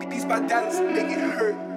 These 0.00 0.24
my 0.26 0.40
dollars 0.40 0.80
make 0.80 1.10
it 1.10 1.20
hurt. 1.20 1.73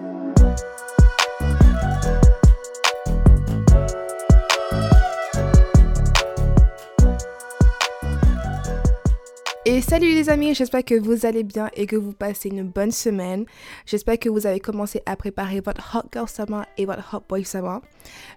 Salut 9.82 10.14
les 10.14 10.30
amis, 10.30 10.56
j'espère 10.56 10.84
que 10.84 10.96
vous 10.96 11.26
allez 11.26 11.44
bien 11.44 11.70
et 11.76 11.86
que 11.86 11.96
vous 11.96 12.12
passez 12.12 12.50
une 12.50 12.64
bonne 12.64 12.92
semaine. 12.92 13.46
J'espère 13.86 14.18
que 14.18 14.28
vous 14.28 14.48
avez 14.48 14.60
commencé 14.60 15.02
à 15.06 15.16
préparer 15.16 15.62
votre 15.62 15.96
Hot 15.96 16.08
Girl 16.12 16.28
Summer 16.28 16.66
et 16.78 16.86
votre 16.86 17.16
Hot 17.16 17.24
Boy 17.30 17.46
Summer. 17.46 17.82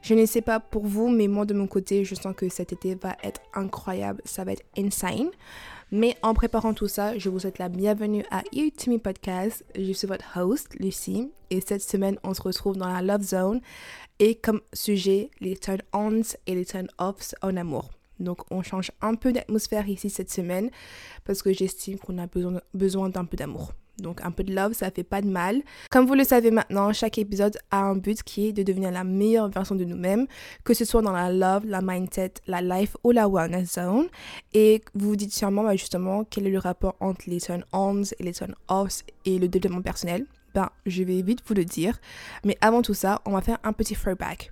Je 0.03 0.14
ne 0.14 0.27
sais 0.27 0.43
pas 0.43 0.61
pour 0.61 0.87
vous, 0.87 1.09
mais 1.09 1.29
moi 1.29 1.46
de 1.46 1.55
mon 1.55 1.67
côté, 1.67 2.05
je 2.05 2.14
sens 2.14 2.35
que 2.37 2.49
cet 2.49 2.73
été 2.73 2.95
va 2.95 3.17
être 3.23 3.41
incroyable, 3.55 4.21
ça 4.25 4.45
va 4.45 4.53
être 4.53 4.64
insane. 4.77 5.31
Mais 5.91 6.14
en 6.23 6.35
préparant 6.35 6.75
tout 6.75 6.89
ça, 6.89 7.18
je 7.18 7.29
vous 7.29 7.41
souhaite 7.41 7.59
la 7.59 7.68
bienvenue 7.68 8.25
à 8.31 8.43
You 8.53 8.71
Podcast. 9.03 9.64
Je 9.77 9.93
suis 9.93 10.07
votre 10.07 10.39
host, 10.39 10.75
Lucie, 10.79 11.31
et 11.50 11.61
cette 11.61 11.82
semaine, 11.82 12.18
on 12.22 12.35
se 12.35 12.43
retrouve 12.43 12.77
dans 12.77 12.93
la 12.93 13.03
Love 13.03 13.22
Zone 13.22 13.61
et 14.18 14.35
comme 14.35 14.61
sujet, 14.72 15.31
les 15.41 15.57
turn-ons 15.57 16.36
et 16.46 16.54
les 16.54 16.67
turn-offs 16.67 17.35
en 17.43 17.57
amour. 17.57 17.91
Donc 18.21 18.41
on 18.51 18.63
change 18.63 18.93
un 19.01 19.15
peu 19.15 19.33
d'atmosphère 19.33 19.89
ici 19.89 20.11
cette 20.11 20.31
semaine 20.31 20.71
parce 21.25 21.43
que 21.43 21.53
j'estime 21.53 21.99
qu'on 21.99 22.19
a 22.19 22.27
besoin, 22.75 23.09
d'un 23.09 23.25
peu 23.25 23.37
d'amour. 23.37 23.73
Donc 23.99 24.21
un 24.23 24.31
peu 24.31 24.45
de 24.45 24.55
love, 24.55 24.73
ça 24.73 24.91
fait 24.91 25.05
pas 25.05 25.21
de 25.21 25.27
mal. 25.27 25.63
Comme 25.91 26.07
vous 26.07 26.15
le 26.15 26.25
savez 26.25 26.51
maintenant, 26.51 26.93
chaque 26.93 27.19
épisode 27.19 27.59
a 27.71 27.83
un 27.83 27.96
but 27.96 28.23
qui 28.23 28.49
est 28.49 28.53
de 28.53 28.63
devenir 28.63 28.91
la 28.91 29.05
meilleure 29.05 29.49
version 29.51 29.75
de 29.75 29.85
nous-mêmes, 29.85 30.27
que 30.65 30.73
ce 30.73 30.87
soit 30.87 31.03
dans 31.03 31.13
la 31.13 31.31
love, 31.31 31.67
la 31.67 31.83
mindset, 31.83 32.34
la 32.47 32.62
life 32.62 32.97
ou 33.05 33.11
la 33.11 33.29
wellness 33.29 33.75
zone. 33.75 34.06
Et 34.55 34.83
vous 34.95 35.11
vous 35.11 35.17
dites 35.17 35.34
sûrement 35.34 35.65
bah, 35.65 35.77
justement 35.77 36.25
quel 36.25 36.47
est 36.47 36.51
le 36.51 36.59
rapport 36.59 36.97
entre 37.01 37.23
les 37.27 37.41
turn-ons 37.41 38.05
et 38.19 38.23
les 38.23 38.33
turn-offs 38.33 39.03
et 39.27 39.39
le 39.39 39.48
développement 39.48 39.83
personnel? 39.83 40.25
Ben, 40.55 40.71
je 40.87 41.03
vais 41.03 41.23
vite 41.23 41.41
vous 41.47 41.55
le 41.55 41.65
dire. 41.65 41.99
Mais 42.45 42.57
avant 42.61 42.83
tout 42.83 42.95
ça, 42.95 43.21
on 43.27 43.33
va 43.33 43.41
faire 43.43 43.59
un 43.65 43.73
petit 43.73 43.95
throwback. 43.95 44.51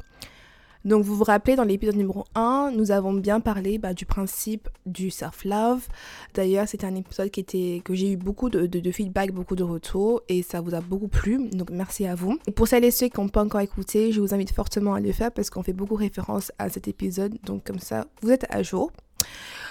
Donc 0.84 1.04
vous 1.04 1.16
vous 1.16 1.24
rappelez, 1.24 1.56
dans 1.56 1.64
l'épisode 1.64 1.96
numéro 1.96 2.24
1, 2.34 2.72
nous 2.74 2.90
avons 2.90 3.12
bien 3.12 3.40
parlé 3.40 3.78
bah, 3.78 3.94
du 3.94 4.06
principe 4.06 4.68
du 4.86 5.10
self-love. 5.10 5.86
D'ailleurs, 6.34 6.68
c'était 6.68 6.86
un 6.86 6.94
épisode 6.94 7.30
qui 7.30 7.40
était, 7.40 7.82
que 7.84 7.94
j'ai 7.94 8.12
eu 8.12 8.16
beaucoup 8.16 8.48
de, 8.48 8.90
feedback, 8.90 9.32
beaucoup 9.32 9.56
de 9.56 9.64
retours, 9.64 10.22
et 10.28 10.42
ça 10.42 10.60
vous 10.60 10.74
a 10.74 10.80
beaucoup 10.80 11.08
plu, 11.08 11.48
donc 11.50 11.70
merci 11.70 12.06
à 12.06 12.14
vous. 12.14 12.38
Pour 12.54 12.68
celles 12.68 12.84
et 12.84 12.90
ceux 12.90 13.08
qui 13.08 13.20
n'ont 13.20 13.28
pas 13.28 13.44
encore 13.44 13.60
écouté, 13.60 14.12
je 14.12 14.20
vous 14.20 14.34
invite 14.34 14.52
fortement 14.52 14.94
à 14.94 15.00
le 15.00 15.12
faire 15.12 15.32
parce 15.32 15.50
qu'on 15.50 15.62
fait 15.62 15.72
beaucoup 15.72 15.94
référence 15.94 16.52
à 16.58 16.68
cet 16.68 16.88
épisode, 16.88 17.36
donc 17.44 17.64
comme 17.64 17.78
ça, 17.78 18.06
vous 18.22 18.30
êtes 18.30 18.46
à 18.50 18.62
jour. 18.62 18.90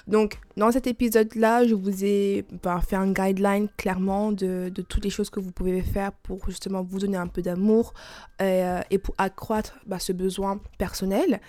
Donc, 0.08 0.40
dans 0.56 0.72
cet 0.72 0.88
épisode-là, 0.88 1.68
je 1.68 1.76
vous 1.76 2.06
ai 2.06 2.46
fait 2.88 2.96
un 2.96 3.12
guideline 3.12 3.68
clairement 3.76 4.32
de, 4.32 4.72
toutes 4.88 5.04
les 5.04 5.10
choses 5.10 5.30
que 5.30 5.42
vous 5.42 5.52
pouvez 5.52 5.82
faire 5.82 6.14
pour 6.14 6.50
justement 6.50 6.82
vous 6.82 7.00
donner 7.00 7.18
un 7.18 7.28
peu 7.28 7.42
d'amour 7.42 7.94
euh, 8.42 8.82
et 8.90 9.00
pour 9.00 9.16
accroître 9.18 9.78
bah, 9.86 10.00
ce 10.00 10.14
besoin 10.14 10.62
personnel. 10.78 11.42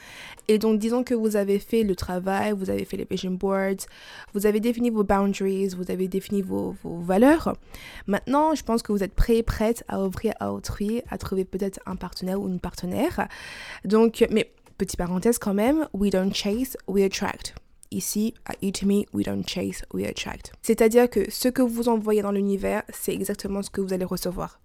Et 0.49 0.59
donc, 0.59 0.81
disons 0.81 1.05
que 1.05 1.15
vous 1.15 1.37
avez 1.37 1.61
fait 1.61 1.85
le 1.85 1.95
travail, 1.95 2.53
vous 2.53 2.69
avez 2.69 2.85
fait 2.85 2.97
les 2.97 3.07
vision 3.09 3.31
boards, 3.31 3.87
vous 4.35 4.45
avez 4.45 4.59
défini 4.59 4.91
vos 4.91 5.05
boundaries, 5.05 5.69
vous 5.69 5.91
avez 5.91 6.09
défini 6.09 6.43
vos, 6.43 6.75
vos 6.83 6.99
valeurs. 6.99 7.55
Maintenant, 8.09 8.57
je 8.57 8.65
pense 8.65 8.83
que 8.83 8.91
vous 8.91 9.05
êtes 9.05 9.15
prêt, 9.15 9.45
prête 9.45 9.85
à 9.87 10.03
ouvrir 10.03 10.35
à 10.41 10.53
autrui, 10.53 11.03
à 11.11 11.17
trouver 11.17 11.45
peut-être 11.45 11.79
un 11.87 11.95
partenaire 11.95 12.41
ou 12.41 12.49
une 12.49 12.59
partenaire. 12.59 13.29
Donc, 13.85 14.27
mais 14.31 14.51
petite 14.79 14.97
parenthèse 14.97 15.39
quand 15.39 15.55
même, 15.55 15.87
we 15.93 16.11
don't 16.11 16.35
chase, 16.35 16.77
we 16.89 17.05
attract. 17.05 17.55
Ici, 17.91 18.35
à 18.45 18.53
me 18.85 19.05
we 19.15 19.25
don't 19.25 19.45
chase, 19.47 19.83
we 19.95 20.07
attract. 20.07 20.53
C'est-à-dire 20.61 21.09
que 21.09 21.31
ce 21.31 21.49
que 21.49 21.63
vous 21.63 21.89
envoyez 21.89 22.21
dans 22.21 22.33
l'univers, 22.33 22.83
c'est 22.91 23.15
exactement 23.15 23.63
ce 23.63 23.71
que 23.71 23.81
vous 23.81 23.95
allez 23.95 24.05
recevoir. 24.05 24.61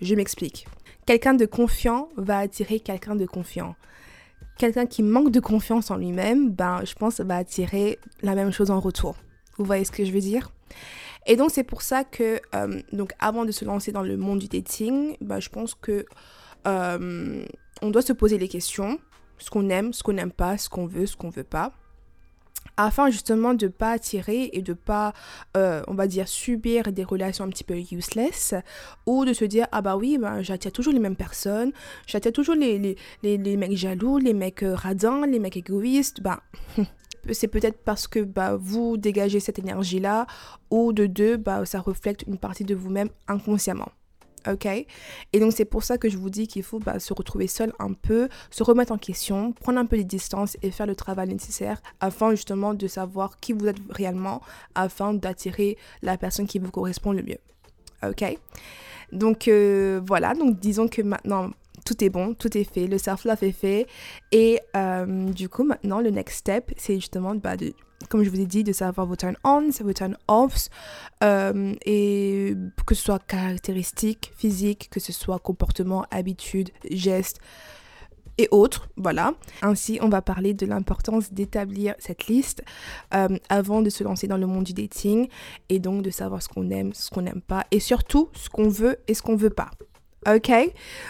Je 0.00 0.14
m'explique. 0.14 0.66
Quelqu'un 1.04 1.34
de 1.34 1.44
confiant 1.44 2.08
va 2.16 2.38
attirer 2.38 2.78
quelqu'un 2.78 3.16
de 3.16 3.26
confiant. 3.26 3.74
Quelqu'un 4.58 4.86
qui 4.86 5.02
manque 5.02 5.30
de 5.32 5.40
confiance 5.40 5.90
en 5.90 5.96
lui-même, 5.96 6.50
ben, 6.50 6.84
je 6.84 6.94
pense, 6.94 7.20
va 7.20 7.36
attirer 7.36 7.98
la 8.22 8.36
même 8.36 8.52
chose 8.52 8.70
en 8.70 8.78
retour. 8.78 9.16
Vous 9.56 9.64
voyez 9.64 9.84
ce 9.84 9.90
que 9.90 10.04
je 10.04 10.12
veux 10.12 10.20
dire? 10.20 10.52
Et 11.26 11.34
donc, 11.34 11.50
c'est 11.50 11.64
pour 11.64 11.82
ça 11.82 12.04
que, 12.04 12.40
euh, 12.54 12.80
donc, 12.92 13.12
avant 13.18 13.44
de 13.44 13.50
se 13.50 13.64
lancer 13.64 13.90
dans 13.90 14.02
le 14.02 14.16
monde 14.16 14.38
du 14.38 14.46
dating, 14.46 15.16
ben, 15.20 15.40
je 15.40 15.48
pense 15.48 15.74
que 15.74 16.06
euh, 16.66 17.44
on 17.82 17.90
doit 17.90 18.02
se 18.02 18.12
poser 18.12 18.38
les 18.38 18.48
questions, 18.48 19.00
ce 19.38 19.50
qu'on 19.50 19.68
aime, 19.68 19.92
ce 19.92 20.04
qu'on 20.04 20.12
n'aime 20.12 20.32
pas, 20.32 20.58
ce 20.58 20.68
qu'on 20.68 20.86
veut, 20.86 21.06
ce 21.06 21.16
qu'on 21.16 21.30
veut 21.30 21.44
pas 21.44 21.72
afin 22.78 23.10
justement 23.10 23.52
de 23.52 23.66
pas 23.68 23.90
attirer 23.90 24.48
et 24.54 24.62
de 24.62 24.72
pas, 24.72 25.12
euh, 25.56 25.82
on 25.88 25.94
va 25.94 26.06
dire, 26.06 26.28
subir 26.28 26.84
des 26.92 27.04
relations 27.04 27.44
un 27.44 27.48
petit 27.50 27.64
peu 27.64 27.74
useless 27.74 28.54
ou 29.04 29.26
de 29.26 29.34
se 29.34 29.44
dire, 29.44 29.66
ah 29.72 29.82
bah 29.82 29.96
oui, 29.96 30.16
bah, 30.16 30.42
j'attire 30.42 30.72
toujours 30.72 30.94
les 30.94 31.00
mêmes 31.00 31.16
personnes, 31.16 31.72
j'attire 32.06 32.32
toujours 32.32 32.54
les, 32.54 32.78
les, 32.78 32.96
les, 33.22 33.36
les, 33.36 33.56
mecs 33.56 33.76
jaloux, 33.76 34.18
les 34.18 34.32
mecs 34.32 34.62
euh, 34.62 34.74
radins, 34.74 35.26
les 35.26 35.38
mecs 35.38 35.56
égoïstes, 35.56 36.22
bah... 36.22 36.40
c'est 37.32 37.48
peut-être 37.48 37.82
parce 37.84 38.06
que 38.06 38.20
bah, 38.20 38.56
vous 38.58 38.96
dégagez 38.96 39.40
cette 39.40 39.58
énergie-là, 39.58 40.26
ou 40.70 40.94
de 40.94 41.06
deux, 41.06 41.36
bah, 41.36 41.66
ça 41.66 41.80
reflète 41.80 42.22
une 42.26 42.38
partie 42.38 42.64
de 42.64 42.74
vous-même 42.74 43.10
inconsciemment 43.26 43.90
ok. 44.46 44.66
Et 44.66 45.40
donc 45.40 45.52
c'est 45.52 45.64
pour 45.64 45.82
ça 45.82 45.98
que 45.98 46.08
je 46.08 46.16
vous 46.18 46.30
dis 46.30 46.46
qu'il 46.46 46.62
faut 46.62 46.78
bah, 46.78 46.98
se 46.98 47.12
retrouver 47.12 47.46
seul 47.46 47.72
un 47.78 47.92
peu, 47.92 48.28
se 48.50 48.62
remettre 48.62 48.92
en 48.92 48.98
question, 48.98 49.52
prendre 49.52 49.78
un 49.78 49.86
peu 49.86 49.96
de 49.96 50.02
distance 50.02 50.56
et 50.62 50.70
faire 50.70 50.86
le 50.86 50.94
travail 50.94 51.28
nécessaire 51.28 51.80
afin 52.00 52.30
justement 52.32 52.74
de 52.74 52.86
savoir 52.86 53.38
qui 53.40 53.52
vous 53.52 53.66
êtes 53.66 53.78
réellement, 53.90 54.40
afin 54.74 55.14
d'attirer 55.14 55.76
la 56.02 56.16
personne 56.18 56.46
qui 56.46 56.58
vous 56.58 56.70
correspond 56.70 57.12
le 57.12 57.22
mieux, 57.22 57.38
ok. 58.02 58.38
Donc 59.12 59.48
euh, 59.48 60.00
voilà, 60.06 60.34
donc 60.34 60.60
disons 60.60 60.88
que 60.88 61.02
maintenant 61.02 61.50
tout 61.84 62.04
est 62.04 62.10
bon, 62.10 62.34
tout 62.34 62.56
est 62.56 62.64
fait, 62.64 62.86
le 62.86 62.98
self-love 62.98 63.42
est 63.42 63.52
fait. 63.52 63.86
Et 64.30 64.60
euh, 64.76 65.30
du 65.30 65.48
coup, 65.48 65.64
maintenant, 65.64 66.00
le 66.00 66.10
next 66.10 66.40
step, 66.40 66.72
c'est 66.76 66.96
justement 66.96 67.34
bah, 67.34 67.56
de 67.56 67.72
comme 68.08 68.22
je 68.22 68.30
vous 68.30 68.40
ai 68.40 68.46
dit, 68.46 68.64
de 68.64 68.72
savoir 68.72 69.06
vos 69.06 69.16
turn-ons, 69.16 69.70
vos 69.80 69.92
turn-offs, 69.92 70.68
euh, 71.22 71.74
et 71.84 72.54
que 72.86 72.94
ce 72.94 73.02
soit 73.02 73.22
caractéristiques 73.26 74.32
physiques, 74.36 74.88
que 74.90 75.00
ce 75.00 75.12
soit 75.12 75.38
comportement, 75.38 76.04
habitude, 76.10 76.70
gestes 76.90 77.40
et 78.38 78.48
autres, 78.52 78.88
voilà. 78.96 79.34
Ainsi, 79.62 79.98
on 80.00 80.08
va 80.08 80.22
parler 80.22 80.54
de 80.54 80.64
l'importance 80.64 81.32
d'établir 81.32 81.94
cette 81.98 82.28
liste 82.28 82.62
euh, 83.12 83.36
avant 83.48 83.82
de 83.82 83.90
se 83.90 84.04
lancer 84.04 84.28
dans 84.28 84.36
le 84.36 84.46
monde 84.46 84.62
du 84.62 84.72
dating 84.72 85.28
et 85.68 85.80
donc 85.80 86.02
de 86.02 86.10
savoir 86.10 86.40
ce 86.40 86.48
qu'on 86.48 86.70
aime, 86.70 86.94
ce 86.94 87.10
qu'on 87.10 87.22
n'aime 87.22 87.42
pas 87.42 87.64
et 87.72 87.80
surtout 87.80 88.30
ce 88.34 88.48
qu'on 88.48 88.68
veut 88.68 88.98
et 89.08 89.14
ce 89.14 89.22
qu'on 89.22 89.34
veut 89.34 89.50
pas. 89.50 89.70
Ok 90.26 90.50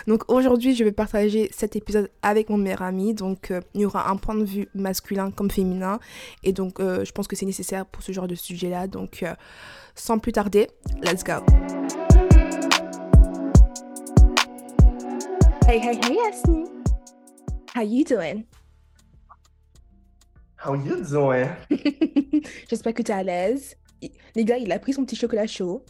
Donc 0.06 0.30
aujourd'hui, 0.30 0.74
je 0.74 0.84
vais 0.84 0.92
partager 0.92 1.48
cet 1.50 1.76
épisode 1.76 2.10
avec 2.22 2.50
mon 2.50 2.58
meilleur 2.58 2.82
ami. 2.82 3.14
Donc 3.14 3.50
euh, 3.50 3.60
il 3.74 3.80
y 3.80 3.84
aura 3.86 4.10
un 4.10 4.16
point 4.16 4.34
de 4.34 4.44
vue 4.44 4.68
masculin 4.74 5.30
comme 5.30 5.50
féminin. 5.50 5.98
Et 6.44 6.52
donc 6.52 6.78
euh, 6.78 7.04
je 7.04 7.12
pense 7.12 7.26
que 7.26 7.34
c'est 7.34 7.46
nécessaire 7.46 7.86
pour 7.86 8.02
ce 8.02 8.12
genre 8.12 8.28
de 8.28 8.34
sujet-là. 8.34 8.86
Donc 8.86 9.22
euh, 9.22 9.34
sans 9.94 10.18
plus 10.18 10.32
tarder, 10.32 10.68
let's 11.02 11.24
go. 11.24 11.44
Hey, 15.66 15.78
hey, 15.78 15.98
hey, 16.04 16.18
Asni. 16.28 16.64
How 17.74 17.82
you 17.82 18.04
doing? 18.04 18.44
How 20.64 20.74
you 20.74 21.02
doing? 21.02 21.48
J'espère 22.68 22.92
que 22.92 23.02
tu 23.02 23.12
es 23.12 23.14
à 23.14 23.22
l'aise. 23.22 23.74
Les 24.34 24.44
gars, 24.44 24.58
il 24.58 24.70
a 24.70 24.78
pris 24.78 24.92
son 24.92 25.04
petit 25.04 25.16
chocolat 25.16 25.46
chaud. 25.46 25.84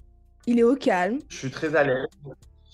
Il 0.47 0.59
est 0.59 0.63
au 0.63 0.77
calme. 0.77 1.19
Je 1.29 1.37
suis 1.37 1.51
très 1.51 1.75
à 1.75 1.85
l'aise. 1.85 2.07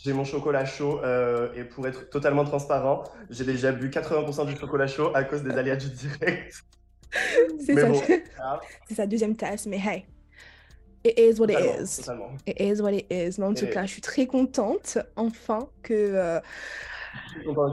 J'ai 0.05 0.13
mon 0.13 0.25
chocolat 0.25 0.67
chaud 0.67 1.01
euh, 1.03 1.49
et 1.55 1.65
pour 1.65 1.89
être 1.89 2.11
totalement 2.11 2.45
transparent, 2.45 3.05
j'ai 3.31 3.45
déjà 3.45 3.73
bu 3.73 3.89
80% 3.89 4.45
du 4.45 4.55
chocolat 4.55 4.87
chaud 4.87 5.11
à 5.15 5.25
cause 5.25 5.43
des 5.43 5.53
aléas 5.53 5.77
du 5.77 5.89
direct. 5.89 6.63
C'est 7.59 7.75
ça. 7.75 7.89
C'est 8.87 8.95
sa 8.97 9.07
deuxième 9.07 9.35
tasse, 9.35 9.65
mais 9.65 9.79
hey, 9.79 10.05
it 11.05 11.19
is 11.19 11.41
what 11.41 11.47
it 11.47 11.59
is. 11.59 12.03
It 12.47 12.61
is 12.61 12.83
what 12.83 12.93
it 12.93 13.07
is. 13.11 13.39
Mais 13.39 13.47
en 13.47 13.55
tout 13.55 13.67
cas, 13.67 13.87
je 13.87 13.93
suis 13.93 14.03
très 14.03 14.27
contente 14.27 14.99
enfin 15.17 15.71
que 15.83 15.95
euh, 15.95 16.41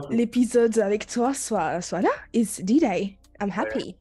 l'épisode 0.08 0.78
avec 0.78 1.06
toi 1.06 1.34
soit, 1.34 1.82
soit 1.82 2.00
là. 2.00 2.12
It's 2.32 2.62
D-Day. 2.62 3.18
I'm 3.42 3.52
happy. 3.54 3.94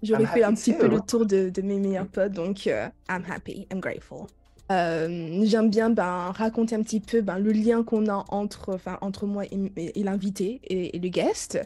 J'aurais 0.00 0.26
fait 0.26 0.44
un 0.44 0.54
petit 0.54 0.74
peu 0.74 0.86
le 0.86 1.00
tour 1.00 1.26
de, 1.26 1.48
de 1.48 1.60
mes 1.60 1.80
meilleurs 1.80 2.06
potes, 2.06 2.30
donc 2.30 2.66
uh, 2.66 2.90
I'm 3.10 3.24
happy, 3.28 3.66
I'm 3.72 3.80
grateful. 3.80 4.28
Euh, 4.70 5.40
j'aime 5.44 5.70
bien 5.70 5.88
ben, 5.88 6.30
raconter 6.32 6.74
un 6.74 6.82
petit 6.82 7.00
peu 7.00 7.22
ben, 7.22 7.38
le 7.38 7.52
lien 7.52 7.82
qu'on 7.82 8.06
a 8.08 8.24
entre, 8.28 8.78
entre 9.00 9.26
moi 9.26 9.44
et, 9.46 10.02
l'invité 10.02 10.60
et, 10.64 10.98
le 10.98 11.08
guest. 11.08 11.58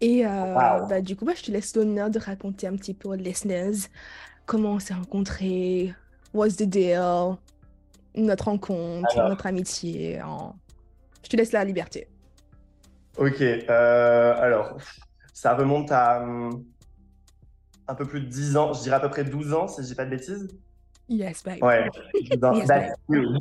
Et 0.00 0.26
euh, 0.26 0.54
bah, 0.88 1.00
du 1.00 1.14
coup, 1.14 1.26
je 1.34 1.42
te 1.42 1.50
laisse 1.52 1.76
l'honneur 1.76 2.10
de 2.10 2.18
raconter 2.18 2.66
un 2.66 2.76
petit 2.76 2.94
peu 2.94 3.08
aux 3.08 3.14
listeners 3.14 3.88
comment 4.46 4.72
on 4.72 4.78
s'est 4.80 4.94
rencontrés, 4.94 5.94
what's 6.34 6.56
the 6.56 6.64
deal, 6.64 7.36
notre 8.16 8.46
rencontre, 8.46 9.16
notre 9.16 9.46
amitié. 9.46 10.20
Je 11.22 11.28
te 11.28 11.36
laisse 11.36 11.52
la 11.52 11.64
liberté. 11.64 12.08
Ok, 13.18 13.40
euh, 13.40 14.34
alors, 14.38 14.78
ça 15.32 15.54
remonte 15.54 15.92
à 15.92 16.22
hum, 16.22 16.64
un 17.86 17.94
peu 17.94 18.04
plus 18.04 18.20
de 18.20 18.26
10 18.26 18.56
ans, 18.56 18.72
je 18.72 18.82
dirais 18.82 18.96
à 18.96 19.00
peu 19.00 19.10
près 19.10 19.24
12 19.24 19.52
ans, 19.54 19.68
si 19.68 19.82
je 19.82 19.86
dis 19.88 19.94
pas 19.94 20.04
de 20.04 20.10
bêtises. 20.10 20.48
Yes, 21.08 21.42
babe. 21.42 21.62
Ouais, 21.62 21.88
dans, 22.38 22.54
Yes, 22.54 22.66
that's 22.68 22.94
you. 23.08 23.36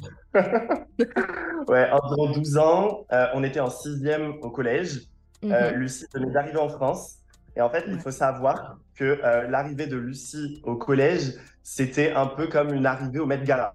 ouais, 1.67 1.89
environ 1.91 2.31
12 2.31 2.57
ans, 2.57 3.05
euh, 3.11 3.27
on 3.33 3.43
était 3.43 3.59
en 3.59 3.69
sixième 3.69 4.33
au 4.41 4.49
collège. 4.49 5.01
Euh, 5.43 5.71
Mhm. 5.71 5.77
Lucie 5.79 6.05
venait 6.13 6.31
d'arriver 6.31 6.57
en 6.59 6.69
France. 6.69 7.15
Et 7.55 7.61
en 7.61 7.69
fait, 7.69 7.83
il 7.87 7.99
faut 7.99 8.11
savoir 8.11 8.77
que 8.95 9.19
euh, 9.23 9.47
l'arrivée 9.49 9.87
de 9.87 9.97
Lucie 9.97 10.61
au 10.63 10.75
collège, 10.75 11.33
c'était 11.63 12.11
un 12.11 12.27
peu 12.27 12.47
comme 12.47 12.73
une 12.73 12.85
arrivée 12.85 13.19
au 13.19 13.25
Met 13.25 13.43
Gala. 13.43 13.71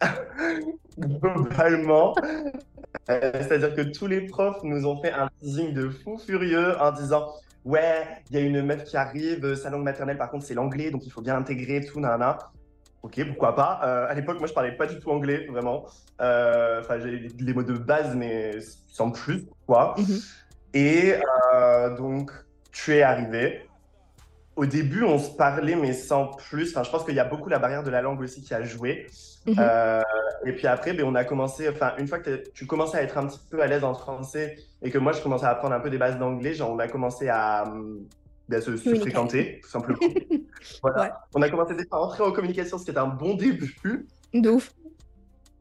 Globalement. 0.98 2.14
C'est-à-dire 3.06 3.74
que 3.74 3.82
tous 3.82 4.06
les 4.06 4.22
profs 4.26 4.62
nous 4.64 4.86
ont 4.86 5.00
fait 5.00 5.12
un 5.12 5.28
teasing 5.40 5.72
de 5.72 5.88
fou 5.90 6.18
furieux 6.18 6.78
en 6.80 6.90
disant 6.92 7.32
Ouais, 7.64 8.06
il 8.30 8.36
y 8.36 8.38
a 8.38 8.42
une 8.42 8.62
meuf 8.62 8.84
qui 8.84 8.96
arrive, 8.96 9.54
sa 9.54 9.68
langue 9.70 9.82
maternelle 9.84 10.16
par 10.16 10.30
contre 10.30 10.46
c'est 10.46 10.54
l'anglais, 10.54 10.90
donc 10.90 11.04
il 11.06 11.10
faut 11.10 11.20
bien 11.20 11.36
intégrer 11.36 11.84
tout, 11.84 12.00
nana. 12.00 12.38
Ok, 13.02 13.24
pourquoi 13.28 13.54
pas. 13.54 13.80
Euh, 13.84 14.06
à 14.08 14.14
l'époque, 14.14 14.38
moi 14.38 14.48
je 14.48 14.52
parlais 14.52 14.72
pas 14.72 14.86
du 14.86 14.98
tout 14.98 15.10
anglais, 15.10 15.46
vraiment. 15.50 15.86
Euh, 16.20 16.80
Enfin, 16.80 16.98
j'ai 16.98 17.28
les- 17.38 17.54
mots 17.54 17.62
de 17.62 17.74
base, 17.74 18.14
mais 18.16 18.58
sans 18.88 19.10
plus, 19.10 19.46
quoi. 19.66 19.94
Mhm. 19.98 20.18
Et 20.74 21.14
euh, 21.54 21.96
donc, 21.96 22.30
tu 22.72 22.94
es 22.96 23.02
arrivé. 23.02 23.62
Au 24.56 24.66
début, 24.66 25.04
on 25.04 25.18
se 25.20 25.30
parlait, 25.30 25.76
mais 25.76 25.92
sans 25.92 26.26
plus. 26.26 26.70
Enfin, 26.76 26.82
je 26.82 26.90
pense 26.90 27.04
qu'il 27.04 27.14
y 27.14 27.20
a 27.20 27.24
beaucoup 27.24 27.48
la 27.48 27.60
barrière 27.60 27.84
de 27.84 27.90
la 27.90 28.02
langue 28.02 28.20
aussi 28.20 28.42
qui 28.42 28.52
a 28.52 28.62
joué. 28.62 29.06
Mhm. 29.46 29.56
Et 30.44 30.52
puis 30.52 30.66
après, 30.66 30.92
ben, 30.92 31.04
on 31.06 31.14
a 31.14 31.24
commencé, 31.24 31.68
enfin, 31.68 31.92
une 31.98 32.08
fois 32.08 32.18
que 32.18 32.42
tu 32.52 32.66
commençais 32.66 32.98
à 32.98 33.02
être 33.02 33.16
un 33.18 33.26
petit 33.28 33.40
peu 33.50 33.62
à 33.62 33.66
l'aise 33.68 33.84
en 33.84 33.94
français 33.94 34.56
et 34.82 34.90
que 34.90 34.98
moi, 34.98 35.12
je 35.12 35.22
commençais 35.22 35.46
à 35.46 35.50
apprendre 35.50 35.74
un 35.74 35.80
peu 35.80 35.90
des 35.90 35.98
bases 35.98 36.18
d'anglais, 36.18 36.54
genre, 36.54 36.70
on 36.72 36.78
a 36.80 36.88
commencé 36.88 37.28
à, 37.28 37.64
ben, 38.48 38.60
se, 38.60 38.76
fréquenter, 38.76 39.60
tout 39.62 39.68
simplement. 39.70 39.98
Voilà. 40.82 41.02
Ouais. 41.02 41.10
On 41.34 41.42
a 41.42 41.48
commencé 41.50 41.74
à 41.90 41.96
entrer 42.00 42.22
en 42.24 42.32
communication, 42.32 42.78
ce 42.78 42.84
qui 42.84 42.90
était 42.90 42.98
un 42.98 43.06
bon 43.06 43.34
début. 43.34 43.76
De 44.34 44.50
ouf. 44.50 44.72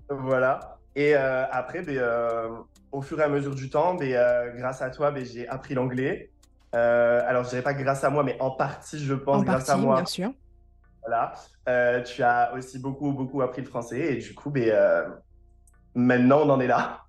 Voilà. 0.09 0.77
Et 0.95 1.15
euh, 1.15 1.45
après, 1.51 1.83
euh, 1.87 2.49
au 2.91 3.01
fur 3.01 3.19
et 3.19 3.23
à 3.23 3.29
mesure 3.29 3.53
du 3.53 3.69
temps, 3.69 3.95
euh, 4.01 4.51
grâce 4.57 4.81
à 4.81 4.89
toi, 4.89 5.11
ben, 5.11 5.23
j'ai 5.25 5.47
appris 5.47 5.75
l'anglais. 5.75 6.31
Alors, 6.73 7.43
je 7.43 7.49
dirais 7.49 7.61
pas 7.61 7.73
grâce 7.73 8.03
à 8.03 8.09
moi, 8.09 8.23
mais 8.23 8.37
en 8.39 8.51
partie, 8.51 8.99
je 8.99 9.13
pense, 9.13 9.37
En 9.41 9.43
grâce 9.43 9.65
partie, 9.67 9.71
à 9.71 9.77
moi. 9.83 9.95
bien 9.97 10.05
sûr. 10.05 10.31
Voilà. 11.05 11.33
Tu 12.03 12.23
as 12.23 12.53
aussi 12.55 12.79
beaucoup, 12.79 13.11
beaucoup 13.13 13.41
appris 13.41 13.61
le 13.61 13.67
français. 13.67 14.13
Et 14.13 14.17
du 14.17 14.33
coup, 14.33 14.51
maintenant, 15.95 16.41
on 16.43 16.49
en 16.49 16.59
est 16.59 16.67
là. 16.67 17.01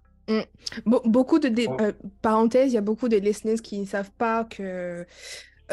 Be- 0.86 1.08
beaucoup 1.08 1.38
de... 1.38 1.48
dé- 1.48 1.66
Oh. 1.68 1.76
euh, 1.80 1.92
parenthèse, 2.20 2.70
il 2.72 2.74
y 2.74 2.78
a 2.78 2.82
beaucoup 2.82 3.08
de 3.08 3.16
listeners 3.16 3.56
qui 3.62 3.80
ne 3.80 3.86
savent 3.86 4.10
pas 4.12 4.44
que 4.44 5.06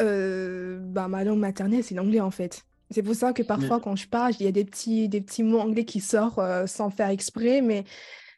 euh, 0.00 0.78
bah, 0.80 1.08
ma 1.08 1.24
langue 1.24 1.38
maternelle, 1.38 1.82
c'est 1.84 1.94
l'anglais, 1.94 2.20
en 2.20 2.30
fait. 2.30 2.62
C'est 2.90 3.02
pour 3.02 3.14
ça 3.14 3.32
que 3.32 3.42
parfois, 3.42 3.80
quand 3.80 3.96
je 3.96 4.06
parle, 4.08 4.32
il 4.38 4.44
y 4.46 4.48
a 4.48 4.52
des 4.52 4.64
petits, 4.64 5.08
des 5.08 5.20
petits 5.20 5.42
mots 5.42 5.58
anglais 5.58 5.84
qui 5.84 6.00
sortent 6.00 6.38
euh, 6.38 6.66
sans 6.68 6.88
faire 6.90 7.08
exprès, 7.08 7.60
mais 7.60 7.84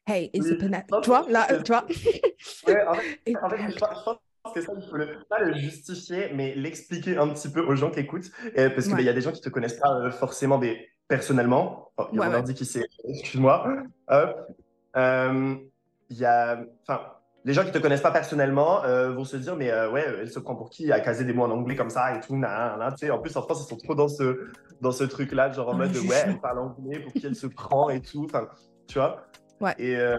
hey, 0.07 0.31
it's 0.33 0.47
a 0.47 0.51
Oui. 0.53 0.57
pena- 0.59 0.85
Non, 0.91 1.01
Tu 1.03 1.11
vois, 1.11 1.25
mais 1.27 1.33
là, 1.33 1.47
euh? 1.53 1.63
Ouais, 2.67 2.87
en 2.87 2.95
fait, 2.95 3.21
It's 3.27 3.39
en 3.43 3.49
fait, 3.51 3.57
je, 3.71 3.79
pense, 3.79 4.55
que 4.55 4.61
ça, 4.63 4.73
il 4.75 4.89
faut 4.89 4.97
le, 4.97 5.19
pas 5.29 5.41
le 5.41 5.53
justifier, 5.55 6.31
mais 6.35 6.55
l'expliquer 6.55 7.19
un 7.19 7.29
petit 7.29 7.51
peu 7.51 7.61
aux 7.61 7.77
gens 7.77 7.91
qui 7.91 8.01
écouvent. 8.01 8.23
Euh, 8.57 8.71
parce 8.71 8.87
qu'il 8.87 8.97
Ouais. 8.97 9.05
y 9.05 9.09
a 9.11 9.13
des 9.13 9.21
gens 9.21 9.33
qui 9.33 9.43
te 9.43 9.51
connaissent 9.51 9.79
pas 9.79 10.11
forcément 10.13 10.57
mais 10.57 10.89
personnellement. 11.09 11.91
Oh, 11.99 12.07
il 12.13 12.19
y 12.19 12.23
a 12.23 12.29
Ouais, 12.31 12.35
ordi 12.37 12.55
qui 12.55 12.65
s'est. 12.65 12.87
Excuse-moi. 13.07 13.83
Hop. 14.09 14.49
Il 14.97 16.17
y 16.17 16.25
a. 16.25 16.61
Enfin. 16.89 17.01
Les 17.45 17.53
gens 17.53 17.65
qui 17.65 17.71
te 17.73 17.79
connaissent 17.79 18.03
pas 18.03 18.11
personnellement 18.11 18.85
euh, 18.85 19.13
vont 19.13 19.25
se 19.25 19.37
dire 19.37 19.57
mais 19.57 19.71
euh, 19.71 19.91
ouais 19.91 20.05
elle 20.21 20.31
se 20.31 20.39
prend 20.41 20.55
pour 20.57 20.71
qui? 20.71 20.91
À 20.93 21.01
caser 21.01 21.25
des 21.25 21.33
mots 21.33 21.45
en 21.45 21.51
anglais 21.51 21.77
comme 21.77 21.89
ça 21.91 22.15
et 22.17 22.21
tout 22.21 22.37
nan, 22.37 22.51
nan, 22.51 22.79
nan. 22.81 22.95
tu 22.99 23.07
sais 23.07 23.11
en 23.11 23.19
plus 23.21 23.35
en 23.37 23.43
France 23.43 23.65
ils 23.65 23.69
sont 23.71 23.77
trop 23.77 23.95
dans 23.95 24.09
ce 24.09 24.49
dans 24.81 24.91
ce 24.93 25.05
truc 25.05 25.33
là 25.33 25.51
genre 25.53 25.69
en 25.69 25.75
mode 25.75 25.89
ouais 25.89 25.95
jugement. 25.95 26.15
elle 26.27 26.41
parle 26.41 26.59
anglais 26.59 27.01
pour 27.01 27.13
qui 27.13 27.25
elle 27.27 27.37
se 27.37 27.47
prend 27.47 27.91
et 27.91 28.01
tout 28.01 28.25
enfin 28.25 28.49
tu 28.87 28.99
vois 28.99 29.25
Ouais. 29.61 29.75
et, 29.79 29.97
euh, 29.97 30.17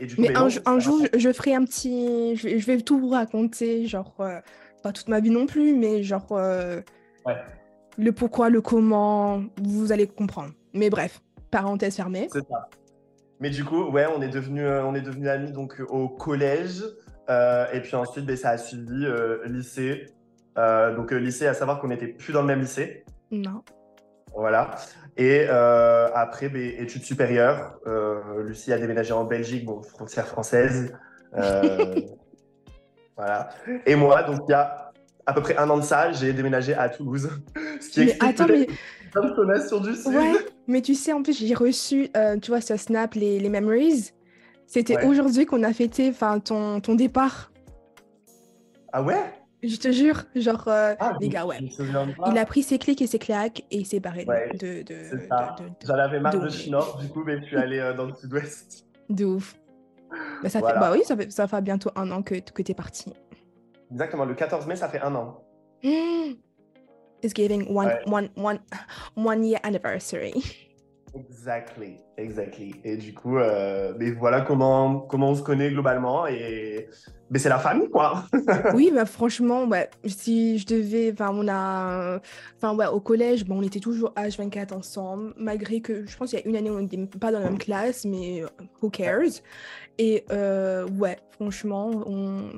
et 0.00 0.06
du 0.06 0.14
coup 0.16 0.22
Mais 0.22 0.28
mais 0.30 0.36
un, 0.38 0.48
non, 0.72 0.80
jour, 0.80 1.02
je, 1.14 1.30
ferai 1.30 1.54
un 1.54 1.64
petit. 1.66 2.36
Je, 2.36 2.48
vais- 2.48 2.58
je 2.58 2.66
vais 2.66 2.80
tout 2.80 2.98
vous 2.98 3.10
raconter, 3.10 3.86
genre, 3.86 4.14
pas 4.14 4.92
toute 4.94 5.08
ma 5.08 5.20
vie 5.20 5.28
non 5.28 5.44
plus, 5.44 5.74
mais 5.74 6.02
genre, 6.02 6.24
Ouais. 6.30 7.36
le 7.98 8.12
pourquoi, 8.12 8.48
le 8.48 8.62
comment, 8.62 9.42
vous 9.62 9.92
allez 9.92 10.06
comprendre. 10.06 10.52
Mais 10.72 10.88
bref, 10.88 11.20
parenthèse 11.50 11.96
fermée. 11.96 12.28
C'est 12.32 12.48
ça. 12.48 12.66
Mais 13.40 13.50
du 13.50 13.64
coup, 13.64 13.84
ouais, 13.90 14.06
on 14.06 14.22
est 14.22 14.28
devenus 14.28 14.66
on 14.66 14.94
est 14.94 15.00
devenu 15.02 15.28
amis 15.28 15.52
donc 15.52 15.80
euh, 15.80 15.84
au 15.84 16.08
collège. 16.08 16.82
euh, 17.28 17.66
et 17.72 17.80
puis 17.80 17.94
ensuite, 17.96 18.24
ben, 18.24 18.36
ça 18.36 18.50
a 18.50 18.58
suivi 18.58 19.04
euh, 19.04 19.44
lycée. 19.46 20.06
Euh, 20.58 20.94
donc 20.94 21.12
euh, 21.12 21.16
lycée, 21.18 21.46
à 21.46 21.54
savoir 21.54 21.80
qu'on 21.80 21.88
n'était 21.88 22.06
plus 22.08 22.32
dans 22.32 22.40
le 22.40 22.46
même 22.46 22.60
lycée. 22.60 23.04
Non. 23.30 23.62
Voilà. 24.34 24.76
Et 25.16 25.46
euh, 25.48 26.08
après, 26.14 26.48
ben, 26.48 26.62
études 26.78 27.02
supérieures. 27.04 27.78
Euh, 27.86 28.42
Lucie 28.44 28.72
a 28.72 28.78
déménagé 28.78 29.12
en 29.12 29.24
Belgique, 29.24 29.64
bon, 29.64 29.82
frontière 29.82 30.26
française. 30.26 30.94
Euh, 31.36 32.00
voilà. 33.16 33.48
Et 33.84 33.94
moi, 33.96 34.22
donc 34.22 34.42
il 34.48 34.52
y 34.52 34.54
a 34.54 34.92
à 35.26 35.32
peu 35.32 35.40
près 35.42 35.56
un 35.56 35.68
an 35.70 35.78
de 35.78 35.82
ça, 35.82 36.12
j'ai 36.12 36.32
déménagé 36.32 36.74
à 36.74 36.88
Toulouse. 36.88 37.28
Ce 37.80 37.88
qui 37.88 38.06
Mais 38.06 38.16
attends, 38.20 38.46
mais. 38.46 38.66
Peut-être 39.12 39.26
l'intonation 39.26 39.80
du 39.80 39.94
sud. 39.94 40.14
Ouais, 40.14 40.32
mais 40.66 40.82
tu 40.82 40.94
sais, 40.94 41.12
en 41.12 41.22
plus, 41.22 41.38
j'ai 41.38 41.54
reçu, 41.54 42.08
euh, 42.16 42.38
tu 42.38 42.50
vois, 42.50 42.60
sur 42.60 42.78
Snap, 42.78 43.14
les, 43.14 43.38
les 43.38 43.48
memories. 43.48 44.10
C'était 44.66 44.96
Ouais. 44.96 45.06
aujourd'hui 45.06 45.46
qu'on 45.46 45.62
a 45.62 45.72
fêté 45.72 46.08
enfin, 46.10 46.40
ton, 46.40 46.80
ton 46.80 46.94
départ. 46.94 47.52
Ah 48.92 49.02
ouais? 49.02 49.16
Je 49.62 49.76
te 49.76 49.90
jure, 49.90 50.24
genre, 50.34 50.64
euh, 50.68 50.94
ah, 50.98 51.14
les 51.20 51.28
gars, 51.28 51.46
ouais. 51.46 51.58
Il 52.26 52.38
a 52.38 52.44
pris 52.46 52.62
ses 52.62 52.78
clics 52.78 53.00
et 53.02 53.06
ses 53.06 53.18
claques 53.18 53.60
et 53.70 53.78
il 53.78 53.86
s'est 53.86 54.00
barré 54.00 54.24
de, 54.24 54.28
Ouais, 54.30 54.50
de, 54.52 54.82
de, 54.82 54.94
C'est 55.10 55.28
ça. 55.28 55.56
de- 55.58 55.64
de- 55.64 55.70
J'en 55.84 55.94
avais 55.94 56.20
marre 56.20 56.38
de 56.38 56.48
Chine-Nord, 56.48 56.98
du 56.98 57.08
coup, 57.08 57.22
mais 57.24 57.38
je 57.40 57.44
suis 57.46 57.56
allé 57.56 57.78
euh, 57.78 57.94
dans 57.94 58.06
le 58.06 58.14
sud-ouest. 58.14 58.84
de 59.08 59.24
ouf. 59.24 59.56
Bah, 60.42 60.48
ça 60.48 60.50
fait, 60.50 60.58
Voilà. 60.60 60.80
bah 60.80 60.90
oui, 60.92 61.02
ça 61.04 61.16
fait, 61.16 61.30
ça 61.32 61.48
fait 61.48 61.60
bientôt 61.62 61.90
un 61.96 62.10
an 62.10 62.22
que, 62.22 62.34
que 62.36 62.62
t'es 62.62 62.74
parti. 62.74 63.12
Exactement, 63.90 64.24
le 64.24 64.34
14 64.34 64.66
mai, 64.66 64.76
ça 64.76 64.88
fait 64.88 65.00
un 65.00 65.14
an. 65.14 65.42
Mm. 65.82 66.34
It's 67.22 67.32
giving 67.32 67.72
one, 67.72 67.92
one, 68.04 68.30
one, 68.34 68.60
one 69.14 69.44
year 69.44 69.60
anniversary. 69.64 70.34
Exactly, 71.14 71.96
exactly. 72.18 72.74
Et 72.84 72.96
du 72.96 73.14
coup, 73.14 73.38
euh, 73.38 73.94
mais 73.98 74.10
voilà 74.10 74.42
comment, 74.42 75.00
comment 75.00 75.30
on 75.30 75.34
se 75.34 75.42
connaît 75.42 75.70
globalement. 75.70 76.26
Et 76.26 76.88
mais 77.30 77.38
c'est 77.38 77.48
la 77.48 77.58
famille, 77.58 77.88
quoi. 77.88 78.24
oui, 78.74 78.92
bah 78.94 79.06
franchement, 79.06 79.64
ouais, 79.64 79.90
si 80.04 80.58
je 80.58 80.66
devais, 80.66 81.12
enfin, 81.12 81.30
on 81.34 81.48
a, 81.48 82.20
enfin, 82.56 82.76
ouais, 82.76 82.86
au 82.86 83.00
collège, 83.00 83.44
bon, 83.44 83.58
on 83.58 83.62
était 83.62 83.80
toujours 83.80 84.12
H24 84.14 84.74
ensemble, 84.74 85.32
malgré 85.36 85.80
que 85.80 86.06
je 86.06 86.16
pense 86.16 86.30
qu'il 86.30 86.38
y 86.38 86.42
a 86.42 86.46
une 86.46 86.56
année, 86.56 86.70
on 86.70 86.80
n'était 86.80 87.04
pas 87.18 87.32
dans 87.32 87.40
la 87.40 87.46
même 87.46 87.58
classe, 87.58 88.04
mais 88.04 88.44
who 88.80 88.90
cares? 88.90 89.42
Et 89.98 90.24
euh, 90.30 90.86
ouais, 90.88 91.18
franchement, 91.30 92.04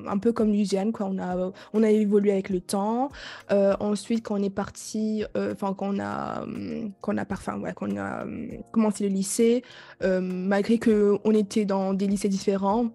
un 0.07 0.17
peu 0.17 0.33
comme 0.33 0.51
Luciane, 0.51 0.91
quoi, 0.91 1.07
on 1.09 1.17
a, 1.19 1.51
on 1.73 1.83
a 1.83 1.89
évolué 1.89 2.31
avec 2.31 2.49
le 2.49 2.59
temps. 2.59 3.09
Euh, 3.51 3.75
ensuite, 3.79 4.23
quand 4.23 4.39
on 4.39 4.43
est 4.43 4.49
parti, 4.49 5.23
euh, 5.37 5.53
enfin, 5.53 5.73
quand 5.73 5.95
on 5.95 5.99
a, 5.99 6.43
hum, 6.43 6.91
quand 7.01 7.13
on 7.13 7.17
a, 7.17 7.57
ouais, 7.57 7.73
quand 7.75 7.91
on 7.91 7.97
a 7.97 8.23
hum, 8.23 8.49
commencé 8.71 9.07
le 9.07 9.09
lycée, 9.09 9.63
malgré 10.01 10.77
que 10.77 11.17
on 11.23 11.31
était 11.31 11.65
dans 11.65 11.93
des 11.93 12.07
lycées 12.07 12.29
différents, 12.29 12.89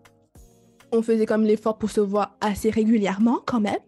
on 0.94 1.02
faisait 1.02 1.26
comme 1.26 1.44
l'effort 1.44 1.76
pour 1.78 1.90
se 1.90 2.00
voir 2.00 2.36
assez 2.40 2.70
régulièrement 2.70 3.40
quand 3.46 3.60
même. 3.60 3.78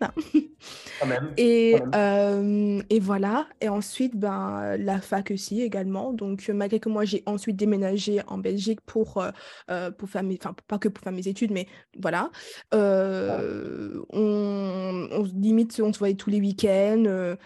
Quand 1.01 1.07
même. 1.07 1.33
Et, 1.37 1.77
Quand 1.79 1.91
euh, 1.99 2.83
et 2.91 3.01
voilà. 3.01 3.47
Et 3.61 3.69
ensuite, 3.69 4.17
ben, 4.17 4.77
la 4.79 5.01
fac 5.01 5.31
aussi 5.31 5.63
également. 5.63 6.13
Donc, 6.13 6.47
euh, 6.49 6.55
malgré 6.55 6.81
que 6.81 6.89
moi, 6.89 7.05
j'ai 7.05 7.23
ensuite 7.27 7.57
déménagé 7.57 8.21
en 8.27 8.39
Belgique 8.39 8.81
pour, 8.83 9.23
euh, 9.71 9.91
pour 9.93 10.09
faire 10.09 10.23
mes... 10.23 10.37
Enfin, 10.41 10.55
pas 10.67 10.79
que 10.79 10.89
pour 10.89 11.03
faire 11.05 11.13
mes 11.13 11.29
études, 11.29 11.53
mais 11.53 11.67
voilà. 11.99 12.31
Euh, 12.75 14.03
on, 14.11 15.09
on- 15.13 15.25
limite, 15.35 15.81
on 15.83 15.93
se 15.93 15.99
voyait 15.99 16.15
tous 16.17 16.31
les 16.31 16.41
week-ends. 16.41 17.37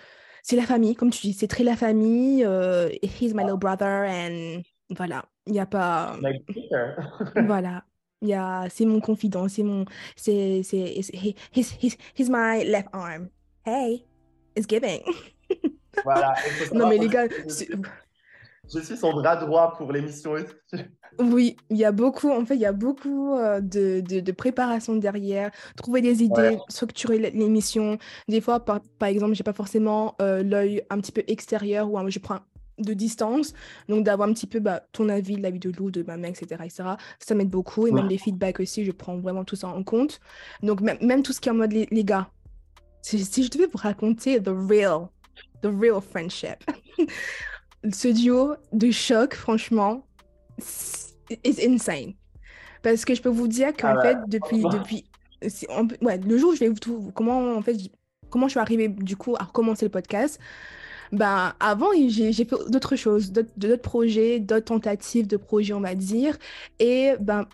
c'est 0.42 0.56
la 0.56 0.62
famille, 0.64 0.94
comme 0.94 1.10
tu 1.10 1.20
dis. 1.22 1.32
C'est 1.34 1.48
très 1.48 1.64
la 1.64 1.76
famille. 1.76 2.46
he's 3.02 3.34
my 3.34 3.42
little 3.42 3.58
brother. 3.58 4.06
And 4.08 4.62
voilà. 4.90 5.24
Il 5.46 5.52
n'y 5.52 5.60
a 5.60 5.66
pas... 5.66 6.16
Like. 6.22 6.42
Voilà. 7.46 7.84
Y 8.22 8.34
a, 8.34 8.68
c'est 8.68 8.84
mon 8.84 9.00
confident, 9.00 9.48
c'est 9.48 9.62
mon, 9.62 9.84
c'est, 10.16 10.62
c'est, 10.62 10.76
he- 10.78 11.34
he's, 11.54 11.72
he's, 11.80 11.96
he's 12.18 12.28
my 12.28 12.64
left 12.64 12.88
arm. 12.92 13.28
Hey, 13.64 14.04
it's 14.56 14.66
giving. 14.68 15.00
voilà. 16.04 16.34
Non 16.74 16.88
mais 16.88 16.98
les 16.98 17.08
gars, 17.08 17.26
je, 17.28 17.48
c'est- 17.48 17.68
je 18.72 18.78
suis 18.80 18.96
son 18.96 19.12
bras 19.14 19.36
droit 19.36 19.74
pour 19.76 19.90
l'émission. 19.92 20.34
oui, 21.18 21.56
il 21.70 21.76
y 21.76 21.84
a 21.84 21.90
beaucoup, 21.92 22.30
en 22.30 22.44
fait, 22.46 22.54
il 22.54 22.60
y 22.60 22.66
a 22.66 22.72
beaucoup 22.72 23.34
euh, 23.36 23.60
de, 23.60 24.00
de, 24.00 24.20
de 24.20 24.32
préparation 24.32 24.94
derrière, 24.96 25.50
trouver 25.76 26.00
des 26.02 26.22
idées, 26.22 26.40
Ouais. 26.40 26.58
structurer 26.68 27.18
l'émission. 27.18 27.98
Des 28.28 28.40
fois, 28.40 28.60
par, 28.64 28.80
par 28.98 29.08
exemple, 29.08 29.34
j'ai 29.34 29.42
pas 29.42 29.52
forcément 29.52 30.14
euh, 30.20 30.42
l'œil 30.44 30.82
un 30.90 31.00
petit 31.00 31.10
peu 31.12 31.24
extérieur 31.26 31.90
ou 31.92 32.08
je 32.10 32.18
prends 32.20 32.40
de 32.80 32.94
distance, 32.94 33.54
donc 33.88 34.04
d'avoir 34.04 34.28
un 34.28 34.32
petit 34.32 34.46
peu 34.46 34.60
bah, 34.60 34.82
ton 34.92 35.08
avis, 35.08 35.36
l'avis 35.36 35.58
de 35.58 35.70
Lou, 35.70 35.90
de 35.90 36.02
ma 36.02 36.16
mère, 36.16 36.30
etc., 36.30 36.62
etc. 36.64 36.82
Ça 37.18 37.34
m'aide 37.34 37.50
beaucoup 37.50 37.86
et 37.86 37.92
même 37.92 38.08
les 38.08 38.18
feedbacks 38.18 38.60
aussi, 38.60 38.84
je 38.84 38.92
prends 38.92 39.18
vraiment 39.18 39.44
tout 39.44 39.56
ça 39.56 39.68
en 39.68 39.82
compte. 39.82 40.20
Donc 40.62 40.80
même, 40.80 40.98
même 41.00 41.22
tout 41.22 41.32
ce 41.32 41.40
qui 41.40 41.48
est 41.48 41.52
en 41.52 41.56
mode 41.56 41.72
les, 41.72 41.86
les 41.90 42.04
gars, 42.04 42.30
si, 43.02 43.24
si 43.24 43.44
je 43.44 43.50
devais 43.50 43.66
vous 43.66 43.78
raconter 43.78 44.40
the 44.42 44.48
real, 44.48 45.08
the 45.62 45.66
real 45.66 46.00
friendship, 46.00 46.64
ce 47.92 48.08
duo 48.08 48.54
de 48.72 48.90
choc, 48.90 49.34
franchement, 49.34 50.04
is 51.44 51.64
insane. 51.64 52.14
Parce 52.82 53.04
que 53.04 53.14
je 53.14 53.22
peux 53.22 53.28
vous 53.28 53.48
dire 53.48 53.72
qu'en 53.76 53.94
Ah 53.98 54.02
fait, 54.02 54.18
depuis, 54.28 54.62
depuis, 54.62 55.04
ouais, 56.02 56.18
le 56.18 56.38
jour 56.38 56.50
où 56.50 56.54
je 56.54 56.60
vais 56.60 56.68
vous 56.68 56.78
tout, 56.78 57.10
comment 57.14 57.56
en 57.56 57.62
fait, 57.62 57.76
comment 58.30 58.46
je 58.46 58.52
suis 58.52 58.60
arrivée 58.60 58.88
du 58.88 59.16
coup 59.16 59.36
à 59.38 59.44
recommencer 59.44 59.84
le 59.84 59.90
podcast. 59.90 60.38
Ben, 61.12 61.52
avant, 61.58 61.88
j'ai 62.08 62.32
fait 62.32 62.48
d'autres 62.68 62.96
choses, 62.96 63.32
d'autres 63.32 63.82
projets, 63.82 64.38
d'autres 64.38 64.66
tentatives 64.66 65.26
de 65.26 65.36
projets, 65.36 65.72
on 65.74 65.80
va 65.80 65.94
dire. 65.94 66.36
Et 66.78 67.12
ben, 67.20 67.46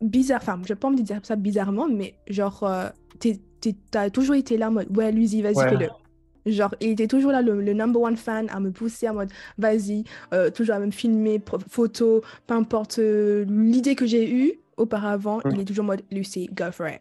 bizarre, 0.00 0.40
enfin, 0.42 0.60
je 0.66 0.72
n'ai 0.72 0.78
pas 0.78 0.90
de 0.90 1.00
dire 1.02 1.20
ça 1.22 1.36
bizarrement, 1.36 1.88
mais 1.88 2.14
genre, 2.28 2.64
euh, 2.64 2.88
t'es- 3.20 3.40
t'as 3.90 4.10
toujours 4.10 4.34
été 4.34 4.56
là 4.58 4.68
en 4.68 4.72
mode, 4.72 4.96
ouais, 4.96 5.12
Lucie, 5.12 5.42
vas-y, 5.42 5.56
Ouais. 5.56 5.68
fais-le. 5.70 5.88
Genre, 6.52 6.74
il 6.80 6.90
était 6.90 7.06
toujours 7.06 7.30
là, 7.32 7.40
le, 7.40 7.58
le 7.62 7.72
number 7.72 8.02
one 8.02 8.16
fan, 8.16 8.46
à 8.50 8.60
me 8.60 8.70
pousser 8.70 9.08
en 9.08 9.14
mode, 9.14 9.30
vas-y, 9.56 10.04
euh, 10.34 10.50
toujours 10.50 10.74
à 10.74 10.78
me 10.80 10.90
filmer, 10.90 11.40
photo, 11.70 12.20
peu 12.46 12.54
importe 12.54 12.98
euh, 12.98 13.46
l'idée 13.48 13.94
que 13.94 14.04
j'ai 14.04 14.30
eue 14.30 14.52
auparavant, 14.76 15.38
Mm. 15.38 15.50
il 15.54 15.60
est 15.60 15.64
toujours 15.64 15.84
en 15.84 15.86
mode, 15.86 16.02
Lucie, 16.10 16.50
go 16.52 16.70
for 16.72 16.88
it. 16.88 17.00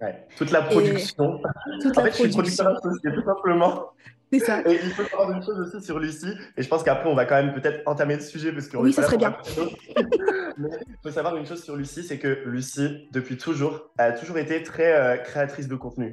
Ouais. 0.00 0.24
Toute 0.36 0.52
la 0.52 0.62
production. 0.62 1.40
Toute 1.82 1.98
En 1.98 2.02
la 2.04 2.10
fait, 2.12 2.22
je 2.24 2.28
suis 2.28 2.30
producteur 2.38 2.76
associé, 2.76 3.10
tout 3.12 3.24
simplement. 3.24 3.86
C'est 4.32 4.38
ça. 4.40 4.60
Et 4.66 4.74
il 4.74 4.90
faut 4.90 5.04
savoir 5.04 5.30
une 5.32 5.42
chose 5.42 5.58
aussi 5.60 5.84
sur 5.84 5.98
Lucie, 5.98 6.34
et 6.56 6.62
je 6.62 6.68
pense 6.68 6.82
qu'après, 6.82 7.08
on 7.08 7.14
va 7.14 7.24
quand 7.24 7.36
même 7.36 7.54
peut-être 7.54 7.82
entamer 7.86 8.16
le 8.16 8.20
sujet, 8.20 8.52
parce 8.52 8.68
qu'on 8.68 8.82
Oui, 8.82 8.92
ça 8.92 9.02
serait 9.02 9.16
raconter 9.16 9.76
Mais 10.58 10.68
il 10.86 10.96
faut 11.02 11.10
savoir 11.10 11.36
une 11.36 11.46
chose 11.46 11.62
sur 11.62 11.76
Lucie, 11.76 12.02
c'est 12.02 12.18
que 12.18 12.42
Lucie, 12.46 13.08
depuis 13.12 13.36
toujours, 13.36 13.90
a 13.96 14.12
toujours 14.12 14.38
été 14.38 14.62
très 14.62 14.92
euh, 14.92 15.16
créatrice 15.16 15.68
de 15.68 15.76
contenu. 15.76 16.12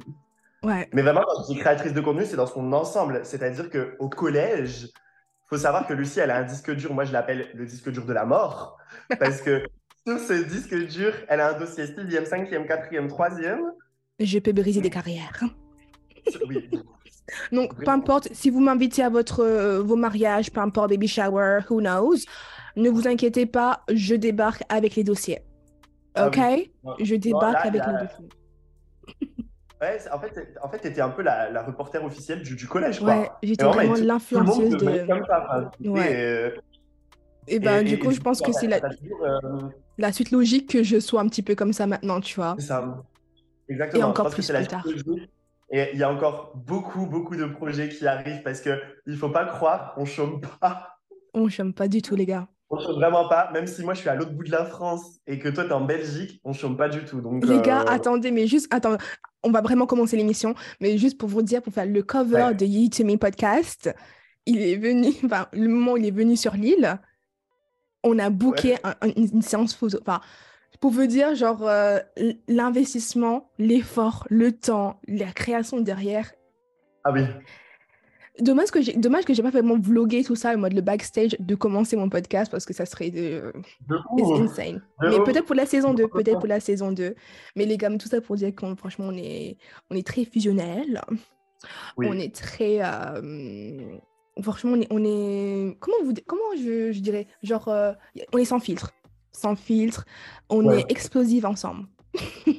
Ouais, 0.62 0.88
Mais 0.92 1.02
vraiment, 1.02 1.22
quand 1.22 1.42
je 1.42 1.52
dis 1.52 1.58
créatrice 1.58 1.92
de 1.92 2.00
contenu, 2.00 2.24
c'est 2.24 2.36
dans 2.36 2.46
son 2.46 2.72
ensemble. 2.72 3.20
C'est-à-dire 3.24 3.70
qu'au 3.70 4.08
collège, 4.08 4.84
il 4.84 5.48
faut 5.48 5.58
savoir 5.58 5.86
que 5.86 5.92
Lucie, 5.92 6.20
elle 6.20 6.30
a 6.30 6.38
un 6.38 6.44
disque 6.44 6.74
dur. 6.74 6.94
Moi, 6.94 7.04
je 7.04 7.12
l'appelle 7.12 7.48
le 7.54 7.66
disque 7.66 7.90
dur 7.90 8.04
de 8.04 8.12
la 8.12 8.24
mort. 8.24 8.78
Parce 9.20 9.42
que 9.42 9.64
sur 10.06 10.18
ce 10.18 10.32
disque 10.32 10.74
dur, 10.88 11.12
elle 11.28 11.40
a 11.40 11.54
un 11.54 11.58
dossier 11.58 11.84
6e, 11.84 12.28
5e, 12.28 12.66
4e, 12.66 13.08
3e. 13.08 13.58
je 14.18 14.38
peux 14.38 14.52
briser 14.52 14.80
des 14.80 14.90
carrières. 14.90 15.42
Oui. 16.48 16.68
Donc, 17.52 17.74
peu 17.82 17.90
importe, 17.90 18.28
si 18.32 18.50
vous 18.50 18.60
m'invitez 18.60 19.02
à 19.02 19.08
votre, 19.08 19.40
euh, 19.40 19.82
vos 19.82 19.96
mariages, 19.96 20.50
peu 20.52 20.60
importe, 20.60 20.90
baby 20.90 21.08
shower, 21.08 21.60
who 21.68 21.80
knows, 21.80 22.16
ne 22.76 22.88
vous 22.90 23.08
inquiétez 23.08 23.46
pas, 23.46 23.82
je 23.92 24.14
débarque 24.14 24.62
avec 24.68 24.94
les 24.96 25.04
dossiers. 25.04 25.40
Ah 26.14 26.28
Ok? 26.28 26.38
oui. 26.38 26.70
Je 27.00 27.14
débarque 27.16 27.54
là, 27.54 27.60
avec 27.66 27.82
a- 27.82 27.92
les 27.92 28.06
dossiers. 28.06 28.28
Ouais, 29.78 29.98
en 30.10 30.18
fait, 30.18 30.54
en 30.62 30.70
fait, 30.70 30.78
t'étais 30.78 31.02
un 31.02 31.10
peu 31.10 31.20
la, 31.20 31.50
la 31.50 31.62
reporter 31.62 32.02
officielle 32.02 32.40
du, 32.42 32.56
du 32.56 32.66
collège, 32.66 32.98
quoi. 32.98 33.08
Ouais, 33.20 33.30
j'étais 33.42 33.62
Et 33.62 33.68
vraiment 33.68 33.92
l'influenceuse 33.94 34.70
de. 34.70 35.06
comme 35.06 35.26
ça, 35.26 35.44
enfin, 35.44 35.70
tu 35.76 35.82
sais, 35.84 35.90
Ouais. 35.90 36.16
euh, 36.16 36.50
Et 37.46 37.58
ben, 37.60 37.80
et- 37.80 37.84
du 37.84 37.94
et- 37.94 37.98
coup, 37.98 38.10
et 38.10 38.14
je 38.14 38.20
pense 38.22 38.40
que 38.40 38.52
c'est 38.52 38.68
la, 38.68 38.80
t'as 38.80 38.88
toujours, 38.94 39.22
euh, 39.22 39.38
la 39.98 40.12
suite 40.12 40.30
logique 40.30 40.70
que 40.70 40.82
je 40.82 40.98
sois 40.98 41.20
un 41.20 41.28
petit 41.28 41.42
peu 41.42 41.54
comme 41.54 41.74
ça 41.74 41.86
maintenant, 41.86 42.22
tu 42.22 42.36
vois. 42.36 42.56
C'est 42.58 42.68
ça. 42.68 43.02
Exactement. 43.68 44.00
Et 44.00 44.04
encore 44.04 44.30
je 44.30 44.30
pense 44.30 44.30
que 44.30 44.36
plus 44.36 44.42
c'est 44.44 44.52
la 44.54 44.64
tard. 44.64 44.86
Et 45.70 45.90
il 45.92 45.98
y 45.98 46.02
a 46.02 46.10
encore 46.10 46.52
beaucoup, 46.54 47.06
beaucoup 47.06 47.34
de 47.36 47.46
projets 47.46 47.88
qui 47.88 48.06
arrivent 48.06 48.42
parce 48.42 48.60
que 48.60 48.70
il 49.06 49.16
faut 49.16 49.30
pas 49.30 49.44
croire, 49.46 49.94
on 49.96 50.04
chôme 50.04 50.40
pas. 50.60 50.98
On 51.34 51.48
chôme 51.48 51.72
pas 51.74 51.88
du 51.88 52.02
tout, 52.02 52.14
les 52.14 52.24
gars. 52.26 52.46
On 52.70 52.78
chôme 52.78 52.94
vraiment 52.96 53.28
pas. 53.28 53.50
Même 53.52 53.66
si 53.66 53.82
moi 53.82 53.94
je 53.94 54.00
suis 54.00 54.08
à 54.08 54.14
l'autre 54.14 54.32
bout 54.32 54.44
de 54.44 54.50
la 54.52 54.64
France 54.64 55.18
et 55.26 55.38
que 55.38 55.48
toi 55.48 55.64
t'es 55.64 55.72
en 55.72 55.84
Belgique, 55.84 56.40
on 56.44 56.52
chôme 56.52 56.76
pas 56.76 56.88
du 56.88 57.04
tout. 57.04 57.20
Donc, 57.20 57.44
Les 57.46 57.60
gars, 57.60 57.82
euh, 57.82 57.86
attendez, 57.88 58.30
mais 58.30 58.46
juste, 58.46 58.72
attends, 58.72 58.96
on 59.42 59.50
va 59.50 59.60
vraiment 59.60 59.86
commencer 59.86 60.16
l'émission, 60.16 60.54
mais 60.80 60.98
juste 60.98 61.18
pour 61.18 61.28
vous 61.28 61.42
dire, 61.42 61.62
pour 61.62 61.72
faire 61.72 61.86
le 61.86 62.02
cover 62.02 62.44
Ouais. 62.44 62.54
de 62.54 62.88
to 62.88 63.04
Me 63.04 63.16
podcast, 63.16 63.92
il 64.46 64.62
est 64.62 64.76
venu, 64.76 65.08
enfin, 65.24 65.46
le 65.52 65.68
moment 65.68 65.92
où 65.92 65.96
il 65.96 66.06
est 66.06 66.10
venu 66.12 66.36
sur 66.36 66.54
l'île, 66.54 66.98
on 68.04 68.18
a 68.20 68.30
booké 68.30 68.76
un- 68.84 68.94
un- 69.00 69.08
une, 69.16 69.28
une 69.34 69.42
séance 69.42 69.74
photo. 69.74 69.98
Enfin, 70.00 70.20
pour 70.80 70.90
vous 70.90 71.06
dire, 71.06 71.34
genre, 71.34 71.66
euh, 71.66 71.98
l'investissement, 72.48 73.50
l'effort, 73.58 74.26
le 74.30 74.52
temps, 74.52 75.00
la 75.06 75.32
création 75.32 75.80
derrière. 75.80 76.32
Ah 77.04 77.12
oui. 77.12 77.22
Dommage 78.38 78.70
que 78.70 78.82
j'ai, 78.82 78.92
dommage 78.92 79.24
que 79.24 79.32
j'ai 79.32 79.42
pas 79.42 79.50
vraiment 79.50 79.78
vlogué 79.78 80.22
tout 80.22 80.36
ça 80.36 80.52
en 80.52 80.58
mode 80.58 80.74
le 80.74 80.82
backstage 80.82 81.36
de 81.38 81.54
commencer 81.54 81.96
mon 81.96 82.10
podcast 82.10 82.50
parce 82.50 82.66
que 82.66 82.74
ça 82.74 82.84
serait 82.84 83.10
de, 83.10 83.52
De 83.88 83.96
ouf. 84.12 84.40
insane. 84.40 84.82
De 85.00 85.08
Mais 85.08 85.24
peut-être 85.24 85.46
pour 85.46 85.54
la 85.54 85.64
saison 85.64 85.94
2, 85.94 86.08
peut-être 86.08 86.38
pour 86.38 86.48
la 86.48 86.60
saison 86.60 86.92
2. 86.92 87.14
Mais 87.54 87.64
les 87.64 87.78
gars, 87.78 87.88
tout 87.96 88.08
ça 88.08 88.20
pour 88.20 88.36
dire 88.36 88.54
qu'on 88.54 88.76
franchement 88.76 89.06
on 89.08 89.16
est 89.16 89.56
on 89.90 89.96
est 89.96 90.06
très 90.06 90.26
fusionnel. 90.26 91.00
Oui. 91.96 92.08
On 92.10 92.18
est 92.18 92.34
très 92.34 92.80
euh, 92.82 93.96
franchement 94.42 94.72
on 94.72 94.80
est, 94.82 94.88
on 94.90 95.02
est 95.02 95.76
comment 95.80 95.96
vous 96.04 96.12
comment 96.26 96.42
je, 96.58 96.92
je 96.92 97.00
dirais 97.00 97.26
genre 97.42 97.68
euh, 97.68 97.92
on 98.34 98.38
est 98.38 98.44
sans 98.44 98.60
filtre. 98.60 98.92
Sans 99.36 99.54
filtre, 99.56 100.04
on 100.48 100.64
Ouais. 100.64 100.80
est 100.80 100.90
explosif 100.90 101.44
ensemble. 101.44 101.86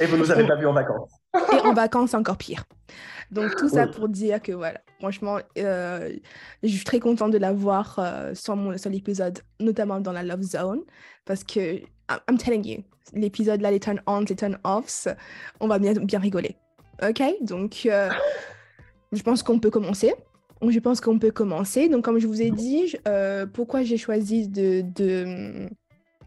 Et 0.00 0.06
vous 0.06 0.16
nous 0.16 0.30
avez 0.30 0.46
pas 0.46 0.56
vu 0.56 0.66
en 0.66 0.72
vacances. 0.72 1.10
Et 1.52 1.56
en 1.66 1.72
vacances, 1.74 2.14
encore 2.14 2.36
pire. 2.36 2.64
Donc, 3.30 3.54
tout 3.56 3.68
ça 3.68 3.84
Oui. 3.84 3.90
pour 3.94 4.08
dire 4.08 4.40
que, 4.42 4.52
voilà, 4.52 4.80
franchement, 4.98 5.38
euh, 5.58 6.12
je 6.62 6.68
suis 6.68 6.84
très 6.84 7.00
contente 7.00 7.30
de 7.32 7.38
l'avoir 7.38 7.96
euh, 7.98 8.34
sur, 8.34 8.56
mon- 8.56 8.76
sur 8.78 8.90
l'épisode, 8.90 9.38
notamment 9.60 10.00
dans 10.00 10.12
la 10.12 10.22
Love 10.22 10.42
Zone, 10.42 10.80
parce 11.24 11.44
que, 11.44 11.78
I'm 12.28 12.38
telling 12.38 12.66
you, 12.66 12.82
l'épisode 13.12 13.60
là, 13.60 13.70
les 13.70 13.80
turn-ons, 13.80 14.24
les 14.28 14.36
turn-offs, 14.36 15.06
on 15.60 15.68
va 15.68 15.78
bien, 15.78 15.92
bien 15.94 16.18
rigoler. 16.18 16.56
OK? 17.06 17.22
Donc, 17.42 17.82
euh, 17.86 18.10
je 19.12 19.22
pense 19.22 19.42
qu'on 19.42 19.58
peut 19.58 19.70
commencer. 19.70 20.14
Je 20.68 20.78
pense 20.78 21.00
qu'on 21.00 21.18
peut 21.18 21.30
commencer. 21.30 21.88
Donc, 21.88 22.04
comme 22.04 22.18
je 22.18 22.26
vous 22.26 22.42
ai 22.42 22.50
dit, 22.50 22.94
euh, 23.08 23.46
pourquoi 23.46 23.82
j'ai 23.82 23.96
choisi 23.96 24.46
de, 24.48 24.82
de, 24.94 25.68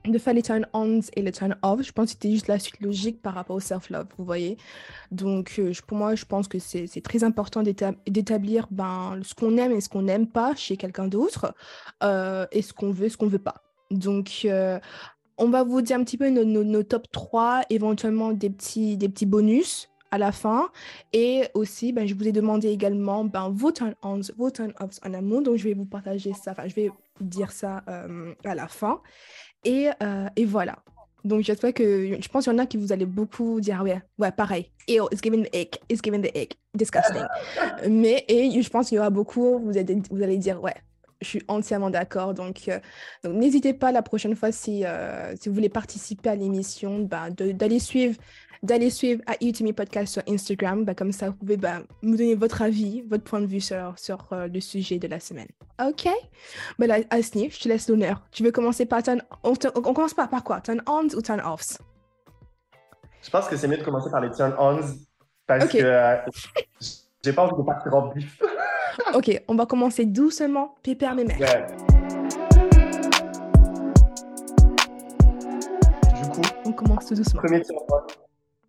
de 0.06 0.18
faire 0.18 0.34
les 0.34 0.42
turn-ons 0.42 1.02
et 1.16 1.22
les 1.22 1.32
turn-offs, 1.32 1.84
je 1.84 1.92
pense 1.92 2.08
que 2.08 2.12
c'était 2.14 2.32
juste 2.32 2.48
la 2.48 2.58
suite 2.58 2.82
logique 2.82 3.22
par 3.22 3.36
rapport 3.36 3.56
au 3.56 3.60
self-love, 3.60 4.08
vous 4.18 4.26
voyez. 4.26 4.58
Donc, 5.12 5.54
euh, 5.60 5.72
pour 5.86 5.98
moi, 5.98 6.16
je 6.16 6.26
pense 6.26 6.48
que 6.48 6.58
c'est 6.60 6.88
très 7.04 7.24
important 7.24 7.62
d'éta- 7.62 7.94
d'établir 8.08 8.68
ben, 8.72 9.20
ce 9.24 9.36
qu'on 9.36 9.56
aime 9.58 9.72
et 9.72 9.82
ce 9.82 9.90
qu'on 9.90 10.02
n'aime 10.02 10.28
pas 10.28 10.56
chez 10.56 10.78
quelqu'un 10.78 11.08
d'autre, 11.08 11.54
euh, 12.04 12.48
et 12.52 12.62
ce 12.64 12.74
qu'on 12.74 12.92
veut, 12.92 13.10
ce 13.10 13.18
qu'on 13.18 13.28
veut 13.28 13.38
pas. 13.40 13.62
Donc, 13.92 14.48
on 15.38 15.50
va 15.50 15.64
vous 15.64 15.82
dire 15.82 15.98
un 15.98 16.04
petit 16.04 16.18
peu 16.18 16.30
nos, 16.30 16.44
nos- 16.44 16.64
nos 16.64 16.84
top 16.84 17.06
3, 17.12 17.62
éventuellement 17.70 18.32
des 18.34 18.50
petits, 18.50 18.98
des 18.98 19.10
petits 19.10 19.26
bonus 19.28 19.90
à 20.14 20.20
la 20.20 20.32
fin. 20.32 20.70
Et 21.12 21.46
aussi, 21.56 21.92
ben, 21.92 22.08
je 22.08 22.14
vous 22.14 22.28
ai 22.28 22.32
demandé 22.32 22.70
également 22.70 23.26
ben, 23.26 23.50
vos 23.50 23.72
turn-ons, 23.72 24.22
vos 24.38 24.52
turn-offs 24.52 25.00
en 25.04 25.14
amour. 25.14 25.42
Donc, 25.42 25.58
je 25.58 25.64
vais 25.64 25.74
vous 25.74 25.86
partager 25.86 26.34
ça, 26.34 26.52
enfin, 26.52 26.68
je 26.68 26.76
vais 26.76 26.92
dire 27.20 27.52
ça 27.52 27.84
euh, 27.90 28.34
à 28.46 28.54
la 28.54 28.68
fin. 28.68 29.02
Et, 29.66 29.90
euh, 30.04 30.28
et 30.36 30.46
voilà. 30.46 30.78
Donc, 31.26 31.42
j'espère 31.42 31.74
que. 31.74 32.16
Je 32.22 32.30
pense 32.30 32.44
qu'il 32.44 32.54
y 32.54 32.56
en 32.56 32.60
a 32.60 32.68
qui 32.68 32.78
vous 32.78 32.94
allez 32.94 33.08
beaucoup 33.08 33.60
dire, 33.60 33.82
ouais, 33.82 34.02
ouais, 34.20 34.32
pareil. 34.32 34.70
Ew, 34.88 35.08
it's 35.12 35.22
giving 35.22 35.46
the 35.46 35.56
ick, 35.56 35.82
it's 35.90 36.02
giving 36.04 36.22
the 36.22 36.38
ick, 36.38 36.60
disgusting. 36.76 37.24
Mais, 37.90 38.24
et 38.28 38.62
je 38.62 38.70
pense 38.70 38.90
qu'il 38.90 38.98
y 38.98 39.00
aura 39.00 39.10
beaucoup, 39.10 39.58
vous 39.60 39.78
allez, 39.78 39.98
vous 40.12 40.22
allez 40.22 40.38
dire, 40.38 40.62
ouais, 40.62 40.76
je 41.24 41.30
suis 41.30 41.42
entièrement 41.48 41.90
d'accord. 41.90 42.34
Donc, 42.34 42.68
euh, 42.68 42.80
donc 43.24 43.34
n'hésitez 43.34 43.74
pas 43.74 43.92
la 43.92 44.04
prochaine 44.04 44.36
fois, 44.36 44.52
si, 44.52 44.86
euh, 44.86 45.34
si 45.40 45.50
vous 45.50 45.56
voulez 45.56 45.70
participer 45.70 46.30
à 46.30 46.36
l'émission, 46.36 47.00
bah, 47.00 47.30
d'aller 47.32 47.80
suivre. 47.80 48.20
D'aller 48.64 48.90
suivre 48.90 49.22
à 49.28 49.34
Me 49.42 49.72
Podcast 49.74 50.14
sur 50.14 50.24
Instagram, 50.28 50.86
bah, 50.86 50.96
comme 50.96 51.12
ça 51.12 51.28
vous 51.30 51.36
pouvez 51.36 51.58
bah, 51.58 51.80
me 52.02 52.16
donner 52.16 52.34
votre 52.34 52.62
avis, 52.62 53.02
votre 53.02 53.26
point 53.26 53.42
de 53.42 53.46
vue 53.46 53.60
sur, 53.60 53.94
sur 54.00 54.26
euh, 54.32 54.48
le 54.48 54.62
sujet 54.62 55.00
de 55.00 55.08
la 55.10 55.20
semaine. 55.20 55.50
Ok? 55.86 56.08
Bah 56.80 56.88
là, 56.88 57.00
Asni, 57.10 57.50
je 57.50 57.60
te 57.60 57.68
laisse 57.68 57.90
l'honneur. 57.90 58.22
Tu 58.32 58.42
veux 58.42 58.52
commencer 58.52 58.86
par 58.86 59.04
turn... 59.04 59.22
On, 59.44 59.54
te- 59.54 59.68
on 59.76 59.94
commence 59.94 60.14
par, 60.14 60.30
par 60.30 60.46
quoi? 60.46 60.62
Turn-ons 60.62 61.14
ou 61.14 61.22
turn-offs? 61.22 61.78
Je 63.22 63.30
pense 63.30 63.50
que 63.50 63.58
c'est 63.58 63.68
mieux 63.68 63.78
de 63.78 63.84
commencer 63.84 64.10
par 64.10 64.22
les 64.22 64.32
turn-ons 64.32 64.96
parce 65.46 65.66
Ok. 65.66 65.72
que 65.72 65.78
euh, 65.84 66.16
j'ai 67.24 67.34
pas 67.34 67.44
envie 67.44 67.62
de 67.62 67.66
partir 67.66 67.94
en 67.94 68.08
bif. 68.14 68.42
Ok, 69.16 69.42
on 69.48 69.56
va 69.56 69.66
commencer 69.66 70.06
doucement, 70.06 70.76
pépère 70.84 71.16
mes 71.16 71.24
mères. 71.26 71.40
Ouais. 71.40 71.66
Du 76.22 76.30
coup, 76.30 76.42
On 76.66 76.72
commence 76.72 77.08
tout 77.08 77.16
doucement. 77.16 77.42
premier 77.42 77.62
turn-on. 77.64 78.23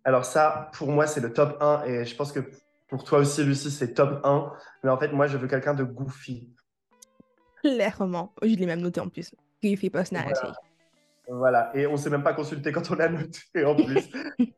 Alors 0.05 0.23
ça, 0.23 0.69
pour 0.73 0.91
moi, 0.91 1.07
c'est 1.07 1.19
le 1.19 1.33
top 1.33 1.57
1 1.61 1.83
et 1.85 2.05
je 2.05 2.15
pense 2.15 2.31
que 2.31 2.39
pour 2.87 3.03
toi 3.03 3.19
aussi, 3.19 3.43
Lucie, 3.43 3.71
c'est 3.71 3.93
top 3.93 4.21
1. 4.23 4.53
Mais 4.83 4.89
en 4.91 4.97
fait, 4.97 5.09
moi, 5.09 5.25
je 5.27 5.37
veux 5.37 5.47
quelqu'un 5.47 5.73
de 5.73 5.83
goofy. 5.83 6.53
Clairement. 7.63 8.33
Je 8.43 8.47
l'ai 8.55 8.67
même 8.67 8.81
noté 8.81 8.99
en 9.01 9.09
plus. 9.09 9.33
Goofy 9.63 9.89
personality. 9.89 10.45
Voilà, 11.27 11.71
et 11.75 11.87
on 11.87 11.97
s'est 11.97 12.11
même 12.11 12.21
pas 12.21 12.35
consulté 12.35 12.71
quand 12.71 12.91
on 12.91 12.99
a 12.99 13.09
noté 13.09 13.65
en 13.65 13.75
plus. 13.75 14.09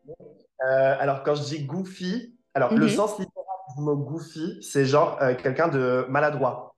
Euh, 0.66 0.96
alors, 1.00 1.22
quand 1.22 1.36
je 1.36 1.44
dis 1.44 1.66
goofy, 1.68 2.36
alors 2.56 2.74
le 2.74 2.88
Mhm. 2.88 2.90
sens 2.90 3.20
littéral 3.20 3.46
du 3.76 3.84
mot 3.84 3.96
goofy, 3.96 4.58
c'est 4.64 4.86
genre 4.86 5.22
euh, 5.22 5.36
quelqu'un 5.36 5.68
de 5.68 6.08
maladroit. 6.10 6.76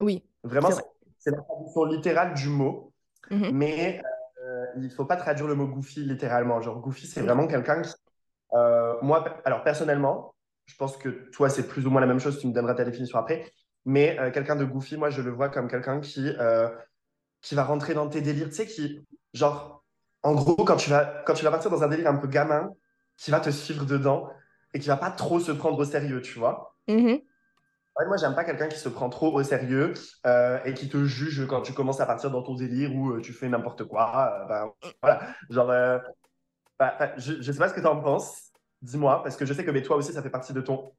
Oui. 0.00 0.24
Vraiment, 0.44 0.70
C'est 1.18 1.30
la 1.32 1.42
traduction 1.42 1.84
littérale 1.84 2.32
du 2.32 2.48
mot, 2.48 2.94
Mhm. 3.30 3.50
mais 3.52 4.00
euh, 4.42 4.64
il 4.78 4.90
faut 4.90 5.04
pas 5.04 5.16
traduire 5.16 5.46
le 5.46 5.54
mot 5.56 5.66
goofy 5.66 6.00
littéralement. 6.04 6.62
Genre, 6.62 6.80
goofy, 6.80 7.06
c'est 7.06 7.20
vraiment 7.20 7.46
quelqu'un 7.46 7.82
qui. 7.82 7.92
Euh, 8.54 8.94
moi, 9.02 9.24
alors 9.44 9.62
personnellement, 9.62 10.34
je 10.66 10.74
pense 10.76 10.96
que 10.96 11.08
toi, 11.30 11.48
c'est 11.48 11.66
plus 11.66 11.86
ou 11.86 11.90
moins 11.90 12.00
la 12.00 12.06
même 12.06 12.20
chose, 12.20 12.38
tu 12.40 12.46
me 12.46 12.52
donneras 12.52 12.74
ta 12.74 12.84
définition 12.84 13.18
après. 13.18 13.50
Mais 13.84 14.18
euh, 14.18 14.30
quelqu'un 14.30 14.56
de 14.56 14.64
goofy, 14.64 14.96
moi, 14.96 15.10
je 15.10 15.22
le 15.22 15.30
vois 15.30 15.48
comme 15.48 15.68
quelqu'un 15.68 16.00
qui, 16.00 16.28
euh, 16.38 16.68
qui 17.40 17.54
va 17.54 17.64
rentrer 17.64 17.94
dans 17.94 18.08
tes 18.08 18.20
délires. 18.20 18.48
Tu 18.48 18.54
sais, 18.54 18.66
qui, 18.66 19.06
genre, 19.32 19.84
en 20.22 20.34
gros, 20.34 20.56
quand 20.64 20.76
tu, 20.76 20.90
vas, 20.90 21.22
quand 21.26 21.34
tu 21.34 21.44
vas 21.44 21.50
partir 21.50 21.70
dans 21.70 21.82
un 21.82 21.88
délire 21.88 22.08
un 22.08 22.16
peu 22.16 22.28
gamin, 22.28 22.70
qui 23.16 23.30
va 23.30 23.40
te 23.40 23.50
suivre 23.50 23.84
dedans 23.84 24.30
et 24.74 24.78
qui 24.78 24.88
va 24.88 24.96
pas 24.96 25.10
trop 25.10 25.40
se 25.40 25.52
prendre 25.52 25.78
au 25.78 25.84
sérieux, 25.84 26.22
tu 26.22 26.38
vois. 26.38 26.76
Mhm. 26.88 27.20
Ouais, 27.98 28.06
moi, 28.06 28.16
j'aime 28.16 28.34
pas 28.34 28.44
quelqu'un 28.44 28.68
qui 28.68 28.78
se 28.78 28.88
prend 28.88 29.08
trop 29.08 29.32
au 29.32 29.42
sérieux 29.42 29.92
euh, 30.24 30.60
et 30.64 30.72
qui 30.72 30.88
te 30.88 31.04
juge 31.04 31.46
quand 31.48 31.62
tu 31.62 31.72
commences 31.72 32.00
à 32.00 32.06
partir 32.06 32.30
dans 32.30 32.42
ton 32.42 32.54
délire 32.54 32.94
ou 32.94 33.10
euh, 33.10 33.20
tu 33.20 33.32
fais 33.32 33.48
n'importe 33.48 33.84
quoi. 33.84 34.44
euh, 34.44 34.46
ben, 34.46 34.72
voilà. 35.02 35.34
Genre, 35.50 36.00
bah, 36.78 36.96
bah, 36.98 37.12
je, 37.16 37.40
je 37.40 37.52
sais 37.52 37.58
pas 37.58 37.68
ce 37.68 37.74
que 37.74 37.80
tu 37.80 37.86
en 37.86 38.00
penses. 38.00 38.52
Dis-moi, 38.82 39.22
parce 39.22 39.36
que 39.36 39.44
je 39.44 39.52
sais 39.52 39.64
que 39.64 39.70
mais 39.70 39.82
toi 39.82 39.96
aussi, 39.96 40.12
ça 40.12 40.22
fait 40.22 40.30
partie 40.30 40.52
de 40.52 40.60
ton. 40.60 40.92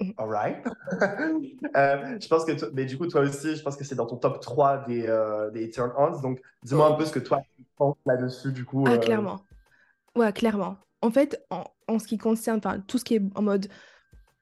Mhm. 0.00 0.14
All 0.16 0.28
right. 0.28 0.64
Euh, 1.76 2.18
je 2.20 2.26
pense 2.26 2.44
que, 2.44 2.52
mais 2.72 2.84
du 2.84 2.98
coup, 2.98 3.06
toi 3.06 3.20
aussi, 3.20 3.54
je 3.54 3.62
pense 3.62 3.76
que 3.76 3.84
c'est 3.84 3.94
dans 3.94 4.06
ton 4.06 4.16
top 4.16 4.40
3 4.40 4.86
des, 4.88 5.06
euh, 5.06 5.50
des 5.50 5.70
turn-ons. 5.70 6.20
Donc, 6.20 6.40
dis-moi 6.64 6.88
un 6.88 6.94
peu 6.94 7.04
ce 7.04 7.12
que 7.12 7.20
toi, 7.20 7.42
tu 7.56 7.64
penses 7.76 7.96
là-dessus, 8.06 8.50
du 8.50 8.64
coup. 8.64 8.84
Ah, 8.88 8.92
euh, 8.92 8.98
clairement. 8.98 9.40
Ouais, 10.16 10.32
clairement. 10.32 10.78
En 11.00 11.10
fait, 11.10 11.40
en, 11.50 11.64
en 11.86 11.98
ce 12.00 12.06
qui 12.08 12.18
concerne, 12.18 12.60
tout 12.88 12.98
ce 12.98 13.04
qui 13.04 13.16
est 13.16 13.22
en 13.36 13.42
mode 13.42 13.68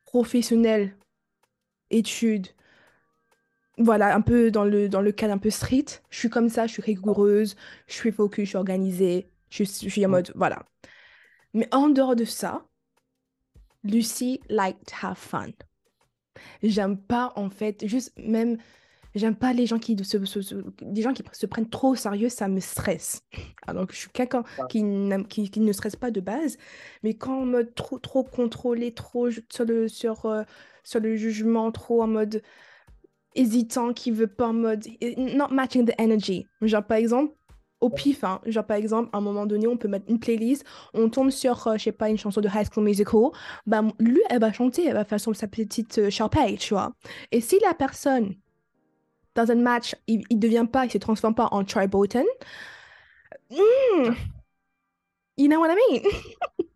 professionnel, 0.07 0.97
études, 1.91 2.47
voilà, 3.77 4.15
un 4.15 4.21
peu 4.23 4.51
dans 4.51 4.65
le, 4.65 4.89
dans 4.89 5.03
le 5.03 5.13
cadre 5.13 5.35
un 5.35 5.39
peu 5.39 5.51
street, 5.51 5.85
je 6.09 6.19
suis 6.19 6.31
comme 6.31 6.49
ça, 6.49 6.67
je 6.67 6.73
suis 6.73 6.83
rigoureuse, 6.83 7.57
je 7.87 7.95
suis 7.95 8.13
focus, 8.13 8.45
je 8.45 8.49
suis 8.51 8.59
organisée, 8.59 9.29
je, 9.51 9.65
suis- 9.65 9.89
je 9.89 9.93
suis 9.93 10.07
en 10.07 10.11
mode, 10.11 10.33
voilà. 10.35 10.65
Mais 11.55 11.69
en 11.75 11.89
dehors 11.89 12.17
de 12.17 12.25
ça, 12.25 12.65
Lucy 13.85 14.41
like 14.49 14.77
to 14.87 14.95
have 15.03 15.19
fun. 15.19 15.53
J'aime 16.63 16.97
pas, 16.99 17.33
en 17.37 17.51
fait, 17.51 17.87
juste 17.87 18.13
même, 18.19 18.59
j'aime 19.15 19.37
pas 19.37 19.53
les 19.53 19.67
gens 19.67 19.79
qui 19.79 19.97
se, 20.05 20.25
se- 20.25 20.43
se- 20.43 20.55
les 20.81 21.03
gens 21.03 21.13
qui 21.13 21.23
se 21.33 21.47
prennent 21.47 21.69
trop 21.69 21.91
au 21.91 21.95
sérieux, 21.95 22.29
ça 22.29 22.49
me 22.49 22.61
stresse. 22.61 23.23
Alors 23.67 23.87
que 23.87 23.95
je 23.95 24.01
suis 24.01 24.11
quelqu'un 24.11 24.45
qui, 24.69 24.85
qui, 25.29 25.51
qui 25.51 25.61
ne 25.61 25.73
stresse 25.73 25.97
pas 25.97 26.11
de 26.11 26.21
base, 26.21 26.57
mais 27.03 27.15
quand 27.15 27.43
en 27.43 27.47
mode 27.47 27.75
trop, 27.75 27.99
trop 27.99 28.25
contrôlé, 28.25 28.93
trop 28.93 29.31
sur 29.31 29.65
le, 29.65 29.89
sur, 29.89 30.27
euh, 30.27 30.43
sur 30.85 31.01
le 31.01 31.17
jugement, 31.17 31.71
trop 31.73 32.03
en 32.03 32.09
mode 32.09 32.43
hésitant, 33.35 33.93
qui 33.93 34.11
veut 34.11 34.27
pas 34.27 34.49
en 34.49 34.53
mode 34.55 34.87
not 35.17 35.49
matching 35.51 35.87
the 35.87 35.95
energy. 36.01 36.47
Genre 36.63 36.85
par 36.85 36.99
exemple, 36.99 37.35
au 37.81 37.91
pif, 37.91 38.25
hein, 38.25 38.41
genre 38.47 38.65
par 38.65 38.77
exemple, 38.77 39.11
à 39.13 39.19
un 39.19 39.21
moment 39.21 39.47
donné, 39.47 39.67
on 39.67 39.77
peut 39.77 39.89
mettre 39.89 40.07
une 40.09 40.19
playlist, 40.19 40.65
on 40.95 41.09
tombe 41.09 41.31
sur, 41.31 41.67
euh, 41.67 41.77
je 41.77 41.85
sais 41.85 41.93
pas, 41.93 42.09
une 42.09 42.19
chanson 42.19 42.41
de 42.41 42.49
High 42.49 42.67
School 42.73 42.85
Musical, 42.85 43.31
bah 43.67 43.83
lui, 43.99 44.21
elle 44.31 44.41
va 44.41 44.53
chanter, 44.53 44.87
elle 44.87 44.95
va 44.95 45.05
faire 45.05 45.21
son, 45.21 45.33
sa 45.35 45.47
petite 45.47 45.99
euh, 45.99 46.57
tu 46.59 46.75
vois. 46.75 46.93
Et 47.33 47.41
si 47.41 47.59
la 47.61 47.75
personne, 47.75 48.35
dans 49.35 49.51
un 49.51 49.57
match, 49.57 49.95
il, 50.07 50.23
il 50.31 50.39
devient 50.39 50.67
pas, 50.71 50.85
il 50.85 50.91
se 50.91 50.99
transforme 50.99 51.35
pas 51.35 51.49
en 51.53 51.65
Troy 51.65 51.87
Bolton, 51.87 52.25
hmm, 53.51 54.13
you 55.37 55.49
know 55.49 55.61
what 55.61 55.71
I 55.71 55.77
mean? 55.93 56.03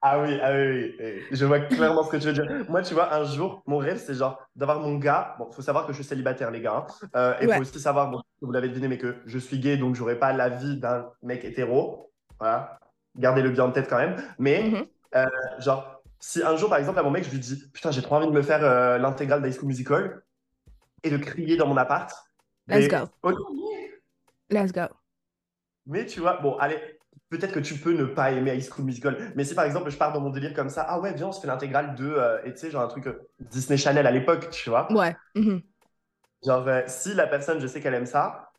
Ah 0.00 0.22
oui, 0.22 0.38
ah 0.40 0.52
oui, 0.52 0.94
oui. 1.00 1.22
Je 1.32 1.44
vois 1.44 1.58
clairement 1.60 2.04
ce 2.04 2.10
que 2.10 2.16
tu 2.18 2.26
veux 2.28 2.32
dire. 2.32 2.46
Moi, 2.68 2.82
tu 2.82 2.94
vois, 2.94 3.12
un 3.12 3.24
jour, 3.24 3.62
mon 3.66 3.78
rêve, 3.78 3.98
c'est 3.98 4.14
genre 4.14 4.40
d'avoir 4.54 4.78
mon 4.80 4.96
gars. 4.96 5.34
Bon, 5.38 5.50
faut 5.50 5.62
savoir 5.62 5.86
que 5.86 5.92
je 5.92 5.96
suis 5.98 6.04
célibataire, 6.04 6.52
les 6.52 6.60
gars. 6.60 6.86
hein. 6.88 7.08
Euh, 7.16 7.34
et 7.40 7.46
Ouais. 7.46 7.54
faut 7.56 7.62
aussi 7.62 7.80
savoir, 7.80 8.08
bon, 8.10 8.22
vous 8.40 8.52
l'avez 8.52 8.68
deviné, 8.68 8.86
mais 8.86 8.98
que 8.98 9.16
je 9.26 9.38
suis 9.38 9.58
gay, 9.58 9.76
donc 9.76 9.96
j'aurai 9.96 10.16
pas 10.16 10.32
la 10.32 10.48
vie 10.50 10.78
d'un 10.78 11.10
mec 11.22 11.44
hétéro. 11.44 12.12
Voilà. 12.38 12.78
Gardez-le 13.16 13.50
bien 13.50 13.64
en 13.64 13.72
tête 13.72 13.88
quand 13.88 13.98
même. 13.98 14.16
Mais, 14.38 14.62
Mhm. 14.62 14.86
euh, 15.16 15.26
genre, 15.58 16.00
si 16.20 16.42
un 16.44 16.56
jour, 16.56 16.68
par 16.68 16.78
exemple, 16.78 17.00
à 17.00 17.02
mon 17.02 17.10
mec, 17.10 17.24
je 17.24 17.30
lui 17.30 17.40
dis, 17.40 17.68
putain, 17.72 17.90
j'ai 17.90 18.02
trop 18.02 18.14
envie 18.16 18.26
de 18.28 18.32
me 18.32 18.42
faire 18.42 18.62
euh, 18.62 18.98
l'intégrale 18.98 19.42
d'High 19.42 19.52
School 19.54 19.66
Musical 19.66 20.22
et 21.02 21.10
de 21.10 21.16
crier 21.16 21.56
dans 21.56 21.66
mon 21.66 21.76
appart. 21.76 22.12
Let's 22.68 22.86
go. 22.88 23.08
Let's 24.50 24.72
go. 24.72 24.82
Mais 25.86 26.06
tu 26.06 26.20
vois, 26.20 26.36
bon, 26.36 26.56
allez, 26.58 26.78
peut-être 27.30 27.52
que 27.52 27.60
tu 27.60 27.74
peux 27.74 27.92
ne 27.92 28.04
pas 28.04 28.32
aimer 28.32 28.54
High 28.56 28.62
School 28.70 28.84
Musical, 28.86 29.32
mais 29.36 29.44
si 29.44 29.54
par 29.54 29.64
exemple 29.64 29.90
je 29.90 29.96
pars 29.96 30.12
dans 30.12 30.20
mon 30.20 30.30
délire 30.30 30.54
comme 30.54 30.70
ça, 30.70 30.82
ah 30.88 31.00
ouais, 31.00 31.14
viens, 31.14 31.28
on 31.28 31.32
se 31.32 31.40
fait 31.40 31.46
l'intégrale 31.46 31.94
de, 31.94 32.06
euh, 32.06 32.38
et 32.44 32.52
tu 32.52 32.58
sais, 32.60 32.70
genre 32.70 32.82
un 32.82 32.88
truc 32.88 33.06
euh, 33.06 33.28
Disney 33.40 33.76
Channel 33.78 34.06
à 34.06 34.10
l'époque, 34.10 34.50
tu 34.50 34.70
vois. 34.70 34.88
Ouais. 34.90 35.16
mhm. 35.34 35.62
Genre, 36.44 36.66
euh, 36.66 36.82
si 36.88 37.14
la 37.14 37.26
personne, 37.28 37.60
je 37.60 37.66
sais 37.68 37.80
qu'elle 37.80 37.94
aime 37.94 38.04
ça, 38.06 38.52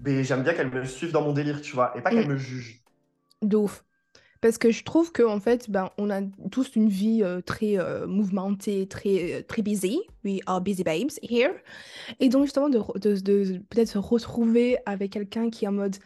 ben, 0.00 0.24
j'aime 0.24 0.42
bien 0.44 0.54
qu'elle 0.54 0.70
me 0.72 0.84
suive 0.86 1.12
dans 1.12 1.22
mon 1.22 1.32
délire, 1.32 1.62
tu 1.62 1.74
vois, 1.74 1.96
et 1.98 2.02
pas 2.02 2.12
qu'elle 2.12 2.26
Mm. 2.26 2.28
me 2.28 2.36
juge. 2.38 2.84
De 3.42 3.56
ouf. 3.56 3.84
Parce 4.40 4.58
que 4.58 4.70
je 4.72 4.84
trouve 4.84 5.12
qu'en 5.12 5.40
fait, 5.40 5.70
ben, 5.70 5.90
on 5.98 6.10
a 6.10 6.20
tous 6.52 6.76
une 6.76 6.88
vie 6.88 7.22
euh, 7.24 7.40
très 7.42 7.78
euh, 7.78 8.06
mouvementée, 8.06 8.88
très, 8.88 9.44
très 9.44 9.62
busy. 9.62 10.00
We 10.24 10.40
are 10.46 10.60
busy 10.60 10.84
babes 10.84 11.12
here. 11.22 11.52
Et 12.20 12.28
donc, 12.30 12.44
justement, 12.44 12.68
de, 12.70 12.80
de 13.00 13.58
peut-être 13.70 13.88
se 13.88 13.98
retrouver 13.98 14.78
avec 14.86 15.12
quelqu'un 15.12 15.50
qui 15.50 15.66
est 15.66 15.68
en 15.68 15.72
mode 15.72 15.96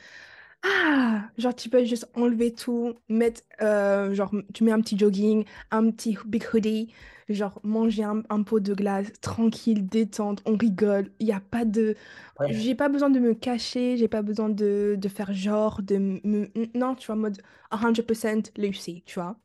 Ah, 0.63 1.31
genre, 1.39 1.55
tu 1.55 1.69
peux 1.71 1.85
juste 1.85 2.09
enlever 2.15 2.53
tout, 2.55 2.95
mettre, 3.09 3.43
euh, 3.63 4.13
genre, 4.15 4.31
tu 4.55 4.65
mets 4.65 4.73
un 4.73 4.81
petit 4.81 4.99
jogging, 4.99 5.45
un 5.71 5.91
petit 5.91 6.17
big 6.27 6.45
hoodie, 6.53 6.93
genre, 7.29 7.61
manger 7.63 8.03
un, 8.05 8.23
un 8.29 8.43
pot 8.43 8.59
de 8.61 8.75
glace, 8.75 9.09
tranquille, 9.21 9.87
détente, 9.87 10.43
on 10.47 10.57
rigole. 10.57 11.11
Il 11.21 11.27
n'y 11.27 11.33
a 11.33 11.41
pas 11.41 11.65
de. 11.65 11.95
Ouais. 12.39 12.49
J'ai 12.49 12.75
pas 12.75 12.89
besoin 12.89 13.11
de 13.11 13.21
me 13.21 13.35
cacher, 13.35 13.97
j'ai 13.97 14.09
pas 14.09 14.23
besoin 14.23 14.49
de, 14.49 14.97
de 14.99 15.09
faire 15.09 15.33
genre, 15.33 15.83
de 15.83 15.99
me. 15.99 16.51
Non, 16.77 16.95
tu 16.97 17.07
vois, 17.07 17.17
mode 17.17 17.41
100% 17.73 18.51
Lucy, 18.57 19.03
tu 19.07 19.15
vois. 19.21 19.37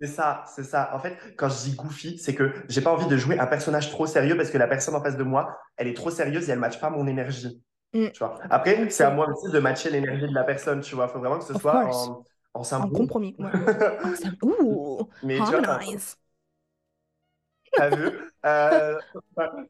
C'est 0.00 0.08
ça, 0.08 0.44
c'est 0.54 0.64
ça. 0.64 0.94
En 0.94 0.98
fait, 0.98 1.16
quand 1.36 1.48
je 1.48 1.62
dis 1.70 1.76
goofy, 1.76 2.18
c'est 2.18 2.34
que 2.34 2.52
j'ai 2.68 2.80
pas 2.80 2.92
envie 2.92 3.06
de 3.06 3.16
jouer 3.16 3.38
un 3.38 3.46
personnage 3.46 3.90
trop 3.90 4.06
sérieux 4.06 4.36
parce 4.36 4.50
que 4.50 4.58
la 4.58 4.66
personne 4.66 4.94
en 4.96 5.02
face 5.02 5.16
de 5.16 5.22
moi, 5.22 5.56
elle 5.76 5.86
est 5.86 5.94
trop 5.94 6.10
sérieuse 6.10 6.48
et 6.48 6.52
elle 6.52 6.58
matche 6.58 6.80
pas 6.80 6.90
mon 6.90 7.06
énergie. 7.06 7.62
Mm. 7.94 8.12
Tu 8.12 8.18
vois. 8.20 8.38
Après, 8.50 8.90
c'est 8.90 9.04
à 9.04 9.10
moi 9.10 9.28
aussi 9.30 9.50
de 9.50 9.58
matcher 9.58 9.90
l'énergie 9.90 10.26
de 10.28 10.34
la 10.34 10.44
personne, 10.44 10.80
tu 10.82 10.94
vois. 10.94 11.06
Il 11.06 11.12
faut 11.12 11.18
vraiment 11.20 11.38
que 11.38 11.44
ce 11.44 11.54
Of 11.54 11.56
soit 11.56 11.86
en, 11.86 12.24
en 12.78 12.90
compromis, 12.90 13.34
ouais. 13.38 13.52
Ouh, 14.42 15.08
Mais 15.22 15.42
tu 15.42 15.52
vois, 15.52 15.62
t'as- 17.76 17.90
vu? 17.90 18.10
Euh, 18.44 19.00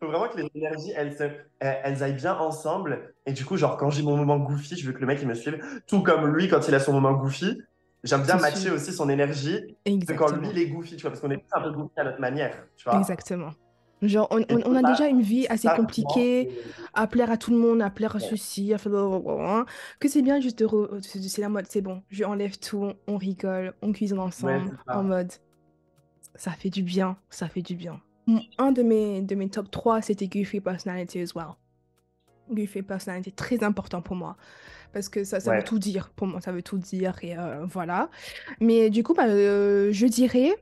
faut 0.00 0.08
vraiment 0.08 0.28
que 0.28 0.38
les 0.38 0.50
énergies, 0.54 0.92
elles, 0.96 1.14
se- 1.16 1.24
elles, 1.60 2.02
aillent 2.02 2.14
bien 2.14 2.34
ensemble. 2.36 3.14
Et 3.26 3.32
du 3.32 3.44
coup, 3.44 3.56
genre, 3.56 3.76
quand 3.76 3.90
j'ai 3.90 4.02
mon 4.02 4.16
moment 4.16 4.38
goofy, 4.38 4.76
je 4.76 4.86
veux 4.86 4.92
que 4.92 5.00
le 5.00 5.06
mec, 5.06 5.18
il 5.22 5.28
me 5.28 5.34
suive. 5.34 5.60
Tout 5.86 6.02
comme 6.02 6.34
lui, 6.34 6.48
quand 6.48 6.66
il 6.68 6.74
a 6.74 6.80
son 6.80 6.92
moment 6.92 7.12
goofy, 7.12 7.60
j'aime 8.04 8.22
bien 8.24 8.38
matcher 8.38 8.70
aussi 8.70 8.92
son 8.92 9.08
énergie 9.10 9.60
de 10.06 10.14
quand 10.14 10.30
lui, 10.30 10.38
Exactement. 10.38 10.50
il 10.50 10.58
est 10.58 10.66
goofy, 10.68 10.96
tu 10.96 11.02
vois, 11.02 11.10
parce 11.10 11.20
qu'on 11.20 11.30
est 11.30 11.38
tous 11.38 11.56
un 11.58 11.62
peu 11.62 11.70
goofy 11.72 11.92
à 12.00 12.04
notre 12.04 12.20
manière, 12.20 12.56
tu 12.76 12.84
vois. 12.84 12.98
Exactement. 12.98 13.54
Genre, 14.02 14.26
on, 14.32 14.74
a 14.74 14.82
déjà 14.82 15.06
une 15.06 15.22
vie 15.22 15.46
assez 15.48 15.68
compliquée, 15.76 16.50
à 16.92 17.06
plaire 17.06 17.30
à 17.30 17.36
tout 17.36 17.52
le 17.52 17.56
monde, 17.58 17.80
à 17.82 17.88
plaire 17.90 18.16
à 18.16 18.20
ceci, 18.20 18.74
à 18.74 18.78
faire 18.78 18.90
blablabla, 18.90 19.64
que 20.00 20.08
c'est 20.08 20.22
bien 20.22 20.40
juste 20.40 20.58
de... 20.58 20.66
re- 20.66 21.00
C'est 21.02 21.40
la 21.40 21.48
mode, 21.48 21.66
c'est 21.68 21.80
bon, 21.82 22.02
je 22.10 22.24
enlève 22.24 22.58
tout, 22.58 22.92
on 23.06 23.16
rigole, 23.16 23.74
on 23.80 23.92
cuisine 23.92 24.18
ensemble, 24.18 24.76
en 24.88 25.02
mode... 25.04 25.32
Ça 26.34 26.50
fait 26.52 26.70
du 26.70 26.82
bien, 26.82 27.16
ça 27.30 27.46
fait 27.48 27.62
du 27.62 27.74
bien. 27.76 28.00
Un 28.58 28.72
de 28.72 28.82
mes, 28.82 29.20
de 29.20 29.34
mes 29.34 29.48
top 29.48 29.70
3, 29.70 30.00
c'était 30.02 30.26
Goofy 30.28 30.60
Personality 30.60 31.20
as 31.20 31.32
well. 31.34 31.48
Goofy 32.50 32.82
Personality, 32.82 33.32
très 33.32 33.62
important 33.62 34.00
pour 34.02 34.16
moi. 34.16 34.36
Parce 34.92 35.08
que 35.08 35.24
ça, 35.24 35.40
ça 35.40 35.50
Ouais. 35.50 35.58
veut 35.58 35.64
tout 35.64 35.78
dire, 35.78 36.10
pour 36.16 36.26
moi, 36.26 36.40
ça 36.40 36.50
veut 36.52 36.62
tout 36.62 36.78
dire, 36.78 37.16
et 37.22 37.36
euh, 37.38 37.64
voilà. 37.66 38.10
Mais 38.60 38.90
du 38.90 39.02
coup, 39.02 39.14
bah, 39.14 39.26
euh, 39.28 39.90
je 39.92 40.06
dirais 40.06 40.54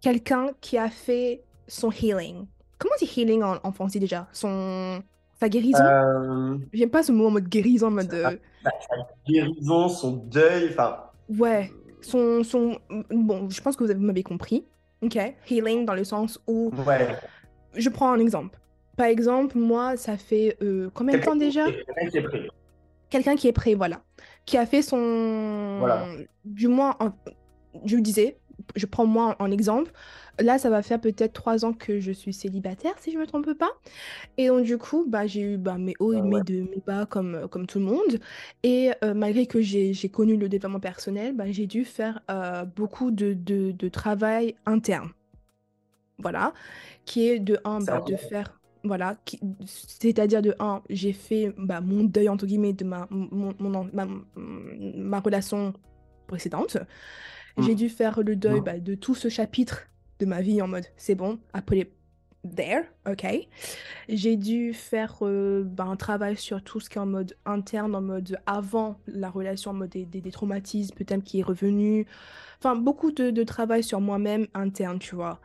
quelqu'un 0.00 0.48
qui 0.60 0.76
a 0.78 0.90
fait 0.90 1.42
son 1.66 1.90
healing. 1.90 2.46
Comment 2.78 2.94
dit 3.00 3.10
healing 3.16 3.42
en, 3.42 3.56
en 3.62 3.72
français 3.72 3.98
déjà? 3.98 4.26
Son... 4.32 5.02
Sa 5.40 5.48
guérison? 5.48 5.84
euh, 5.84 6.56
J'aime 6.72 6.90
pas 6.90 7.02
ce 7.02 7.12
mot 7.12 7.26
en 7.28 7.30
mode 7.30 7.48
guérison, 7.48 7.88
en 7.88 7.90
mode... 7.92 8.12
euh, 8.12 8.30
guérison, 9.26 9.88
son 9.88 10.12
deuil, 10.12 10.70
enfin, 10.70 11.04
Ouais, 11.38 11.70
son, 12.00 12.42
son... 12.42 12.78
Bon, 13.10 13.48
je 13.50 13.60
pense 13.60 13.76
que 13.76 13.84
vous 13.84 13.90
avez- 13.90 14.00
vous 14.00 14.06
m'avez 14.06 14.22
compris. 14.22 14.64
Ok, 15.02 15.16
healing 15.48 15.84
dans 15.84 15.94
le 15.94 16.04
sens 16.04 16.40
où... 16.46 16.72
ouais. 16.86 17.08
Je 17.74 17.88
prends 17.88 18.10
un 18.10 18.18
exemple. 18.18 18.58
Par 18.96 19.06
exemple, 19.06 19.56
moi, 19.58 19.96
ça 19.96 20.16
fait 20.16 20.56
euh, 20.62 20.90
combien 20.92 21.16
de 21.18 21.22
temps 21.24 21.36
déjà? 21.36 21.66
Quelqu'un 21.66 22.08
qui 22.10 22.16
est 22.18 22.22
prêt. 22.22 22.48
Quelqu'un 23.10 23.36
qui 23.36 23.48
est 23.48 23.52
prêt, 23.52 23.74
voilà. 23.74 24.00
Qui 24.44 24.56
a 24.56 24.66
fait 24.66 24.82
son... 24.82 25.76
Voilà. 25.78 26.06
Du 26.44 26.66
moins, 26.66 26.96
en- 26.98 27.12
je 27.84 27.94
vous 27.94 28.02
disais, 28.02 28.38
je 28.74 28.86
prends 28.86 29.06
moi 29.06 29.36
en 29.38 29.50
exemple. 29.52 29.92
Là, 30.40 30.58
ça 30.58 30.70
va 30.70 30.82
faire 30.82 31.00
peut-être 31.00 31.32
trois 31.32 31.64
ans 31.64 31.72
que 31.72 31.98
je 32.00 32.12
suis 32.12 32.32
célibataire, 32.32 32.94
si 33.00 33.10
je 33.12 33.18
me 33.18 33.26
trompe 33.26 33.52
pas. 33.54 33.70
Et 34.36 34.48
donc, 34.48 34.64
du 34.64 34.78
coup, 34.78 35.04
bah, 35.08 35.26
j'ai 35.26 35.40
eu 35.40 35.56
bah, 35.56 35.78
mes 35.78 35.94
hauts 35.98 36.12
et 36.12 36.18
Ah 36.20 36.22
mes, 36.22 36.40
de, 36.42 36.60
mes 36.62 36.82
bas 36.86 37.06
comme, 37.06 37.34
euh, 37.34 37.48
comme 37.48 37.66
tout 37.66 37.78
le 37.80 37.86
monde. 37.86 38.20
Et 38.62 38.90
euh, 39.02 39.14
malgré 39.14 39.46
que 39.46 39.60
j'ai 39.60 39.94
connu 40.10 40.36
le 40.36 40.48
développement 40.48 40.80
personnel, 40.80 41.34
bah, 41.34 41.50
j'ai 41.50 41.66
dû 41.66 41.84
faire 41.84 42.20
euh, 42.30 42.64
beaucoup 42.64 43.10
de, 43.10 43.32
de, 43.34 43.72
de 43.72 43.88
travail 43.88 44.54
interne. 44.64 45.10
Voilà. 46.18 46.52
Qui 47.04 47.28
est 47.28 47.38
de 47.40 47.58
un, 47.64 47.80
bah, 47.80 48.00
de 48.06 48.16
faire. 48.16 48.60
Voilà. 48.84 49.16
C'est-à-dire 49.66 50.40
de 50.40 50.54
un, 50.60 50.82
j'ai 50.88 51.12
fait 51.12 51.52
bah, 51.58 51.80
mon 51.80 52.04
deuil, 52.04 52.28
entre 52.28 52.46
guillemets, 52.46 52.72
de 52.74 52.84
ma, 52.84 53.08
mon, 53.10 53.54
ma, 53.92 54.06
ma 54.36 55.20
relation 55.20 55.72
précédente. 56.28 56.76
J'ai 57.58 57.72
Mm. 57.72 57.76
dû 57.76 57.88
faire 57.88 58.22
le 58.22 58.36
deuil 58.36 58.60
Mm. 58.60 58.64
bah, 58.64 58.78
de 58.78 58.94
tout 58.94 59.16
ce 59.16 59.28
chapitre 59.28 59.88
de 60.18 60.26
ma 60.26 60.40
vie 60.40 60.60
en 60.62 60.68
mode 60.68 60.84
c'est 60.96 61.14
bon, 61.14 61.38
après 61.52 61.90
there, 62.56 62.84
ok. 63.08 63.26
J'ai 64.08 64.36
dû 64.36 64.72
faire 64.72 65.16
euh, 65.22 65.64
ben, 65.64 65.90
un 65.90 65.96
travail 65.96 66.36
sur 66.36 66.62
tout 66.62 66.80
ce 66.80 66.88
qui 66.88 66.96
est 66.96 67.00
en 67.00 67.06
mode 67.06 67.36
interne, 67.44 67.94
en 67.94 68.00
mode 68.00 68.38
avant 68.46 68.98
la 69.06 69.28
relation, 69.28 69.72
en 69.72 69.74
mode 69.74 69.90
des, 69.90 70.04
des- 70.06 70.20
des 70.20 70.30
traumatismes, 70.30 70.94
peut-être 70.94 71.24
qui 71.24 71.40
est 71.40 71.42
revenu. 71.42 72.06
Enfin, 72.58 72.74
beaucoup 72.76 73.12
de, 73.12 73.30
de 73.30 73.42
travail 73.44 73.82
sur 73.84 74.00
moi-même 74.00 74.46
interne, 74.54 74.98
tu 74.98 75.14
vois. 75.14 75.40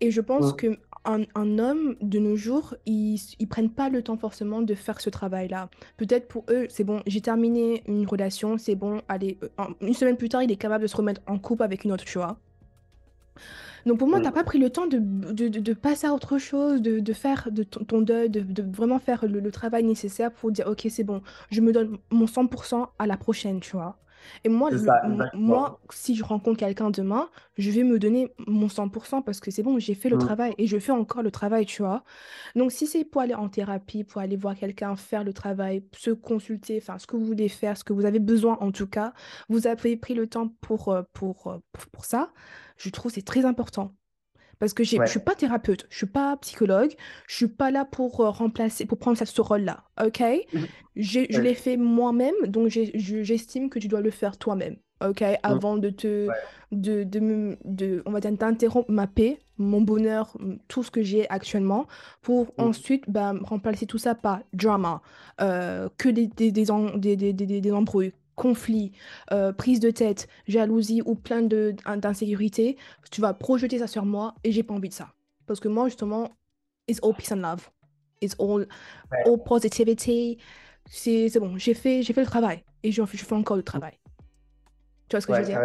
Et 0.00 0.10
je 0.10 0.20
pense 0.20 0.52
Mm. 0.52 0.56
que 0.56 0.78
un, 1.04 1.22
un 1.34 1.58
homme 1.58 1.96
de 2.00 2.18
nos 2.18 2.36
jours, 2.36 2.74
ils, 2.86 3.20
ils 3.38 3.48
prennent 3.48 3.70
pas 3.70 3.88
le 3.90 4.02
temps 4.02 4.16
forcément 4.16 4.62
de 4.62 4.74
faire 4.74 5.00
ce 5.00 5.10
travail-là. 5.10 5.68
Peut-être 5.96 6.26
pour 6.28 6.44
eux, 6.50 6.66
c'est 6.70 6.84
bon, 6.84 7.02
j'ai 7.06 7.20
terminé 7.20 7.82
une 7.86 8.06
relation, 8.06 8.56
c'est 8.58 8.74
bon, 8.76 9.02
allez, 9.08 9.38
euh, 9.42 9.64
une 9.80 9.94
semaine 9.94 10.16
plus 10.16 10.28
tard, 10.28 10.42
il 10.42 10.50
est 10.50 10.56
capable 10.56 10.82
de 10.82 10.88
se 10.88 10.96
remettre 10.96 11.20
en 11.26 11.38
couple 11.38 11.62
avec 11.64 11.84
une 11.84 11.92
autre, 11.92 12.04
tu 12.04 12.18
vois. 12.18 12.38
Donc 13.86 13.98
pour 13.98 14.08
moi, 14.08 14.20
t'as 14.20 14.30
Mm. 14.30 14.34
pas 14.34 14.44
pris 14.44 14.58
le 14.58 14.68
temps 14.70 14.86
de, 14.86 14.98
de, 14.98 15.48
de- 15.48 15.60
de 15.60 15.72
passer 15.74 16.06
à 16.08 16.12
autre 16.12 16.38
chose, 16.38 16.82
de, 16.82 16.98
de 17.00 17.12
faire 17.12 17.48
de 17.52 17.62
ton, 17.62 17.84
ton 17.84 18.00
deuil, 18.02 18.28
de, 18.30 18.40
de 18.40 18.62
vraiment 18.62 18.98
faire 18.98 19.24
le, 19.26 19.40
le 19.40 19.52
travail 19.52 19.84
nécessaire 19.84 20.32
pour 20.32 20.50
dire, 20.52 20.66
ok, 20.66 20.86
c'est 20.90 21.04
bon, 21.04 21.22
je 21.50 21.60
me 21.60 21.72
donne 21.72 21.96
mon 22.10 22.26
100% 22.26 22.88
à 22.98 23.06
la 23.06 23.16
prochaine, 23.16 23.60
tu 23.60 23.72
vois. 23.72 23.96
Et 24.44 24.48
moi, 24.48 24.70
le- 24.70 24.78
ça, 24.78 25.00
moi, 25.34 25.80
si 25.90 26.14
je 26.16 26.24
rencontre 26.24 26.58
quelqu'un 26.58 26.90
demain, 26.90 27.28
je 27.58 27.70
vais 27.70 27.82
me 27.84 27.98
donner 27.98 28.32
mon 28.46 28.68
100% 28.68 29.22
parce 29.22 29.40
que 29.40 29.50
c'est 29.50 29.62
bon, 29.62 29.78
j'ai 29.78 29.94
fait 29.94 30.08
le 30.08 30.16
Mm. 30.16 30.20
travail 30.20 30.54
et 30.58 30.66
je 30.66 30.78
fais 30.78 30.92
encore 30.92 31.22
le 31.22 31.30
travail, 31.30 31.66
tu 31.66 31.82
vois. 31.82 32.04
Donc 32.54 32.72
si 32.72 32.86
c'est 32.86 33.04
pour 33.04 33.20
aller 33.22 33.34
en 33.34 33.48
thérapie, 33.48 34.04
pour 34.04 34.20
aller 34.20 34.36
voir 34.36 34.54
quelqu'un, 34.56 34.96
faire 34.96 35.24
le 35.24 35.32
travail, 35.32 35.84
se 35.96 36.10
consulter, 36.10 36.78
enfin 36.82 36.98
ce 36.98 37.06
que 37.06 37.16
vous 37.16 37.24
voulez 37.26 37.48
faire, 37.48 37.76
ce 37.76 37.84
que 37.84 37.92
vous 37.92 38.04
avez 38.04 38.18
besoin 38.20 38.56
en 38.60 38.72
tout 38.72 38.86
cas, 38.86 39.12
vous 39.48 39.66
avez 39.66 39.96
pris 39.96 40.14
le 40.14 40.26
temps 40.26 40.48
pour, 40.60 40.88
euh, 40.88 41.02
pour, 41.12 41.48
euh, 41.48 41.58
pour, 41.72 41.86
pour 41.88 42.04
ça, 42.04 42.32
je 42.76 42.90
trouve 42.90 43.10
que 43.12 43.16
c'est 43.16 43.22
très 43.26 43.44
important. 43.44 43.92
Parce 44.58 44.72
que 44.72 44.84
je 44.84 44.96
Ouais. 44.96 45.06
suis 45.06 45.20
pas 45.20 45.34
thérapeute, 45.34 45.86
je 45.90 45.96
suis 45.98 46.06
pas 46.06 46.36
psychologue, 46.38 46.92
je 47.28 47.36
suis 47.36 47.48
pas 47.48 47.70
là 47.70 47.84
pour 47.84 48.20
euh, 48.20 48.30
remplacer, 48.30 48.86
pour 48.86 48.98
prendre 48.98 49.18
ce 49.22 49.40
rôle-là, 49.40 49.84
ok? 50.02 50.22
J'ai, 50.96 51.26
je 51.30 51.38
Ouais. 51.38 51.44
l'ai 51.44 51.54
fait 51.54 51.76
moi-même, 51.76 52.34
donc 52.46 52.68
j'estime 52.68 53.68
que 53.68 53.78
tu 53.78 53.88
dois 53.88 54.00
le 54.00 54.10
faire 54.10 54.38
toi-même, 54.38 54.76
ok? 55.04 55.22
Avant 55.42 55.76
de 55.76 55.90
te, 55.90 56.26
Ouais. 56.28 56.34
de, 56.72 57.04
de, 57.04 58.02
on 58.06 58.10
va 58.12 58.20
dire, 58.20 58.32
d'interrompre 58.32 58.90
ma 58.90 59.06
paix, 59.06 59.38
mon 59.58 59.80
bonheur, 59.82 60.36
tout 60.68 60.82
ce 60.82 60.90
que 60.90 61.02
j'ai 61.02 61.28
actuellement, 61.30 61.86
pour 62.22 62.52
Mm. 62.58 62.62
ensuite 62.62 63.04
bah, 63.08 63.34
remplacer 63.42 63.86
tout 63.86 63.98
ça 63.98 64.14
par 64.14 64.40
drama, 64.54 65.02
euh, 65.42 65.88
que 65.98 66.08
des, 66.08 66.26
des, 66.28 66.50
des, 66.52 67.32
des- 67.32 67.60
des 67.60 67.72
embrouilles, 67.72 68.12
conflits, 68.36 68.92
euh, 69.32 69.52
prise 69.52 69.80
de 69.80 69.90
tête, 69.90 70.28
jalousie 70.46 71.02
ou 71.04 71.16
plein 71.16 71.42
d'insécurité. 71.42 72.78
Tu 73.10 73.20
vas 73.20 73.34
projeter 73.34 73.78
ça 73.80 73.86
sur 73.88 74.04
moi 74.04 74.34
et 74.44 74.52
j'ai 74.52 74.62
pas 74.62 74.74
envie 74.74 74.88
de 74.90 74.94
ça. 74.94 75.10
Parce 75.46 75.60
que 75.60 75.68
moi, 75.68 75.86
justement, 75.88 76.30
it's 76.88 77.00
all 77.02 77.14
peace 77.14 77.32
and 77.32 77.36
love. 77.42 77.70
It's 78.22 78.36
all, 78.40 78.66
all 79.24 79.42
positivity. 79.44 80.38
C'est 80.86 81.30
bon, 81.40 81.58
j'ai 81.58 81.74
fait, 81.74 82.02
fait 82.04 82.20
le 82.20 82.26
travail 82.26 82.64
et 82.82 82.92
je, 82.92 83.02
je 83.04 83.24
fais 83.24 83.34
encore 83.34 83.56
le 83.56 83.62
travail. 83.64 83.94
Tu 85.08 85.14
vois 85.16 85.20
ce 85.20 85.26
que 85.26 85.34
je 85.34 85.38
Ouais, 85.38 85.40
veux 85.40 85.44
dire? 85.46 85.62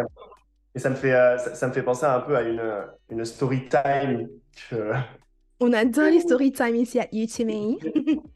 Et 0.74 0.78
ça 0.80 0.90
me 0.90 0.96
fait, 0.96 1.12
euh, 1.14 1.38
ça, 1.38 1.54
ça 1.54 1.68
me 1.68 1.72
fait 1.72 1.82
penser 1.82 2.06
un 2.06 2.20
peu 2.20 2.36
à 2.36 2.42
une, 2.42 2.62
une 3.10 3.24
story 3.24 3.68
time 3.68 4.28
que... 4.70 4.94
On 5.64 5.72
adore 5.72 6.10
les 6.10 6.18
story 6.20 6.50
time 6.50 6.74
ici 6.74 6.98
à 6.98 7.06
Utimi. 7.12 7.78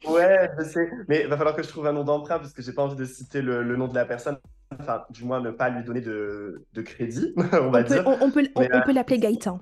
Ouais, 0.07 0.49
je 0.57 0.63
sais. 0.63 0.89
Mais 1.09 1.23
il 1.23 1.27
va 1.27 1.35
falloir 1.35 1.55
que 1.55 1.61
je 1.61 1.67
trouve 1.67 1.85
un 1.85 1.91
nom 1.91 2.05
d'emprunt 2.05 2.39
parce 2.39 2.53
que 2.53 2.61
j'ai 2.61 2.71
pas 2.71 2.83
envie 2.83 2.95
de 2.95 3.03
citer 3.03 3.41
le, 3.41 3.63
le 3.63 3.75
nom 3.75 3.89
de 3.89 3.95
la 3.95 4.05
personne. 4.05 4.37
Enfin, 4.79 5.03
du 5.09 5.25
moins, 5.25 5.41
ne 5.41 5.51
pas 5.51 5.69
lui 5.69 5.83
donner 5.83 5.99
de, 5.99 6.65
de 6.73 6.81
crédit, 6.81 7.33
on 7.37 7.69
va 7.69 7.83
On 7.83 7.83
peut, 7.83 7.83
dire. 7.83 8.03
on, 8.05 8.17
on 8.21 8.31
peut, 8.31 8.47
on, 8.55 8.61
on 8.61 8.63
euh, 8.63 8.81
peut 8.85 8.93
l'appeler 8.93 9.19
Gaëtan. 9.19 9.59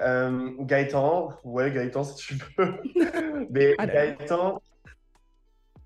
Euh, 0.00 0.50
Gaëtan, 0.60 1.32
ouais, 1.44 1.70
Gaëtan, 1.70 2.04
si 2.04 2.16
tu 2.16 2.34
veux. 2.56 2.74
Mais 3.50 3.74
Alors. 3.78 3.94
Gaëtan, 3.94 4.62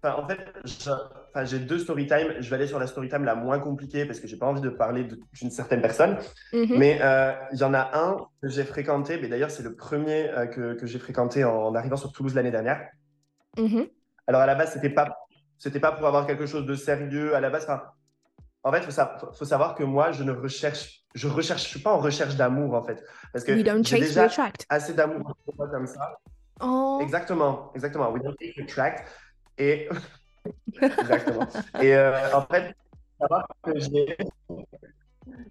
en 0.02 0.26
fait, 0.26 0.38
j'ai 1.44 1.58
deux 1.58 1.78
story 1.78 2.06
time. 2.06 2.34
Je 2.40 2.48
vais 2.50 2.56
aller 2.56 2.66
sur 2.66 2.78
la 2.78 2.86
story 2.86 3.08
time 3.08 3.24
la 3.24 3.34
moins 3.34 3.58
compliquée 3.58 4.06
parce 4.06 4.18
que 4.20 4.26
j'ai 4.26 4.36
pas 4.38 4.46
envie 4.46 4.60
de 4.62 4.70
parler 4.70 5.06
d'une 5.34 5.50
certaine 5.50 5.82
personne. 5.82 6.18
Mhm. 6.52 6.78
Mais 6.78 6.98
euh, 7.02 7.32
il 7.52 7.58
y 7.58 7.64
en 7.64 7.74
a 7.74 7.90
un 7.98 8.16
que 8.42 8.48
j'ai 8.48 8.64
fréquenté. 8.64 9.18
Mais 9.20 9.28
d'ailleurs, 9.28 9.50
c'est 9.50 9.62
le 9.62 9.74
premier 9.74 10.28
euh, 10.30 10.46
que, 10.46 10.74
que 10.74 10.86
j'ai 10.86 10.98
fréquenté 10.98 11.44
en, 11.44 11.54
en 11.54 11.74
arrivant 11.74 11.96
sur 11.96 12.12
Toulouse 12.12 12.34
l'année 12.34 12.50
dernière. 12.50 12.88
Mhm. 13.58 13.86
Alors 14.26 14.40
à 14.42 14.46
la 14.46 14.54
base, 14.54 14.72
c'était 14.72 14.90
pas, 14.90 15.16
c'était 15.58 15.80
pas 15.80 15.92
pour 15.92 16.06
avoir 16.06 16.26
quelque 16.26 16.46
chose 16.46 16.64
de 16.66 16.74
sérieux. 16.74 17.34
À 17.34 17.40
la 17.40 17.50
base, 17.50 17.66
en 18.62 18.72
fait, 18.72 18.82
faut, 18.82 18.90
sa- 18.90 19.18
faut- 19.32 19.44
savoir 19.44 19.74
que 19.74 19.82
moi, 19.84 20.12
je 20.12 20.22
ne 20.22 20.32
recherche, 20.32 21.02
je 21.14 21.26
recherche, 21.28 21.64
je 21.64 21.68
suis 21.68 21.80
pas 21.80 21.92
en 21.92 21.98
recherche 21.98 22.36
d'amour 22.36 22.74
en 22.74 22.82
fait, 22.82 23.02
parce 23.32 23.44
que 23.44 23.52
We 23.52 23.64
don't 23.64 23.82
j'ai 23.84 23.98
déjà 24.00 24.24
attract. 24.24 24.66
assez 24.68 24.92
d'amour 24.92 25.34
comme 25.56 25.86
ça. 25.86 26.18
Oh. 26.62 26.98
Exactement, 27.02 27.72
exactement. 27.74 28.10
We 28.12 28.22
don't 28.22 28.36
tract. 28.68 29.08
Et 29.60 29.88
exactement. 30.82 31.46
Et 31.80 31.94
euh, 31.94 32.34
en 32.34 32.42
fait, 32.46 32.74
savoir 33.20 33.46
que 33.62 33.78
j'ai, 33.78 34.16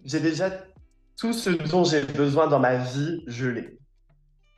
j'ai 0.04 0.20
déjà 0.20 0.50
tout 1.16 1.32
ce 1.32 1.50
dont 1.50 1.84
j'ai 1.84 2.02
besoin 2.02 2.48
dans 2.48 2.58
ma 2.58 2.76
vie, 2.76 3.22
je 3.28 3.46
l'ai. 3.46 3.78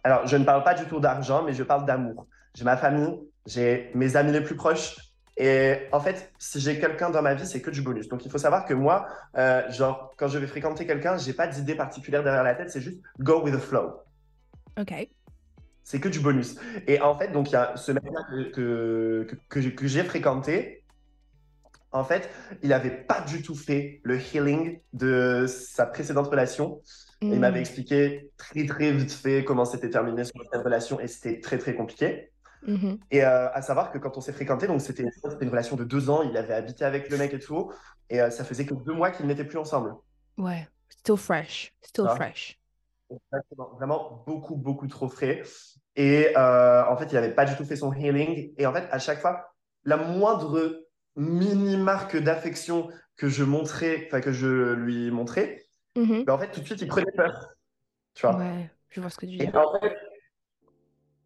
Alors, 0.05 0.27
je 0.27 0.37
ne 0.37 0.45
parle 0.45 0.65
pas 0.65 0.75
du 0.75 0.87
tout 0.87 1.01
d'argent, 1.01 1.43
mais 1.43 1.53
je 1.53 1.63
parle 1.63 1.85
d'amour. 1.85 2.27
J'ai 2.55 2.65
ma 2.65 2.77
famille, 2.77 3.19
j'ai 3.47 3.91
mes 3.95 4.17
amis 4.17 4.33
les 4.33 4.41
plus 4.41 4.57
proches. 4.57 4.97
Et 5.37 5.89
en 5.93 6.01
fait, 6.01 6.33
si 6.39 6.59
j'ai 6.59 6.81
quelqu'un 6.81 7.11
dans 7.11 7.23
ma 7.23 7.35
vie, 7.35 7.47
c'est 7.47 7.61
que 7.61 7.71
du 7.71 7.83
bonus. 7.83 8.09
Donc, 8.09 8.25
il 8.25 8.31
faut 8.31 8.39
savoir 8.39 8.65
que 8.65 8.75
moi, 8.75 9.07
euh, 9.37 9.71
genre, 9.71 10.13
quand 10.17 10.29
je 10.29 10.39
vais 10.39 10.47
fréquenter 10.47 10.87
quelqu'un, 10.87 11.19
j'ai 11.19 11.35
pas 11.35 11.47
d'idée 11.47 11.75
particulière 11.75 12.23
derrière 12.23 12.43
la 12.43 12.55
tête, 12.55 12.71
c'est 12.71 12.81
juste 12.81 13.01
go 13.19 13.43
with 13.43 13.55
the 13.55 13.59
flow. 13.59 14.01
Ok. 14.79 15.09
C'est 15.85 16.01
que 16.01 16.09
du 16.09 16.21
bonus. 16.21 16.57
Et 16.87 17.01
en 17.01 17.17
fait, 17.19 17.29
donc, 17.33 17.51
il 17.51 17.55
y 17.55 17.57
a 17.57 17.77
ce 17.77 17.93
mec-là 17.93 18.23
que, 18.53 19.27
que, 19.49 19.61
j'ai- 19.61 19.75
que 19.75 19.87
j'ai 19.87 20.05
fréquenté. 20.05 20.85
En 21.91 22.05
fait, 22.05 22.31
il 22.63 22.71
n'avait 22.71 22.91
pas 23.05 23.21
du 23.21 23.43
tout 23.43 23.55
fait 23.55 24.01
le 24.05 24.19
healing 24.19 24.81
de 24.95 25.47
sa 25.49 25.85
précédente 25.87 26.29
relation. 26.29 26.81
Il 27.21 27.35
Mm. 27.37 27.39
m'avait 27.39 27.61
expliqué 27.61 28.31
très, 28.37 28.65
très 28.67 28.93
vite 28.93 29.13
fait 29.13 29.45
comment 29.45 29.65
c'était 29.65 29.91
terminé 29.91 30.25
sur 30.25 30.35
cette 30.51 30.63
relation 30.63 30.99
et 31.01 31.07
c'était 31.09 31.41
très, 31.41 31.59
très 31.59 31.75
compliqué. 31.75 32.31
Mhm. 32.67 32.99
Et 33.11 33.25
euh, 33.25 33.49
à 33.53 33.61
savoir 33.61 33.91
que 33.93 33.99
quand 33.99 34.17
on 34.17 34.21
s'est 34.21 34.33
fréquenté, 34.33 34.69
donc 34.69 34.81
c'était 34.81 35.05
c'était 35.23 35.45
une 35.45 35.51
relation 35.51 35.75
de 35.77 35.83
deux 35.85 36.09
ans, 36.11 36.23
il 36.23 36.37
avait 36.37 36.55
habité 36.55 36.85
avec 36.85 37.11
le 37.11 37.19
mec 37.19 37.35
et 37.35 37.41
tout, 37.41 37.73
et 38.09 38.23
euh, 38.23 38.31
ça 38.31 38.45
faisait 38.45 38.65
que 38.65 38.75
deux 38.75 38.93
mois 38.95 39.11
qu'ils 39.11 39.27
n'étaient 39.27 39.45
plus 39.45 39.59
ensemble. 39.59 39.95
Ouais. 40.39 40.69
Still 40.89 41.17
fresh. 41.17 41.75
Still 41.83 42.05
Ah. 42.09 42.15
fresh. 42.15 42.59
Exactement. 43.33 43.71
Vraiment 43.77 44.23
beaucoup, 44.27 44.57
beaucoup 44.57 44.87
trop 44.89 45.09
frais. 45.09 45.43
Et 45.97 46.37
euh, 46.37 46.85
en 46.87 46.97
fait, 46.97 47.07
il 47.07 47.15
n'avait 47.15 47.35
pas 47.35 47.45
du 47.45 47.55
tout 47.57 47.65
fait 47.65 47.77
son 47.77 47.93
healing. 47.93 48.55
Et 48.59 48.67
en 48.67 48.73
fait, 48.73 48.89
à 48.91 48.99
chaque 48.99 49.21
fois, 49.21 49.55
la 49.85 49.97
moindre 49.97 50.85
mini 51.17 51.77
marque 51.77 52.17
d'affection 52.17 52.89
que 53.17 53.29
je 53.29 53.45
montrais, 53.45 54.05
enfin 54.07 54.21
que 54.21 54.33
je 54.33 54.73
lui 54.75 55.11
montrais, 55.11 55.63
Mhm. 55.97 56.27
ben, 56.27 56.35
en 56.35 56.39
fait, 56.39 56.51
tout 56.53 56.61
de 56.61 56.67
suite, 56.67 56.83
il 56.83 56.89
prenait 56.89 57.13
peur. 57.13 57.55
Tu 58.15 58.23
vois. 58.27 58.39
Ouais, 58.39 58.71
je 58.91 59.01
vois 59.01 59.11
ce 59.11 59.17
que 59.19 59.27
tu 59.27 59.39
Et 59.39 59.49
dis. 59.49 59.57
en 59.57 59.81
fait, 59.81 59.97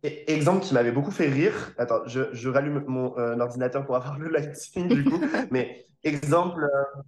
et- 0.03 0.33
exemple 0.33 0.65
qui 0.65 0.75
m'avait 0.75 0.93
beaucoup 0.93 1.11
fait 1.11 1.29
rire. 1.29 1.73
Attends, 1.79 2.07
je, 2.07 2.33
je 2.35 2.49
rallume 2.49 2.85
mon 2.87 3.17
euh, 3.19 3.39
ordinateur 3.39 3.85
pour 3.87 3.97
avoir 3.97 4.19
le 4.19 4.29
lighting 4.29 4.91
du 4.93 5.05
coup. 5.05 5.25
Mais 5.51 5.87
exemple, 6.05 6.63
euh, 6.65 7.03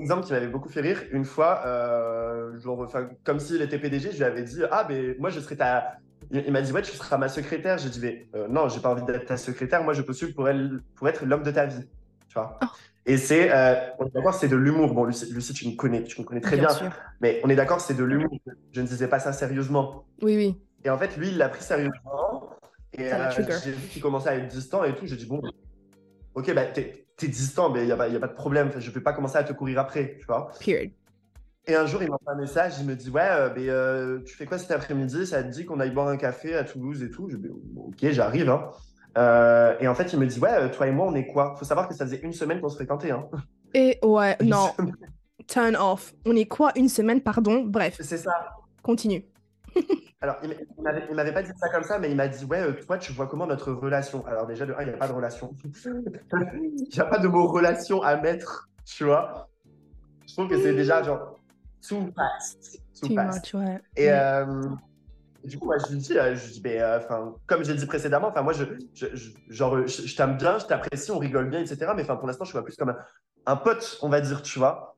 exemple 0.00 0.24
qui 0.24 0.32
m'avait 0.32 0.48
beaucoup 0.48 0.68
fait 0.68 0.80
rire. 0.80 1.02
Une 1.12 1.24
fois, 1.24 1.62
euh, 1.66 2.58
genre, 2.60 2.80
enfin, 2.80 3.08
comme 3.24 3.40
s'il 3.40 3.62
était 3.62 3.78
PDG, 3.78 4.12
je 4.12 4.18
lui 4.18 4.24
avais 4.24 4.42
dit 4.42 4.62
Ah, 4.70 4.86
mais 4.88 5.16
moi, 5.18 5.30
je 5.30 5.40
serais 5.40 5.56
ta. 5.56 5.96
Il, 6.30 6.52
m'a 6.52 6.62
dit 6.62 6.72
Ouais, 6.72 6.82
tu 6.82 6.92
seras 6.92 7.16
ma 7.16 7.28
secrétaire. 7.28 7.78
J'ai 7.78 7.88
dit 7.88 8.00
mais, 8.00 8.28
euh, 8.34 8.48
Non, 8.48 8.68
j'ai 8.68 8.80
pas 8.80 8.90
envie 8.90 9.04
d'être 9.04 9.26
ta 9.26 9.36
secrétaire. 9.36 9.82
Moi, 9.82 9.94
je 9.94 10.02
postule 10.02 10.34
pour, 10.34 10.48
elle, 10.48 10.80
pour 10.94 11.08
être 11.08 11.24
l'homme 11.24 11.42
de 11.42 11.50
ta 11.50 11.66
vie. 11.66 11.84
Tu 12.28 12.34
vois? 12.34 12.58
Oh. 12.62 12.66
Et 13.06 13.16
c'est, 13.16 13.50
euh, 13.50 13.74
on 13.98 14.06
est 14.06 14.12
d'accord, 14.12 14.34
c'est 14.34 14.48
de 14.48 14.56
l'humour. 14.56 14.92
Bon, 14.92 15.04
Lucie, 15.04 15.32
Lucie, 15.32 15.54
tu 15.54 15.66
me 15.66 15.76
connais, 15.76 16.04
tu 16.04 16.20
me 16.20 16.26
connais 16.26 16.42
très 16.42 16.58
bien. 16.58 16.68
sûr. 16.68 16.90
Mais 17.22 17.40
on 17.42 17.48
est 17.48 17.56
d'accord, 17.56 17.80
c'est 17.80 17.94
de 17.94 18.04
l'humour. 18.04 18.38
Je 18.72 18.82
ne 18.82 18.86
disais 18.86 19.08
pas 19.08 19.18
ça 19.18 19.32
sérieusement. 19.32 20.04
Oui, 20.20 20.36
oui. 20.36 20.60
Et 20.84 20.90
en 20.90 20.98
fait, 20.98 21.16
lui, 21.16 21.28
il 21.28 21.38
l'a 21.38 21.48
pris 21.48 21.62
sérieusement. 21.62 22.50
Et 22.92 23.10
euh, 23.12 23.30
j'ai 23.64 23.70
vu 23.70 23.88
qu'il 23.88 24.02
commençait 24.02 24.28
à 24.28 24.34
être 24.36 24.48
distant 24.48 24.84
et 24.84 24.94
tout. 24.94 25.06
J'ai 25.06 25.16
dit, 25.16 25.26
bon, 25.26 25.40
ok, 26.34 26.54
bah, 26.54 26.66
t'es 26.66 27.07
t'es 27.18 27.28
distant, 27.28 27.68
mais 27.68 27.82
il 27.82 27.86
n'y 27.86 27.92
a, 27.92 27.96
a 27.96 28.18
pas 28.20 28.28
de 28.28 28.32
problème. 28.32 28.70
Je 28.78 28.88
ne 28.88 28.94
vais 28.94 29.00
pas 29.02 29.12
commencer 29.12 29.36
à 29.36 29.44
te 29.44 29.52
courir 29.52 29.78
après, 29.78 30.16
tu 30.18 30.24
vois. 30.26 30.50
Period. 30.60 30.90
Et 31.66 31.74
un 31.74 31.84
jour, 31.84 32.02
il 32.02 32.08
m'envoie 32.10 32.32
un 32.32 32.36
message. 32.36 32.74
Il 32.80 32.86
me 32.86 32.96
dit, 32.96 33.10
ouais, 33.10 33.20
euh, 33.28 33.50
mais, 33.54 33.68
euh, 33.68 34.20
tu 34.24 34.34
fais 34.34 34.46
quoi 34.46 34.56
cet 34.56 34.70
après-midi? 34.70 35.26
Ça 35.26 35.42
te 35.42 35.48
dit 35.50 35.66
qu'on 35.66 35.80
aille 35.80 35.90
boire 35.90 36.08
un 36.08 36.16
café 36.16 36.54
à 36.56 36.64
Toulouse 36.64 37.02
et 37.02 37.10
tout? 37.10 37.28
Je 37.28 37.36
dis, 37.36 37.50
ok, 37.76 38.10
j'arrive. 38.10 38.48
Hein. 38.48 38.70
Euh, 39.18 39.76
et 39.80 39.86
en 39.88 39.94
fait, 39.94 40.12
il 40.14 40.18
me 40.18 40.26
dit, 40.26 40.38
ouais, 40.40 40.50
euh, 40.52 40.68
toi 40.70 40.86
et 40.86 40.92
moi, 40.92 41.06
on 41.06 41.14
est 41.14 41.26
quoi? 41.26 41.54
Faut 41.58 41.66
savoir 41.66 41.86
que 41.88 41.94
ça 41.94 42.06
faisait 42.06 42.20
une 42.22 42.32
semaine 42.32 42.60
qu'on 42.62 42.70
se 42.70 42.76
fréquentait. 42.76 43.10
Hein. 43.10 43.28
Et 43.74 43.98
ouais, 44.02 44.36
non, 44.42 44.68
semaine. 44.76 44.96
turn 45.46 45.76
off. 45.76 46.14
On 46.24 46.34
est 46.36 46.46
quoi? 46.46 46.72
Une 46.76 46.88
semaine, 46.88 47.20
pardon? 47.20 47.64
Bref, 47.66 47.96
C'est 48.00 48.16
ça. 48.16 48.32
continue. 48.82 49.24
Alors, 50.20 50.36
il 50.42 50.48
m'a- 50.82 50.92
il 51.08 51.14
m'avait 51.14 51.32
pas 51.32 51.42
dit 51.42 51.50
ça 51.60 51.68
comme 51.68 51.84
ça, 51.84 51.98
mais 51.98 52.10
il 52.10 52.16
m'a 52.16 52.26
dit 52.28 52.44
Ouais, 52.44 52.60
euh, 52.60 52.72
toi, 52.72 52.98
tu 52.98 53.12
vois 53.12 53.28
comment 53.28 53.46
notre 53.46 53.72
relation 53.72 54.26
Alors, 54.26 54.46
déjà, 54.46 54.66
de 54.66 54.72
un, 54.72 54.82
il 54.82 54.88
n'y 54.88 54.94
a 54.94 54.96
pas 54.96 55.08
de 55.08 55.12
relation. 55.12 55.54
Il 56.34 56.88
n'y 56.92 56.98
a 57.00 57.04
pas 57.04 57.18
de 57.18 57.28
mot 57.28 57.46
relation 57.46 58.02
à 58.02 58.16
mettre, 58.16 58.68
tu 58.84 59.04
vois. 59.04 59.48
Je 60.26 60.32
trouve 60.34 60.48
que 60.48 60.60
c'est 60.60 60.74
déjà 60.74 61.02
genre 61.02 61.38
too 61.86 62.10
fast. 62.16 62.82
Too 63.00 63.08
Tu 63.08 63.14
fast. 63.14 63.54
ouais. 63.54 63.80
Et, 63.96 64.06
Ouais. 64.08 64.12
euh, 64.12 64.68
du 65.44 65.58
coup, 65.58 65.66
moi, 65.66 65.76
je 65.78 65.92
lui 65.92 65.98
dis, 65.98 66.18
euh, 66.18 66.34
je 66.34 66.52
dis 66.52 66.60
ben, 66.60 66.80
euh, 66.82 67.30
comme 67.46 67.64
j'ai 67.64 67.74
dit 67.74 67.86
précédemment, 67.86 68.32
moi, 68.42 68.52
je, 68.52 68.64
je, 68.94 69.06
je- 69.14 69.30
genre, 69.48 69.86
je, 69.86 70.02
je 70.06 70.16
t'aime 70.16 70.36
bien, 70.36 70.58
je 70.58 70.66
t'apprécie, 70.66 71.10
on 71.12 71.18
rigole 71.18 71.48
bien, 71.48 71.60
etc. 71.60 71.92
Mais 71.94 72.04
pour 72.04 72.26
l'instant, 72.26 72.44
je 72.44 72.50
suis 72.52 72.62
plus 72.62 72.76
comme 72.76 72.90
un, 72.90 72.98
un 73.46 73.56
pote, 73.56 73.98
on 74.02 74.08
va 74.08 74.20
dire, 74.20 74.42
tu 74.42 74.58
vois. 74.58 74.97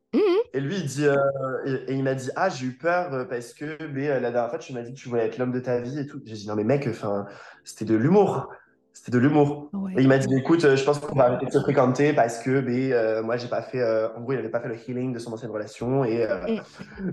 Et 0.52 0.60
lui, 0.60 0.76
il 0.76 0.86
dit, 0.86 1.06
euh, 1.06 1.16
et, 1.64 1.92
et 1.92 1.94
il 1.94 2.02
m'a 2.02 2.14
dit, 2.14 2.30
ah, 2.34 2.48
j'ai 2.48 2.66
eu 2.66 2.72
peur 2.72 3.12
euh, 3.14 3.24
parce 3.24 3.54
que 3.54 3.78
mais, 3.92 4.08
euh, 4.08 4.18
la 4.20 4.30
dernière 4.32 4.50
fois, 4.50 4.58
tu 4.58 4.72
m'as 4.72 4.82
dit 4.82 4.92
que 4.92 4.98
tu 4.98 5.08
voulais 5.08 5.26
être 5.26 5.38
l'homme 5.38 5.52
de 5.52 5.60
ta 5.60 5.80
vie 5.80 5.98
et 6.00 6.06
tout. 6.06 6.20
J'ai 6.24 6.34
dit, 6.34 6.48
non, 6.48 6.56
mais 6.56 6.64
mec, 6.64 6.86
enfin, 6.88 7.26
c'était 7.64 7.84
de 7.84 7.94
l'humour. 7.94 8.48
C'était 8.92 9.12
de 9.12 9.18
l'humour. 9.18 9.70
Ouais. 9.72 9.92
Et 9.96 10.02
il 10.02 10.08
m'a 10.08 10.18
dit, 10.18 10.26
écoute, 10.36 10.64
euh, 10.64 10.74
je 10.76 10.84
pense 10.84 10.98
qu'on 10.98 11.14
va 11.14 11.26
arrêter 11.26 11.46
de 11.46 11.52
se 11.52 11.60
fréquenter 11.60 12.12
parce 12.12 12.38
que 12.38 12.60
mais, 12.60 13.22
moi, 13.22 13.36
j'ai 13.36 13.48
pas 13.48 13.62
fait, 13.62 13.82
en 14.16 14.20
gros, 14.20 14.32
il 14.32 14.38
avait 14.38 14.48
pas 14.48 14.60
fait 14.60 14.68
le 14.68 14.76
healing 14.76 15.12
de 15.12 15.18
son 15.18 15.32
ancienne 15.32 15.52
relation. 15.52 16.04
Et, 16.04 16.26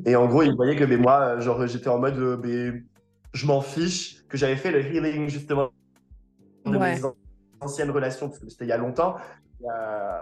et 0.06 0.16
en 0.16 0.28
gros, 0.28 0.42
il 0.42 0.56
voyait 0.56 0.76
que 0.76 0.84
mais, 0.84 0.98
moi, 0.98 1.40
genre, 1.40 1.66
j'étais 1.68 1.90
en 1.90 2.00
mode, 2.00 2.18
mais, 2.44 2.84
je 3.34 3.46
m'en 3.46 3.62
fiche, 3.62 4.26
que 4.28 4.38
j'avais 4.38 4.56
fait 4.56 4.72
le 4.72 4.82
healing 4.82 5.30
justement 5.30 5.70
de 6.66 6.76
Ouais. 6.76 6.96
mes 6.96 7.06
an- 7.06 7.16
anciennes 7.62 7.92
relations, 7.92 8.30
parce 8.30 8.40
que 8.40 8.50
c'était 8.50 8.66
il 8.66 8.70
y 8.70 8.72
a 8.74 8.78
longtemps. 8.78 9.16
Euh, 9.64 10.22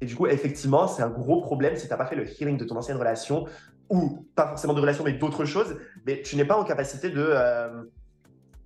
et 0.00 0.06
du 0.06 0.14
coup, 0.14 0.26
effectivement, 0.26 0.86
c'est 0.86 1.02
un 1.02 1.08
gros 1.10 1.40
problème 1.42 1.76
si 1.76 1.86
tu 1.86 1.90
n'as 1.90 1.96
pas 1.96 2.06
fait 2.06 2.16
le 2.16 2.24
healing 2.28 2.56
de 2.56 2.64
ton 2.64 2.76
ancienne 2.76 2.96
relation, 2.96 3.46
ou 3.90 4.24
pas 4.34 4.48
forcément 4.48 4.74
de 4.74 4.80
relation, 4.80 5.04
mais 5.04 5.12
d'autres 5.12 5.44
choses, 5.44 5.76
mais 6.06 6.22
tu 6.22 6.36
n'es 6.36 6.44
pas 6.44 6.56
en 6.56 6.64
capacité 6.64 7.10
de, 7.10 7.24
euh, 7.28 7.82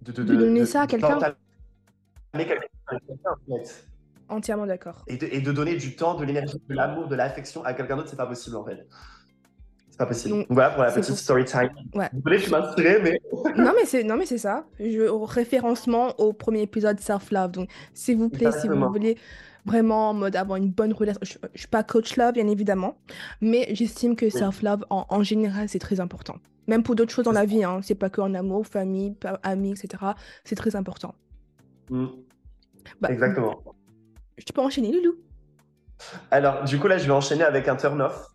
de, 0.02 0.12
De 0.12 0.34
donner 0.34 0.66
ça 0.66 0.82
à 0.82 0.86
quelqu'un. 0.86 1.16
en 1.16 1.20
fait. 3.58 3.84
Entièrement 4.28 4.66
d'accord. 4.66 5.04
Et 5.08 5.16
de, 5.16 5.26
et 5.26 5.40
de 5.40 5.52
donner 5.52 5.74
du 5.76 5.96
temps, 5.96 6.14
de 6.14 6.24
l'énergie, 6.24 6.60
de 6.68 6.74
l'amour, 6.74 7.08
de 7.08 7.16
l'affection 7.16 7.64
à 7.64 7.74
quelqu'un 7.74 7.96
d'autre, 7.96 8.08
c'est 8.08 8.16
pas 8.16 8.26
possible 8.26 8.56
en 8.56 8.64
fait. 8.64 8.86
C'est 9.90 9.98
pas 9.98 10.06
possible. 10.06 10.36
Donc, 10.36 10.46
voilà 10.50 10.70
pour 10.70 10.84
la 10.84 10.92
petite 10.92 11.08
pour- 11.08 11.18
story 11.18 11.44
time. 11.44 11.70
Ouais. 11.94 12.08
Désolé, 12.12 12.38
je 12.38 12.54
inspiré, 12.54 13.00
mais. 13.02 13.20
non 13.56 13.72
mais 13.74 13.84
c'est 13.86 14.04
non 14.04 14.16
mais 14.16 14.26
c'est 14.26 14.38
ça. 14.38 14.64
Je, 14.78 15.08
au 15.08 15.24
référencement 15.24 16.14
au 16.20 16.32
premier 16.32 16.62
épisode 16.62 17.00
self 17.00 17.32
love. 17.32 17.50
Donc 17.50 17.68
s'il 17.92 18.18
vous 18.18 18.28
plaît, 18.30 18.52
si 18.52 18.68
vous 18.68 18.88
voulez 18.88 19.18
vraiment 19.66 20.10
en 20.10 20.14
mode 20.14 20.36
avoir 20.36 20.56
une 20.56 20.70
bonne 20.70 20.92
relation, 20.92 21.20
je, 21.22 21.34
je 21.54 21.58
suis 21.58 21.68
pas 21.68 21.82
coach 21.82 22.16
love 22.16 22.32
bien 22.32 22.46
évidemment, 22.48 22.96
mais 23.40 23.68
j'estime 23.74 24.16
que 24.16 24.30
self 24.30 24.62
love 24.62 24.84
en, 24.90 25.06
en 25.08 25.22
général 25.22 25.68
c'est 25.68 25.78
très 25.78 26.00
important. 26.00 26.36
Même 26.66 26.82
pour 26.84 26.94
d'autres 26.94 27.12
choses 27.12 27.24
dans 27.24 27.32
la 27.32 27.44
vie, 27.44 27.64
hein. 27.64 27.80
c'est 27.82 27.94
pas 27.96 28.10
que 28.10 28.20
en 28.20 28.32
amour, 28.34 28.66
famille, 28.66 29.14
amis, 29.42 29.72
etc. 29.72 30.04
C'est 30.44 30.54
très 30.54 30.76
important. 30.76 31.14
Mm, 31.90 32.06
Bah, 33.00 33.10
Exactement. 33.10 33.60
Je 34.38 34.52
peux 34.52 34.60
enchaîner, 34.60 34.92
Loulou? 34.92 35.16
Alors, 36.30 36.64
du 36.64 36.78
coup, 36.78 36.86
là, 36.86 36.96
je 36.96 37.06
vais 37.06 37.12
enchaîner 37.12 37.42
avec 37.42 37.66
un 37.68 37.76
turn-off. 37.76 38.28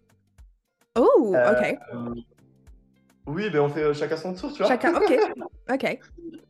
Oh, 0.97 1.33
Euh, 1.35 1.51
ok. 1.51 1.79
Oui, 3.27 3.49
mais 3.51 3.59
on 3.59 3.69
fait 3.69 3.83
euh, 3.83 3.93
chacun 3.93 4.17
son 4.17 4.33
tour, 4.33 4.51
tu 4.51 4.59
vois. 4.59 4.67
Chacun, 4.67 4.93
ok, 4.95 5.13
ok. 5.71 5.99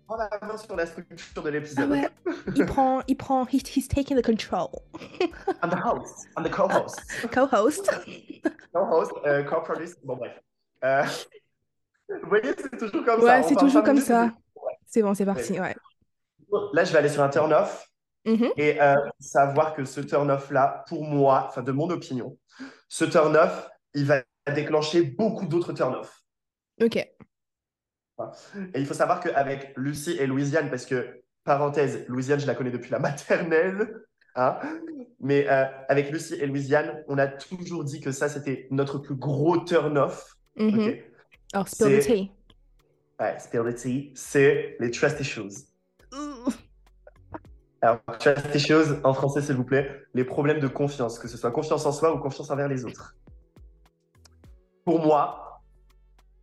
On 0.07 0.17
la 0.17 0.29
main 0.41 0.57
sur 0.57 0.75
la 0.75 0.85
structure 0.85 1.41
de 1.41 1.47
Ah 1.47 1.51
l'épisode. 1.51 1.89
ouais, 1.89 2.09
il 2.55 2.65
prend, 2.65 3.01
il 3.07 3.15
prend, 3.17 3.45
he's, 3.45 3.63
he's 3.75 3.87
taking 3.87 4.15
the 4.15 4.23
control. 4.23 4.69
I'm 5.63 5.69
the 5.69 5.81
host. 5.83 6.27
I'm 6.37 6.43
the 6.43 6.51
co-host. 6.51 7.01
Co-host. 7.33 7.89
Co-host, 8.73 9.11
euh, 9.25 9.43
co-produce. 9.43 9.95
Bon, 10.03 10.15
bref. 10.17 10.39
Euh, 10.83 11.03
Vous 12.09 12.29
voyez, 12.29 12.53
c'est 12.57 12.77
toujours 12.77 13.03
comme 13.03 13.21
ça. 13.21 13.25
Ouais, 13.25 13.43
c'est 13.43 13.55
toujours 13.55 13.83
comme 13.83 13.99
ça. 14.01 14.31
C'est 14.85 15.01
bon, 15.01 15.13
c'est 15.15 15.25
parti, 15.25 15.59
ouais. 15.59 15.75
Là, 16.73 16.83
je 16.83 16.91
vais 16.91 16.99
aller 16.99 17.09
sur 17.09 17.23
un 17.23 17.29
turn-off. 17.29 17.89
Mhm. 18.25 18.51
Et 18.57 18.81
euh, 18.81 18.95
savoir 19.19 19.75
que 19.75 19.85
ce 19.85 20.01
turn-off-là, 20.01 20.83
pour 20.87 21.03
moi, 21.03 21.45
enfin 21.47 21.61
de 21.61 21.71
mon 21.71 21.89
opinion, 21.89 22.37
ce 22.89 23.05
turn-off, 23.05 23.69
il 23.93 24.05
va 24.05 24.21
déclencher 24.53 25.03
beaucoup 25.03 25.45
d'autres 25.45 25.73
turn-off. 25.73 26.21
Ok. 26.81 26.95
Et 26.97 27.09
il 28.75 28.85
faut 28.85 28.93
savoir 28.93 29.19
qu'avec 29.19 29.73
Lucie 29.75 30.17
et 30.17 30.25
Louisiane, 30.27 30.69
parce 30.69 30.85
que, 30.85 31.21
parenthèse, 31.43 32.05
Louisiane, 32.07 32.39
je 32.39 32.47
la 32.47 32.55
connais 32.55 32.71
depuis 32.71 32.91
la 32.91 32.99
maternelle, 33.09 34.01
hein, 34.35 34.57
mais 35.19 35.47
euh, 35.49 35.65
avec 35.89 36.11
Lucie 36.11 36.35
et 36.35 36.45
Louisiane, 36.47 37.03
on 37.07 37.17
a 37.17 37.27
toujours 37.27 37.83
dit 37.83 37.99
que 38.01 38.11
ça, 38.11 38.29
c'était 38.29 38.67
notre 38.71 38.99
plus 38.99 39.15
gros 39.15 39.57
turn-off. 39.59 40.37
Mhm. 40.57 40.79
ok? 40.79 41.03
Alors, 41.53 41.67
spill 41.67 41.87
the 41.97 42.01
C'est- 42.01 42.13
tea. 42.13 42.31
Ouais, 43.19 43.39
spill 43.39 43.61
the 43.63 43.75
tea, 43.75 44.11
c'est 44.15 44.75
les 44.79 44.91
trust 44.91 45.19
issues. 45.19 45.67
Alors, 47.81 47.99
trust 48.19 48.55
issues, 48.55 48.95
en 49.03 49.13
français, 49.13 49.41
s'il 49.41 49.55
vous 49.55 49.63
plaît, 49.65 50.03
les 50.13 50.23
problèmes 50.23 50.59
de 50.59 50.67
confiance, 50.67 51.19
que 51.19 51.27
ce 51.27 51.37
soit 51.37 51.51
confiance 51.51 51.85
en 51.85 51.91
soi 51.91 52.13
ou 52.15 52.19
confiance 52.19 52.49
envers 52.49 52.67
les 52.67 52.83
autres. 52.85 53.15
Pour 54.85 54.99
moi, 55.05 55.44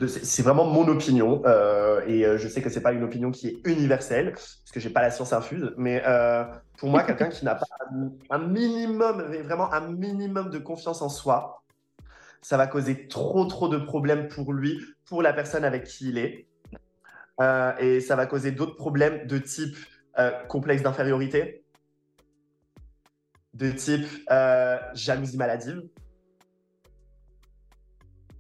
c'est 0.09 0.43
vraiment 0.43 0.65
mon 0.65 0.87
opinion, 0.89 1.43
euh, 1.47 2.03
et 2.07 2.25
euh, 2.25 2.39
je 2.39 2.49
sais 2.49 2.63
que 2.63 2.71
c'est 2.71 2.81
pas 2.81 2.93
une 2.93 3.03
opinion 3.03 3.31
qui 3.31 3.49
est 3.49 3.67
universelle, 3.67 4.33
parce 4.33 4.71
que 4.73 4.81
j'ai 4.81 4.91
pas 4.91 5.03
la 5.03 5.11
science 5.11 5.33
infuse, 5.33 5.73
mais 5.77 6.03
euh, 6.07 6.45
pour 6.79 6.89
moi, 6.89 7.03
quelqu'un 7.03 7.29
qui 7.29 7.45
n'a 7.45 7.55
pas 7.55 7.67
un, 8.31 8.39
minimum, 8.39 9.23
vraiment 9.43 9.73
un 9.73 9.93
minimum 9.93 10.51
de 10.51 10.59
confiance 10.59 11.03
en 11.03 11.09
soi, 11.09 11.63
ça 12.41 12.57
va 12.57 12.67
causer 12.67 13.09
trop, 13.09 13.45
trop 13.45 13.69
de 13.69 13.79
problèmes 13.79 14.29
pour 14.29 14.53
lui, 14.53 14.81
pour 15.05 15.23
la 15.23 15.33
personne 15.33 15.65
avec 15.65 15.85
qui 15.85 16.09
il 16.09 16.19
est. 16.19 16.47
Et 17.81 18.01
ça 18.01 18.15
va 18.15 18.27
causer 18.27 18.53
d'autres 18.53 18.77
problèmes 18.77 19.27
de 19.27 19.39
type 19.39 19.77
complexe 20.49 20.83
d'infériorité, 20.83 21.65
de 23.55 23.71
type 23.71 24.07
jalousie 24.95 25.37
maladive. 25.37 25.83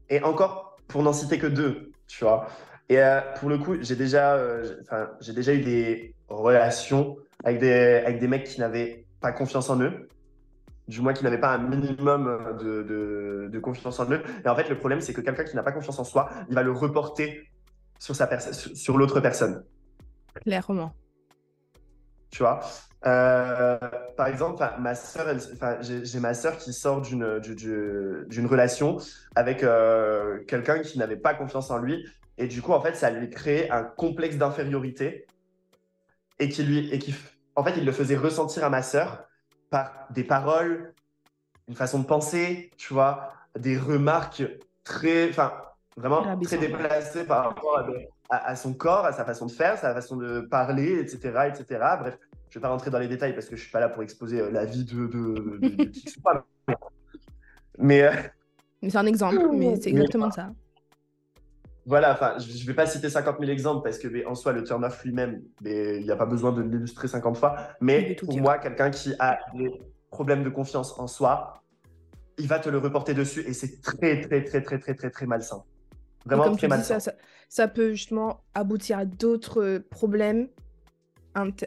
Et 0.09 0.23
encore, 0.23 0.72
pour 0.89 1.03
n'en 1.03 1.13
citer 1.13 1.39
que 1.39 1.47
deux, 1.47 1.91
tu 2.07 2.25
vois. 2.25 2.47
Et 2.89 2.99
euh, 3.01 3.21
pour 3.39 3.49
le 3.49 3.59
coup, 3.59 3.77
j'ai 3.81 3.97
déjà, 3.97 4.35
euh, 4.35 4.77
j'ai- 5.21 5.33
déjà 5.33 5.55
eu 5.55 5.61
des 5.61 6.15
relations 6.29 7.17
avec 7.45 7.59
des, 7.61 7.73
avec 8.05 8.19
des 8.19 8.29
mecs 8.29 8.45
qui 8.45 8.61
n'avaient 8.61 9.07
pas 9.21 9.33
confiance 9.33 9.71
en 9.71 9.81
eux, 9.81 10.09
du 10.89 11.01
moins 11.01 11.13
qui 11.15 11.25
n'avaient 11.25 11.39
pas 11.41 11.55
un 11.55 11.59
minimum 11.69 12.27
euh, 12.27 12.53
de, 12.55 12.83
de, 12.83 13.49
de 13.51 13.59
confiance 13.61 13.99
en 14.01 14.11
eux. 14.13 14.23
Et 14.45 14.49
en 14.49 14.55
fait, 14.57 14.69
le 14.69 14.77
problème, 14.79 15.01
c'est 15.01 15.13
que 15.15 15.21
quelqu'un 15.21 15.45
qui 15.45 15.57
n'a 15.57 15.63
pas 15.63 15.73
confiance 15.73 15.99
en 15.99 16.05
soi, 16.05 16.29
il 16.49 16.55
va 16.55 16.63
le 16.63 16.73
reporter 16.73 17.49
sur, 17.99 18.15
sa 18.17 18.27
perso- 18.27 18.75
sur 18.75 18.99
l'autre 18.99 19.21
personne. 19.21 19.65
Clairement. 20.43 20.93
tu 22.31 22.39
vois. 22.43 22.61
Euh, 23.05 23.79
par 24.17 24.29
exemple, 24.29 24.65
ma 24.79 24.95
sœur, 24.95 25.27
j'ai 25.81 26.21
ma 26.21 26.35
sœur 26.35 26.57
qui 26.57 26.73
sort 26.73 27.01
d'une 27.01 27.41
du- 27.41 27.57
du- 27.57 28.25
d'une 28.29 28.47
relation 28.47 28.99
avec 29.35 29.63
euh, 29.65 30.39
quelqu'un 30.47 30.81
qui 30.81 30.99
n'avait 30.99 31.17
pas 31.17 31.35
confiance 31.35 31.71
en 31.71 31.79
lui. 31.79 32.07
Et 32.39 32.47
du 32.47 32.63
coup, 32.63 32.73
en 32.73 32.81
fait, 32.81 32.95
ça 32.95 33.11
lui 33.11 33.29
crée 33.31 33.69
un 33.71 33.83
complexe 33.85 34.37
d'infériorité 34.37 35.27
et 36.39 36.49
qui 36.49 36.63
lui, 36.63 36.91
et 36.93 36.99
qui, 36.99 37.15
en 37.57 37.65
fait, 37.65 37.75
il 37.77 37.85
le 37.85 37.93
faisait 37.93 38.17
ressentir 38.17 38.65
à 38.65 38.71
ma 38.71 38.83
sœur 38.83 39.25
par 39.71 40.07
des 40.11 40.25
paroles, 40.25 40.95
une 41.69 41.75
façon 41.77 42.01
de 42.01 42.07
penser, 42.07 42.71
tu 42.77 42.93
vois, 42.95 43.33
des 43.59 43.77
remarques 43.79 44.43
très, 44.85 45.29
enfin, 45.31 45.53
vraiment 45.97 46.23
très 46.23 46.31
Rabaissant. 46.31 46.57
déplacées 46.59 47.25
par 47.27 47.45
rapport 47.47 47.79
à- 48.31 48.47
à 48.49 48.57
son 48.57 48.75
corps, 48.75 49.05
à 49.07 49.13
sa 49.13 49.25
façon 49.25 49.47
de 49.47 49.53
faire, 49.53 49.79
sa 49.79 49.93
façon 49.95 50.17
de 50.17 50.41
parler, 50.41 50.99
etc., 51.01 51.49
etc. 51.49 51.97
Bref, 52.01 52.19
je 52.53 52.59
vais 52.59 52.63
pas 52.63 52.69
rentrer 52.69 52.91
dans 52.91 52.99
les 52.99 53.09
détails 53.09 53.33
parce 53.33 53.49
que 53.49 53.57
je 53.57 53.63
suis 53.63 53.71
pas 53.73 53.81
là 53.81 53.89
pour 53.89 54.03
exposer 54.03 54.39
euh, 54.39 54.51
la 54.51 54.67
vie 54.67 54.85
de, 54.85 55.07
de, 55.07 55.59
de- 55.59 55.75
de 55.75 55.85
qui 55.87 56.05
que 56.05 56.11
ce 56.11 56.21
soit. 56.21 56.47
Mais 57.79 58.03
euh, 58.03 58.13
Mais 58.83 58.91
c'est 58.91 58.99
un 58.99 59.07
exemple, 59.07 59.39
mais 59.55 59.77
c'est 59.81 59.89
exactement 59.89 60.31
ça. 60.31 60.53
voilà, 61.87 62.13
enfin, 62.13 62.37
je 62.39 62.53
je 62.53 62.67
vais 62.67 62.75
pas 62.75 62.85
citer 62.85 63.09
50 63.09 63.39
000 63.41 63.51
exemples 63.51 63.83
parce 63.83 63.99
que 63.99 64.07
mais, 64.07 64.27
en 64.27 64.35
soi, 64.35 64.53
le 64.53 64.65
turn-off 64.65 65.03
lui-même, 65.03 65.43
il 65.65 66.03
n'y 66.03 66.11
a 66.11 66.17
pas 66.17 66.27
besoin 66.27 66.53
de 66.53 66.61
l'illustrer 66.61 67.09
50 67.09 67.39
fois. 67.39 67.57
Mais 67.81 68.17
pour 68.17 68.29
dire. 68.29 68.43
moi, 68.43 68.59
quelqu'un 68.59 68.91
qui 68.91 69.15
a 69.19 69.39
des 69.55 69.71
problèmes 70.11 70.45
de 70.45 70.51
confiance 70.51 70.99
en 70.99 71.07
soi, 71.07 71.63
il 72.37 72.49
va 72.49 72.59
te 72.59 72.69
le 72.69 72.77
reporter 72.77 73.15
dessus 73.15 73.41
et 73.47 73.55
c'est 73.55 73.81
très, 73.81 74.21
très, 74.21 74.45
très, 74.45 74.61
très, 74.63 74.79
très, 74.79 74.95
très, 74.95 75.11
très 75.11 75.27
malsain. 75.27 75.65
Vraiment 76.27 76.51
très 76.53 76.67
dis, 76.67 76.71
malsain. 76.71 77.01
ça, 77.01 77.01
ça, 77.01 77.13
ça 77.49 77.67
peut 77.67 77.93
justement 77.93 78.45
aboutir 78.53 78.99
à 78.99 79.07
d'autres 79.07 79.63
euh, 79.63 79.87
problèmes. 79.91 80.49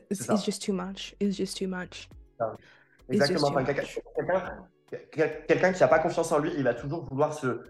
It's, 0.10 0.46
just 0.46 0.62
too 0.62 0.74
much. 0.74 1.16
It's 1.20 1.36
just 1.36 1.58
too 1.58 1.68
much. 1.68 2.10
Exactement. 3.10 3.48
Enfin, 3.48 3.64
quelqu'un 5.48 5.74
qui 5.74 5.80
n'a 5.82 5.88
pas 5.88 6.00
confiance 6.00 6.32
en 6.32 6.40
lui, 6.40 6.52
il 6.58 6.64
va 6.64 6.74
toujours 6.74 7.06
vouloir 7.06 7.34
se. 7.34 7.62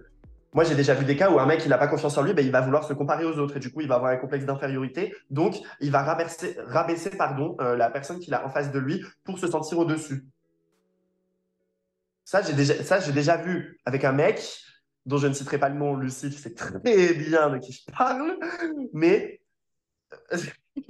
Moi, 0.54 0.64
j'ai 0.64 0.76
déjà 0.76 0.94
vu 0.94 1.04
des 1.04 1.18
cas 1.18 1.30
où 1.30 1.40
un 1.40 1.46
mec, 1.46 1.66
il 1.66 1.70
n'a 1.70 1.78
pas 1.78 1.88
confiance 1.88 2.18
en 2.18 2.22
lui, 2.22 2.34
ben, 2.34 2.46
il 2.46 2.52
va 2.52 2.62
vouloir 2.62 2.86
se 2.86 2.94
comparer 2.94 3.26
aux 3.26 3.38
autres 3.40 3.58
et 3.58 3.60
du 3.60 3.72
coup, 3.74 3.82
il 3.82 3.90
va 3.90 3.96
avoir 3.96 4.12
un 4.12 4.18
complexe 4.18 4.46
d'infériorité. 4.46 5.14
Donc, 5.30 5.56
il 5.82 5.92
va 5.92 6.02
rabaisser, 6.02 6.56
rabaisser 6.68 7.10
pardon, 7.10 7.58
euh, 7.60 7.76
la 7.76 7.90
personne 7.90 8.20
qu'il 8.20 8.34
a 8.34 8.46
en 8.46 8.50
face 8.50 8.72
de 8.72 8.80
lui 8.80 9.04
pour 9.26 9.38
se 9.38 9.48
sentir 9.48 9.78
au-dessus. 9.80 10.26
Ça, 12.24 12.42
j'ai 12.42 12.54
déjà, 12.54 12.82
ça, 12.84 13.00
déjà 13.12 13.36
vu 13.36 13.80
avec 13.86 14.06
un 14.06 14.14
mec 14.14 14.62
dont 15.06 15.18
je 15.18 15.28
ne 15.28 15.34
citerai 15.34 15.60
pas 15.60 15.70
le 15.70 15.76
nom, 15.76 16.00
tu 16.00 16.10
sais 16.10 16.54
très 16.54 16.80
bien 16.80 17.50
de 17.50 17.58
qui 17.58 17.74
je 17.74 17.92
parle, 17.92 18.38
mais 18.94 19.42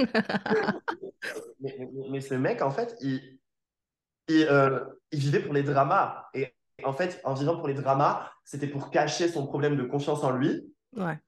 mais, 1.59 1.77
mais- 1.79 2.09
mais 2.11 2.21
ce 2.21 2.33
mec, 2.35 2.61
en 2.61 2.71
fait, 2.71 2.95
il, 3.01 3.39
il, 4.27 4.43
euh, 4.49 4.79
il 5.11 5.19
vivait 5.19 5.39
pour 5.39 5.53
les 5.53 5.63
dramas. 5.63 6.25
Et 6.33 6.53
en 6.83 6.93
fait, 6.93 7.21
en 7.23 7.33
vivant 7.33 7.57
pour 7.57 7.67
les 7.67 7.73
dramas, 7.73 8.29
c'était 8.43 8.67
pour 8.67 8.89
cacher 8.89 9.27
son 9.27 9.45
problème 9.45 9.75
de 9.75 9.83
confiance 9.83 10.23
en 10.23 10.31
lui. 10.31 10.73
Ouais. 10.95 11.19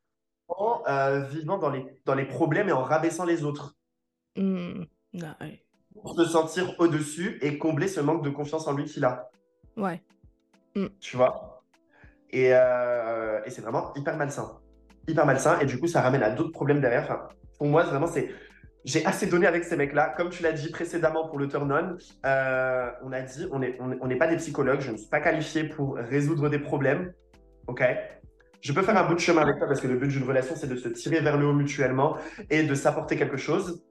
euh, 0.88 1.22
vivant 1.26 1.58
dans 1.58 1.70
les, 1.70 1.86
dans 2.06 2.16
les 2.16 2.26
problèmes 2.26 2.70
et 2.70 2.72
en 2.74 2.84
rabaissant 2.84 3.26
les 3.26 3.44
autres. 3.44 3.76
Non, 4.36 5.36
ouais. 5.42 5.64
Pour 5.94 6.16
se 6.16 6.26
sentir 6.26 6.80
au-dessus 6.80 7.40
et 7.42 7.58
combler 7.58 7.88
ce 7.88 8.00
manque 8.00 8.24
de 8.24 8.30
confiance 8.30 8.68
en 8.68 8.74
lui 8.74 8.86
qu'il 8.86 9.04
a. 9.04 9.30
Ouais. 9.76 10.02
Tu 11.00 11.18
vois? 11.18 11.64
Et, 12.30 12.54
euh, 12.54 13.42
et 13.46 13.50
c'est 13.50 13.62
vraiment 13.62 13.94
hyper 13.96 14.16
malsain. 14.16 14.60
Hyper 15.08 15.26
malsain. 15.26 15.60
Et 15.60 15.66
du 15.66 15.80
coup, 15.80 15.88
ça 15.88 16.02
ramène 16.02 16.22
à 16.24 16.30
d'autres 16.30 16.52
problèmes 16.52 16.82
derrière. 16.82 17.04
Enfin, 17.04 17.28
pour 17.58 17.68
moi, 17.68 17.84
vraiment, 17.84 18.08
c'est. 18.08 18.30
J'ai 18.88 19.06
assez 19.06 19.28
donné 19.28 19.46
avec 19.46 19.66
ces 19.66 19.76
mecs-là. 19.76 20.14
Comme 20.16 20.30
tu 20.30 20.42
l'as 20.44 20.54
dit 20.54 20.72
précédemment 20.72 21.28
pour 21.28 21.38
le 21.38 21.50
turn-on, 21.50 21.98
euh, 22.26 22.90
on 23.04 23.12
a 23.12 23.20
dit 23.22 23.46
on 23.52 23.60
n'est 23.60 23.78
on 23.82 23.92
on 24.00 24.18
pas 24.18 24.28
des 24.28 24.38
psychologues. 24.38 24.80
Je 24.80 24.92
ne 24.92 24.98
suis 24.98 25.10
pas 25.10 25.20
qualifié 25.20 25.66
pour 25.66 25.98
résoudre 25.98 26.48
des 26.48 26.58
problèmes. 26.58 27.12
OK? 27.68 27.84
Je 28.62 28.72
peux 28.72 28.82
faire 28.82 28.96
un 28.96 29.06
bout 29.06 29.16
de 29.16 29.20
chemin 29.20 29.42
avec 29.42 29.58
toi 29.58 29.68
parce 29.68 29.82
que 29.82 29.88
le 29.88 29.98
but 29.98 30.08
d'une 30.08 30.24
relation, 30.24 30.56
c'est 30.56 30.68
de 30.70 30.78
se 30.78 30.88
tirer 30.88 31.20
vers 31.20 31.38
le 31.38 31.48
haut 31.48 31.54
mutuellement 31.54 32.16
et 32.50 32.64
de 32.64 32.74
s'apporter 32.76 33.18
quelque 33.18 33.36
chose. 33.36 33.84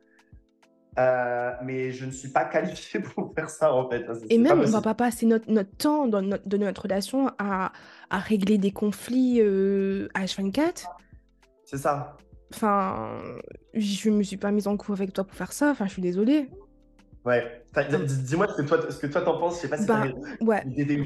Euh, 0.99 1.53
mais 1.63 1.91
je 1.93 2.07
ne 2.07 2.11
suis 2.11 2.31
pas 2.31 2.47
qualifié 2.47 3.01
pour 3.15 3.35
faire 3.35 3.51
ça, 3.51 3.75
en 3.75 3.91
fait. 3.91 4.03
Et 4.31 4.39
même, 4.39 4.53
on 4.53 4.57
va 4.57 4.63
possible. 4.63 4.83
pas 4.83 4.95
passer 4.95 5.27
notre, 5.27 5.51
notre 5.51 5.77
temps 5.77 6.09
dans 6.09 6.23
notre, 6.23 6.49
de 6.49 6.57
notre 6.57 6.85
relation 6.85 7.31
à, 7.39 7.71
à 8.09 8.19
régler 8.19 8.57
des 8.57 8.71
conflits 8.71 9.43
euh, 9.43 10.09
H24. 10.15 10.87
C'est 11.67 11.77
ça. 11.77 12.17
Enfin, 12.55 13.19
je 13.75 14.11
me 14.11 14.23
suis 14.23 14.37
pas 14.37 14.51
mise 14.53 14.67
en 14.69 14.77
couple 14.77 14.93
avec 14.93 15.13
toi 15.13 15.25
pour 15.25 15.37
faire 15.37 15.53
ça. 15.53 15.71
Enfin, 15.71 15.87
je 15.87 15.93
suis 15.93 16.03
désolée. 16.03 16.49
Ouais. 17.25 17.63
Dis-moi 18.25 18.47
ce 18.49 18.63
que 18.63 18.67
toi, 18.67 18.91
ce 18.91 18.99
que 18.99 19.07
toi 19.09 19.23
t'en 19.23 19.39
penses. 19.39 19.57
Je 19.57 19.61
sais 19.63 19.69
pas 19.69 19.79
si 19.79 19.87
Bah, 19.87 20.05
t'as 20.39 20.45
ouais. 20.45 20.63
des, 20.67 20.85
des, 20.85 21.05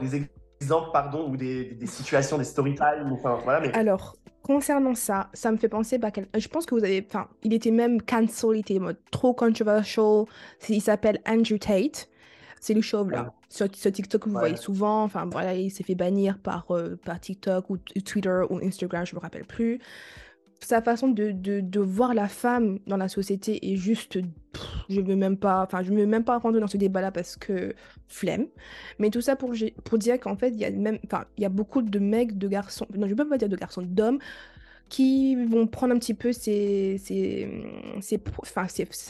des 0.00 0.28
exemples, 0.60 0.90
pardon, 0.92 1.30
ou 1.30 1.36
des, 1.36 1.78
situations, 1.86 2.38
des 2.38 2.44
story 2.44 2.74
time. 2.74 3.12
Enfin, 3.12 3.38
voilà, 3.44 3.60
mais 3.60 3.72
Alors, 3.72 4.16
concernant 4.42 4.94
ça, 4.96 5.30
ça 5.32 5.52
me 5.52 5.56
fait 5.58 5.68
penser, 5.68 5.96
bah, 5.98 6.10
je 6.36 6.48
pense 6.48 6.66
que 6.66 6.74
vous 6.74 6.82
avez, 6.84 7.06
enfin, 7.08 7.28
il 7.44 7.54
était 7.54 7.70
même 7.70 8.02
cancel, 8.02 8.50
il 8.56 8.58
était 8.60 8.78
mode 8.80 8.98
trop 9.12 9.32
controversial. 9.32 10.24
Il 10.68 10.80
s'appelle 10.82 11.20
Andrew 11.26 11.58
Tate. 11.58 12.08
C'est 12.60 12.74
le 12.74 12.82
chauve 12.82 13.10
là. 13.10 13.32
Sur, 13.48 13.68
sur 13.74 13.90
TikTok, 13.90 14.26
vous 14.26 14.34
Ouais. 14.34 14.40
voyez 14.40 14.56
souvent. 14.56 15.02
Enfin, 15.04 15.26
voilà, 15.30 15.54
il 15.54 15.70
s'est 15.70 15.82
fait 15.84 15.94
bannir 15.94 16.36
par, 16.38 16.66
euh, 16.72 16.98
par 17.04 17.18
TikTok 17.18 17.70
ou 17.70 17.78
Twitter 17.78 18.42
ou 18.50 18.58
Instagram, 18.58 19.06
je 19.06 19.14
me 19.14 19.20
rappelle 19.20 19.46
plus. 19.46 19.80
Sa 20.62 20.82
façon 20.82 21.08
de, 21.08 21.30
de, 21.32 21.80
voir 21.80 22.12
la 22.12 22.28
femme 22.28 22.78
dans 22.86 22.98
la 22.98 23.08
société 23.08 23.72
est 23.72 23.76
juste. 23.76 24.18
pff, 24.52 24.62
je 24.90 25.00
veux 25.00 25.16
même 25.16 25.36
pas. 25.36 25.62
Enfin, 25.62 25.82
je 25.82 25.92
veux 25.92 26.06
même 26.06 26.24
pas 26.24 26.38
rentrer 26.38 26.60
dans 26.60 26.66
ce 26.66 26.76
débat-là 26.76 27.10
parce 27.10 27.36
que 27.36 27.74
flemme. 28.08 28.46
Mais 28.98 29.10
tout 29.10 29.22
ça 29.22 29.36
pour, 29.36 29.54
pour 29.84 29.98
dire 29.98 30.20
qu'en 30.20 30.36
fait, 30.36 30.50
il 30.50 30.60
y 30.60 30.64
a 30.64 30.70
même, 30.70 30.98
enfin, 31.06 31.24
il 31.38 31.42
y 31.42 31.46
a 31.46 31.48
beaucoup 31.48 31.82
de 31.82 31.98
mecs, 31.98 32.36
de 32.36 32.48
garçons, 32.48 32.86
non, 32.94 33.08
je 33.08 33.14
peux 33.14 33.28
pas 33.28 33.38
dire 33.38 33.48
de 33.48 33.56
garçons, 33.56 33.82
d'hommes, 33.82 34.18
qui 34.90 35.36
vont 35.46 35.66
prendre 35.68 35.94
un 35.94 35.98
petit 35.98 36.14
peu 36.14 36.32
sa 36.32 36.98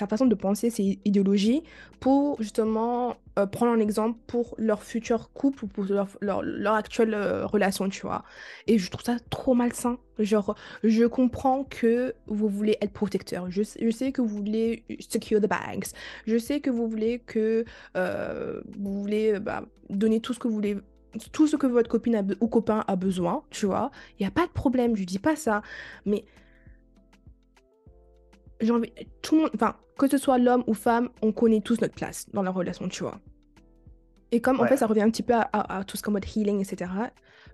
façon 0.07 0.27
de 0.27 0.35
penser, 0.35 0.71
ses 0.71 0.99
idéologies, 1.05 1.63
pour 2.01 2.41
justement 2.41 3.17
euh, 3.39 3.47
prendre 3.47 3.73
un 3.73 3.81
exemple 3.81 4.19
pour 4.27 4.55
leur 4.59 4.83
futur 4.83 5.31
couple 5.33 5.65
ou 5.65 5.69
pour 5.69 5.85
leur, 5.85 6.09
leur, 6.21 6.75
actuelle 6.75 7.15
euh, 7.15 7.47
relation, 7.47 7.89
tu 7.89 8.03
vois. 8.03 8.25
Et 8.67 8.79
je 8.79 8.91
trouve 8.91 9.05
ça 9.05 9.17
trop 9.31 9.55
malsain. 9.55 9.99
Genre, 10.19 10.55
je 10.85 11.07
comprends 11.07 11.65
que 11.65 12.15
vous 12.27 12.49
voulez 12.49 12.77
être 12.83 12.93
protecteur. 12.93 13.51
Je, 13.51 13.63
je 13.63 13.91
sais 13.91 14.13
que 14.13 14.21
vous 14.21 14.37
voulez 14.37 14.85
secure 14.99 15.41
the 15.41 15.49
bags. 15.49 15.87
Je 16.27 16.37
sais 16.37 16.61
que 16.61 16.69
vous 16.69 16.89
voulez 16.89 17.21
que 17.21 17.65
euh, 17.97 18.61
vous 18.79 19.01
voulez 19.01 19.41
bah, 19.41 19.65
donner 19.89 20.21
tout 20.21 20.35
ce 20.35 20.39
que 20.39 20.47
vous 20.47 20.55
voulez, 20.55 20.77
tout 21.33 21.47
ce 21.47 21.57
que 21.57 21.67
votre 21.67 21.89
copine 21.89 22.15
a 22.17 22.23
ou 22.41 22.49
copain 22.49 22.85
a 22.87 22.97
besoin, 22.97 23.43
tu 23.51 23.67
vois. 23.67 23.91
Il 24.19 24.23
n'y 24.23 24.27
a 24.27 24.31
pas 24.31 24.47
de 24.47 24.53
problème, 24.53 24.97
je 24.97 25.05
dis 25.05 25.19
pas 25.19 25.37
ça. 25.37 25.63
Mais 26.07 26.25
j'ai 28.61 28.71
envie, 28.73 28.93
tout 29.23 29.37
le 29.37 29.43
monde, 29.43 29.51
enfin, 29.55 29.77
que 29.99 30.09
ce 30.09 30.19
soit 30.19 30.39
l'homme 30.39 30.65
ou 30.67 30.75
femme, 30.75 31.09
on 31.23 31.33
connaît 31.33 31.61
tous 31.61 31.81
notre 31.81 31.95
place 31.95 32.27
dans 32.33 32.43
la 32.43 32.51
relation, 32.51 32.89
tu 32.89 33.03
vois. 33.03 33.19
Et 34.33 34.41
comme 34.41 34.61
en 34.61 34.65
fait, 34.69 34.77
ça 34.77 34.87
revient 34.87 35.03
un 35.03 35.11
petit 35.11 35.23
peu 35.25 35.35
à, 35.35 35.41
à- 35.53 35.79
à 35.79 35.85
tout 35.85 35.97
ce 35.97 36.03
qu'en 36.03 36.13
mode 36.13 36.25
healing, 36.25 36.61
etc. 36.61 36.91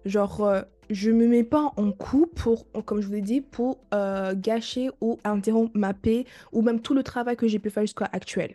Genre, 0.04 0.44
euh, 0.44 0.60
je 0.90 1.10
me 1.10 1.26
mets 1.26 1.42
pas 1.44 1.72
en 1.76 1.90
coup 1.90 2.26
pour, 2.26 2.70
comme 2.84 3.00
je 3.00 3.06
vous 3.08 3.14
ai 3.14 3.22
dit, 3.22 3.40
pour 3.40 3.78
euh, 3.94 4.34
gâcher 4.36 4.90
ou 5.00 5.18
interrompre 5.24 5.72
ma 5.74 5.94
paix 5.94 6.26
ou 6.52 6.60
même 6.62 6.80
tout 6.80 6.92
le 6.94 7.02
travail 7.02 7.36
que 7.36 7.48
j'ai 7.48 7.58
pu 7.58 7.70
faire 7.70 7.82
jusqu'à 7.84 8.08
actuel. 8.12 8.54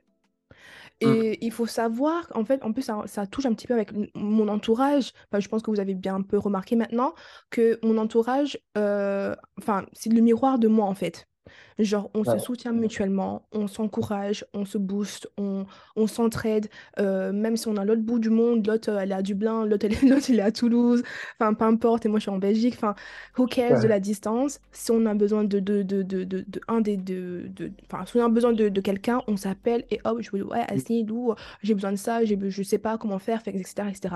Et 1.02 1.46
il 1.46 1.52
faut 1.52 1.66
savoir, 1.66 2.32
en 2.36 2.46
fait, 2.46 2.64
en 2.64 2.74
plus, 2.74 2.90
ça, 3.06 3.28
touche 3.28 3.46
un 3.46 3.54
petit 3.54 3.68
peu 3.68 3.74
avec 3.74 3.92
mon 4.16 4.48
entourage. 4.48 5.14
Je 5.38 5.48
pense 5.48 5.62
que 5.62 5.72
vous 5.72 5.80
avez 5.80 5.96
bien 5.96 6.16
un 6.16 6.22
peu 6.22 6.38
remarqué 6.38 6.76
maintenant 6.76 7.14
que 7.50 7.80
mon 7.84 7.98
entourage, 7.98 8.60
euh, 8.78 9.36
enfin, 9.58 9.86
c'est 9.94 10.12
le 10.12 10.22
miroir 10.22 10.60
de 10.60 10.68
moi, 10.68 10.86
en 10.86 10.94
fait. 10.94 11.28
Genre, 11.84 12.10
on 12.14 12.24
se 12.24 12.38
soutient 12.38 12.74
mutuellement, 12.74 13.44
on 13.52 13.68
s'encourage, 13.68 14.46
on 14.54 14.66
se 14.66 14.78
booste, 14.78 15.30
on, 15.38 15.66
on 15.96 16.08
s'entraide. 16.08 16.68
euh, 17.00 17.32
même 17.34 17.58
si 17.58 17.68
on 17.68 17.76
est 17.76 17.80
à 17.80 17.86
l'autre 17.86 18.02
bout 18.02 18.20
du 18.20 18.30
monde, 18.30 18.68
l'autre, 18.68 18.90
euh, 18.92 19.00
elle 19.00 19.12
est 19.12 19.16
à 19.16 19.22
Dublin, 19.22 19.66
l'autre, 19.68 19.86
elle, 19.86 19.94
est- 20.40 20.42
à 20.42 20.52
Toulouse. 20.52 21.04
Enfin, 21.40 21.54
peu 21.54 21.66
importe, 21.66 22.06
et 22.06 22.10
moi, 22.10 22.20
je 22.20 22.24
suis 22.24 22.32
en 22.32 22.38
Belgique. 22.38 22.76
Enfin, 22.78 22.96
who 23.38 23.48
cares 23.48 23.80
de 23.80 23.88
la 23.88 24.00
distance? 24.00 24.60
Si 24.72 24.92
on 24.92 25.06
a 25.06 25.14
besoin 25.14 25.44
de, 25.44 25.60
de, 25.60 25.82
de, 25.84 26.04
de, 26.04 26.24
de, 26.24 26.46
de 26.48 26.62
un 26.68 26.82
des 26.82 26.98
deux, 26.98 27.50
de, 27.50 27.72
enfin, 27.92 28.06
si 28.06 28.18
on 28.18 28.26
a 28.26 28.30
besoin 28.30 28.54
de, 28.54 28.70
de 28.70 28.82
quelqu'un, 28.82 29.22
on 29.28 29.38
s'appelle 29.38 29.86
et 29.92 30.00
hop, 30.06 30.18
je 30.22 30.30
vous 30.32 30.38
dis, 30.38 30.44
ouais, 30.44 30.64
Asni, 30.70 31.04
Lou, 31.06 31.34
j'ai 31.64 31.74
besoin 31.74 31.92
de 31.92 31.98
ça, 31.98 32.24
je 32.26 32.64
sais 32.64 32.78
pas 32.78 32.98
comment 32.98 33.20
faire, 33.20 33.42
fait, 33.42 33.52
etc., 33.52 33.90
etc. 33.90 34.16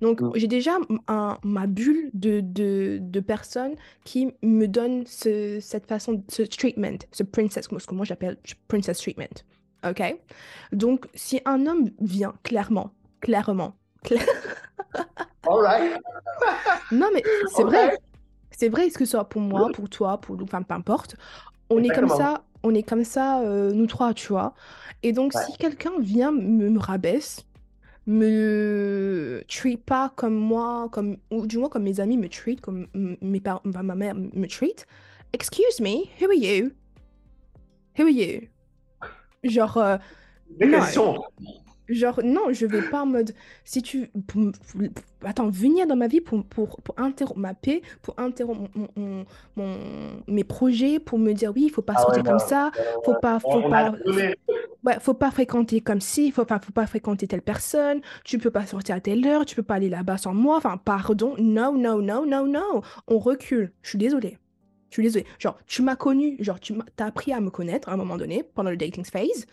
Donc, 0.00 0.20
Mm. 0.20 0.32
j'ai 0.34 0.46
déjà 0.48 0.72
un, 1.08 1.38
ma 1.44 1.66
bulle 1.66 2.10
de, 2.14 2.40
de, 2.40 2.98
de 3.00 3.20
personnes 3.20 3.74
qui 4.04 4.32
me 4.42 4.66
donnent 4.66 5.04
ce, 5.06 5.58
cette 5.60 5.86
façon, 5.86 6.22
ce 6.28 6.42
treatment, 6.42 6.97
ce 7.12 7.22
princess, 7.22 7.66
ce 7.76 7.86
que 7.86 7.94
moi 7.94 8.04
j'appelle 8.04 8.36
princess 8.68 8.98
treatment. 8.98 9.44
OK? 9.88 10.02
Donc, 10.72 11.06
si 11.14 11.40
un 11.44 11.66
homme 11.66 11.90
vient 12.00 12.34
clairement, 12.42 12.90
clairement, 13.20 13.74
cla- 14.04 14.26
All 15.48 15.60
right. 15.62 16.00
non, 16.90 17.08
mais 17.14 17.22
c'est 17.54 17.62
vrai. 17.64 17.96
C'est 18.50 18.68
vrai, 18.68 18.86
est-ce 18.88 18.98
que 18.98 19.04
ce 19.04 19.12
soit 19.12 19.28
pour 19.28 19.40
moi, 19.40 19.68
pour 19.72 19.88
toi, 19.88 20.20
pour 20.20 20.36
nous, 20.36 20.44
enfin, 20.44 20.62
peu 20.62 20.74
importe. 20.74 21.14
On 21.70 21.82
est 21.82 21.90
comme 21.94 22.08
ça, 22.08 22.42
on 22.64 22.74
est 22.74 22.82
comme 22.82 23.04
ça, 23.04 23.40
euh, 23.42 23.70
nous 23.72 23.86
trois, 23.86 24.14
tu 24.14 24.28
vois? 24.28 24.54
Et 25.04 25.12
donc, 25.12 25.32
Ouais. 25.34 25.42
si 25.44 25.56
quelqu'un 25.58 25.92
vient 26.00 26.32
me, 26.32 26.68
me 26.70 26.78
rabaisse, 26.78 27.44
me 28.06 29.44
treat 29.48 29.84
pas 29.84 30.12
comme 30.16 30.34
moi, 30.34 30.88
comme, 30.90 31.18
ou 31.30 31.46
du 31.46 31.58
moins 31.58 31.68
comme 31.68 31.84
mes 31.84 32.00
amis 32.00 32.16
me 32.16 32.28
treat, 32.28 32.60
comme 32.60 32.86
mes 32.94 33.40
parents, 33.40 33.60
ma 33.64 33.82
mère 33.94 34.14
me 34.14 34.46
treat, 34.46 34.86
excuse 35.32 35.80
me, 35.80 36.06
who 36.20 36.26
are 36.28 36.34
you? 36.34 36.72
Who 37.98 38.04
are 38.04 38.08
you? 38.10 38.48
Genre, 39.44 39.76
euh, 39.78 39.96
Non. 40.60 40.80
Genre, 41.88 42.20
non, 42.22 42.52
je 42.52 42.66
vais 42.66 42.82
pas 42.82 43.02
en 43.02 43.06
mode. 43.06 43.32
Si 43.64 43.80
tu. 43.82 44.08
pour 44.26 44.40
me- 44.40 44.52
pour- 44.52 45.28
attends, 45.28 45.48
venir 45.48 45.86
dans 45.86 45.96
ma 45.96 46.06
vie 46.06 46.20
pour, 46.20 46.44
pour, 46.44 46.76
pour 46.82 46.94
interrompre 46.98 47.40
ma 47.40 47.54
paix, 47.54 47.80
pour 48.02 48.14
interrompre 48.18 48.68
mon, 48.74 48.88
mon- 48.96 49.24
mon- 49.56 50.22
mes 50.26 50.44
projets, 50.44 50.98
pour 51.00 51.18
me 51.18 51.32
dire 51.32 51.52
oui, 51.54 51.64
il 51.66 51.70
faut 51.70 51.80
pas 51.80 51.94
Ah 51.96 52.00
ouais, 52.00 52.04
sortir 52.16 52.24
comme 52.24 52.38
ça, 52.38 52.70
faut 53.04 53.14
pas, 53.14 53.40
faut 53.40 53.48
on 53.54 53.70
pas, 53.70 53.92
ouais, 54.84 54.96
faut 55.00 55.14
pas 55.14 55.30
fréquenter 55.30 55.80
comme 55.80 56.00
ci, 56.02 56.30
faut 56.30 56.44
pas, 56.44 56.58
faut 56.58 56.72
pas 56.72 56.86
fréquenter 56.86 57.26
telle 57.26 57.42
personne, 57.42 58.00
tu 58.22 58.36
peux 58.38 58.50
pas 58.50 58.66
sortir 58.66 58.96
à 58.96 59.00
telle 59.00 59.26
heure, 59.26 59.46
tu 59.46 59.56
peux 59.56 59.62
pas 59.62 59.74
aller 59.76 59.88
là-bas 59.88 60.18
sans 60.18 60.34
moi, 60.34 60.58
enfin, 60.58 60.76
pardon, 60.76 61.34
no, 61.38 61.76
no, 61.76 62.02
no, 62.02 62.26
no, 62.26 62.46
no, 62.46 62.82
on 63.06 63.18
recule, 63.18 63.72
je 63.82 63.88
suis 63.88 63.98
désolée. 63.98 64.36
Je 64.90 64.94
suis 64.94 65.02
désolée. 65.02 65.26
Genre, 65.38 65.58
tu 65.66 65.82
m'as 65.82 65.96
connu, 65.96 66.36
genre, 66.40 66.58
tu 66.60 66.74
t'as 66.96 67.06
appris 67.06 67.32
à 67.32 67.40
me 67.40 67.50
connaître 67.50 67.88
à 67.88 67.92
un 67.92 67.96
moment 67.96 68.16
donné, 68.16 68.42
pendant 68.42 68.70
le 68.70 68.76
dating 68.76 69.04
phase. 69.04 69.46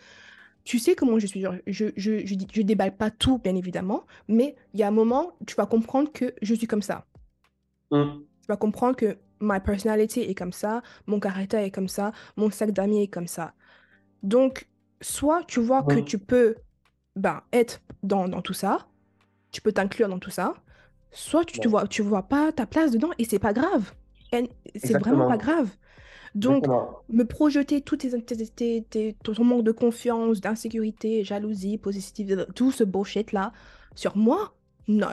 Tu 0.64 0.78
sais 0.78 0.94
comment 0.96 1.18
je 1.18 1.26
suis. 1.26 1.40
Genre, 1.42 1.54
je, 1.66 1.86
je, 1.96 2.26
je, 2.26 2.34
je 2.52 2.62
déballe 2.62 2.96
pas 2.96 3.10
tout, 3.10 3.38
bien 3.38 3.54
évidemment, 3.54 4.04
mais 4.28 4.56
il 4.74 4.80
y 4.80 4.82
a 4.82 4.88
un 4.88 4.92
moment, 4.92 5.32
tu 5.46 5.54
vas 5.54 5.66
comprendre 5.66 6.10
que 6.12 6.34
je 6.42 6.54
suis 6.54 6.66
comme 6.66 6.82
ça. 6.82 7.06
Mm. 7.90 8.20
Tu 8.40 8.46
vas 8.48 8.56
comprendre 8.56 8.96
que 8.96 9.18
ma 9.40 9.60
personnalité 9.60 10.30
est 10.30 10.34
comme 10.34 10.52
ça, 10.52 10.82
mon 11.06 11.20
caractère 11.20 11.60
est 11.60 11.70
comme 11.70 11.88
ça, 11.88 12.12
mon 12.36 12.50
sac 12.50 12.70
d'amis 12.72 13.02
est 13.02 13.08
comme 13.08 13.26
ça. 13.26 13.54
Donc, 14.22 14.68
soit 15.00 15.44
tu 15.46 15.60
vois 15.60 15.82
que 15.82 16.00
Mm. 16.00 16.04
tu 16.04 16.18
peux 16.18 16.56
ben, 17.16 17.42
être 17.52 17.80
dans, 18.02 18.28
dans 18.28 18.42
tout 18.42 18.54
ça, 18.54 18.88
tu 19.52 19.60
peux 19.62 19.72
t'inclure 19.72 20.08
dans 20.08 20.18
tout 20.18 20.30
ça, 20.30 20.54
soit 21.12 21.44
tu, 21.44 21.60
Ouais. 21.60 21.68
vois, 21.68 21.86
tu 21.88 22.02
vois 22.02 22.24
pas 22.24 22.52
ta 22.52 22.66
place 22.66 22.92
dedans 22.92 23.10
et 23.18 23.24
c'est 23.24 23.38
pas 23.38 23.52
grave. 23.52 23.94
C'est 24.76 24.98
vraiment 24.98 25.28
pas 25.28 25.36
grave. 25.36 25.68
Donc, 26.34 26.64
Exactement. 26.64 26.98
me 27.08 27.24
projeter 27.24 27.80
tout 27.80 27.96
tes, 27.96 28.10
tes- 28.22 28.82
tes- 28.82 29.16
ton 29.22 29.42
manque 29.44 29.64
de 29.64 29.72
confiance, 29.72 30.40
d'insécurité, 30.42 31.24
jalousie, 31.24 31.78
positivité, 31.78 32.44
tout 32.54 32.70
ce 32.72 32.84
bullshit-là 32.84 33.52
sur 33.94 34.16
moi, 34.18 34.52
non. 34.86 35.06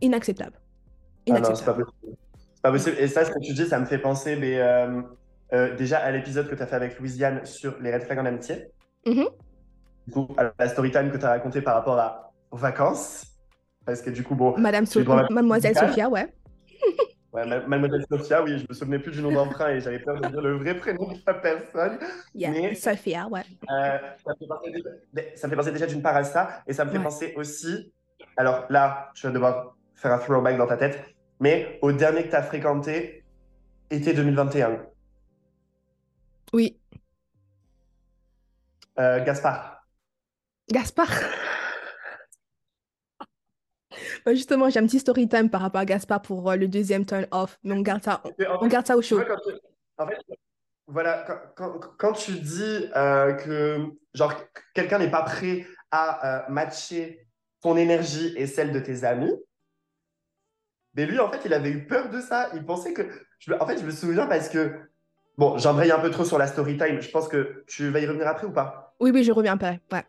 Inacceptable. 0.00 0.58
Ah 1.30 1.40
non, 1.40 1.54
c'est 1.54 1.64
pas 1.64 1.74
possible. 1.74 2.16
C'est 2.54 2.62
pas 2.62 2.72
possible. 2.72 2.96
Et 2.98 3.06
ça, 3.08 3.24
ce 3.26 3.30
que 3.32 3.38
tu 3.40 3.52
dis, 3.52 3.66
ça 3.66 3.78
me 3.78 3.84
fait 3.84 3.98
penser 3.98 4.36
mais, 4.36 4.58
euh, 4.58 5.02
euh, 5.52 5.76
déjà 5.76 5.98
à 5.98 6.10
l'épisode 6.10 6.48
que 6.48 6.54
tu 6.54 6.62
as 6.62 6.66
fait 6.66 6.76
avec 6.76 6.98
Louisiane 6.98 7.44
sur 7.44 7.78
les 7.80 7.92
red 7.92 8.02
flags 8.04 8.18
en 8.20 8.24
amitié. 8.24 8.68
Mhm. 9.04 9.26
Du 10.06 10.12
coup, 10.14 10.28
à 10.38 10.52
la 10.58 10.68
story 10.68 10.90
time 10.90 11.10
que 11.10 11.18
tu 11.18 11.24
as 11.26 11.30
raconté 11.30 11.60
par 11.60 11.74
rapport 11.74 11.98
à, 11.98 12.32
aux 12.50 12.56
vacances. 12.56 13.26
Parce 13.84 14.00
que 14.00 14.08
du 14.08 14.22
coup, 14.22 14.34
bon, 14.34 14.56
Madame 14.56 14.86
So- 14.86 15.04
Mademoiselle. 15.04 15.76
Sophia, 15.76 16.08
ouais. 16.08 16.32
Ouais, 17.32 17.44
Ma- 17.46 17.60
Mademoiselle 17.66 18.04
Sophia, 18.10 18.42
oui, 18.42 18.58
je 18.58 18.66
me 18.68 18.74
souvenais 18.74 18.98
plus 18.98 19.12
du 19.12 19.20
nom 19.20 19.32
d'emprunt 19.32 19.68
et 19.70 19.80
j'avais 19.80 19.98
peur 20.00 20.18
de 20.18 20.28
dire 20.28 20.40
le 20.40 20.56
vrai 20.56 20.76
prénom 20.78 21.12
de 21.12 21.22
la 21.26 21.34
personne. 21.34 21.98
Yeah, 22.34 22.50
Mais 22.50 22.74
Sophia, 22.74 23.26
ouais. 23.28 23.44
euh, 23.70 23.98
ça 24.24 24.32
me 24.32 24.36
fait 24.38 24.46
penser 24.46 24.70
déjà, 24.72 24.90
ça 25.36 25.46
me 25.46 25.50
fait 25.50 25.56
penser 25.56 25.72
déjà 25.72 25.86
d'une 25.86 26.02
part 26.02 26.16
à 26.16 26.24
ça 26.24 26.62
et 26.66 26.72
ça 26.72 26.84
me 26.84 26.90
fait 26.90 26.98
Ouais. 26.98 27.04
penser 27.04 27.34
aussi. 27.36 27.92
Alors 28.36 28.66
là, 28.70 29.10
tu 29.14 29.26
vas 29.26 29.32
devoir 29.32 29.76
faire 29.94 30.12
un 30.12 30.18
throwback 30.18 30.56
dans 30.56 30.66
ta 30.66 30.76
tête, 30.78 31.04
mais 31.40 31.78
au 31.82 31.92
dernier 31.92 32.24
que 32.24 32.30
tu 32.30 32.36
as 32.36 32.42
fréquenté, 32.42 33.26
été 33.90 34.14
2021, 34.14 34.86
Oui, 36.52 36.78
euh, 38.98 39.24
Gaspard. 39.24 39.86
Gaspard. 40.72 41.12
Bah, 44.28 44.34
justement, 44.34 44.68
j'ai 44.68 44.78
un 44.78 44.84
petit 44.84 44.98
story 44.98 45.26
time 45.26 45.48
par 45.48 45.62
rapport 45.62 45.80
à 45.80 45.86
Gaspard 45.86 46.20
pour 46.20 46.50
euh, 46.50 46.56
le 46.56 46.68
deuxième 46.68 47.06
turn 47.06 47.26
off, 47.30 47.58
mais 47.64 47.72
on 47.72 47.80
garde 47.80 48.02
ça, 48.02 48.22
Et 48.38 48.46
en 48.46 48.58
on 48.60 48.64
fait, 48.64 48.68
garde 48.68 48.86
ça 48.86 48.94
au 48.94 49.00
chaud. 49.00 49.16
vois, 49.16 49.24
quand 49.24 49.38
tu- 49.38 49.54
en 49.96 50.06
fait, 50.06 50.18
voilà, 50.86 51.24
quand, 51.26 51.38
quand- 51.56 51.80
quand 51.96 52.12
tu 52.12 52.32
dis 52.32 52.90
euh, 52.94 53.32
que 53.32 53.86
genre 54.12 54.34
quelqu'un 54.74 54.98
n'est 54.98 55.10
pas 55.10 55.22
prêt 55.22 55.64
à 55.90 56.44
euh, 56.46 56.50
matcher 56.50 57.26
ton 57.62 57.78
énergie 57.78 58.34
et 58.36 58.46
celle 58.46 58.70
de 58.70 58.80
tes 58.80 59.04
amis, 59.04 59.32
mais 60.92 61.06
lui, 61.06 61.18
en 61.20 61.30
fait, 61.32 61.40
il 61.46 61.54
avait 61.54 61.70
eu 61.70 61.86
peur 61.86 62.10
de 62.10 62.20
ça. 62.20 62.50
Il 62.54 62.66
pensait 62.66 62.92
que. 62.92 63.08
je 63.38 63.54
en 63.54 63.66
fait, 63.66 63.78
je 63.78 63.84
me 63.86 63.90
souviens 63.90 64.26
parce 64.26 64.50
que. 64.50 64.78
Bon, 65.38 65.56
j'embraye 65.56 65.90
un 65.90 66.00
peu 66.00 66.10
trop 66.10 66.24
sur 66.26 66.36
la 66.36 66.48
story 66.48 66.76
time. 66.76 67.00
Je 67.00 67.10
pense 67.10 67.28
que 67.28 67.64
tu 67.66 67.88
vas 67.88 68.00
y 68.00 68.06
revenir 68.06 68.26
après 68.28 68.46
ou 68.46 68.52
pas? 68.52 68.94
Oui, 69.00 69.10
oui, 69.10 69.24
je 69.24 69.32
reviens 69.32 69.54
après. 69.54 69.80
Ouais. 69.90 70.04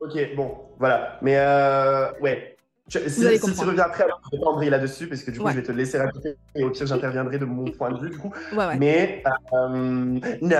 Ok, 0.00 0.34
bon, 0.34 0.74
voilà. 0.80 1.20
Mais 1.22 1.36
euh, 1.38 2.10
ouais. 2.20 2.53
Si, 2.88 2.98
tu 3.00 3.64
reviens 3.64 3.84
après, 3.84 4.04
alors 4.04 4.20
je 4.30 4.36
vais 4.36 4.42
pas 4.42 4.50
embrayer 4.50 4.70
là-dessus 4.70 5.08
parce 5.08 5.22
que 5.22 5.30
du 5.30 5.38
coup, 5.38 5.46
Ouais. 5.46 5.52
je 5.52 5.56
vais 5.56 5.62
te 5.62 5.72
laisser 5.72 5.98
raconter 5.98 6.34
et 6.54 6.64
au 6.64 6.70
pire, 6.70 6.86
j'interviendrai 6.86 7.38
de 7.38 7.44
mon 7.46 7.64
point 7.72 7.90
de 7.90 7.98
vue 7.98 8.10
du 8.10 8.18
coup. 8.18 8.32
Ouais, 8.52 8.66
ouais. 8.66 8.76
Mais 8.78 9.22
euh, 9.54 10.20
no. 10.42 10.58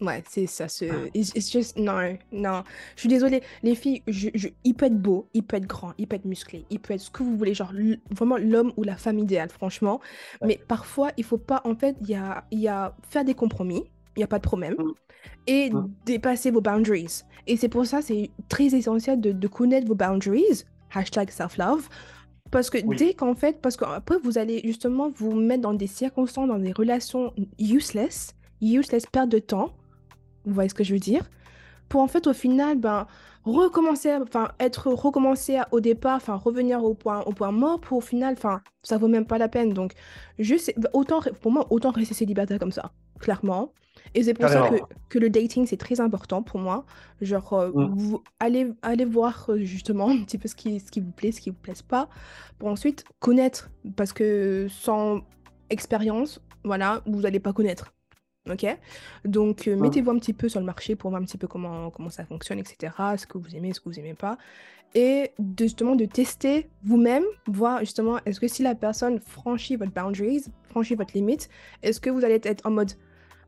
Ouais, 0.00 0.24
c'est 0.28 0.46
ça. 0.48 0.66
Ce... 0.68 0.84
It's, 1.14 1.30
it's 1.36 1.52
just... 1.52 1.76
Non, 1.78 2.18
non. 2.32 2.64
Je 2.96 3.00
suis 3.00 3.08
désolée. 3.08 3.40
Les 3.62 3.76
filles, 3.76 4.02
je, 4.08 4.30
je- 4.34 4.48
il 4.64 4.74
peut 4.74 4.86
être 4.86 4.98
beau, 5.00 5.28
il 5.32 5.44
peut 5.44 5.56
être 5.58 5.66
grand, 5.66 5.92
il 5.96 6.08
peut 6.08 6.16
être 6.16 6.24
musclé, 6.24 6.66
il 6.70 6.80
peut 6.80 6.94
être 6.94 7.00
ce 7.02 7.10
que 7.10 7.22
vous 7.22 7.36
voulez. 7.36 7.54
Genre, 7.54 7.72
vraiment 8.10 8.36
l'homme 8.36 8.72
ou 8.76 8.82
la 8.82 8.96
femme 8.96 9.20
idéale, 9.20 9.48
franchement. 9.50 10.00
Mais 10.44 10.58
parfois, 10.66 11.10
il 11.16 11.22
faut 11.24 11.38
pas... 11.38 11.60
En 11.64 11.76
fait, 11.76 11.96
il 12.00 12.10
y 12.10 12.16
a, 12.16 12.44
y 12.50 12.66
a 12.66 12.96
faire 13.08 13.24
des 13.24 13.34
compromis. 13.34 13.84
Il 14.16 14.20
n'y 14.20 14.24
a 14.24 14.26
pas 14.26 14.38
de 14.38 14.42
problème. 14.42 14.74
Mm. 14.76 14.92
Et 15.46 15.70
Mm. 15.70 15.88
dépasser 16.04 16.50
vos 16.50 16.60
boundaries. 16.60 17.22
Et 17.46 17.56
c'est 17.56 17.68
pour 17.68 17.86
ça, 17.86 18.02
c'est 18.02 18.30
très 18.48 18.74
essentiel 18.74 19.20
de, 19.20 19.30
de 19.32 19.48
connaître 19.48 19.86
vos 19.86 19.94
boundaries. 19.94 20.64
Hashtag 20.94 21.30
self-love. 21.30 21.88
Parce 22.50 22.68
que 22.68 22.78
Oui. 22.84 22.96
dès 22.96 23.14
qu'en 23.14 23.34
fait, 23.34 23.60
parce 23.62 23.76
qu'après, 23.76 24.16
vous 24.22 24.36
allez 24.36 24.60
justement 24.64 25.10
vous 25.14 25.34
mettre 25.34 25.62
dans 25.62 25.72
des 25.74 25.86
circonstances, 25.86 26.48
dans 26.48 26.58
des 26.58 26.72
relations 26.72 27.32
useless, 27.58 28.34
useless, 28.60 29.06
perte 29.06 29.30
de 29.30 29.38
temps. 29.38 29.70
Vous 30.44 30.52
voyez 30.52 30.68
ce 30.68 30.74
que 30.74 30.84
je 30.84 30.92
veux 30.92 30.98
dire? 31.00 31.30
Pour 31.88 32.02
en 32.02 32.08
fait, 32.08 32.26
au 32.26 32.32
final, 32.32 32.78
ben, 32.78 33.06
recommencer, 33.44 34.14
enfin, 34.14 34.48
être 34.60 34.90
recommencé 34.90 35.60
au 35.70 35.80
départ, 35.80 36.16
enfin, 36.16 36.36
revenir 36.36 36.84
au 36.84 36.94
point, 36.94 37.20
au 37.22 37.32
point 37.32 37.52
mort, 37.52 37.80
pour 37.80 37.98
au 37.98 38.00
final, 38.00 38.34
enfin, 38.36 38.60
ça 38.82 38.98
vaut 38.98 39.08
même 39.08 39.26
pas 39.26 39.38
la 39.38 39.48
peine. 39.48 39.72
Donc, 39.72 39.92
sais, 40.58 40.74
autant, 40.92 41.20
pour 41.40 41.52
moi, 41.52 41.66
autant 41.70 41.90
rester 41.90 42.14
célibataire 42.14 42.58
comme 42.58 42.72
ça, 42.72 42.92
clairement. 43.18 43.72
Et 44.14 44.22
c'est 44.22 44.34
pour 44.34 44.48
ça 44.48 44.68
que, 44.68 44.76
que 45.08 45.18
le 45.18 45.30
dating, 45.30 45.66
c'est 45.66 45.76
très 45.76 46.00
important 46.00 46.42
pour 46.42 46.60
moi. 46.60 46.84
Genre, 47.20 47.52
euh, 47.54 47.70
Mm. 47.74 47.94
vous 47.96 48.22
allez, 48.40 48.72
allez 48.82 49.04
voir 49.04 49.46
euh, 49.48 49.58
justement 49.58 50.08
un 50.10 50.22
petit 50.24 50.38
peu 50.38 50.48
ce 50.48 50.54
qui, 50.54 50.80
ce 50.80 50.90
qui 50.90 51.00
vous 51.00 51.12
plaît, 51.12 51.32
ce 51.32 51.40
qui 51.40 51.50
vous 51.50 51.56
plaise 51.56 51.82
pas, 51.82 52.08
pour 52.58 52.68
ensuite 52.68 53.04
connaître. 53.20 53.70
Parce 53.96 54.12
que 54.12 54.66
sans 54.70 55.22
expérience, 55.70 56.40
voilà, 56.64 57.02
vous 57.06 57.20
n'allez 57.20 57.40
pas 57.40 57.52
connaître. 57.52 57.92
Ok? 58.50 58.66
Donc, 59.24 59.68
euh, 59.68 59.76
Mm. 59.76 59.80
mettez-vous 59.80 60.10
un 60.10 60.18
petit 60.18 60.32
peu 60.32 60.48
sur 60.48 60.60
le 60.60 60.66
marché 60.66 60.96
pour 60.96 61.10
voir 61.10 61.22
un 61.22 61.24
petit 61.24 61.38
peu 61.38 61.46
comment, 61.46 61.90
comment 61.90 62.10
ça 62.10 62.24
fonctionne, 62.24 62.58
etc. 62.58 62.92
Ce 63.16 63.26
que 63.26 63.38
vous 63.38 63.54
aimez, 63.54 63.72
ce 63.72 63.80
que 63.80 63.88
vous 63.88 63.98
aimez 63.98 64.14
pas. 64.14 64.36
Et 64.94 65.30
de, 65.38 65.64
justement 65.64 65.94
de 65.96 66.04
tester 66.04 66.68
vous-même, 66.84 67.22
voir 67.46 67.78
justement, 67.80 68.18
est-ce 68.26 68.40
que 68.40 68.48
si 68.48 68.62
la 68.62 68.74
personne 68.74 69.20
franchit 69.20 69.76
votre 69.76 69.92
boundaries, 69.92 70.44
franchit 70.68 70.96
votre 70.96 71.14
limite, 71.14 71.48
est-ce 71.82 71.98
que 71.98 72.10
vous 72.10 72.24
allez 72.26 72.38
être 72.42 72.66
en 72.66 72.72
mode, 72.72 72.92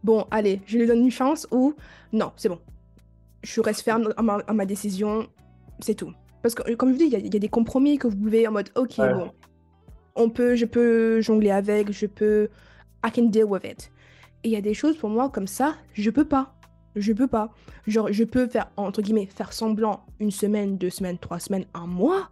bon, 0.04 0.26
allez, 0.30 0.60
je 0.66 0.78
lui 0.78 0.86
donne 0.86 1.00
une 1.00 1.10
chance 1.10 1.48
ou 1.50 1.74
non, 2.12 2.30
c'est 2.36 2.48
bon. 2.48 2.60
Je 3.42 3.60
reste 3.60 3.80
ferme 3.82 4.12
à 4.16 4.22
ma, 4.22 4.34
à 4.46 4.52
ma 4.52 4.64
décision, 4.66 5.26
c'est 5.80 5.94
tout. 5.94 6.12
Parce 6.42 6.54
que, 6.54 6.74
comme 6.74 6.90
je 6.90 6.92
vous 6.94 6.98
dis, 7.00 7.04
il 7.06 7.12
y, 7.12 7.16
a- 7.16 7.18
il 7.18 7.32
y 7.32 7.36
a 7.36 7.40
des 7.40 7.48
compromis 7.48 7.98
que 7.98 8.06
vous 8.06 8.16
pouvez 8.16 8.46
en 8.46 8.52
mode, 8.52 8.70
ok, 8.76 8.98
Ouais. 8.98 9.12
bon, 9.12 9.30
on 10.14 10.30
peut, 10.30 10.54
je 10.54 10.66
peux 10.66 11.20
jongler 11.20 11.50
avec, 11.50 11.90
je 11.90 12.06
peux, 12.06 12.48
I 13.04 13.10
can 13.10 13.24
deal 13.24 13.44
with 13.44 13.64
it. 13.64 13.90
Et 14.44 14.48
il 14.48 14.52
y 14.52 14.56
a 14.56 14.60
des 14.60 14.74
choses 14.74 14.96
pour 14.96 15.08
moi 15.10 15.28
comme 15.30 15.46
ça, 15.46 15.74
je 15.94 16.10
peux 16.10 16.24
pas. 16.26 16.54
Je 16.96 17.12
peux 17.12 17.26
pas. 17.26 17.50
Genre, 17.88 18.08
je 18.12 18.22
peux 18.24 18.46
faire, 18.46 18.70
entre 18.76 19.02
guillemets, 19.02 19.26
faire 19.26 19.52
semblant 19.52 20.04
une 20.20 20.30
semaine, 20.30 20.76
deux 20.78 20.90
semaines, 20.90 21.18
trois 21.18 21.40
semaines, 21.40 21.64
un 21.74 21.86
mois. 21.88 22.30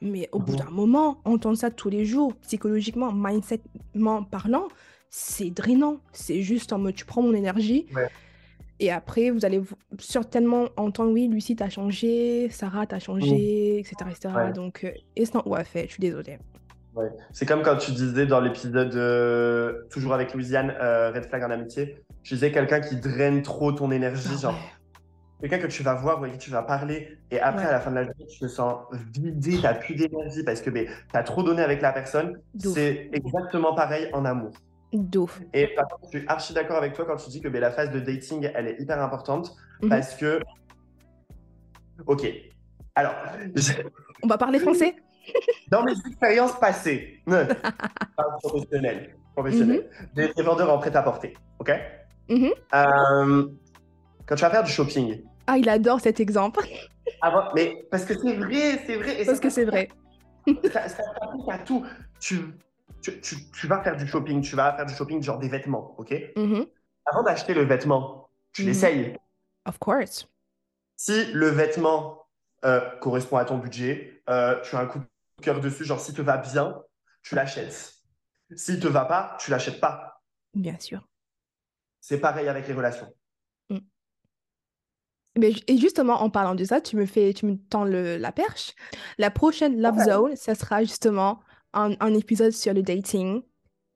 Mais 0.00 0.28
au 0.32 0.38
bout 0.38 0.52
Mhm. 0.52 0.58
d'un 0.58 0.70
moment, 0.70 1.18
entendre 1.24 1.56
ça 1.56 1.70
tous 1.70 1.88
les 1.88 2.04
jours, 2.04 2.34
psychologiquement, 2.42 3.10
mindsetement 3.12 4.22
parlant, 4.22 4.68
c'est 5.16 5.48
drainant. 5.48 5.96
C'est 6.12 6.42
juste 6.42 6.74
en 6.74 6.78
mode, 6.78 6.94
tu 6.94 7.06
prends 7.06 7.22
mon 7.22 7.32
énergie. 7.32 7.86
Ouais. 7.94 8.08
Et 8.80 8.92
après, 8.92 9.30
vous 9.30 9.46
allez 9.46 9.62
certainement 9.98 10.66
entendre, 10.76 11.10
oui, 11.12 11.26
Lucie, 11.26 11.56
t'as 11.56 11.70
changé, 11.70 12.50
Sarah, 12.50 12.86
t'as 12.86 12.98
changé, 12.98 13.78
etc., 13.78 13.94
etc. 14.10 14.34
Ouais. 14.36 14.52
Donc, 14.52 14.86
it's 15.16 15.32
not 15.32 15.44
worth 15.46 15.74
it. 15.74 15.86
Je 15.86 15.92
suis 15.92 16.00
désolée. 16.00 16.38
Ouais. 16.94 17.08
C'est 17.32 17.46
comme 17.46 17.62
quand 17.62 17.78
tu 17.78 17.92
disais 17.92 18.26
dans 18.26 18.40
l'épisode 18.40 18.94
euh, 18.94 19.84
toujours 19.88 20.12
avec 20.12 20.34
Louisiane, 20.34 20.74
euh, 20.82 21.10
Red 21.12 21.24
Flag 21.24 21.44
en 21.44 21.50
amitié, 21.50 21.96
tu 22.22 22.34
disais 22.34 22.52
quelqu'un 22.52 22.80
qui 22.80 22.96
draine 22.96 23.40
trop 23.40 23.72
ton 23.72 23.90
énergie, 23.90 24.28
Ah 24.34 24.40
genre 24.40 24.52
ouais. 24.52 25.48
quelqu'un 25.48 25.66
que 25.66 25.72
tu 25.72 25.82
vas 25.82 25.94
voir 25.94 26.18
avec 26.18 26.32
qui 26.32 26.38
tu 26.38 26.50
vas 26.50 26.62
parler, 26.62 27.16
et 27.30 27.40
après 27.40 27.64
à 27.64 27.72
la 27.72 27.80
fin 27.80 27.90
de 27.90 27.96
la 27.96 28.02
journée, 28.02 28.26
tu 28.26 28.38
te 28.38 28.48
sens 28.48 28.80
vidé, 29.14 29.58
t'as 29.62 29.74
plus 29.74 29.94
d'énergie 29.94 30.42
parce 30.42 30.60
que 30.60 30.68
ben, 30.68 30.86
t'as 31.10 31.22
trop 31.22 31.42
donné 31.42 31.62
avec 31.62 31.80
la 31.80 31.92
personne. 31.92 32.38
C'est 32.58 33.08
exactement 33.12 33.74
pareil 33.74 34.10
en 34.12 34.26
amour. 34.26 34.52
D'ouf. 34.92 35.40
Et 35.52 35.68
par 35.74 35.88
contre, 35.88 36.08
je 36.12 36.18
suis 36.18 36.28
archi 36.28 36.54
d'accord 36.54 36.76
avec 36.76 36.92
toi 36.94 37.04
quand 37.04 37.16
tu 37.16 37.28
dis 37.30 37.40
que 37.40 37.48
ben, 37.48 37.60
la 37.60 37.70
phase 37.70 37.90
de 37.90 38.00
dating, 38.00 38.48
elle 38.54 38.68
est 38.68 38.80
hyper 38.80 39.00
importante 39.02 39.54
Mhm. 39.82 39.88
parce 39.90 40.14
que. 40.14 40.40
Ok. 42.06 42.26
Alors, 42.94 43.14
On 44.22 44.26
va 44.26 44.38
parler 44.38 44.58
français? 44.58 44.96
Dans 45.68 45.82
mes 45.82 45.92
expériences 45.92 46.58
passées, 46.58 47.22
pas 47.26 48.24
professionnelles, 48.42 49.16
professionnelles, 49.34 49.90
des, 50.14 50.32
des 50.32 50.42
vendeurs 50.42 50.70
en 50.72 50.78
prêt-à-porter, 50.78 51.34
ok? 51.58 51.72
Mhm. 52.28 52.50
Euh, 52.74 53.48
Quand 54.26 54.34
tu 54.36 54.42
vas 54.42 54.50
faire 54.50 54.62
du 54.64 54.70
shopping, 54.70 55.22
Ah, 55.46 55.58
il 55.58 55.68
adore 55.68 56.00
cet 56.00 56.20
exemple. 56.20 56.60
avant, 57.20 57.52
mais 57.54 57.86
parce 57.90 58.04
que 58.04 58.14
c'est 58.14 58.34
vrai, 58.36 58.80
c'est 58.86 58.96
vrai. 58.96 59.20
et 59.20 59.24
Parce 59.26 59.38
ça- 59.38 59.42
que 59.42 59.50
c'est 59.50 59.64
vrai. 59.64 59.88
ça, 60.72 60.88
ça 60.88 61.02
s'applique 61.02 61.48
à 61.48 61.58
tout. 61.58 61.84
Tu, 62.20 62.36
tu, 63.02 63.20
tu, 63.20 63.36
tu 63.52 63.66
vas 63.66 63.82
faire 63.82 63.96
du 63.96 64.06
shopping, 64.06 64.40
tu 64.42 64.56
vas 64.56 64.74
faire 64.76 64.86
du 64.86 64.94
shopping 64.94 65.22
genre 65.22 65.38
des 65.38 65.48
vêtements, 65.48 65.94
ok? 65.98 66.14
Mhm. 66.36 66.66
Avant 67.06 67.22
d'acheter 67.22 67.54
le 67.54 67.62
vêtement, 67.64 68.30
tu 68.52 68.62
Mhm. 68.62 68.68
l'essayes. 68.68 69.16
Of 69.66 69.78
course. 69.78 70.28
Si 70.96 71.32
le 71.32 71.48
vêtement 71.48 72.26
euh, 72.64 72.80
correspond 73.00 73.36
à 73.36 73.44
ton 73.44 73.58
budget, 73.58 74.22
euh, 74.30 74.60
tu 74.62 74.74
as 74.76 74.80
un 74.80 74.86
coup 74.86 74.98
de 74.98 75.06
cœur 75.42 75.60
dessus, 75.60 75.84
genre 75.84 76.00
s'il 76.00 76.14
te 76.14 76.22
va 76.22 76.38
bien, 76.38 76.82
tu 77.22 77.34
l'achètes. 77.34 77.92
S'il 78.54 78.80
te 78.80 78.88
va 78.88 79.04
pas, 79.04 79.36
tu 79.40 79.50
l'achètes 79.50 79.80
pas. 79.80 80.22
Bien 80.54 80.78
sûr. 80.78 81.06
C'est 82.00 82.18
pareil 82.20 82.48
avec 82.48 82.66
les 82.66 82.74
relations. 82.74 83.12
Mais, 85.38 85.52
ju- 85.52 85.60
et 85.66 85.76
justement, 85.76 86.22
en 86.22 86.30
parlant 86.30 86.54
de 86.54 86.64
ça, 86.64 86.80
tu 86.80 86.96
me 86.96 87.04
fais, 87.04 87.34
tu 87.34 87.44
me 87.44 87.56
tends 87.58 87.84
le, 87.84 88.16
la 88.16 88.32
perche. 88.32 88.72
La 89.18 89.30
prochaine 89.30 89.78
Love 89.80 89.96
Ouais. 89.98 90.04
Zone, 90.04 90.36
ça 90.36 90.54
sera 90.54 90.80
justement 90.82 91.40
un, 91.76 91.92
un 92.00 92.14
épisode 92.14 92.52
sur 92.52 92.74
le 92.74 92.82
dating 92.82 93.42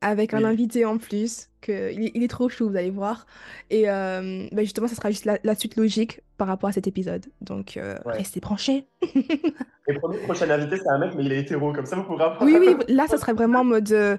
avec 0.03 0.33
un 0.35 0.45
invité 0.45 0.85
en 0.85 0.97
plus. 0.99 1.49
Que, 1.61 1.93
il, 1.93 2.07
est- 2.07 2.13
il 2.15 2.23
est 2.23 2.29
trop 2.29 2.49
chou, 2.49 2.71
vous 2.71 2.77
allez 2.77 2.91
voir. 2.91 3.27
Et 3.69 3.91
euh, 3.91 4.47
ben 4.51 4.61
justement, 4.63 4.89
ça 4.89 4.95
sera 4.95 5.11
juste 5.11 5.27
la, 5.27 5.39
la 5.45 5.55
suite 5.55 5.77
logique 5.77 6.21
par 6.39 6.49
rapport 6.49 6.71
à 6.71 6.73
cet 6.73 6.87
épisode. 6.87 7.27
Donc, 7.43 7.77
euh, 7.77 7.97
Ouais. 8.07 8.15
restez 8.19 8.41
branchés. 8.41 8.87
Et 9.03 9.95
premier 10.01 10.19
prochain 10.21 10.49
invité, 10.49 10.77
c'est 10.77 10.89
un 10.89 10.99
mec, 10.99 11.15
mais 11.15 11.25
il 11.25 11.33
est 11.33 11.41
hétéro, 11.41 11.73
comme 11.73 11.85
ça 11.85 11.97
vous 11.97 12.05
pourrez 12.05 12.25
apprendre. 12.25 12.51
Oui, 12.51 12.57
oui, 12.59 12.77
là, 12.95 13.07
ça 13.09 13.19
serait 13.19 13.35
vraiment 13.35 13.59
en 13.61 13.65
mode. 13.65 13.93
euh, 13.93 14.17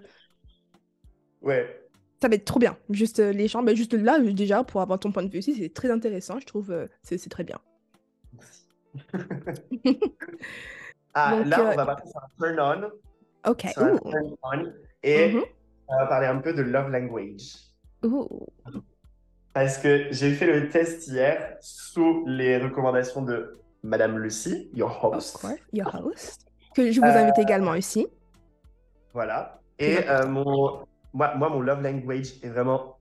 Ouais. 1.41 1.77
Ça 2.21 2.27
va 2.27 2.35
être 2.35 2.45
trop 2.45 2.59
bien. 2.59 2.77
Juste 2.91 3.17
les 3.17 3.47
gens, 3.47 3.63
ben 3.63 3.75
juste 3.75 3.93
là, 3.93 4.19
déjà, 4.19 4.63
pour 4.63 4.81
avoir 4.81 4.99
ton 4.99 5.11
point 5.11 5.23
de 5.23 5.31
vue 5.31 5.39
aussi, 5.39 5.55
c'est 5.55 5.73
très 5.73 5.89
intéressant. 5.89 6.39
Je 6.39 6.45
trouve 6.45 6.71
c'est 7.01 7.17
très 7.29 7.43
bien. 7.43 7.57
Ah, 11.13 11.35
Donc, 11.37 11.47
là, 11.47 11.71
on 11.73 11.75
va 11.75 11.85
passer 11.87 12.09
sur 12.09 12.21
un 12.21 12.55
turn 12.55 12.59
on. 12.85 13.10
Ok. 13.47 13.65
Un. 13.77 13.97
Et 15.03 15.35
on 15.87 15.97
va 15.97 16.05
parler 16.07 16.27
un 16.27 16.37
peu 16.37 16.53
de 16.53 16.61
love 16.61 16.89
language. 16.89 17.55
Parce 19.53 19.77
que 19.77 20.07
j'ai 20.11 20.31
fait 20.33 20.45
le 20.47 20.69
test 20.69 21.07
hier 21.07 21.57
sous 21.59 22.23
les 22.25 22.57
recommandations 22.57 23.21
de 23.21 23.57
Madame 23.83 24.17
Lucie, 24.17 24.69
your 24.73 24.91
Of 25.05 25.15
host. 25.15 25.37
course, 25.41 25.53
your 25.73 25.93
host. 25.93 26.45
Que 26.73 26.91
je 26.91 26.99
vous 27.01 27.05
Euh, 27.07 27.09
invite 27.23 27.37
également 27.39 27.73
ici. 27.75 28.07
Voilà. 29.13 29.59
Et 29.79 30.07
euh, 30.07 30.25
mon, 30.27 30.85
moi, 31.13 31.35
moi, 31.35 31.49
mon 31.49 31.59
love 31.61 31.81
language 31.81 32.35
est 32.43 32.49
vraiment 32.49 32.97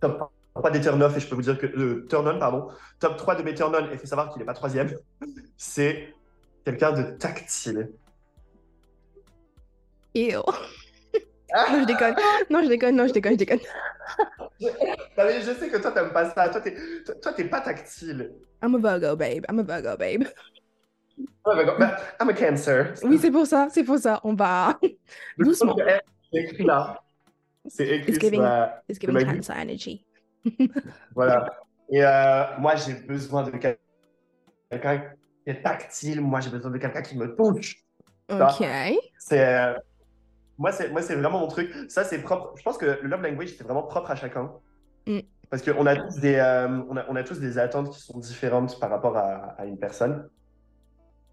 top 0.00 0.30
3 0.54 0.70
des 0.72 0.80
turn 0.80 1.02
off 1.02 1.16
et 1.16 1.20
je 1.20 1.28
peux 1.28 1.36
vous 1.36 1.42
dire 1.42 1.56
que 1.58 1.66
le 1.66 2.06
turn 2.06 2.28
on, 2.28 2.38
pardon, 2.38 2.68
top 3.00 3.16
3 3.16 3.36
de 3.36 3.42
mes 3.42 3.54
turn 3.54 3.74
on, 3.74 3.86
et 3.86 3.92
il 3.92 3.98
faut 3.98 4.06
savoir 4.06 4.28
qu'il 4.28 4.40
n'est 4.40 4.44
pas 4.46 4.52
troisième, 4.54 4.90
c'est 5.56 6.12
quelqu'un 6.64 6.92
de 6.92 7.02
tactile. 7.16 7.92
Ew. 10.14 10.42
non, 11.70 11.80
je 11.80 11.84
déconne. 11.86 12.14
Non, 12.50 12.62
je 12.62 12.68
déconne, 12.68 12.96
non, 12.96 13.06
je 13.06 13.12
déconne, 13.12 13.32
je 13.32 13.38
déconne. 13.38 13.60
Non, 14.60 14.70
mais 15.24 15.40
je 15.40 15.50
sais 15.52 15.68
que 15.68 15.78
toi, 15.78 15.90
t'aimes 15.90 16.12
pas 16.12 16.30
ça. 16.30 16.48
Toi, 16.48 16.60
t'es, 16.60 16.74
toi, 17.20 17.32
t'es 17.32 17.44
pas 17.44 17.60
tactile. 17.60 18.32
I'm 18.62 18.74
a 18.76 18.78
Virgo, 18.78 19.16
babe. 19.16 19.44
I'm 19.50 19.58
a 19.58 19.62
Virgo, 19.62 19.96
babe. 19.96 20.24
Ouais, 21.46 21.56
mais- 21.56 21.64
mais 21.78 21.86
I'm 22.20 22.28
a 22.28 22.32
cancer. 22.32 22.94
Oui, 23.02 23.18
c'est 23.18 23.30
pour 23.30 23.46
ça, 23.46 23.68
c'est 23.70 23.82
pour 23.84 23.98
ça. 23.98 24.20
On 24.24 24.34
va. 24.34 24.78
Doucement. 25.38 25.76
C'est 26.32 26.40
écrit 26.40 26.64
là. 26.64 27.00
C'est 27.66 27.86
écrit 27.88 28.12
It's 28.12 28.20
sur 28.20 28.30
giving- 28.30 28.42
la- 28.42 28.82
It's 28.88 29.00
giving 29.00 29.24
cancer 29.26 29.56
energy. 29.56 30.04
Voilà. 31.14 31.50
Et 31.90 32.04
euh, 32.04 32.44
moi, 32.58 32.76
j'ai 32.76 32.94
besoin 32.94 33.42
de 33.42 33.50
quel- 33.56 33.78
quelqu'un 34.70 34.98
qui 34.98 35.50
est 35.50 35.62
tactile. 35.62 36.20
Moi, 36.20 36.40
j'ai 36.40 36.50
besoin 36.50 36.70
de 36.70 36.78
quelqu'un 36.78 37.02
qui 37.02 37.16
me 37.18 37.34
touche. 37.34 37.76
Ok. 38.30 38.64
C'est 39.18 39.44
euh, 39.44 39.74
moi, 40.58 40.72
c'est 40.72 40.90
moi, 40.90 41.02
c'est 41.02 41.14
vraiment 41.14 41.40
mon 41.40 41.48
truc. 41.48 41.72
Ça, 41.88 42.04
c'est 42.04 42.20
propre. 42.20 42.54
Je 42.56 42.62
pense 42.62 42.78
que 42.78 42.98
le 43.00 43.08
love 43.08 43.22
language, 43.22 43.54
c'est 43.56 43.64
vraiment 43.64 43.82
propre 43.82 44.10
à 44.10 44.16
chacun. 44.16 44.52
Mm. 45.06 45.20
Parce 45.50 45.62
qu'on 45.62 45.86
a 45.86 45.96
tous 45.96 46.18
des, 46.20 46.36
euh, 46.36 46.82
on 46.88 46.96
a, 46.96 47.04
on 47.08 47.16
a 47.16 47.22
tous 47.22 47.38
des 47.38 47.58
attentes 47.58 47.90
qui 47.90 48.00
sont 48.00 48.18
différentes 48.18 48.78
par 48.80 48.90
rapport 48.90 49.16
à, 49.16 49.54
à 49.58 49.66
une 49.66 49.78
personne. 49.78 50.28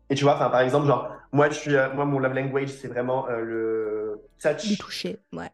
Et 0.10 0.16
tu 0.16 0.26
vois, 0.26 0.36
enfin, 0.36 0.50
par 0.50 0.60
exemple, 0.60 0.88
genre, 0.88 1.10
moi, 1.32 1.50
je 1.50 1.56
suis, 1.56 1.76
euh, 1.76 1.94
moi, 1.94 2.06
mon 2.06 2.20
love 2.20 2.34
language, 2.34 2.70
c'est 2.70 2.90
vraiment 2.90 3.28
euh, 3.30 3.42
le 3.42 4.22
touch. 4.42 4.68
Du 4.68 4.78
toucher, 4.78 5.20
ouais. 5.34 5.50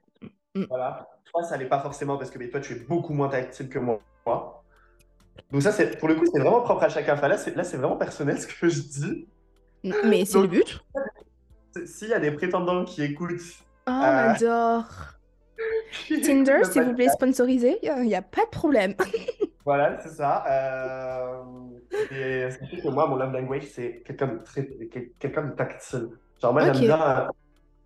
Voilà. 0.70 1.08
Toi, 1.26 1.44
ça 1.44 1.58
l'est 1.58 1.66
pas 1.66 1.80
forcément 1.80 2.18
parce 2.18 2.32
que 2.32 2.40
mais 2.40 2.50
toi, 2.50 2.60
tu 2.60 2.74
es 2.74 2.80
beaucoup 2.80 3.14
moins 3.14 3.30
tactile 3.30 3.70
que 3.70 3.78
moi. 3.78 4.00
Donc 5.52 5.62
ça, 5.62 5.72
c'est 5.72 6.00
pour 6.00 6.08
le 6.08 6.16
coup, 6.16 6.26
c'est 6.26 6.40
vraiment 6.40 6.62
propre 6.62 6.84
à 6.84 6.90
chacun. 6.90 7.14
Enfin, 7.14 7.28
là, 7.28 7.38
c'est 7.38 7.56
là, 7.56 7.64
c'est 7.64 7.78
vraiment 7.78 7.98
personnel 7.98 8.38
ce 8.42 8.48
que 8.48 8.68
je 8.68 8.82
dis. 8.82 9.28
Mais 9.84 10.26
c'est 10.26 10.42
le 10.42 10.48
but. 10.48 10.84
S'il 11.86 12.10
y 12.10 12.14
a 12.14 12.20
des 12.20 12.32
prétendants 12.32 12.86
qui 12.86 13.04
écoutent, 13.04 13.64
Oh, 13.88 13.92
Euh, 13.92 14.34
adore. 14.34 14.86
Tinder, 16.24 16.60
s'il 16.64 16.84
vous 16.84 16.94
plaît, 16.94 17.10
sponsorisé. 17.10 17.80
Il 17.82 18.04
n'y 18.04 18.16
a, 18.16 18.22
pas 18.22 18.46
de 18.46 18.50
problème. 18.50 18.94
Voilà, 19.66 20.00
c'est 20.00 20.12
ça. 20.16 20.46
Euh, 20.50 21.44
et 22.10 22.50
sachez 22.52 22.80
que 22.80 22.88
moi, 22.88 23.06
mon 23.06 23.18
love 23.18 23.34
language, 23.34 23.66
c'est 23.66 24.02
quelqu'un 24.06 24.28
de 24.28 24.38
très, 24.38 24.66
quelqu'un 25.20 25.44
de 25.44 25.52
tactile. 25.56 26.08
Genre, 26.42 26.54
moi, 26.54 26.62
j'aime 26.64 26.78
bien 26.78 27.02
euh, 27.02 27.28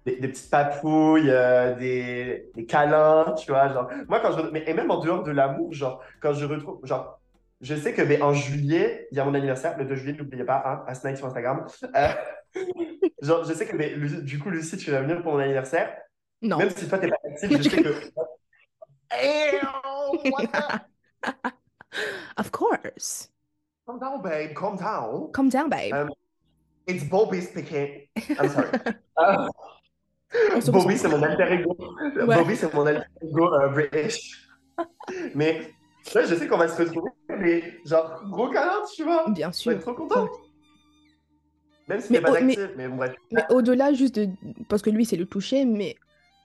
des, 0.06 0.18
des 0.18 0.28
petites 0.28 0.52
papouilles, 0.52 1.32
euh, 1.32 1.74
des, 1.76 2.52
des 2.54 2.66
câlins, 2.68 3.34
tu 3.36 3.50
vois. 3.50 3.68
Genre, 3.70 3.90
moi, 4.08 4.20
quand 4.20 4.32
je, 4.38 4.52
mais, 4.52 4.64
et 4.68 4.76
même 4.76 4.92
en 4.92 5.00
dehors 5.00 5.24
de 5.24 5.32
l'amour, 5.32 5.74
genre, 5.74 6.04
quand 6.20 6.34
je 6.34 6.46
retrouve, 6.46 6.86
genre, 6.86 7.20
je 7.62 7.74
sais 7.74 7.94
que 7.96 8.04
ben, 8.04 8.22
en 8.22 8.34
juillet, 8.34 9.08
il 9.12 9.18
y 9.18 9.20
a 9.20 9.26
mon 9.26 9.34
anniversaire, 9.34 9.76
le 9.76 9.86
2 9.86 9.96
juillet, 9.96 10.16
n'oubliez 10.20 10.44
pas, 10.44 10.62
hein, 10.64 10.84
à 10.86 10.94
Snake 10.94 11.18
sur 11.18 11.26
Instagram. 11.26 11.66
Genre, 13.22 13.44
je 13.46 13.54
sais 13.54 13.66
que 13.68 13.76
Lu- 13.76 14.24
du 14.24 14.40
coup, 14.40 14.50
Lucie, 14.50 14.78
tu 14.78 14.92
vas 14.92 15.02
venir 15.02 15.22
pour 15.22 15.34
mon 15.34 15.40
anniversaire. 15.40 15.96
Non. 16.42 16.58
Même 16.58 16.70
si 16.72 16.88
toi, 16.88 16.98
t'es 16.98 17.08
pas 17.08 17.18
tactile, 17.24 17.58
je 17.64 17.70
sais 17.70 17.82
que. 17.84 18.12
Ew, 19.14 20.32
what? 20.32 20.82
Of 22.38 22.52
course. 22.52 23.30
Calm 23.86 24.00
down, 24.00 24.22
babe. 24.22 24.54
Calm 24.56 24.78
down. 24.78 25.32
Calm 25.34 25.50
down, 25.50 25.70
babe. 25.70 25.94
Um, 25.94 26.10
It's 26.88 27.04
Bobby 27.04 27.42
speaking. 27.42 28.08
I'm 28.40 28.50
sorry. 28.50 28.70
Uh, 29.18 30.62
Bobby, 30.72 30.98
c'est 30.98 31.10
mon 31.10 31.22
alter 31.24 31.44
ego. 31.52 31.76
Ouais. 32.26 32.38
Bobby, 32.38 32.56
c'est 32.56 32.74
mon 32.74 32.86
alter 32.88 33.04
ego 33.22 33.54
euh, 33.54 33.68
British. 33.68 34.48
Mais 35.36 35.60
là, 36.16 36.24
je 36.26 36.36
sais 36.36 36.48
qu'on 36.48 36.58
va 36.58 36.70
se 36.70 36.82
retrouver. 36.82 37.12
Mais 37.28 37.80
genre, 37.86 38.24
gros 38.30 38.50
câlin, 38.50 38.82
tu 38.96 39.04
vois. 39.04 39.30
Bien 39.30 39.48
Je 39.52 39.58
vais 39.58 39.62
sûr. 39.62 39.72
être 39.74 39.82
trop 39.82 39.94
content. 39.94 40.30
Même 41.92 42.02
si 42.02 42.12
Mais 42.12 42.18
c'est 42.18 42.24
pas 42.24 42.42
mais- 42.42 42.58
mais 42.78 42.88
bon, 42.88 42.96
bref. 42.98 43.14
Mais 43.32 43.44
au-delà 43.50 43.94
juste 43.94 44.16
de... 44.16 44.28
Parce 44.70 44.82
que 44.82 44.90
lui, 44.90 45.06
c'est 45.06 45.18
le 45.18 45.26
toucher, 45.26 45.66
mais 45.66 45.96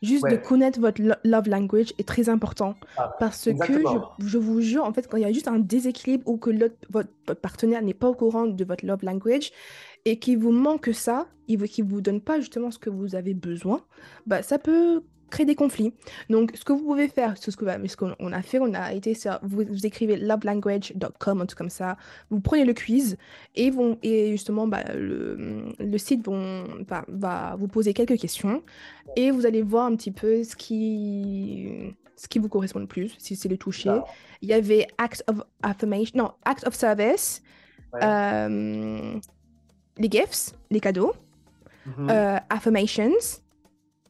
juste 0.02 0.24
de 0.28 0.36
connaître 0.36 0.78
votre 0.80 1.00
lo- 1.02 1.14
love 1.24 1.48
language 1.48 1.92
est 1.98 2.06
très 2.06 2.28
important. 2.28 2.74
Ah, 2.98 3.14
Parce 3.18 3.44
que 3.46 3.50
je, 4.20 4.26
je 4.26 4.38
vous 4.38 4.60
jure, 4.60 4.84
en 4.84 4.92
fait, 4.92 5.08
quand 5.08 5.16
il 5.16 5.22
y 5.22 5.26
a 5.26 5.32
juste 5.32 5.48
un 5.48 5.58
déséquilibre 5.58 6.28
ou 6.28 6.36
que 6.36 6.50
votre, 6.50 6.76
votre 6.90 7.40
partenaire 7.40 7.82
n'est 7.82 7.94
pas 7.94 8.08
au 8.08 8.14
courant 8.14 8.46
de 8.46 8.64
votre 8.64 8.84
love 8.84 9.02
language 9.02 9.52
et 10.04 10.18
qu'il 10.18 10.38
vous 10.38 10.52
manque 10.52 10.90
ça, 10.92 11.26
il 11.48 11.58
ne 11.60 11.84
vous 11.88 12.00
donne 12.00 12.20
pas 12.20 12.38
justement 12.40 12.70
ce 12.70 12.78
que 12.78 12.90
vous 12.90 13.14
avez 13.14 13.34
besoin, 13.34 13.80
bah, 14.26 14.42
ça 14.42 14.58
peut 14.58 15.02
créer 15.30 15.44
des 15.46 15.54
conflits. 15.54 15.92
Donc, 16.30 16.52
ce 16.54 16.64
que 16.64 16.72
vous 16.72 16.82
pouvez 16.84 17.08
faire, 17.08 17.34
c'est 17.36 17.50
ce 17.50 17.56
que 17.56 17.64
bah, 17.64 17.78
ce 17.86 17.96
qu'on 17.96 18.14
on 18.20 18.32
a 18.32 18.42
fait, 18.42 18.58
on 18.60 18.72
a 18.74 18.92
été 18.92 19.14
sur, 19.14 19.38
vous, 19.42 19.64
vous 19.68 19.84
écrivez 19.86 20.16
lovelanguage.com, 20.16 21.40
un 21.40 21.46
truc 21.46 21.58
comme 21.58 21.70
ça, 21.70 21.96
vous 22.30 22.40
prenez 22.40 22.64
le 22.64 22.74
quiz 22.74 23.16
et, 23.54 23.70
vont, 23.70 23.98
et 24.02 24.30
justement, 24.30 24.66
bah, 24.68 24.84
le, 24.94 25.64
le 25.78 25.98
site 25.98 26.24
vont, 26.26 26.64
va, 26.86 27.04
va 27.08 27.56
vous 27.58 27.68
poser 27.68 27.92
quelques 27.92 28.18
questions 28.18 28.62
et 29.16 29.30
vous 29.30 29.46
allez 29.46 29.62
voir 29.62 29.86
un 29.86 29.96
petit 29.96 30.12
peu 30.12 30.44
ce 30.44 30.54
qui, 30.56 31.94
ce 32.16 32.28
qui 32.28 32.38
vous 32.38 32.48
correspond 32.48 32.80
le 32.80 32.86
plus, 32.86 33.14
si 33.18 33.34
c'est 33.36 33.48
le 33.48 33.56
toucher. 33.58 33.98
Il 34.42 34.48
y 34.48 34.52
avait 34.52 34.86
Acts 34.98 35.24
of 35.28 35.42
Affirmation, 35.62 36.12
non, 36.18 36.32
Acts 36.44 36.66
of 36.66 36.74
Service, 36.74 37.42
Ouais. 37.92 38.00
euh, 38.02 39.14
les 39.98 40.08
gifts, 40.10 40.54
les 40.70 40.80
cadeaux, 40.80 41.12
Mhm. 41.86 42.10
euh, 42.10 42.36
Affirmations, 42.50 43.12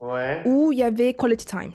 Ouais. 0.01 0.43
ou 0.47 0.73
il 0.73 0.79
y 0.79 0.83
avait 0.83 1.15
Quality 1.15 1.47
Times, 1.47 1.73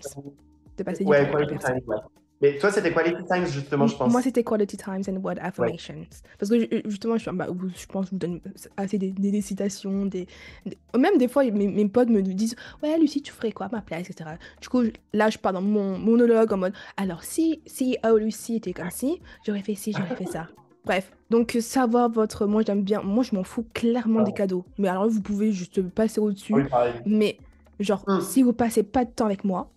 de 0.78 0.84
passer 0.84 1.04
du 1.04 1.10
Ouais, 1.10 1.24
la 1.24 1.30
quality 1.32 1.54
personne. 1.54 1.80
time, 1.80 1.90
ouais. 1.90 1.98
Mais 2.44 2.58
toi, 2.58 2.72
c'était 2.72 2.92
quality 2.92 3.24
time, 3.32 3.46
justement, 3.46 3.86
je 3.86 3.96
pense. 3.96 4.12
Moi, 4.12 4.22
c'était 4.24 4.44
Quality 4.44 4.76
Times 4.76 5.04
and 5.08 5.18
Word 5.24 5.36
Affirmations. 5.42 6.08
Parce 6.40 6.50
que 6.50 6.60
je- 6.60 6.90
justement, 6.90 7.16
je, 7.16 7.30
bah, 7.30 7.48
je 7.76 7.86
pense 7.86 8.06
que 8.06 8.10
je 8.10 8.12
vous 8.16 8.18
donne 8.18 8.42
assez 8.78 8.98
des, 8.98 9.12
des- 9.12 9.30
des 9.30 9.42
citations, 9.42 10.08
des, 10.08 10.26
des- 10.66 10.78
Même 10.98 11.20
des 11.20 11.28
fois, 11.28 11.44
mes, 11.44 11.68
mes 11.68 11.88
potes 11.88 12.10
me 12.10 12.24
disent 12.24 12.56
Ouais, 12.82 12.98
Lucie, 12.98 13.22
tu 13.22 13.32
ferais 13.32 13.52
quoi 13.52 13.68
à 13.68 13.70
ma 13.72 13.82
place, 13.82 14.10
etc. 14.10 14.32
Du 14.60 14.70
coup, 14.70 14.82
là, 15.14 15.30
je 15.30 15.38
pars 15.38 15.54
dans 15.54 15.62
mon 15.62 16.00
monologue 16.00 16.52
en 16.52 16.58
mode 16.58 16.74
Alors, 16.98 17.24
si, 17.24 17.62
si 17.68 17.98
oh, 18.04 18.18
Lucie 18.18 18.56
était 18.56 18.74
comme 18.74 18.90
ci, 18.90 19.22
j'aurais 19.46 19.62
fait 19.62 19.76
ci, 19.76 19.94
j'aurais 19.94 20.16
fait 20.16 20.26
ça. 20.26 20.48
Bref, 20.86 21.12
donc 21.30 21.56
euh, 21.56 21.62
savoir 21.62 22.10
votre. 22.10 22.48
Moi, 22.48 22.64
j'aime 22.66 22.82
bien. 22.82 23.04
Moi, 23.04 23.24
je 23.24 23.36
m'en 23.36 23.44
fous 23.44 23.66
clairement 23.72 24.22
Ah 24.22 24.24
des 24.24 24.34
cadeaux. 24.34 24.66
Mais 24.80 24.88
alors, 24.88 25.08
vous 25.08 25.22
pouvez 25.22 25.52
juste 25.52 25.80
passer 25.90 26.20
au-dessus. 26.20 26.56
Oui. 26.56 26.64
Mais, 27.06 27.38
genre, 27.82 28.04
Hmm. 28.08 28.22
si 28.22 28.44
vous 28.44 28.54
passez 28.54 28.84
pas 28.84 29.06
de 29.06 29.12
temps 29.12 29.26
avec 29.26 29.44
moi. 29.44 29.70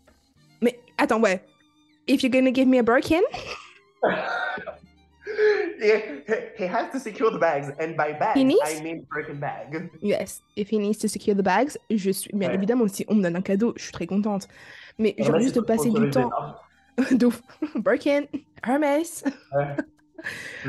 Mais, 0.60 0.78
attends, 0.98 1.20
ouais. 1.20 1.44
If 2.06 2.22
you're 2.22 2.30
gonna 2.32 2.52
give 2.52 2.66
me 2.68 2.78
a 2.78 2.82
Birkin, 2.82 3.22
he, 6.58 6.66
has 6.66 6.90
to 6.92 6.98
secure 7.00 7.30
the 7.30 7.38
bags, 7.38 7.68
and 7.80 7.96
by 7.96 8.12
bags, 8.12 8.36
needs- 8.36 8.60
I 8.78 8.82
mean 8.82 9.06
Birkin 9.10 9.40
bag. 9.40 9.90
yes. 10.02 10.42
If 10.56 10.68
he 10.70 10.78
needs 10.78 10.98
to 10.98 11.08
secure 11.08 11.34
the 11.34 11.42
bags, 11.42 11.76
je 11.90 12.10
suis. 12.12 12.30
Bien 12.34 12.48
Ouais. 12.50 12.54
évidemment, 12.54 12.86
si 12.88 13.04
on 13.08 13.14
me 13.16 13.22
donne 13.22 13.36
un 13.36 13.42
cadeau, 13.42 13.72
je 13.76 13.84
suis 13.84 13.92
très 13.92 14.06
contente. 14.06 14.48
Mais, 14.98 15.14
genre, 15.18 15.40
juste 15.40 15.54
de 15.56 15.60
passer 15.60 15.90
du 15.90 16.10
temps. 16.10 16.30
de. 17.10 17.28
Birkin, 17.80 18.24
Hermès. 18.66 19.24
Ouais. 19.54 19.76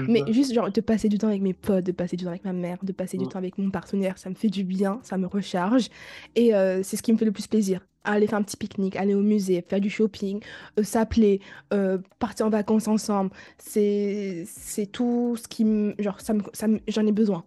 Mais 0.07 0.23
juste, 0.31 0.53
genre, 0.53 0.71
de 0.71 0.81
passer 0.81 1.09
du 1.09 1.17
temps 1.17 1.27
avec 1.27 1.41
mes 1.41 1.53
potes, 1.53 1.85
de 1.85 1.91
passer 1.91 2.15
du 2.17 2.23
temps 2.23 2.31
avec 2.31 2.45
ma 2.45 2.53
mère, 2.53 2.77
de 2.83 2.91
passer 2.91 3.17
du 3.17 3.25
Mm. 3.25 3.29
temps 3.29 3.39
avec 3.39 3.57
mon 3.57 3.69
partenaire, 3.71 4.17
ça 4.17 4.29
me 4.29 4.35
fait 4.35 4.49
du 4.49 4.63
bien, 4.63 4.99
ça 5.03 5.17
me 5.17 5.27
recharge. 5.27 5.89
Et 6.35 6.53
euh, 6.55 6.83
c'est 6.83 6.97
ce 6.97 7.03
qui 7.03 7.13
me 7.13 7.17
fait 7.17 7.25
le 7.25 7.31
plus 7.31 7.47
plaisir. 7.47 7.85
Aller 8.03 8.27
faire 8.27 8.37
un 8.37 8.43
petit 8.43 8.57
pique-nique, 8.57 8.95
aller 8.97 9.15
au 9.15 9.21
musée, 9.21 9.63
faire 9.67 9.81
du 9.81 9.89
shopping, 9.89 10.39
euh, 10.79 10.83
s'appeler, 10.83 11.41
euh, 11.73 11.97
partir 12.19 12.45
en 12.45 12.49
vacances 12.51 12.87
ensemble. 12.87 13.31
C'est 13.57 14.43
c'est 14.47 14.85
tout 14.85 15.35
ce 15.37 15.47
qui 15.47 15.65
me. 15.65 15.95
Genre, 15.97 16.19
ça 16.21 16.33
me, 16.33 16.41
ça 16.53 16.67
me- 16.67 16.79
j'en 16.87 17.05
ai 17.07 17.11
besoin. 17.11 17.45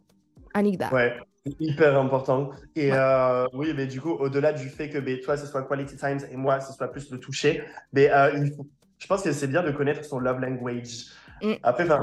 I 0.56 0.62
need 0.62 0.78
that. 0.80 0.92
Ouais, 0.92 1.16
c'est 1.46 1.54
hyper 1.61 1.96
important. 1.98 2.50
Et 2.74 2.92
euh, 2.92 3.46
oui, 3.52 3.72
mais 3.76 3.86
du 3.86 4.00
coup, 4.00 4.11
au-delà 4.12 4.52
du 4.52 4.68
fait 4.68 4.88
que 4.90 4.98
ben, 4.98 5.20
toi, 5.20 5.36
ce 5.36 5.46
soit 5.46 5.62
quality 5.62 5.96
times 5.96 6.18
et 6.30 6.36
moi, 6.36 6.61
ce 6.61 6.72
soit 6.72 6.88
plus 6.90 7.11
le 7.11 7.20
toucher, 7.20 7.62
mais, 7.92 8.11
euh, 8.11 8.32
il 8.36 8.52
faut- 8.54 8.66
je 8.98 9.06
pense 9.06 9.22
que 9.22 9.30
c'est 9.32 9.46
bien 9.46 9.62
de 9.62 9.70
connaître 9.70 10.04
son 10.04 10.18
love 10.18 10.40
language. 10.40 11.06
Mm. 11.43 11.53
Après, 11.62 11.84
enfin, 11.84 12.01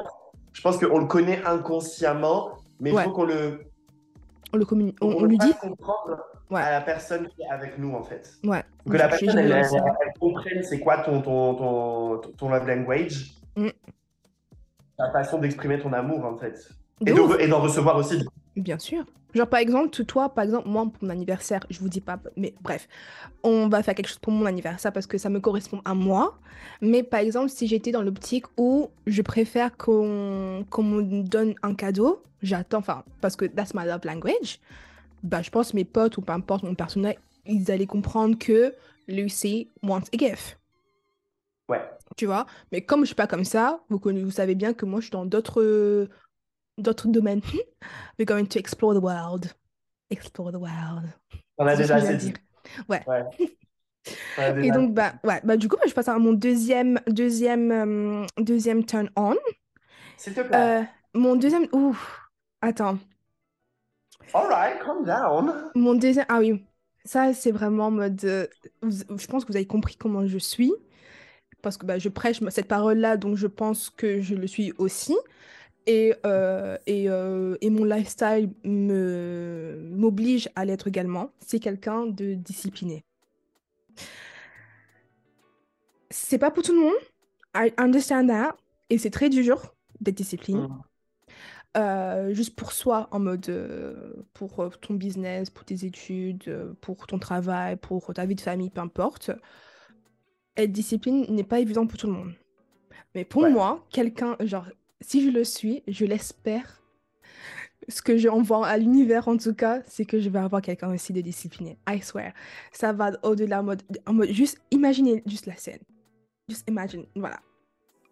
je 0.53 0.61
pense 0.61 0.77
qu'on 0.77 0.99
le 0.99 1.05
connaît 1.05 1.43
inconsciemment, 1.45 2.51
mais 2.79 2.91
il 2.91 2.95
Ouais. 2.95 3.03
faut 3.03 3.11
qu'on 3.11 3.25
le, 3.25 3.61
On, 4.53 4.57
le 4.57 4.65
communi- 4.65 4.95
on, 5.01 5.07
on 5.13 5.21
le 5.23 5.27
lui 5.27 5.37
dit. 5.37 5.53
comprendre 5.59 6.23
Ouais. 6.49 6.61
à 6.61 6.71
la 6.71 6.81
personne 6.81 7.27
qui 7.27 7.41
est 7.41 7.49
avec 7.49 7.77
nous, 7.77 7.93
en 7.93 8.03
fait. 8.03 8.29
Ouais. 8.43 8.63
Que 8.89 8.95
la 8.97 9.07
personne, 9.07 9.29
elle, 9.37 9.47
généreuse. 9.47 9.73
elle- 9.73 9.83
elle 10.05 10.13
comprenne 10.19 10.63
c'est 10.63 10.79
quoi 10.79 10.99
ton, 10.99 11.21
ton, 11.21 12.19
ton, 12.37 12.49
love 12.49 12.67
language, 12.67 13.33
Mm. 13.55 13.69
ta 14.97 15.11
façon 15.11 15.39
d'exprimer 15.39 15.79
ton 15.79 15.91
amour, 15.93 16.23
en 16.25 16.37
fait. 16.37 16.53
De 17.01 17.11
Et 17.11 17.13
de 17.13 17.19
ouf. 17.19 17.33
re- 17.35 17.39
et 17.41 17.47
d'en 17.47 17.59
recevoir 17.61 17.97
aussi. 17.97 18.23
Bien 18.55 18.79
sûr. 18.79 19.05
Genre, 19.33 19.49
par 19.49 19.59
exemple, 19.59 19.89
toi, 20.05 20.29
par 20.29 20.45
exemple, 20.45 20.69
moi, 20.69 20.85
pour 20.85 21.03
mon 21.03 21.09
anniversaire, 21.09 21.59
je 21.69 21.79
vous 21.79 21.89
dis 21.89 21.99
pas, 21.99 22.19
mais 22.37 22.53
bref, 22.61 22.87
on 23.43 23.67
va 23.67 23.83
faire 23.83 23.93
quelque 23.93 24.07
chose 24.07 24.19
pour 24.19 24.31
mon 24.31 24.45
anniversaire 24.45 24.93
parce 24.93 25.07
que 25.07 25.17
ça 25.17 25.29
me 25.29 25.41
correspond 25.41 25.81
à 25.83 25.93
moi. 25.93 26.39
Mais 26.81 27.03
par 27.03 27.19
exemple, 27.19 27.49
si 27.49 27.67
j'étais 27.67 27.91
dans 27.91 28.01
l'optique 28.01 28.45
où 28.57 28.89
je 29.07 29.21
préfère 29.21 29.75
qu'on 29.75 30.65
qu'on 30.69 30.83
me 30.83 31.23
donne 31.23 31.53
un 31.63 31.75
cadeau, 31.75 32.23
j'attends, 32.41 32.77
enfin, 32.77 33.03
parce 33.19 33.35
que 33.35 33.43
that's 33.43 33.73
my 33.73 33.85
love 33.85 34.05
language, 34.05 34.61
bah, 35.23 35.41
je 35.41 35.49
pense 35.49 35.73
mes 35.73 35.83
potes 35.83 36.17
ou 36.17 36.21
peu 36.21 36.31
importe 36.31 36.63
mon 36.63 36.75
personnel, 36.75 37.17
ils 37.45 37.69
allaient 37.71 37.87
comprendre 37.87 38.37
que 38.37 38.73
Lucy 39.09 39.69
wants 39.83 40.07
a 40.13 40.17
gift. 40.17 40.57
Ouais. 41.67 41.81
Tu 42.15 42.25
vois? 42.25 42.45
Mais 42.71 42.81
comme 42.81 43.01
je 43.01 43.07
suis 43.07 43.15
pas 43.15 43.27
comme 43.27 43.43
ça, 43.43 43.81
vous 43.89 44.31
savez 44.31 44.55
bien 44.55 44.73
que 44.73 44.85
moi, 44.85 45.01
je 45.01 45.05
suis 45.05 45.11
dans 45.11 45.25
d'autres 45.25 46.07
d'autres 46.77 47.07
domaines. 47.07 47.41
We're 48.19 48.25
going 48.25 48.47
to 48.47 48.59
explore 48.59 48.93
the 48.93 49.01
world. 49.01 49.53
Explore 50.09 50.51
the 50.51 50.59
world. 50.59 51.05
On 51.57 51.67
a 51.67 51.75
déjà 51.75 51.95
assez 51.95 52.15
dit. 52.17 52.31
dire. 52.31 52.35
Ouais. 52.89 53.03
Ouais. 53.07 53.23
Et 54.63 54.71
donc, 54.71 54.93
bah, 54.93 55.13
ouais, 55.23 55.41
bah, 55.43 55.57
du 55.57 55.67
coup, 55.67 55.77
bah, 55.77 55.87
je 55.87 55.93
passe 55.93 56.07
à 56.07 56.19
mon 56.19 56.33
deuxième, 56.33 56.99
deuxième, 57.07 57.71
euh, 57.71 58.25
deuxième 58.37 58.85
turn 58.85 59.09
on. 59.15 59.35
S'il 60.17 60.33
te 60.33 60.41
plaît. 60.41 60.55
Euh, 60.55 60.83
mon 61.13 61.35
deuxième. 61.35 61.67
Ouf. 61.71 62.21
Attends. 62.61 62.99
All 64.33 64.47
right, 64.47 64.79
calm 64.83 65.03
down. 65.05 65.71
Mon 65.75 65.93
deuxième. 65.95 66.25
Ah 66.29 66.39
oui. 66.39 66.63
Ça, 67.03 67.33
c'est 67.33 67.51
vraiment 67.51 67.87
en 67.87 67.91
mode. 67.91 68.23
euh, 68.25 68.47
je 68.83 69.27
pense 69.27 69.45
que 69.45 69.51
vous 69.51 69.57
avez 69.57 69.67
compris 69.67 69.95
comment 69.95 70.25
je 70.25 70.37
suis. 70.37 70.73
Parce 71.61 71.77
que 71.77 71.85
bah, 71.85 71.97
je 71.97 72.09
prêche 72.09 72.39
cette 72.49 72.67
parole-là, 72.67 73.17
donc 73.17 73.37
je 73.37 73.47
pense 73.47 73.89
que 73.89 74.21
je 74.21 74.35
le 74.35 74.47
suis 74.47 74.73
aussi. 74.77 75.15
Et, 75.87 76.15
euh, 76.25 76.77
et, 76.87 77.09
euh, 77.09 77.57
et 77.61 77.69
mon 77.69 77.83
lifestyle 77.83 78.49
me, 78.63 79.79
m'oblige 79.91 80.49
à 80.55 80.65
l'être 80.65 80.87
également. 80.87 81.29
C'est 81.39 81.59
quelqu'un 81.59 82.07
de 82.07 82.33
discipliné. 82.33 83.03
C'est 86.09 86.37
pas 86.37 86.51
pour 86.51 86.63
tout 86.63 86.73
le 86.73 86.79
monde. 86.81 86.93
I 87.55 87.71
understand 87.77 88.27
that. 88.27 88.57
Et 88.89 88.97
c'est 88.97 89.11
très 89.11 89.29
dur 89.29 89.75
d'être 90.01 90.15
discipliné. 90.15 90.61
Mm. 90.61 90.81
Euh, 91.77 92.33
juste 92.33 92.55
pour 92.55 92.71
soi, 92.71 93.07
en 93.11 93.19
mode 93.19 93.51
pour 94.33 94.69
ton 94.79 94.93
business, 94.93 95.49
pour 95.49 95.65
tes 95.65 95.85
études, 95.85 96.75
pour 96.81 97.05
ton 97.05 97.19
travail, 97.19 97.75
pour 97.75 98.13
ta 98.13 98.25
vie 98.25 98.35
de 98.35 98.41
famille, 98.41 98.69
peu 98.69 98.81
importe. 98.81 99.31
Être 100.57 100.71
discipline 100.71 101.25
n'est 101.29 101.43
pas 101.43 101.59
évident 101.59 101.85
pour 101.85 101.97
tout 101.97 102.07
le 102.07 102.13
monde. 102.13 102.33
Mais 103.13 103.25
pour 103.25 103.43
Ouais. 103.43 103.51
moi, 103.51 103.85
quelqu'un, 103.91 104.37
genre, 104.41 104.67
si 105.07 105.23
je 105.25 105.29
le 105.29 105.43
suis, 105.43 105.83
je 105.87 106.05
l'espère. 106.05 106.81
Ce 107.87 108.01
que 108.01 108.17
j'envoie 108.17 108.65
à 108.65 108.77
l'univers, 108.77 109.27
en 109.27 109.37
tout 109.37 109.53
cas, 109.53 109.81
c'est 109.85 110.05
que 110.05 110.19
je 110.19 110.27
vais 110.29 110.39
avoir 110.39 110.61
quelqu'un 110.61 110.91
aussi 110.91 111.13
de 111.13 111.21
discipliné. 111.21 111.77
I 111.87 112.01
swear. 112.01 112.33
Ça 112.71 112.93
va 112.93 113.11
au-delà 113.21 113.61
mode, 113.61 113.83
en 114.07 114.13
mode, 114.13 114.29
juste 114.31 114.57
imaginez 114.71 115.21
juste 115.27 115.45
la 115.45 115.55
scène. 115.55 115.81
Just 116.49 116.67
imagine, 116.67 117.05
voilà. 117.15 117.39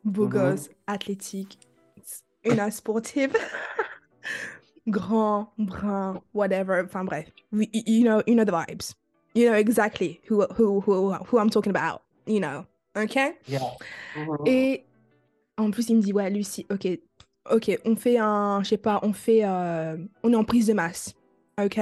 Beau 0.04 0.28
gosse, 0.28 0.70
athlétique, 0.86 1.58
une 2.44 2.70
sportive, 2.72 3.34
grand, 4.88 5.52
brun, 5.58 6.22
whatever. 6.34 6.82
Enfin 6.84 7.04
bref, 7.06 7.30
We- 7.52 7.70
you 7.74 8.04
know, 8.04 8.22
you 8.28 8.36
know 8.36 8.46
the 8.46 8.52
vibes. 8.52 8.94
You 9.34 9.50
know 9.50 9.56
exactly 9.56 10.20
who 10.30 10.46
who 10.58 10.82
who 10.82 11.14
who 11.14 11.40
I'm 11.40 11.50
talking 11.50 11.72
about. 11.76 12.02
You 12.28 12.40
know, 12.40 12.66
okay? 12.96 13.34
Yeah. 13.48 13.60
Et 14.46 14.84
en 15.58 15.72
plus, 15.72 15.90
il 15.90 15.98
me 15.98 16.02
dit, 16.02 16.14
ouais, 16.14 16.30
Lucie, 16.30 16.66
ok, 16.72 16.88
ok, 17.52 17.80
on 17.86 17.96
fait 17.96 18.18
un, 18.18 18.62
je 18.64 18.70
sais 18.70 18.78
pas, 18.78 19.00
on 19.04 19.14
fait, 19.14 19.42
euh, 19.44 19.98
on 20.24 20.32
est 20.34 20.36
en 20.36 20.44
prise 20.44 20.68
de 20.68 20.74
masse, 20.74 21.16
ok? 21.64 21.80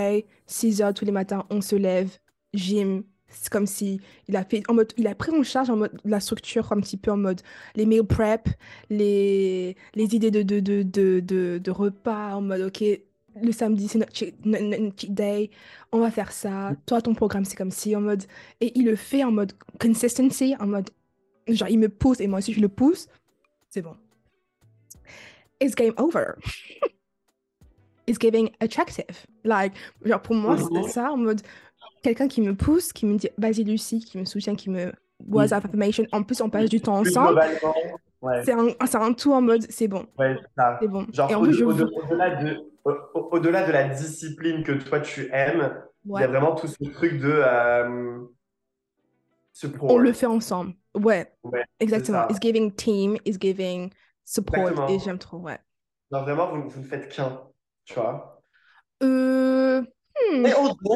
6 0.48 0.82
heures 0.82 0.94
tous 0.94 1.06
les 1.06 1.12
matins, 1.12 1.46
on 1.50 1.62
se 1.62 1.76
lève, 1.76 2.18
gym, 2.54 3.04
c'est 3.30 3.50
comme 3.50 3.68
si 3.68 4.02
il 4.28 4.36
a 4.36 4.44
fait, 4.44 4.64
en 4.70 4.74
mode, 4.74 4.94
il 4.98 5.08
a 5.08 5.16
pris 5.16 5.32
en 5.32 5.44
charge 5.44 5.70
en 5.70 5.78
mode, 5.78 5.98
la 6.04 6.20
structure 6.20 6.72
un 6.72 6.82
petit 6.82 6.98
peu 6.98 7.12
en 7.12 7.18
mode, 7.18 7.42
les 7.76 7.86
meal 7.86 8.04
prep, 8.04 8.50
les, 8.90 9.76
les 9.96 10.16
idées 10.16 10.32
de, 10.32 10.42
de, 10.42 10.60
de, 10.60 10.84
de, 10.84 11.58
de, 11.58 11.72
repas, 11.72 12.36
en 12.36 12.42
mode, 12.42 12.62
ok, 12.62 12.84
le 13.42 13.52
samedi, 13.54 13.88
c'est 13.88 14.00
notre 14.00 14.14
cheat, 14.14 14.36
notre 14.46 15.08
day, 15.08 15.50
on 15.94 16.00
va 16.00 16.12
faire 16.12 16.34
ça, 16.34 16.74
toi, 16.86 17.02
ton 17.02 17.14
programme, 17.14 17.46
c'est 17.46 17.56
comme 17.56 17.72
si, 17.72 17.96
en 17.96 18.02
mode, 18.02 18.24
et 18.60 18.78
il 18.78 18.86
le 18.86 18.96
fait 18.98 19.24
en 19.24 19.32
mode 19.32 19.54
consistency, 19.80 20.56
en 20.60 20.68
mode, 20.68 20.90
genre, 21.48 21.70
il 21.70 21.80
me 21.80 21.90
pousse 21.90 22.20
et 22.20 22.28
moi 22.28 22.40
aussi, 22.40 22.54
je 22.54 22.60
le 22.60 22.68
pousse, 22.70 23.08
c'est 23.72 23.82
bon. 23.82 23.96
It's 25.60 25.74
game 25.76 25.94
over. 25.98 26.36
It's 28.08 28.18
giving 28.20 28.50
attractive. 28.60 29.26
Like, 29.44 29.74
genre, 30.04 30.22
pour 30.22 30.36
moi, 30.36 30.56
Mhm. 30.58 30.84
c'est 30.84 30.90
ça, 30.90 31.12
en 31.12 31.18
mode, 31.18 31.42
quelqu'un 32.04 32.28
qui 32.28 32.42
me 32.42 32.54
pousse, 32.56 32.92
qui 32.92 33.06
me 33.06 33.16
dit, 33.18 33.30
vas-y, 33.38 33.64
Lucie, 33.64 34.00
qui 34.04 34.18
me 34.18 34.26
soutient, 34.26 34.56
qui 34.56 34.70
me 34.70 34.92
was 35.28 35.54
affirmation. 35.54 36.06
En 36.12 36.24
plus, 36.24 36.42
on 36.42 36.50
passe 36.50 36.68
du 36.70 36.82
temps 36.82 36.98
ensemble. 36.98 37.40
ouais, 38.22 38.44
C'est 38.44 38.52
un, 38.54 38.68
c'est 38.86 38.98
un 38.98 39.14
tout 39.14 39.32
en 39.34 39.42
mode, 39.42 39.62
c'est 39.70 39.88
bon, 39.88 40.06
ouais, 40.18 40.36
c'est 40.82 40.88
bon. 40.88 41.06
Genre, 41.14 41.32
au- 41.40 41.46
au-delà 41.46 42.44
de, 42.44 42.58
au- 42.84 42.98
au- 43.14 43.30
au-delà 43.36 43.66
de 43.68 43.72
la 43.72 43.88
discipline 43.90 44.64
que 44.64 44.72
toi 44.74 45.00
tu 45.00 45.30
aimes, 45.32 45.78
il 46.06 46.20
y 46.20 46.24
a 46.24 46.28
vraiment 46.28 46.56
tout 46.56 46.68
ce 46.68 46.84
truc 46.92 47.20
de 47.20 47.32
euh, 47.32 48.20
support. 49.62 49.92
on 49.92 49.98
le 49.98 50.14
fait 50.14 50.26
ensemble. 50.26 50.76
Ouais, 50.96 51.32
Ouais, 51.44 51.66
exactement. 51.80 52.26
It's 52.30 52.40
giving 52.40 52.72
team, 52.76 53.18
it's 53.26 53.38
giving 53.40 53.92
support. 54.26 54.72
Exactement. 54.72 54.88
Et 54.88 55.00
j'aime 55.00 55.20
trop, 55.20 55.38
ouais. 55.40 55.60
Genre, 56.12 56.24
vraiment, 56.24 56.52
vous, 56.56 56.70
vous 56.70 56.80
ne 56.82 56.86
faites 56.86 57.10
qu'un, 57.12 57.42
tu 57.86 57.96
vois. 57.96 58.42
Euh, 59.04 59.82
hmm, 60.32 60.46
Et 60.46 60.54
au-delà, 60.54 60.96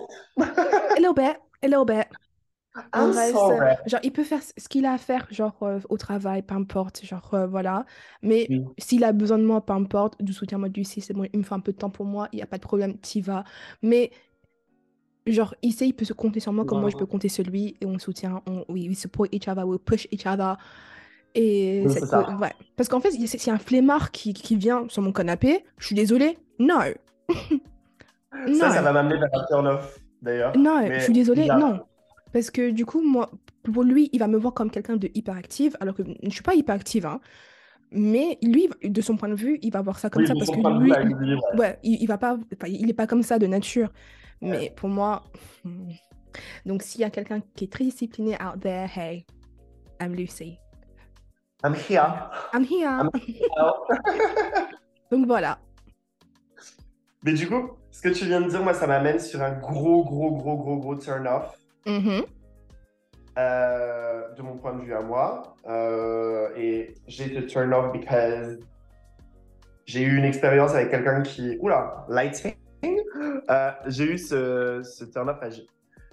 a 0.96 1.00
little 1.00 1.14
bit, 1.14 1.38
a 1.64 1.68
little 1.68 1.86
bit. 1.86 2.08
Sorry. 3.24 3.76
c'est- 3.86 3.90
genre, 3.90 4.00
il 4.04 4.12
peut 4.14 4.24
faire 4.24 4.42
ce 4.44 4.68
qu'il 4.70 4.86
a 4.86 4.94
à 4.94 4.98
faire, 4.98 5.28
genre, 5.32 5.58
euh, 5.64 5.80
au 5.90 5.98
travail, 5.98 6.42
peu 6.44 6.56
importe, 6.56 7.06
genre, 7.06 7.34
euh, 7.34 7.48
voilà. 7.48 7.86
Mais 8.22 8.50
Oui. 8.50 8.66
s'il 8.78 9.04
a 9.04 9.14
besoin 9.14 9.38
de 9.38 9.44
moi, 9.46 9.66
peu 9.66 9.74
importe, 9.74 10.22
du 10.24 10.34
soutien, 10.34 10.58
moi, 10.58 10.70
du 10.70 10.84
si 10.84 11.02
c'est 11.02 11.14
bon, 11.14 11.28
il 11.34 11.40
me 11.40 11.44
fait 11.44 11.54
un 11.56 11.60
peu 11.60 11.74
de 11.74 11.78
temps 11.78 11.90
pour 11.90 12.06
moi, 12.06 12.30
il 12.34 12.38
n'y 12.38 12.42
a 12.44 12.48
pas 12.48 12.58
de 12.58 12.64
problème, 12.64 12.98
t'y 13.00 13.22
vas. 13.22 13.44
Mais, 13.82 14.12
genre, 15.34 15.56
il 15.62 15.74
sait, 15.74 15.88
il 15.88 15.94
peut 15.94 16.06
se 16.06 16.14
compter 16.14 16.40
sur 16.40 16.54
moi 16.54 16.66
comme 16.66 16.82
moi, 16.82 16.90
je 16.90 16.98
peux 16.98 17.06
compter 17.06 17.30
sur 17.30 17.44
lui, 17.44 17.76
et 17.82 17.86
on 17.86 17.98
soutient, 18.00 18.42
on, 18.48 18.64
we, 18.70 18.88
we 18.88 18.98
support 18.98 19.28
each 19.32 19.48
other, 19.48 19.68
we 19.68 19.80
push 19.84 20.08
each 20.12 20.26
other. 20.28 20.56
Et 21.34 21.82
Oui, 21.86 21.92
cette 21.92 22.04
c'est 22.04 22.10
ça. 22.10 22.38
ouais. 22.40 22.54
Parce 22.78 22.88
qu'en 22.90 23.00
fait, 23.02 23.12
c'est 23.12 23.52
un 23.52 23.58
flemmard 23.58 24.12
qui, 24.12 24.34
qui 24.34 24.56
vient 24.56 24.86
sur 24.88 25.02
mon 25.02 25.12
canapé, 25.12 25.66
je 25.78 25.88
suis 25.88 25.96
désolée, 25.96 26.38
non. 26.60 26.80
non. 28.48 28.54
Ça, 28.60 28.72
ça 28.72 28.82
va 28.82 28.92
m'amener 28.94 29.18
vers 29.18 29.30
un 29.34 29.46
turn-off, 29.48 30.00
d'ailleurs. 30.22 30.58
Non, 30.58 30.82
Mais 30.82 31.00
je 31.00 31.04
suis 31.06 31.14
désolée, 31.14 31.48
non. 31.48 31.80
Parce 32.32 32.52
que 32.52 32.70
du 32.72 32.86
coup, 32.86 33.02
moi, 33.02 33.32
pour 33.64 33.84
lui, 33.84 34.10
il 34.14 34.20
va 34.20 34.28
me 34.28 34.38
voir 34.38 34.54
comme 34.54 34.70
quelqu'un 34.70 34.98
de 34.98 35.10
hyperactive, 35.14 35.76
alors 35.80 35.96
que 35.96 36.04
je 36.22 36.30
suis 36.30 36.44
pas 36.44 36.54
hyperactive, 36.54 37.06
hein. 37.06 37.20
Mais 37.92 38.38
lui, 38.42 38.68
de 38.84 39.02
son 39.02 39.16
point 39.16 39.30
de 39.30 39.36
vue, 39.36 39.58
il 39.62 39.72
va 39.72 39.82
voir 39.82 40.00
ça 40.00 40.10
comme 40.10 40.24
Oui, 40.24 40.28
ça 40.28 40.34
parce 40.34 40.50
que 40.50 40.80
lui, 40.84 40.92
ouais. 41.58 41.80
il, 41.84 42.02
il 42.02 42.08
va 42.08 42.18
pas, 42.18 42.38
il 42.68 42.90
est 42.90 42.94
pas 42.94 43.08
comme 43.08 43.24
ça 43.24 43.40
de 43.40 43.48
nature. 43.48 43.90
Mais 44.42 44.72
pour 44.76 44.90
moi, 44.90 45.24
donc 46.66 46.84
s'il 46.84 47.02
y 47.02 47.04
a 47.04 47.10
quelqu'un 47.10 47.42
qui 47.56 47.66
est 47.66 47.72
très 47.72 47.86
discipliné 47.86 48.36
out 48.42 48.60
there, 48.62 48.88
hey, 48.96 49.26
I'm 50.02 50.14
Lucy. 50.14 50.60
I'm 51.64 51.74
here. 51.74 52.30
I'm 52.54 52.64
here. 52.66 52.90
I'm- 52.90 53.10
Donc 55.12 55.26
voilà. 55.26 55.58
Mais 57.24 57.34
du 57.34 57.48
coup, 57.48 57.72
ce 57.92 58.02
que 58.02 58.10
tu 58.10 58.26
viens 58.26 58.42
de 58.42 58.50
dire, 58.50 58.62
moi, 58.62 58.74
ça 58.74 58.86
m'amène 58.86 59.20
sur 59.20 59.42
un 59.42 59.54
gros, 59.54 60.04
gros, 60.04 60.32
gros, 60.32 60.58
gros, 60.58 60.78
gros 60.78 60.96
turn-off. 60.96 61.58
Mhm. 61.88 62.24
euh, 63.38 64.34
de 64.36 64.42
mon 64.42 64.56
point 64.58 64.74
de 64.74 64.82
vue 64.82 64.94
à 64.94 65.02
moi. 65.02 65.56
Euh, 65.68 66.50
et 66.56 66.94
j'ai 67.08 67.26
été 67.26 67.46
turn 67.48 67.74
off 67.74 67.92
because 67.92 68.60
j'ai 69.86 70.02
eu 70.04 70.18
une 70.18 70.24
expérience 70.26 70.72
avec 70.74 70.92
quelqu'un 70.92 71.22
qui. 71.22 71.58
Oula, 71.60 72.06
lighting. 72.10 72.54
Euh, 73.50 73.72
j'ai 73.88 74.14
eu 74.14 74.18
ce, 74.18 74.82
ce 74.84 75.06
turn 75.06 75.30
off. 75.30 75.38
Je, 75.50 75.62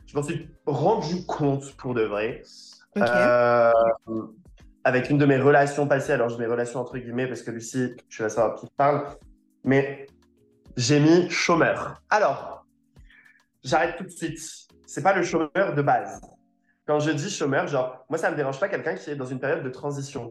je 0.06 0.16
m'en 0.16 0.22
suis 0.22 0.48
rendu 0.66 1.24
compte 1.26 1.74
pour 1.76 1.94
de 1.94 2.02
vrai. 2.02 2.42
Euh, 2.96 3.72
avec 4.84 5.08
une 5.10 5.18
de 5.18 5.24
mes 5.24 5.38
relations 5.38 5.86
passées, 5.86 6.12
alors 6.12 6.28
je 6.28 6.38
mets 6.38 6.46
relations 6.46 6.80
entre 6.80 6.98
guillemets 6.98 7.26
parce 7.26 7.42
que 7.42 7.50
Lucie, 7.50 7.94
tu 8.08 8.22
vas 8.22 8.28
savoir 8.28 8.56
qui 8.56 8.66
parle, 8.76 9.06
mais 9.64 10.06
j'ai 10.76 11.00
mis 11.00 11.30
chômeur. 11.30 12.02
Alors, 12.10 12.66
j'arrête 13.62 13.96
tout 13.96 14.04
de 14.04 14.10
suite. 14.10 14.40
C'est 14.86 15.02
pas 15.02 15.14
le 15.14 15.22
chômeur 15.22 15.74
de 15.74 15.82
base. 15.82 16.20
Quand 16.86 16.98
je 16.98 17.10
dis 17.12 17.30
chômeur, 17.30 17.66
genre, 17.68 18.04
moi 18.10 18.18
ça 18.18 18.30
me 18.30 18.36
dérange 18.36 18.60
pas 18.60 18.68
quelqu'un 18.68 18.94
qui 18.94 19.10
est 19.10 19.16
dans 19.16 19.26
une 19.26 19.40
période 19.40 19.62
de 19.62 19.70
transition. 19.70 20.30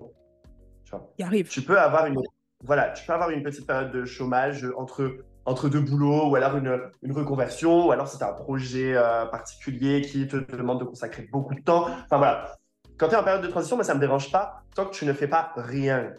Tu 0.84 0.92
vois. 0.92 1.12
Il 1.18 1.26
arrive. 1.26 1.48
Tu 1.48 1.62
peux 1.62 1.80
avoir 1.80 2.06
une, 2.06 2.20
voilà, 2.64 2.90
tu 2.90 3.06
peux 3.06 3.14
avoir 3.14 3.32
une 3.32 3.42
petite 3.42 3.66
période 3.66 3.92
de 3.92 4.06
chômage 4.06 4.68
entre 4.78 5.18
entre 5.46 5.70
deux 5.70 5.80
boulots, 5.82 6.30
ou 6.30 6.36
alors 6.36 6.56
une, 6.58 6.80
une 7.02 7.12
reconversion, 7.14 7.88
ou 7.88 7.92
alors 7.92 8.06
as 8.08 8.30
un 8.30 8.34
projet 8.34 8.94
euh, 8.96 9.26
particulier 9.26 10.02
qui 10.02 10.28
te 10.28 10.38
demande 10.56 10.80
de 10.80 10.86
consacrer 10.86 11.28
beaucoup 11.32 11.56
de 11.56 11.62
temps. 11.62 11.84
Enfin 12.06 12.18
voilà. 12.18 12.56
Quand 12.98 13.08
tu 13.08 13.16
es 13.16 13.18
en 13.18 13.24
période 13.24 13.42
de 13.42 13.48
transition, 13.48 13.76
moi, 13.78 13.84
ça 13.84 13.94
ne 13.94 13.98
me 14.00 14.02
dérange 14.02 14.32
pas 14.32 14.64
tant 14.76 14.86
que 14.86 14.92
tu 14.94 15.06
ne 15.06 15.14
fais 15.14 15.28
pas 15.28 15.52
rien. 15.56 16.14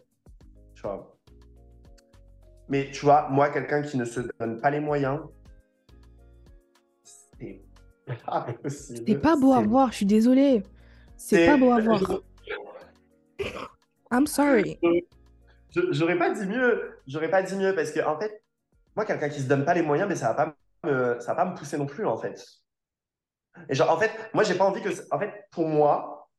Tu 0.74 0.82
vois. 0.82 1.16
Mais 2.68 2.90
tu 2.90 3.04
vois, 3.04 3.28
moi, 3.30 3.50
quelqu'un 3.50 3.82
qui 3.82 3.96
ne 3.96 4.04
se 4.04 4.20
donne 4.40 4.60
pas 4.60 4.70
les 4.70 4.80
moyens, 4.80 5.20
c'est 7.04 7.62
pas 8.26 8.40
possible. 8.62 9.04
C'est 9.06 9.18
pas 9.18 9.36
beau 9.36 9.52
à 9.52 9.60
C'est- 9.60 9.66
voir, 9.66 9.90
je 9.92 9.96
suis 9.96 10.06
désolée. 10.06 10.62
C'est 11.16 11.36
c'est- 11.36 11.46
pas 11.46 11.56
beau 11.56 11.70
à 11.70 11.80
voir. 11.80 12.00
I'm 14.10 14.26
sorry. 14.26 14.78
Je- 15.70 15.92
J'aurais 15.92 16.18
pas 16.18 16.30
dit 16.30 16.46
mieux. 16.46 16.98
J'aurais 17.06 17.30
pas 17.30 17.42
dit 17.42 17.54
mieux 17.56 17.74
parce 17.74 17.92
que 17.92 18.00
en 18.04 18.18
fait, 18.18 18.41
moi, 18.96 19.04
quelqu'un 19.04 19.28
qui 19.28 19.40
se 19.40 19.48
donne 19.48 19.64
pas 19.64 19.74
les 19.74 19.82
moyens, 19.82 20.08
mais 20.08 20.16
ça 20.16 20.32
va 20.32 20.34
pas 20.34 20.54
me, 20.84 21.18
ça 21.20 21.34
va 21.34 21.44
pas 21.44 21.50
me 21.50 21.56
pousser 21.56 21.78
non 21.78 21.86
plus 21.86 22.06
en 22.06 22.16
fait. 22.16 22.44
Et 23.68 23.74
genre, 23.74 23.90
en 23.90 23.98
fait, 23.98 24.10
moi, 24.34 24.44
j'ai 24.44 24.54
pas 24.54 24.64
envie 24.64 24.82
que. 24.82 24.88
En 25.10 25.18
fait, 25.18 25.46
pour 25.50 25.68
moi, 25.68 26.30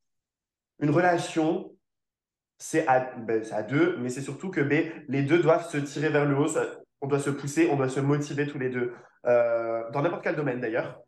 une 0.80 0.90
relation, 0.90 1.72
c'est 2.58 2.86
à, 2.86 3.00
ben, 3.16 3.44
c'est 3.44 3.54
à 3.54 3.62
deux, 3.62 3.96
mais 3.98 4.08
c'est 4.08 4.20
surtout 4.22 4.50
que 4.50 4.60
ben, 4.60 4.90
les 5.08 5.22
deux 5.22 5.40
doivent 5.40 5.68
se 5.68 5.78
tirer 5.78 6.08
vers 6.08 6.24
le 6.24 6.36
haut. 6.36 6.48
on 7.00 7.06
doit 7.06 7.20
se 7.20 7.30
pousser, 7.30 7.68
on 7.70 7.76
doit 7.76 7.88
se 7.88 8.00
motiver 8.00 8.46
tous 8.46 8.58
les 8.58 8.70
deux. 8.70 8.92
Euh, 9.26 9.90
dans 9.90 10.02
n'importe 10.02 10.22
quel 10.24 10.36
domaine 10.36 10.60
d'ailleurs. 10.60 11.00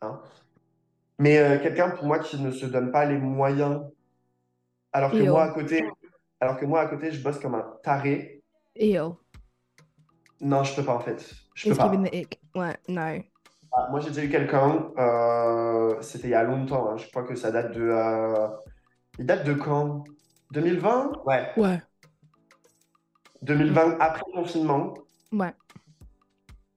hein. 0.00 0.20
Mais 1.18 1.38
euh, 1.38 1.58
quelqu'un, 1.58 1.90
pour 1.90 2.06
moi, 2.06 2.18
qui 2.18 2.40
ne 2.40 2.50
se 2.50 2.66
donne 2.66 2.90
pas 2.90 3.04
les 3.04 3.16
moyens, 3.18 3.82
alors 4.92 5.10
que 5.12 5.22
moi, 5.22 5.44
à 5.44 5.48
côté, 5.50 5.84
alors 6.40 6.58
que 6.58 6.64
moi, 6.66 6.80
à 6.80 6.86
côté, 6.86 7.10
je 7.10 7.22
bosse 7.22 7.38
comme 7.38 7.54
un 7.54 7.76
taré. 7.82 8.42
Ew. 8.74 9.16
Non, 10.40 10.62
je 10.64 10.74
peux 10.74 10.84
pas, 10.84 10.94
en 10.94 11.00
fait. 11.00 11.24
Je 11.54 11.70
peux 11.70 11.76
pas. 11.76 11.88
the. 11.88 12.58
Ouais, 12.58 12.76
no. 12.88 13.22
Ah, 13.72 13.88
moi, 13.90 14.00
j'ai 14.00 14.08
déjà 14.08 14.24
eu 14.24 14.30
quelqu'un, 14.30 14.90
euh, 14.98 16.00
c'était 16.00 16.28
il 16.28 16.30
y 16.30 16.34
a 16.34 16.42
longtemps, 16.42 16.90
hein, 16.90 16.96
je 16.96 17.06
crois 17.10 17.24
que 17.24 17.34
ça 17.34 17.50
date 17.50 17.72
de... 17.72 17.82
euh, 17.82 18.48
Il 19.18 19.26
date 19.26 19.44
de 19.44 19.52
quand? 19.54 20.04
2020? 20.52 21.12
Ouais, 21.26 21.50
Ouais. 21.56 21.82
2020, 23.42 23.96
après 24.00 24.22
confinement. 24.32 24.94
Ouais. 25.32 25.52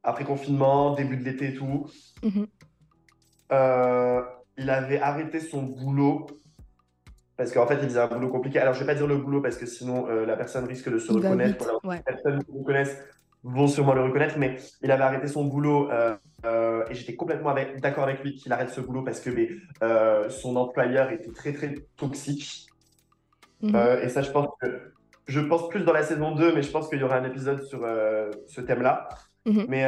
Après 0.04 0.24
confinement, 0.26 0.94
début 0.94 1.18
de 1.18 1.24
l'été 1.24 1.50
et 1.50 1.54
tout. 1.54 1.86
Mhm. 2.24 2.48
Euh, 3.52 4.22
il 4.58 4.70
avait 4.70 5.00
arrêté 5.00 5.40
son 5.40 5.64
boulot 5.64 6.28
parce 7.38 7.52
qu'en 7.54 7.66
fait, 7.66 7.76
il 7.76 7.86
faisait 7.88 8.00
un 8.02 8.08
boulot 8.08 8.30
compliqué. 8.30 8.60
Alors, 8.60 8.74
je 8.74 8.82
vais 8.82 8.86
pas 8.86 8.96
dire 8.96 9.08
le 9.08 9.18
boulot 9.18 9.42
parce 9.42 9.58
que 9.58 9.66
sinon, 9.66 10.08
euh, 10.10 10.26
la 10.26 10.36
personne 10.36 10.66
risque 10.66 10.90
de 10.92 11.00
se 11.00 11.12
reconnaître. 11.14 11.66
Voilà, 11.84 12.02
Ouais. 12.04 12.44
qui 12.46 12.52
le 12.58 12.64
connaissent 12.66 12.98
vont 13.44 13.68
sûrement 13.68 13.94
le 13.94 14.04
reconnaître, 14.04 14.38
mais 14.38 14.58
il 14.82 14.92
avait 14.92 15.04
arrêté 15.04 15.28
son 15.28 15.46
boulot 15.46 15.90
euh, 15.92 16.16
euh, 16.46 16.84
et 16.90 16.96
j'étais 16.96 17.16
complètement 17.16 17.56
d'accord 17.78 18.04
avec 18.04 18.24
lui 18.24 18.36
qu'il 18.36 18.52
arrête 18.52 18.70
ce 18.70 18.82
boulot 18.82 19.04
parce 19.04 19.20
que 19.20 19.30
mais, 19.30 19.50
euh, 19.82 20.30
son 20.30 20.56
employeur 20.56 21.12
était 21.12 21.32
très 21.32 21.54
très 21.54 21.76
toxique. 21.96 22.68
Mhm. 23.62 23.76
Et 24.04 24.10
ça, 24.10 24.22
je 24.22 24.32
pense 24.32 24.48
que 24.62 24.94
je 25.26 25.40
pense 25.40 25.70
plus 25.70 25.84
dans 25.84 25.94
la 25.94 26.04
saison 26.04 26.34
2, 26.34 26.56
mais 26.56 26.64
je 26.64 26.72
pense 26.72 26.90
qu'il 26.90 27.00
y 27.00 27.04
aura 27.04 27.18
un 27.18 27.26
épisode 27.26 27.64
sur 27.64 27.82
ce 28.48 28.62
thème-là. 28.62 29.10
Mhm. 29.46 29.66
Mais 29.68 29.82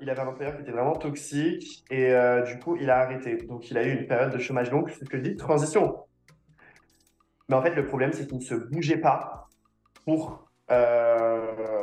il 0.00 0.10
avait 0.10 0.20
un 0.20 0.26
employeur 0.26 0.56
qui 0.56 0.62
était 0.62 0.72
vraiment 0.72 0.94
toxique 0.96 1.84
et 1.90 2.12
du 2.46 2.58
coup, 2.58 2.76
il 2.76 2.90
a 2.90 2.98
arrêté. 2.98 3.36
Donc, 3.48 3.70
il 3.70 3.78
a 3.78 3.82
eu 3.82 3.92
une 3.92 4.06
période 4.06 4.32
de 4.32 4.38
chômage 4.38 4.70
longue, 4.70 4.90
c'est 4.90 5.04
ce 5.04 5.10
que 5.10 5.16
je 5.16 5.22
dis, 5.22 5.36
transition. 5.36 5.96
Mais 7.48 7.56
en 7.56 7.62
fait, 7.62 7.74
le 7.74 7.86
problème, 7.86 8.12
c'est 8.12 8.26
qu'il 8.26 8.38
ne 8.38 8.42
se 8.42 8.54
bougeait 8.54 8.98
pas 8.98 9.48
pour, 10.04 10.48
euh, 10.70 11.77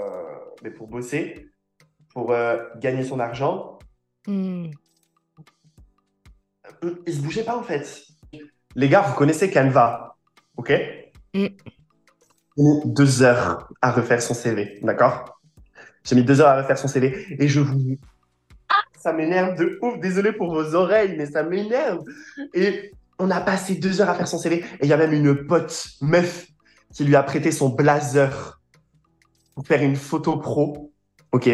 mais 0.66 0.72
pour 0.72 0.88
bosser, 0.88 1.52
pour 2.12 2.32
euh, 2.32 2.58
gagner 2.78 3.04
son 3.04 3.20
argent. 3.20 3.78
Mm. 4.28 4.72
Il 7.06 7.14
se 7.14 7.22
bougeait 7.22 7.44
pas, 7.44 7.56
en 7.56 7.62
fait. 7.62 8.04
Les 8.76 8.90
gars, 8.90 9.02
vous 9.02 9.14
connaissez 9.14 9.52
Canva, 9.52 10.18
ok? 10.58 10.74
Mm. 11.36 11.46
J'ai 12.58 12.64
mis 12.64 12.82
deux 12.86 13.22
heures 13.22 13.70
à 13.80 13.92
refaire 13.92 14.22
son 14.24 14.34
CV, 14.34 14.80
d'accord? 14.82 15.40
J'ai 16.04 16.16
mis 16.16 16.24
deux 16.24 16.42
heures 16.42 16.48
à 16.48 16.62
refaire 16.62 16.80
son 16.80 16.88
CV 16.88 17.38
et 17.40 17.48
je 17.48 17.60
vous... 17.60 17.98
Ah, 18.70 18.82
ça 18.98 19.14
m'énerve 19.14 19.56
de 19.56 19.78
ouf, 19.84 20.00
désolé 20.00 20.32
pour 20.32 20.52
vos 20.52 20.74
oreilles, 20.74 21.16
mais 21.16 21.28
ça 21.28 21.44
m'énerve. 21.44 22.04
Et 22.56 22.92
on 23.20 23.30
a 23.30 23.40
passé 23.40 23.76
deux 23.76 24.02
heures 24.02 24.10
à 24.10 24.16
faire 24.16 24.28
son 24.28 24.40
CV 24.40 24.58
et 24.58 24.84
il 24.84 24.88
y 24.88 24.94
a 24.94 24.98
même 24.98 25.14
une 25.14 25.46
pote, 25.46 25.90
meuf, 26.02 26.48
qui 26.92 27.04
lui 27.04 27.16
a 27.16 27.22
prêté 27.22 27.52
son 27.52 27.70
blazer 27.70 28.60
pour 29.56 29.66
faire 29.66 29.82
une 29.82 29.96
photo 29.96 30.38
pro, 30.38 30.92
ok? 31.32 31.48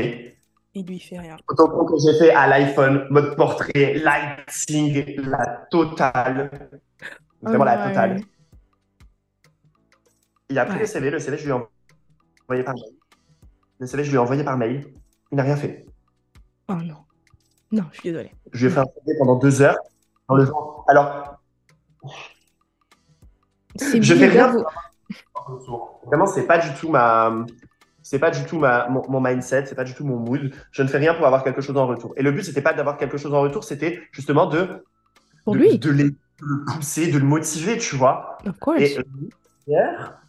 Il 0.74 0.86
lui 0.86 1.00
fait 1.00 1.20
rien. 1.20 1.38
Photo 1.48 1.68
pro 1.68 1.86
que 1.86 1.94
j'ai 2.00 2.18
fait 2.18 2.32
à 2.32 2.48
l'iPhone, 2.48 3.08
mode 3.10 3.36
portrait, 3.36 3.94
lighting, 3.96 5.22
la 5.30 5.68
totale. 5.70 6.50
Vraiment 7.42 7.64
Oh 7.64 7.66
la 7.66 7.78
no. 7.78 7.84
totale. 7.90 8.22
Il 10.50 10.60
a 10.60 10.66
pris 10.66 10.76
Ouais. 10.76 10.82
le 10.82 10.88
CV, 10.88 11.10
le 11.12 11.20
CV, 11.20 11.38
je 11.38 11.44
lui 11.44 11.52
ai 11.52 11.54
envoyé 11.54 12.64
par 12.64 12.74
mail. 12.74 12.94
Le 13.80 13.88
CV, 13.88 14.04
je 14.04 14.10
lui 14.10 14.16
ai 14.16 14.20
envoyé 14.20 14.44
par 14.44 14.58
mail. 14.58 14.94
Il 15.32 15.36
n'a 15.38 15.44
rien 15.44 15.56
fait. 15.56 15.86
Oh 16.68 16.74
non. 16.76 16.98
Non, 17.72 17.86
je 17.92 18.00
suis 18.00 18.10
désolée. 18.12 18.32
Je 18.52 18.66
lui 18.66 18.72
ai 18.72 18.76
fait 18.76 18.82
un 18.82 18.86
CV 18.86 19.18
pendant 19.18 19.36
deux 19.36 19.62
heures. 19.62 19.78
Dans 20.28 20.36
le 20.36 20.46
genre, 20.46 20.86
alors, 20.88 21.38
je 23.80 24.14
fais 24.16 24.28
rien. 24.28 24.48
vous- 24.52 24.66
Vraiment, 26.06 26.28
c'est 26.28 26.46
pas 26.46 26.58
du 26.58 26.74
tout 26.80 26.90
ma. 26.90 27.46
C'est 28.12 28.20
pas 28.20 28.30
du 28.30 28.44
tout 28.44 28.60
ma, 28.60 28.90
mon, 28.90 29.02
mon 29.10 29.22
mindset, 29.22 29.68
c'est 29.68 29.76
pas 29.76 29.86
du 29.86 29.94
tout 29.94 30.04
mon 30.04 30.18
mood. 30.18 30.54
Je 30.74 30.84
ne 30.84 30.90
fais 30.90 30.98
rien 30.98 31.14
pour 31.14 31.26
avoir 31.26 31.46
quelque 31.46 31.62
chose 31.62 31.78
en 31.78 31.88
retour. 31.88 32.14
Et 32.18 32.24
le 32.24 32.34
but, 32.34 32.44
c'était 32.44 32.62
pas 32.62 32.74
d'avoir 32.74 32.98
quelque 32.98 33.16
chose 33.18 33.34
en 33.34 33.40
retour, 33.40 33.64
c'était 33.64 34.02
justement 34.12 34.48
de, 34.48 34.84
Pour 35.46 35.56
de, 35.56 35.60
lui, 35.60 35.78
de 35.78 35.92
les- 35.92 36.04
de 36.12 36.16
le 36.42 36.66
pousser, 36.66 37.08
de 37.10 37.18
le 37.18 37.24
motiver, 37.26 37.78
tu 37.78 37.96
vois. 37.96 38.38
of 38.46 38.60
course. 38.60 38.82
Et 38.82 38.98
euh, 38.98 39.04
derrière, 39.66 40.22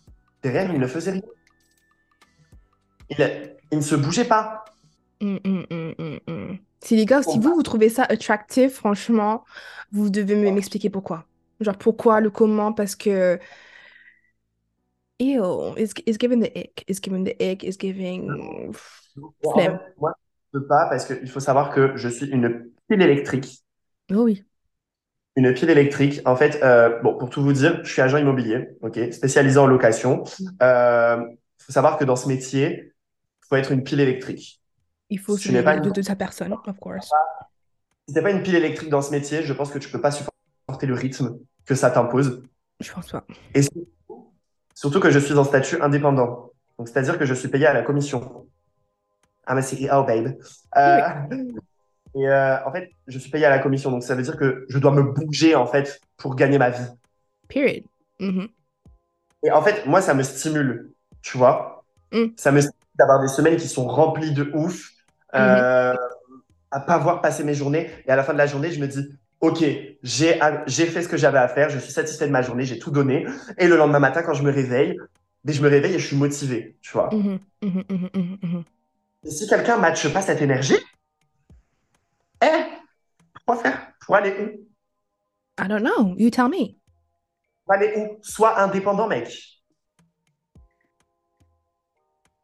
derrière, 0.45 0.73
il 0.73 0.79
ne 0.79 0.87
faisait 0.87 1.11
rien. 1.11 1.23
Il, 3.11 3.53
il 3.73 3.79
ne 3.79 3.83
se 3.83 3.95
bougeait 3.97 4.25
pas. 4.27 4.65
Mm. 5.21 6.57
Si 6.85 6.97
les 6.97 7.07
gars, 7.07 7.23
si 7.23 7.39
vous, 7.39 7.55
vous 7.55 7.63
trouvez 7.63 7.89
ça 7.89 8.05
attractif, 8.05 8.75
franchement, 8.75 9.45
vous 9.93 10.11
devez 10.11 10.35
me- 10.37 10.51
m'expliquer 10.51 10.91
pourquoi. 10.91 11.27
Genre 11.61 11.79
pourquoi, 11.79 12.21
le 12.21 12.31
comment, 12.31 12.73
parce 12.73 12.97
que... 12.97 13.39
Ew, 15.23 15.75
it's, 15.77 15.93
it's 16.05 16.19
giving 16.19 16.41
the 16.41 16.51
ick. 16.59 16.85
It's 16.89 17.01
giving 17.01 17.25
the 17.25 17.37
ick. 17.41 17.63
It's 17.63 17.79
giving... 17.79 18.27
Bon, 19.15 19.53
en 19.53 19.55
fait, 19.57 19.71
moi, 19.99 20.15
je 20.53 20.59
ne 20.59 20.63
peux 20.63 20.67
pas 20.67 20.89
parce 20.91 21.05
qu'il 21.05 21.31
faut 21.31 21.39
savoir 21.39 21.73
que 21.73 21.97
je 21.97 22.09
suis 22.09 22.27
une 22.27 22.71
pile 22.89 23.03
électrique. 23.03 23.63
Oh 24.11 24.25
oui. 24.25 24.45
Une 25.37 25.55
pile 25.55 25.71
électrique. 25.71 26.21
En 26.25 26.35
fait, 26.35 26.61
euh, 26.63 26.99
bon, 27.03 27.17
pour 27.17 27.31
tout 27.31 27.41
vous 27.43 27.53
dire, 27.53 27.85
je 27.85 27.93
suis 27.93 28.03
agent 28.03 28.19
immobilier, 28.19 28.71
ok, 28.81 28.99
spécialisé 29.13 29.59
en 29.59 29.67
location. 29.67 30.25
Il 30.61 31.37
faut 31.59 31.73
savoir 31.73 31.99
que 31.99 32.05
dans 32.05 32.17
ce 32.17 32.27
métier, 32.27 32.93
il 33.45 33.47
faut 33.49 33.57
être 33.57 33.71
une 33.71 33.85
pile 33.85 34.01
électrique. 34.01 34.61
Il 35.09 35.21
faut 35.21 35.37
Tu 35.37 35.51
se 35.51 35.63
pas 35.63 35.77
de, 35.77 35.87
une- 35.87 35.93
de 35.93 36.03
sa 36.03 36.17
personne, 36.17 36.53
of 36.53 36.79
course. 36.81 37.11
Si 38.09 38.15
t'es 38.15 38.23
pas 38.23 38.31
une 38.33 38.43
pile 38.43 38.57
électrique 38.57 38.89
dans 38.89 39.03
ce 39.03 39.13
métier, 39.13 39.43
je 39.43 39.53
pense 39.53 39.71
que 39.71 39.79
tu 39.79 39.89
peux 39.89 40.01
pas 40.01 40.11
supporter 40.11 40.87
le 40.87 40.95
rythme 40.95 41.39
que 41.65 41.75
ça 41.75 41.91
t'impose. 41.91 42.43
Je 42.81 42.93
pense 42.93 43.13
pas. 43.13 43.25
Et 43.55 43.63
surtout, 43.63 43.87
surtout 44.75 45.01
que 45.01 45.11
je 45.11 45.19
suis 45.19 45.35
en 45.35 45.45
statut 45.45 45.81
indépendant. 45.81 46.51
Donc, 46.79 46.89
c'est-à-dire 46.89 47.19
que 47.19 47.25
je 47.25 47.35
suis 47.35 47.49
payé 47.49 47.67
à 47.67 47.73
la 47.73 47.83
commission. 47.83 48.47
I'm 49.49 49.59
a 49.59 49.63
CEO, 49.63 50.05
babe. 50.05 50.37
Euh, 50.77 51.01
et 52.15 52.29
euh, 52.29 52.65
en 52.67 52.73
fait, 52.73 52.91
je 53.07 53.19
suis 53.19 53.31
payé 53.31 53.45
à 53.45 53.51
la 53.51 53.59
commission. 53.59 53.91
Donc, 53.91 54.03
ça 54.03 54.15
veut 54.15 54.23
dire 54.23 54.37
que 54.37 54.67
je 54.69 54.79
dois 54.79 54.93
me 54.93 55.03
bouger, 55.03 55.55
en 55.55 55.67
fait, 55.67 56.01
pour 56.17 56.37
gagner 56.37 56.59
ma 56.59 56.71
vie. 56.71 56.87
Period. 57.49 57.85
Mhm. 58.21 58.49
Et 59.43 59.51
en 59.51 59.63
fait, 59.63 59.87
moi, 59.87 60.01
ça 60.01 60.15
me 60.15 60.23
stimule, 60.23 60.93
tu 61.21 61.37
vois. 61.37 61.85
Mm. 62.13 62.27
Ça 62.37 62.53
me 62.53 62.61
stimule 62.61 62.77
d'avoir 62.95 63.21
des 63.21 63.29
semaines 63.29 63.57
qui 63.57 63.69
sont 63.69 63.87
remplies 63.89 64.33
de 64.33 64.51
ouf, 64.55 64.91
euh, 65.35 65.95
à 66.71 66.81
pas 66.81 66.99
voir 66.99 67.21
passer 67.21 67.43
mes 67.43 67.55
journées. 67.55 67.91
Et 68.07 68.11
à 68.11 68.17
la 68.17 68.23
fin 68.23 68.33
de 68.33 68.39
la 68.39 68.47
journée, 68.47 68.71
je 68.71 68.81
me 68.81 68.87
dis, 68.87 69.09
OK, 69.43 69.65
j'ai 70.05 70.87
fait 70.87 71.03
ce 71.03 71.09
que 71.09 71.17
j'avais 71.17 71.39
à 71.39 71.49
faire, 71.49 71.69
je 71.69 71.81
suis 71.81 71.91
satisfait 71.93 72.29
de 72.29 72.33
ma 72.33 72.43
journée, 72.43 72.65
j'ai 72.65 72.79
tout 72.79 72.93
donné. 72.93 73.27
Et 73.59 73.67
le 73.67 73.77
lendemain 73.77 73.99
matin, 73.99 74.23
quand 74.23 74.35
je 74.35 74.45
me 74.45 74.53
réveille, 74.53 74.97
ben, 75.45 75.53
je 75.53 75.61
me 75.61 75.69
réveille 75.69 75.95
et 75.95 75.99
je 75.99 76.07
suis 76.07 76.17
motivé, 76.17 76.77
tu 76.81 76.93
vois. 76.93 77.11
Et 79.25 79.31
si 79.31 79.49
quelqu'un 79.49 79.77
ne 79.77 79.81
matche 79.81 80.13
pas 80.13 80.23
cette 80.23 80.41
énergie, 80.41 80.77
eh, 82.41 82.47
quoi 83.45 83.57
faire? 83.57 83.93
Pour 84.07 84.15
aller 84.15 84.33
où? 84.41 84.45
I 85.61 85.67
don't 85.67 85.83
know. 85.83 86.15
You 86.17 86.31
tell 86.31 86.49
me. 86.49 86.77
Pour 87.65 87.75
aller 87.75 87.95
où? 87.97 88.19
Sois 88.23 88.61
indépendant, 88.61 89.09
mec. 89.09 89.61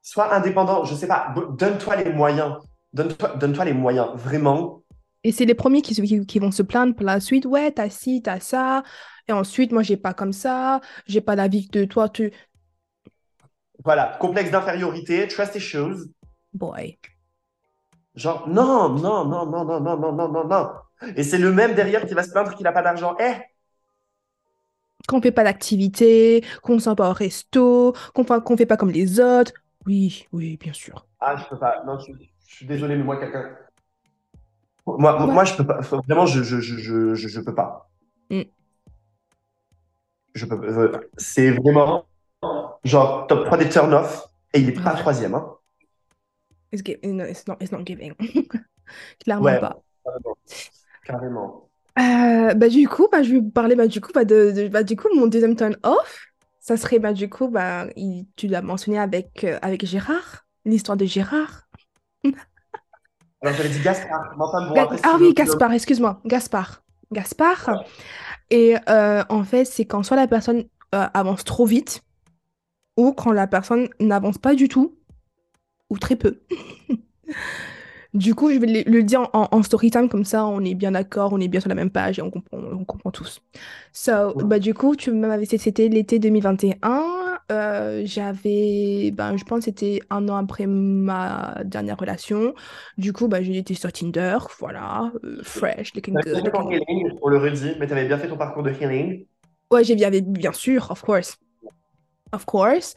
Sois 0.03 0.35
indépendant, 0.35 0.83
je 0.85 0.97
sais 0.97 1.07
pas, 1.07 1.33
donne-toi 1.51 1.95
les 1.95 2.13
moyens. 2.13 2.57
Donne-toi 2.93 3.37
donne-toi 3.37 3.67
les 3.67 3.73
moyens, 3.73 4.11
vraiment. 4.17 4.83
Et 5.25 5.33
c'est 5.33 5.45
les 5.45 5.55
premiers 5.55 5.83
qui, 5.83 5.95
qui, 5.95 6.27
qui 6.27 6.39
vont 6.39 6.51
se 6.51 6.63
plaindre 6.63 6.95
pour 6.95 7.05
la 7.07 7.21
suite. 7.21 7.45
Ouais, 7.47 7.73
t'as 7.73 7.91
ci, 7.91 8.23
t'as 8.23 8.41
ça. 8.41 8.83
Et 9.29 9.33
ensuite, 9.33 9.73
moi, 9.73 9.83
j'ai 9.83 9.97
pas 9.97 10.15
comme 10.15 10.33
ça. 10.33 10.81
J'ai 11.07 11.21
pas 11.21 11.35
la 11.37 11.49
vie 11.49 11.69
de 11.69 11.85
toi. 11.85 12.09
Tu... 12.09 12.33
Voilà, 13.85 14.17
complexe 14.21 14.53
d'infériorité, 14.53 15.27
trust 15.27 15.57
issues. 15.57 16.13
Boy. 16.53 16.99
Genre, 18.15 18.47
non, 18.49 18.91
non, 19.01 19.25
non, 19.25 19.47
non, 19.47 19.65
non, 19.65 19.81
non, 19.81 19.97
non, 19.99 20.13
non, 20.13 20.29
non, 20.33 20.45
non. 20.47 20.71
Et 21.17 21.23
c'est 21.23 21.39
le 21.39 21.53
même 21.53 21.75
derrière 21.75 22.05
qui 22.07 22.13
va 22.15 22.23
se 22.23 22.31
plaindre 22.33 22.55
qu'il 22.55 22.65
n'a 22.65 22.73
pas 22.73 22.83
d'argent. 22.83 23.17
Eh, 23.19 23.35
Qu'on 25.09 25.21
fait 25.23 25.33
pas 25.33 25.45
d'activité, 25.45 26.45
qu'on 26.63 26.79
s'en 26.79 26.95
va 26.95 27.11
au 27.11 27.13
resto, 27.13 27.95
qu'on 28.15 28.25
fa- 28.25 28.41
qu'on 28.41 28.57
fait 28.57 28.67
pas 28.67 28.77
comme 28.77 28.91
les 28.91 29.21
autres. 29.21 29.53
Oui, 29.87 30.27
oui, 30.33 30.57
bien 30.59 30.73
sûr. 30.73 31.07
Ah, 31.21 31.37
je 31.37 31.45
peux 31.49 31.59
pas. 31.59 31.83
Non, 31.85 31.99
je, 32.01 32.13
je 32.47 32.55
suis 32.55 32.67
désolé, 32.67 32.97
mais 32.97 33.05
moi, 33.05 33.19
quelqu'un. 33.19 33.57
Moi, 34.97 35.27
Ouais. 35.27 35.33
moi, 35.33 35.45
je 35.45 35.55
peux 35.55 35.67
pas. 35.67 35.81
Vraiment, 35.81 36.27
je, 36.27 36.43
je, 36.43 36.61
je, 36.61 36.79
je, 36.79 37.29
je, 37.29 37.41
peux 37.41 37.55
pas. 37.55 37.91
Mm. 38.31 38.43
Je 40.35 40.47
peux. 40.47 40.55
euh, 40.63 40.99
C'est 41.17 41.51
vraiment 41.51 42.07
genre 42.85 43.27
top 43.27 43.45
3 43.47 43.59
des 43.59 43.69
turn-off 43.69 44.29
et 44.55 44.61
il 44.61 44.69
est 44.69 44.73
pas 44.83 44.95
troisième. 44.95 45.35
Hein. 45.35 45.55
It's, 46.73 46.83
gi- 46.85 46.99
no, 47.03 47.25
it's 47.25 47.47
not, 47.47 47.57
it's 47.61 47.73
not 47.73 47.85
giving. 47.85 48.15
Clairement 49.25 49.45
Ouais. 49.45 49.61
pas. 49.61 49.83
Carrément. 50.05 50.37
Carrément. 51.05 51.69
Euh, 51.99 52.55
bah, 52.55 52.69
du 52.69 52.87
coup, 52.89 53.09
bah, 53.11 53.23
je 53.23 53.33
vais 53.33 53.41
vous 53.41 53.51
parler 53.51 53.75
bah, 53.75 53.87
du 53.89 54.01
coup, 54.01 54.13
bah, 54.15 54.25
de, 54.25 54.53
de- 54.53 54.69
bah, 54.69 54.83
du 54.85 54.97
coup, 54.97 55.09
mon 55.15 55.27
deuxième 55.27 55.57
turn 55.57 55.77
off. 55.83 56.27
Ça 56.61 56.77
serait 56.77 56.99
bah, 56.99 57.13
du 57.15 57.29
coup, 57.29 57.49
bah, 57.49 57.87
il- 57.97 58.27
tu 58.37 58.47
l'as 58.47 58.63
mentionné 58.63 58.99
avec, 58.99 59.45
euh, 59.45 59.59
avec 59.63 59.85
Gérard, 59.87 60.47
l'histoire 60.65 60.97
de 60.97 61.05
Gérard. 61.07 61.69
Alors, 63.43 63.55
j'avais 63.57 63.69
dit 63.69 63.81
Gaspard. 63.81 64.35
Mais 64.37 64.45
enfin, 64.45 64.67
bon, 64.67 64.75
Ga- 64.75 64.83
après, 64.83 64.99
si 64.99 65.05
ah 65.05 65.17
oui, 65.21 65.33
Gaspard, 65.35 65.73
excuse-moi, 65.73 66.21
Gaspard. 66.25 66.83
Gaspard. 67.13 67.85
Et 68.51 68.77
euh, 68.89 69.23
en 69.29 69.45
fait, 69.45 69.65
c'est 69.65 69.85
quand 69.85 70.03
soit 70.03 70.17
la 70.17 70.27
personne 70.29 70.65
euh, 70.95 71.07
avance 71.15 71.45
trop 71.45 71.67
vite 71.67 72.03
ou 72.97 73.13
quand 73.13 73.33
la 73.33 73.47
personne 73.47 73.89
n'avance 74.01 74.39
pas 74.39 74.55
du 74.55 74.69
tout 74.69 74.97
ou 75.91 75.99
très 75.99 76.17
peu. 76.17 76.41
Du 78.15 78.35
coup, 78.35 78.51
je 78.51 78.59
vais 78.59 78.67
le, 78.85 78.91
le 78.91 79.03
dire 79.03 79.29
en, 79.35 79.49
en 79.53 79.63
story 79.63 79.91
time, 79.91 80.09
comme 80.09 80.25
ça 80.25 80.47
on 80.47 80.65
est 80.65 80.75
bien 80.75 80.93
d'accord, 80.93 81.33
on 81.35 81.41
est 81.41 81.49
bien 81.49 81.61
sur 81.61 81.69
la 81.69 81.75
même 81.75 81.91
page 81.91 82.19
et 82.19 82.23
on 82.23 82.31
comprend, 82.31 82.57
on 82.59 82.85
comprend 82.85 83.11
tous. 83.11 83.43
So, 83.93 84.35
Ouais. 84.35 84.45
bah, 84.45 84.59
du 84.59 84.73
coup, 84.73 84.97
tu 84.97 85.13
m'avais 85.13 85.45
c'était 85.45 85.89
l'été 85.89 86.19
2021. 86.19 87.03
Euh, 87.51 88.03
j'avais, 88.05 89.11
ben, 89.13 89.37
je 89.37 89.45
pense 89.45 89.61
que 89.61 89.65
c'était 89.67 90.01
un 90.11 90.29
an 90.29 90.37
après 90.37 90.67
ma 90.67 91.63
dernière 91.65 91.99
relation. 91.99 92.55
Du 92.99 93.13
coup, 93.13 93.29
j'ai 93.41 93.59
été 93.59 93.75
sur 93.75 93.91
Tinder, 93.93 94.39
voilà, 94.59 95.11
euh, 95.25 95.41
fresh, 95.43 95.95
looking 95.95 96.15
good. 96.15 96.45
fait 96.45 96.51
ton 96.51 96.71
healing 96.71 97.19
pour 97.19 97.31
le 97.31 97.39
Rudy, 97.39 97.75
mais 97.79 97.87
t'avais 97.87 98.07
bien 98.07 98.19
fait 98.19 98.29
ton 98.29 98.37
parcours 98.37 98.63
de 98.63 98.71
healing. 98.71 99.27
Ouais, 99.71 99.85
j'ai 99.85 99.95
bien, 99.95 100.11
bien 100.11 100.53
sûr, 100.53 100.91
of 100.91 101.03
course. 101.03 101.39
Of 102.33 102.45
course. 102.45 102.95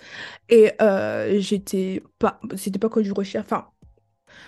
Et 0.49 0.71
euh, 0.81 1.39
j'étais 1.39 2.03
pas, 2.19 2.39
c'était 2.55 2.79
pas 2.79 2.89
que 2.89 3.01
je 3.01 3.13
recherche, 3.13 3.45
enfin, 3.45 3.67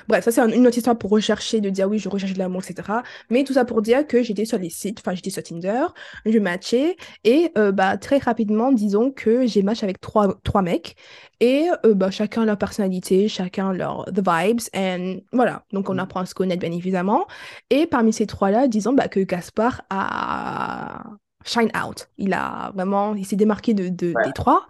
bref, 0.07 0.23
ça 0.25 0.31
c'est 0.31 0.41
un- 0.41 0.49
une 0.51 0.67
autre 0.67 0.77
histoire 0.77 0.97
pour 0.97 1.09
rechercher, 1.11 1.61
de 1.61 1.69
dire 1.69 1.87
oui, 1.89 1.99
je 1.99 2.09
recherche 2.09 2.33
de 2.33 2.39
l'amour, 2.39 2.61
etc. 2.63 3.03
Mais 3.29 3.43
tout 3.43 3.53
ça 3.53 3.65
pour 3.65 3.81
dire 3.81 4.05
que 4.07 4.21
j'étais 4.23 4.45
sur 4.45 4.57
les 4.59 4.69
sites, 4.69 4.99
enfin, 4.99 5.15
j'étais 5.15 5.29
sur 5.29 5.43
Tinder, 5.43 5.85
je 6.25 6.37
matchais, 6.39 6.95
et 7.23 7.51
euh, 7.57 7.71
bah, 7.71 7.97
très 7.97 8.17
rapidement, 8.17 8.71
disons 8.71 9.11
que 9.11 9.45
j'ai 9.47 9.61
match 9.63 9.83
avec 9.83 9.99
trois, 10.01 10.35
trois 10.43 10.61
mecs, 10.61 10.95
et 11.39 11.67
euh, 11.85 11.93
bah, 11.93 12.11
chacun 12.11 12.45
leur 12.45 12.57
personnalité, 12.57 13.27
chacun 13.27 13.73
leur 13.73 14.05
the 14.05 14.21
vibes, 14.27 14.61
and 14.75 15.17
voilà. 15.31 15.65
Donc 15.71 15.89
on 15.89 15.93
Mhm. 15.93 15.99
apprend 15.99 16.19
à 16.21 16.25
se 16.25 16.33
connaître, 16.35 16.61
bien 16.61 16.71
évidemment. 16.71 17.25
Et 17.69 17.85
parmi 17.87 18.13
ces 18.13 18.25
trois-là, 18.27 18.67
disons 18.67 18.93
bah, 18.93 19.07
que 19.07 19.19
Gaspard 19.21 19.81
a 19.89 21.03
shine 21.45 21.69
out. 21.85 22.07
Il 22.17 22.33
a 22.33 22.71
vraiment, 22.75 23.15
il 23.15 23.25
s'est 23.25 23.35
démarqué 23.35 23.73
de, 23.73 23.89
de- 23.89 24.13
Ouais. 24.15 24.25
des 24.25 24.33
trois. 24.33 24.67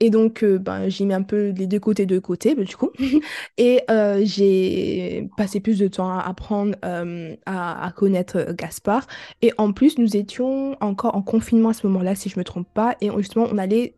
Et 0.00 0.10
donc, 0.10 0.44
euh, 0.44 0.58
ben, 0.58 0.88
j'ai 0.88 1.04
mis 1.04 1.14
un 1.14 1.22
peu 1.22 1.48
les 1.56 1.66
deux 1.66 1.80
côtés 1.80 2.06
de 2.06 2.18
côté, 2.18 2.54
ben, 2.54 2.64
du 2.64 2.76
coup. 2.76 2.90
Et 3.58 3.82
euh, 3.90 4.20
j'ai 4.24 5.28
passé 5.36 5.58
plus 5.60 5.78
de 5.78 5.88
temps 5.88 6.08
à 6.08 6.20
apprendre 6.20 6.74
euh, 6.84 7.34
à, 7.46 7.84
à 7.86 7.90
connaître 7.92 8.36
euh, 8.38 8.52
Gaspard. 8.54 9.06
Et 9.42 9.52
en 9.58 9.72
plus, 9.72 9.98
nous 9.98 10.16
étions 10.16 10.76
encore 10.80 11.16
en 11.16 11.22
confinement 11.22 11.70
à 11.70 11.74
ce 11.74 11.86
moment-là, 11.88 12.14
si 12.14 12.28
je 12.28 12.36
ne 12.36 12.40
me 12.40 12.44
trompe 12.44 12.68
pas. 12.72 12.94
Et 13.00 13.10
justement, 13.18 13.46
on 13.50 13.58
allait, 13.58 13.94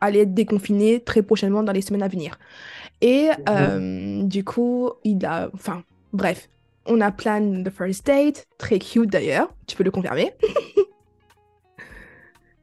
allait 0.00 0.20
être 0.20 0.34
déconfinés 0.34 1.00
très 1.00 1.22
prochainement 1.22 1.62
dans 1.62 1.72
les 1.72 1.82
semaines 1.82 2.02
à 2.02 2.08
venir. 2.08 2.38
Et 3.00 3.28
du 4.24 4.44
coup, 4.44 4.90
il 5.04 5.24
a... 5.26 5.50
Enfin, 5.54 5.82
bref. 6.12 6.48
On 6.90 7.02
a 7.02 7.12
plan 7.12 7.62
the 7.62 7.68
first 7.70 8.06
date, 8.06 8.46
très 8.56 8.78
cute 8.78 9.10
d'ailleurs, 9.10 9.52
tu 9.66 9.76
peux 9.76 9.84
le 9.84 9.90
confirmer. 9.90 10.32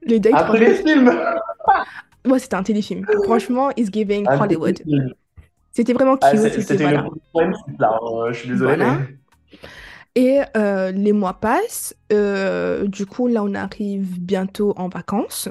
Le 0.06 0.20
date, 0.20 0.34
Après 0.36 0.60
les 0.60 0.76
films 0.76 1.12
ouais, 2.28 2.39
c'était 2.39 2.56
un 2.56 2.64
téléfilm. 2.64 3.06
Franchement, 3.24 3.70
it's 3.76 3.91
giving 3.91 4.28
Un 4.28 4.39
Hollywood. 4.39 4.82
C'était 5.72 5.93
vraiment 5.93 6.18
Ah, 6.22 6.32
cute. 6.32 6.62
c'était 6.62 6.78
voilà. 6.84 7.01
le 7.03 7.10
point 7.34 7.51
là, 7.80 7.99
euh, 8.01 8.32
je 8.32 8.39
suis 8.39 8.49
désolée. 8.49 8.76
Voilà. 8.78 8.99
mais- 8.99 9.60
Et 10.18 10.41
euh, 10.56 10.91
les 10.91 11.12
mois 11.12 11.34
passent. 11.34 11.93
euh, 12.14 12.88
du 12.88 13.06
coup, 13.06 13.28
là, 13.28 13.43
on 13.43 13.53
arrive 13.53 14.20
bientôt 14.22 14.74
en 14.78 14.88
vacances. 14.88 15.49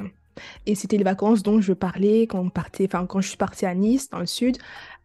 Et 0.67 0.75
c'était 0.75 0.97
les 0.97 1.05
vacances 1.05 1.43
dont 1.43 1.61
je 1.61 1.73
parlais 1.75 2.23
quand, 2.23 2.41
on 2.41 2.49
partait, 2.49 2.89
quand 2.89 3.21
je 3.21 3.29
suis 3.29 3.37
partie 3.37 3.67
à 3.67 3.75
Nice, 3.75 4.09
dans 4.11 4.19
le 4.21 4.27
sud, 4.27 4.57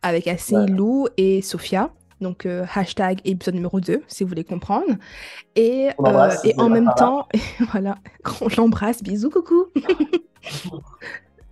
avec 0.01 0.25
Ouais. 0.25 0.65
Lou 0.67 1.07
et 1.17 1.41
Sophia. 1.41 1.91
Donc, 2.21 2.45
euh, 2.45 2.65
hashtag 2.73 3.19
épisode 3.25 3.55
numéro 3.55 3.79
2, 3.79 4.03
si 4.07 4.23
vous 4.23 4.29
voulez 4.29 4.43
comprendre. 4.43 4.95
Et, 5.55 5.89
euh, 6.05 6.29
et 6.43 6.53
en 6.59 6.69
même 6.69 6.91
temps, 6.97 7.27
voilà, 7.71 7.97
on 8.41 8.47
l'embrasse, 8.57 9.03
bisous, 9.03 9.29
coucou. 9.29 9.65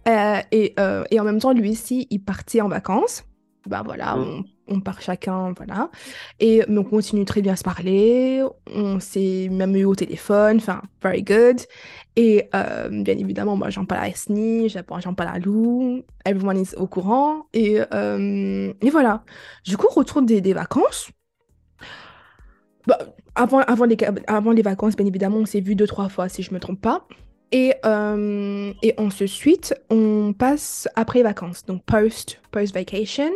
Euh, 0.08 0.40
et, 0.54 0.74
et 1.12 1.20
en 1.20 1.26
même 1.26 1.40
temps, 1.40 1.52
lui 1.52 1.72
aussi, 1.72 2.08
il 2.10 2.20
partait 2.20 2.62
en 2.62 2.70
vacances. 2.70 3.26
Ben 3.68 3.84
voilà, 3.84 4.18
on, 4.18 4.44
on 4.68 4.80
part 4.82 5.02
chacun, 5.02 5.54
voilà. 5.56 5.90
Et 6.40 6.64
mais 6.68 6.80
on 6.80 6.84
continue 6.84 7.26
très 7.26 7.42
bien 7.42 7.54
à 7.54 7.56
se 7.56 7.64
parler. 7.64 8.44
On 8.74 9.00
s'est 9.00 9.50
même 9.52 9.76
eu 9.76 9.86
au 9.86 9.96
téléphone, 9.96 10.58
enfin, 10.58 10.82
very 11.02 11.24
good. 11.24 11.60
Et 12.16 12.50
euh, 12.56 12.90
bien 12.90 13.18
évidemment, 13.18 13.56
moi, 13.56 13.70
j'en 13.70 13.86
parle 13.86 14.04
à 14.04 14.10
Esni, 14.10 14.70
j'en 14.70 15.14
parle 15.14 15.30
à 15.36 15.40
Lou. 15.40 16.04
Everyone 16.26 16.58
is 16.60 16.76
au 16.76 16.88
courant. 16.88 17.46
Et, 17.54 17.80
euh, 17.94 18.74
et 18.82 18.90
voilà. 18.90 19.24
Du 19.66 19.78
coup, 19.78 19.88
retour 19.88 20.22
des, 20.24 20.42
des 20.42 20.54
vacances. 20.54 21.12
Bah, 22.88 22.98
avant, 23.36 23.60
avant, 23.60 23.86
les, 23.86 23.98
avant 24.28 24.52
les 24.52 24.62
vacances, 24.64 24.96
bien 24.96 25.06
évidemment, 25.06 25.38
on 25.38 25.46
s'est 25.46 25.62
vu 25.62 25.76
deux, 25.76 25.88
trois 25.88 26.10
fois, 26.10 26.30
si 26.30 26.42
je 26.42 26.54
me 26.54 26.60
trompe 26.60 26.82
pas. 26.82 27.08
Et, 27.52 27.74
euh, 27.86 28.74
et 28.84 28.94
ensuite, 28.98 29.74
on 29.90 30.34
passe 30.38 30.90
après 30.96 31.24
vacances, 31.24 31.66
donc 31.66 31.84
post, 31.86 32.42
post-vacation. 32.52 33.32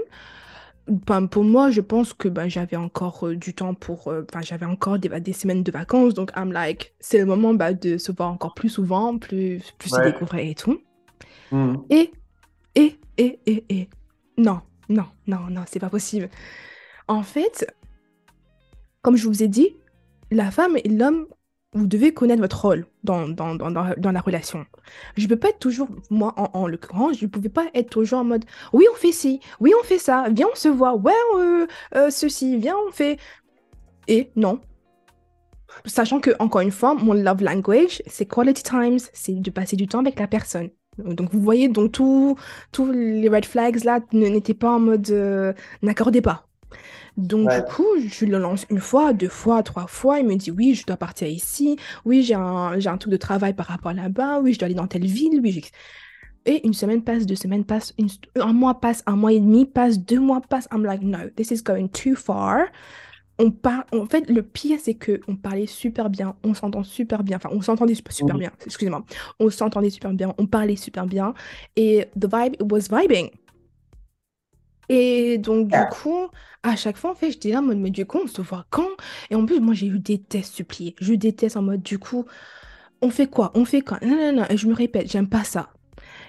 Ben, 0.88 1.28
pour 1.28 1.46
moi, 1.46 1.70
je 1.72 1.80
pense 1.80 2.14
que 2.14 2.28
ben, 2.28 2.50
j'avais 2.50 2.76
encore 2.76 3.26
euh, 3.28 3.36
du 3.36 3.54
temps 3.54 3.74
pour... 3.74 4.10
euh, 4.10 4.26
Enfin, 4.30 4.42
j'avais 4.42 4.66
encore 4.66 5.00
des, 5.00 5.08
des 5.22 5.32
semaines 5.32 5.64
de 5.64 5.72
vacances, 5.72 6.14
donc 6.14 6.32
I'm 6.36 6.52
like, 6.52 6.94
c'est 7.00 7.20
le 7.20 7.26
moment 7.26 7.54
bah, 7.54 7.74
de 7.74 7.98
se 7.98 8.12
voir 8.12 8.30
encore 8.30 8.54
plus 8.54 8.68
souvent, 8.68 9.18
plus, 9.18 9.62
plus 9.78 9.90
se 9.90 10.02
découvrir 10.02 10.46
et 10.46 10.56
tout. 10.56 10.82
Hmm. 11.52 11.76
Et, 11.90 12.12
et, 12.76 13.00
et, 13.18 13.40
et, 13.46 13.64
et. 13.70 13.90
Non, 14.38 14.62
non, 14.90 15.06
non, 15.28 15.40
non, 15.50 15.62
c'est 15.68 15.80
pas 15.80 15.90
possible. 15.90 16.30
En 17.08 17.24
fait, 17.24 17.74
comme 19.02 19.16
je 19.16 19.28
vous 19.28 19.44
ai 19.44 19.48
dit, 19.48 19.78
la 20.32 20.52
femme 20.52 20.76
et 20.84 20.90
l'homme, 20.90 21.28
vous 21.74 21.88
devez 21.88 22.14
connaître 22.14 22.42
votre 22.42 22.60
rôle 22.62 22.86
dans, 23.04 23.28
dans, 23.28 23.56
dans, 23.56 23.72
dans, 23.72 24.12
la 24.12 24.22
relation. 24.22 24.66
Je 25.18 25.28
peux 25.28 25.36
pas 25.36 25.50
être 25.50 25.60
toujours, 25.60 25.88
moi 26.10 26.34
en, 26.38 26.50
en 26.54 26.68
l'occurrence, 26.68 27.18
je 27.18 27.26
ne 27.26 27.30
pouvais 27.30 27.50
pas 27.50 27.66
être 27.74 27.90
toujours 27.90 28.20
en 28.20 28.24
mode 28.24 28.46
oui, 28.74 28.86
on 28.92 28.96
fait 28.96 29.12
ci, 29.12 29.40
oui, 29.60 29.74
on 29.80 29.84
fait 29.84 29.98
ça, 29.98 30.26
viens, 30.32 30.48
on 30.52 30.56
se 30.56 30.68
voit, 30.68 30.96
ouais, 30.96 31.12
euh, 31.38 31.68
euh, 31.96 32.10
ceci, 32.10 32.58
viens, 32.58 32.76
on 32.88 32.92
fait. 32.92 33.18
Et 34.08 34.32
non. 34.36 34.60
Sachant 35.86 36.20
que, 36.20 36.32
encore 36.40 36.62
une 36.62 36.72
fois, 36.72 36.94
mon 36.96 37.14
love 37.14 37.42
language, 37.42 38.02
c'est 38.08 38.26
quality 38.26 38.64
times, 38.64 39.00
c'est 39.14 39.40
de 39.40 39.50
passer 39.52 39.76
du 39.76 39.88
temps 39.88 40.00
avec 40.00 40.20
la 40.20 40.28
personne. 40.28 40.70
Donc, 40.98 41.32
vous 41.32 41.40
voyez, 41.40 41.70
donc 41.70 41.94
tous 41.94 42.38
les 42.92 43.30
red 43.30 43.46
flags 43.46 43.84
là 43.86 44.02
ne- 44.12 44.28
n'étaient 44.28 44.54
pas 44.54 44.72
en 44.72 44.80
mode 44.80 45.10
euh, 45.10 45.54
n'accordez 45.82 46.22
pas. 46.22 46.48
Donc, 47.18 47.48
Ouais. 47.48 47.58
du 47.62 47.68
coup, 47.72 47.86
je 48.08 48.26
le 48.26 48.38
lance 48.38 48.66
une 48.70 48.80
fois, 48.80 49.14
deux 49.14 49.30
fois, 49.30 49.64
trois 49.64 49.88
fois. 49.88 50.20
Il 50.20 50.28
me 50.28 50.36
dit 50.36 50.52
oui, 50.52 50.74
je 50.76 50.86
dois 50.86 50.98
partir 50.98 51.28
ici. 51.28 51.78
Oui, 52.06 52.24
j'ai 52.24 52.36
un, 52.36 52.80
j'ai 52.80 52.90
un 52.90 52.98
truc 52.98 53.12
de 53.12 53.18
travail 53.18 53.54
par 53.54 53.68
rapport 53.68 53.94
là-bas. 53.94 54.40
Oui, 54.42 54.54
je 54.54 54.60
dois 54.60 54.66
aller 54.68 54.76
dans 54.76 54.88
telle 54.88 55.06
ville. 55.06 55.40
Oui, 55.42 55.52
j'ai- 55.52 55.64
et 56.46 56.66
une 56.66 56.74
semaine 56.74 57.04
passe, 57.04 57.26
deux 57.28 57.36
semaines 57.36 57.66
passent, 57.66 57.94
une- 58.00 58.10
un 58.40 58.52
mois 58.54 58.80
passe, 58.80 59.04
un 59.06 59.16
mois 59.16 59.32
et 59.32 59.40
demi 59.40 59.66
passe, 59.66 60.00
deux 60.00 60.20
mois 60.20 60.42
passent. 60.42 60.68
I'm 60.74 60.84
like, 60.84 61.02
no, 61.04 61.20
this 61.36 61.52
is 61.52 61.62
going 61.62 61.88
too 61.90 62.16
far. 62.16 62.66
On 63.38 63.50
par... 63.52 63.86
En 63.94 64.06
fait, 64.06 64.30
le 64.30 64.42
pire, 64.44 64.78
c'est 64.82 64.94
que 64.96 65.20
on 65.28 65.36
parlait 65.36 65.66
super 65.66 66.10
bien, 66.10 66.36
on 66.44 66.54
s'entend 66.54 66.84
super 66.84 67.24
bien. 67.24 67.38
Enfin, 67.38 67.50
on 67.52 67.62
s'entendait 67.62 67.96
super, 67.96 68.14
super 68.14 68.36
Mhm. 68.36 68.40
bien, 68.40 68.52
excusez-moi. 68.66 69.04
On 69.40 69.50
s'entendait 69.50 69.90
super 69.90 70.12
bien, 70.14 70.34
on 70.38 70.46
parlait 70.48 70.76
super 70.76 71.06
bien. 71.06 71.34
Et 71.76 72.06
the 72.20 72.26
vibe 72.26 72.56
was 72.72 72.88
vibing. 72.92 73.30
Et 74.94 75.38
donc, 75.38 75.70
du 75.70 75.86
Yeah. 75.86 75.88
coup, 75.88 76.28
à 76.64 76.76
chaque 76.76 76.98
fois, 76.98 77.12
en 77.12 77.16
fait, 77.16 77.32
j'étais 77.32 77.52
là 77.52 77.60
en 77.60 77.64
mode, 77.64 77.78
mais 77.78 77.92
du 77.92 78.06
coup, 78.06 78.20
on 78.24 78.28
se 78.28 78.42
voit 78.42 78.66
quand? 78.72 78.90
Et 79.30 79.36
en 79.36 79.46
plus, 79.46 79.60
moi, 79.62 79.74
j'ai 79.74 79.88
eu 79.88 80.00
des 80.00 80.22
tests 80.22 80.56
suppliés. 80.56 80.96
Je 81.00 81.14
déteste 81.14 81.56
en 81.58 81.62
mode, 81.62 81.82
du 81.84 81.98
coup, 82.00 82.26
on 83.02 83.10
fait 83.10 83.28
quoi? 83.28 83.52
On 83.56 83.66
fait 83.66 83.82
quand? 83.82 84.02
Non, 84.04 84.16
non, 84.16 84.34
non. 84.34 84.46
Et 84.50 84.58
je 84.58 84.68
me 84.68 84.74
répète, 84.76 85.12
j'aime 85.12 85.30
pas 85.30 85.44
ça. 85.44 85.70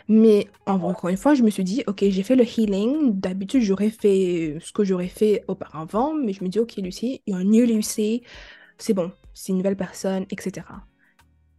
Mais 0.08 0.48
en- 0.66 0.74
encore 0.82 1.10
une 1.10 1.16
fois, 1.18 1.34
je 1.34 1.42
me 1.42 1.50
suis 1.50 1.64
dit, 1.64 1.84
ok, 1.86 2.04
j'ai 2.08 2.22
fait 2.22 2.36
le 2.36 2.44
healing. 2.44 3.20
D'habitude, 3.20 3.62
j'aurais 3.62 3.90
fait 3.90 4.58
ce 4.60 4.72
que 4.72 4.84
j'aurais 4.84 5.08
fait 5.08 5.44
auparavant. 5.48 6.14
Mais 6.14 6.32
je 6.32 6.44
me 6.44 6.48
dis, 6.50 6.60
ok, 6.60 6.76
Lucie, 6.78 7.22
il 7.26 7.32
y 7.32 7.36
a 7.36 7.38
un 7.40 7.44
new 7.44 7.66
Lucie. 7.66 8.22
C'est 8.78 8.94
bon, 8.94 9.12
c'est 9.34 9.52
une 9.52 9.58
nouvelle 9.58 9.76
personne, 9.76 10.26
etc. 10.30 10.84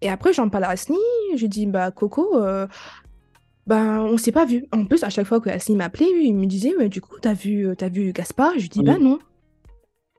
Et 0.01 0.09
après, 0.09 0.33
j'en 0.33 0.49
parle 0.49 0.65
à 0.65 0.69
Asni. 0.71 0.97
Je 1.35 1.45
dis, 1.47 1.65
bah, 1.65 1.91
Coco, 1.91 2.37
euh, 2.37 2.67
ben, 3.67 4.01
on 4.01 4.17
s'est 4.17 4.31
pas 4.31 4.45
vu. 4.45 4.65
En 4.71 4.85
plus, 4.85 5.03
à 5.03 5.09
chaque 5.09 5.25
fois 5.27 5.39
que 5.39 5.49
m'appelait, 5.75 6.09
il 6.21 6.35
me 6.35 6.45
disait, 6.45 6.73
mais 6.77 6.89
du 6.89 7.01
coup, 7.01 7.15
t'as 7.21 7.33
vu, 7.33 7.67
euh, 7.67 7.75
t'as 7.75 7.89
vu 7.89 8.11
Gaspard? 8.11 8.53
Je 8.55 8.61
lui 8.63 8.69
dis, 8.69 8.79
Oui. 8.79 8.85
bah 8.85 8.97
non. 8.99 9.19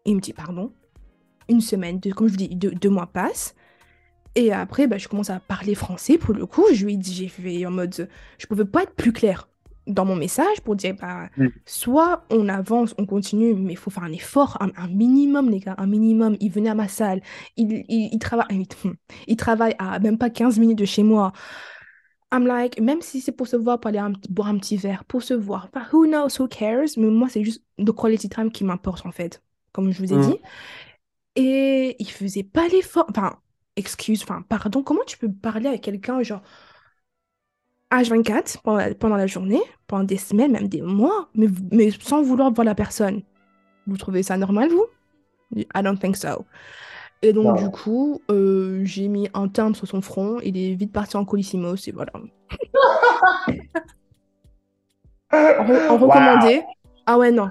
Il 0.06 0.16
me 0.16 0.20
dit, 0.20 0.32
pardon. 0.32 0.72
Une 1.48 1.60
semaine, 1.60 1.98
deux, 2.00 2.12
comme 2.12 2.26
je 2.26 2.32
vous 2.32 2.38
dis, 2.38 2.48
deux, 2.56 2.70
deux 2.70 2.88
mois 2.90 3.06
passent. 3.06 3.54
Et 4.34 4.52
après, 4.52 4.86
bah, 4.86 4.98
je 4.98 5.08
commence 5.08 5.30
à 5.30 5.40
parler 5.40 5.74
français 5.74 6.18
pour 6.18 6.34
le 6.34 6.46
coup. 6.46 6.64
Je 6.72 6.86
lui 6.86 6.96
dit, 6.98 7.12
j'ai 7.14 7.28
fait 7.28 7.66
en 7.66 7.70
mode, 7.70 8.08
je 8.38 8.46
pouvais 8.46 8.64
pas 8.64 8.82
être 8.84 8.94
plus 8.94 9.12
clair. 9.12 9.48
dans 9.86 10.06
mon 10.06 10.16
message 10.16 10.62
pour 10.64 10.76
dire, 10.76 10.94
bah, 11.00 11.28
Oui. 11.38 11.48
soit 11.66 12.24
on 12.30 12.48
avance, 12.48 12.94
on 12.98 13.04
continue, 13.06 13.54
mais 13.54 13.74
il 13.74 13.76
faut 13.76 13.90
faire 13.90 14.04
un 14.04 14.12
effort, 14.12 14.56
un, 14.60 14.70
un 14.76 14.88
minimum, 14.88 15.50
les 15.50 15.60
gars, 15.60 15.74
un 15.78 15.86
minimum. 15.86 16.36
Il 16.40 16.50
venait 16.50 16.70
à 16.70 16.74
ma 16.74 16.88
salle, 16.88 17.20
il, 17.58 17.84
il, 17.88 18.08
il 18.12 18.18
travaille, 18.18 18.46
il, 18.50 18.66
il 19.28 19.36
travaille 19.36 19.74
à 19.78 19.98
même 20.00 20.16
pas 20.18 20.30
15 20.30 20.58
minutes 20.58 20.78
de 20.78 20.86
chez 20.86 21.02
moi. 21.02 21.32
I'm 22.34 22.46
like, 22.48 22.80
même 22.80 23.00
si 23.00 23.20
c'est 23.20 23.32
pour 23.32 23.46
se 23.46 23.56
voir, 23.56 23.78
pour 23.80 23.88
aller 23.90 24.00
un- 24.00 24.12
boire 24.28 24.48
un 24.48 24.58
petit 24.58 24.76
verre, 24.76 25.04
pour 25.04 25.22
se 25.22 25.34
voir, 25.34 25.68
bah, 25.72 25.86
who 25.92 26.06
knows, 26.06 26.40
who 26.40 26.48
cares, 26.48 26.88
mais 26.96 27.06
moi, 27.06 27.28
c'est 27.28 27.44
juste 27.44 27.62
le 27.78 27.92
quality 27.92 28.28
time 28.28 28.50
qui 28.50 28.64
m'importe, 28.64 29.06
en 29.06 29.12
fait, 29.12 29.40
comme 29.72 29.92
je 29.92 29.98
vous 30.02 30.12
ai 30.12 30.16
Mm. 30.16 30.20
dit. 30.20 30.38
Et 31.36 31.96
il 32.00 32.10
faisait 32.10 32.42
pas 32.42 32.68
l'effort, 32.68 33.06
enfin, 33.10 33.36
excuse, 33.76 34.22
enfin, 34.24 34.42
pardon, 34.48 34.82
comment 34.82 35.04
tu 35.06 35.18
peux 35.18 35.30
parler 35.32 35.68
avec 35.68 35.82
quelqu'un, 35.82 36.22
genre, 36.24 36.42
H24 37.92 38.62
pendant 38.62 38.78
la, 38.78 38.94
pendant 38.94 39.16
la 39.16 39.26
journée, 39.28 39.62
pendant 39.86 40.04
des 40.04 40.16
semaines, 40.16 40.52
même 40.52 40.68
des 40.68 40.82
mois, 40.82 41.28
mais, 41.34 41.48
mais 41.70 41.90
sans 41.92 42.22
vouloir 42.22 42.52
voir 42.52 42.64
la 42.64 42.74
personne? 42.74 43.22
Vous 43.86 43.96
trouvez 43.96 44.24
ça 44.24 44.36
normal, 44.36 44.70
vous? 44.70 44.86
I 45.56 45.82
don't 45.82 45.98
think 45.98 46.16
so. 46.16 46.46
Et 47.22 47.32
donc, 47.32 47.56
du 47.58 47.70
coup, 47.70 48.20
euh, 48.30 48.82
j'ai 48.84 49.08
mis 49.08 49.28
un 49.32 49.48
timbre 49.48 49.76
sur 49.76 49.88
son 49.88 50.02
front, 50.02 50.40
il 50.44 50.56
est 50.58 50.74
vite 50.74 50.92
parti 50.92 51.16
en 51.16 51.24
colissimos, 51.24 51.88
et 51.88 51.92
voilà. 51.92 52.12
En, 55.32 55.96
Wow. 55.96 55.98
recommandé, 55.98 56.62
ah 57.06 57.18
ouais, 57.18 57.32
non. 57.32 57.48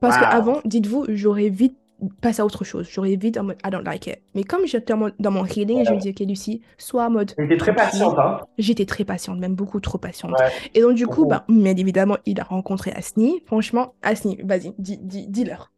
Parce 0.00 0.16
Wow. 0.16 0.22
qu'avant, 0.22 0.60
dites-vous, 0.64 1.06
j'aurais 1.08 1.48
vite 1.48 1.76
passé 2.20 2.40
à 2.42 2.44
autre 2.44 2.64
chose. 2.64 2.88
J'aurais 2.90 3.16
vite 3.16 3.38
en 3.38 3.44
mode, 3.44 3.56
I 3.64 3.70
don't 3.70 3.84
like 3.84 4.06
it. 4.06 4.18
Mais 4.34 4.44
comme 4.44 4.66
j'étais 4.66 4.92
dans 5.18 5.30
mon 5.30 5.44
healing, 5.44 5.84
je 5.84 5.92
me 5.94 5.98
dis, 5.98 6.10
ok, 6.10 6.20
Lucie, 6.20 6.62
sois 6.76 7.06
en 7.06 7.10
mode. 7.10 7.32
Était 7.38 7.56
très 7.56 7.74
patiente, 7.74 8.18
hein. 8.18 8.40
J'étais 8.58 8.84
très 8.84 9.04
patiente, 9.04 9.38
même 9.38 9.54
beaucoup 9.54 9.80
trop 9.80 9.98
patiente. 9.98 10.32
Ouais. 10.32 10.46
Et 10.74 10.80
donc, 10.80 10.94
du 10.94 11.06
coup, 11.06 11.24
bah, 11.26 11.44
bien 11.48 11.76
évidemment, 11.76 12.18
il 12.26 12.40
a 12.40 12.44
rencontré 12.44 12.92
Asni. 12.92 13.42
Franchement, 13.46 13.94
Asni, 14.02 14.38
vas-y, 14.44 14.74
dis, 14.78 14.98
dis, 14.98 15.26
dis-leur. 15.28 15.72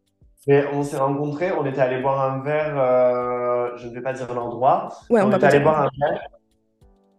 Mais 0.47 0.65
on 0.73 0.81
s'est 0.83 0.97
rencontrés, 0.97 1.51
on 1.51 1.65
était 1.65 1.81
allé 1.81 2.01
boire 2.01 2.31
un 2.31 2.41
verre, 2.41 2.73
euh, 2.75 3.77
je 3.77 3.87
ne 3.87 3.93
vais 3.93 4.01
pas 4.01 4.13
dire 4.13 4.33
l'endroit. 4.33 4.89
Ouais, 5.09 5.21
on 5.21 5.29
va 5.29 5.37
était 5.37 5.45
allé 5.45 5.59
boire 5.59 5.81
un 5.81 5.89
verre. 5.99 6.21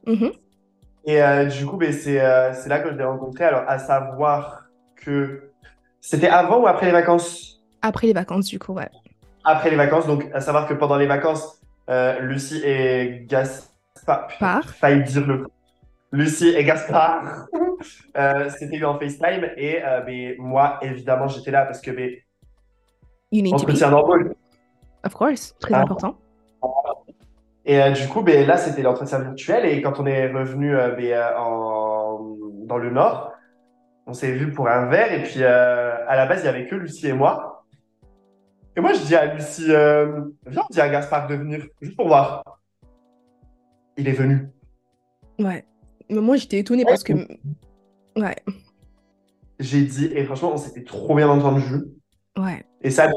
Mhm. 0.07 0.33
Et 1.05 1.23
euh, 1.23 1.45
du 1.45 1.65
coup, 1.65 1.77
ben, 1.77 1.93
c'est 1.93 2.21
euh, 2.21 2.53
c'est 2.53 2.69
là 2.69 2.81
que 2.81 2.91
je 2.91 2.97
l'ai 2.97 3.05
rencontré. 3.05 3.45
Alors, 3.45 3.63
à 3.69 3.79
savoir 3.79 4.65
que 4.97 5.51
c'était 6.01 6.29
avant 6.29 6.61
ou 6.61 6.67
après 6.67 6.87
les 6.87 6.93
vacances? 6.93 7.63
Après 7.81 8.09
les 8.09 8.13
vacances, 8.13 8.47
du 8.47 8.59
coup, 8.59 8.73
ouais. 8.73 8.91
Après 9.45 9.71
les 9.71 9.77
vacances, 9.77 10.07
donc 10.07 10.29
à 10.35 10.41
savoir 10.41 10.67
que 10.67 10.75
pendant 10.75 10.97
les 10.97 11.07
vacances, 11.07 11.61
Lucie 12.21 12.63
et 12.65 13.25
Gaspard, 13.29 14.29
Par. 14.41 14.69
failli 14.69 15.03
dire 15.05 15.27
le 15.27 15.47
Lucie 16.11 16.49
et 16.49 16.65
Gaspard 16.65 17.47
s'étaient 18.57 18.77
eu 18.77 18.85
en 18.85 18.99
FaceTime 18.99 19.51
et 19.57 19.81
ben, 20.07 20.35
moi, 20.39 20.79
évidemment, 20.83 21.29
j'étais 21.29 21.51
là 21.51 21.65
parce 21.65 21.81
que 21.81 21.91
ben, 21.91 22.13
You 23.33 23.43
need 23.43 23.55
entretien 23.55 23.91
d'embauche. 23.91 24.27
Of 25.05 25.15
course, 25.15 25.55
très 25.59 25.75
Ah. 25.75 25.81
important. 25.83 26.17
Et 27.65 27.81
euh, 27.81 27.91
du 27.93 28.09
coup, 28.09 28.23
ben, 28.23 28.47
là, 28.47 28.57
c'était 28.57 28.83
l'entretien 28.83 29.21
virtuel. 29.21 29.65
Et 29.67 29.83
quand 29.83 29.99
on 30.01 30.07
est 30.07 30.31
revenu 30.33 30.77
euh, 30.77 30.91
ben, 30.95 31.13
euh, 31.13 31.39
en... 31.39 32.37
dans 32.67 32.77
le 32.79 32.91
Nord, 32.91 33.33
on 34.07 34.13
s'est 34.13 34.33
vu 34.33 34.51
pour 34.53 34.69
un 34.69 34.87
verre. 34.87 35.13
Et 35.13 35.23
puis, 35.23 35.43
euh, 35.43 35.95
à 36.09 36.17
la 36.17 36.27
base, 36.27 36.41
il 36.41 36.43
n'y 36.43 36.49
avait 36.49 36.67
que 36.67 36.75
Lucie 36.75 37.09
et 37.09 37.13
moi. 37.13 37.65
Et 38.77 38.81
moi, 38.81 38.93
je 38.95 39.01
dis 39.05 39.15
à 39.15 39.33
Lucie, 39.35 39.67
viens, 39.67 40.63
on 40.63 40.67
dit 40.73 40.81
à 40.81 40.89
Gaspard 40.89 41.27
de 41.29 41.35
venir, 41.37 41.65
juste 41.81 41.97
pour 41.97 42.09
voir. 42.09 42.43
Il 43.97 44.09
est 44.09 44.13
venu. 44.13 44.49
Ouais. 45.39 45.65
Mais 46.09 46.21
moi, 46.21 46.37
j'étais 46.37 46.59
étonnée 46.59 46.85
parce 46.85 47.03
que. 47.05 47.13
Ouais, 48.17 48.37
J'ai 49.59 49.83
dit, 49.83 50.07
et 50.07 50.25
franchement, 50.25 50.53
on 50.53 50.57
s'était 50.57 50.85
trop 50.85 51.15
bien 51.15 51.29
entendu. 51.29 51.85
ouais. 52.39 52.65
Et 52.83 52.91
ça, 52.91 53.09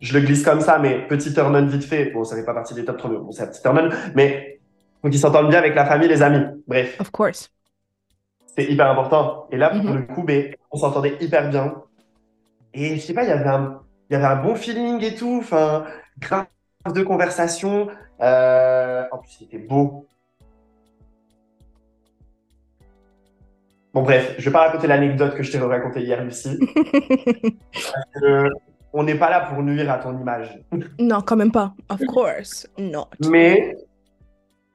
je 0.00 0.18
le 0.18 0.24
glisse 0.24 0.42
comme 0.44 0.60
ça, 0.60 0.78
mais 0.78 1.06
petit 1.06 1.32
on 1.38 1.54
vite 1.68 1.84
fait. 1.84 2.10
Bon, 2.10 2.24
ça 2.24 2.36
fait 2.36 2.44
pas 2.44 2.54
partie 2.54 2.74
des 2.74 2.84
top 2.84 2.96
3, 2.98 3.10
bon, 3.10 3.30
c'est 3.32 3.42
un 3.42 3.46
petit 3.48 3.62
on, 3.62 3.90
mais 4.14 4.60
faut 5.02 5.08
qu'ils 5.08 5.18
s'entendent 5.20 5.48
bien 5.50 5.58
avec 5.58 5.74
la 5.74 5.86
famille, 5.86 6.08
les 6.08 6.22
amis. 6.22 6.44
Bref. 6.66 7.00
Of 7.00 7.10
course. 7.10 7.50
C'est 8.56 8.64
hyper 8.64 8.90
important. 8.90 9.46
Et 9.50 9.56
là, 9.56 9.70
pour 9.70 9.82
Mhm. 9.84 9.96
le 9.96 10.14
coup, 10.14 10.22
ben, 10.22 10.54
on 10.70 10.76
s'entendait 10.76 11.16
hyper 11.20 11.48
bien. 11.50 11.82
Et 12.74 12.96
je 12.96 13.00
sais 13.00 13.14
pas, 13.14 13.22
il 13.24 13.28
y 13.28 13.32
avait 13.32 13.48
un, 13.48 13.80
il 14.08 14.14
y 14.14 14.16
avait 14.16 14.26
un 14.26 14.36
bon 14.42 14.54
feeling 14.54 15.02
et 15.04 15.14
tout. 15.14 15.38
Enfin, 15.40 15.84
grave 16.18 16.46
de 16.94 17.02
conversation. 17.02 17.88
Euh, 18.20 19.04
en 19.12 19.18
plus, 19.18 19.38
il 19.40 19.44
était 19.44 19.58
beau. 19.58 20.06
Bon, 23.92 24.02
bref, 24.02 24.34
je 24.38 24.44
vais 24.44 24.52
pas 24.52 24.66
raconter 24.66 24.86
l'anecdote 24.86 25.34
que 25.34 25.42
je 25.42 25.50
t'ai 25.50 25.58
racontée 25.58 26.00
hier, 26.02 26.22
Lucie. 26.24 26.58
Euh, 28.22 28.48
on 28.92 29.02
n'est 29.04 29.14
pas 29.14 29.30
là 29.30 29.40
pour 29.40 29.62
nuire 29.62 29.90
à 29.90 29.98
ton 29.98 30.18
image. 30.18 30.60
non, 30.98 31.20
quand 31.20 31.36
même 31.36 31.52
pas. 31.52 31.74
Of 31.88 32.00
course. 32.06 32.66
Not. 32.78 33.08
Mais, 33.28 33.76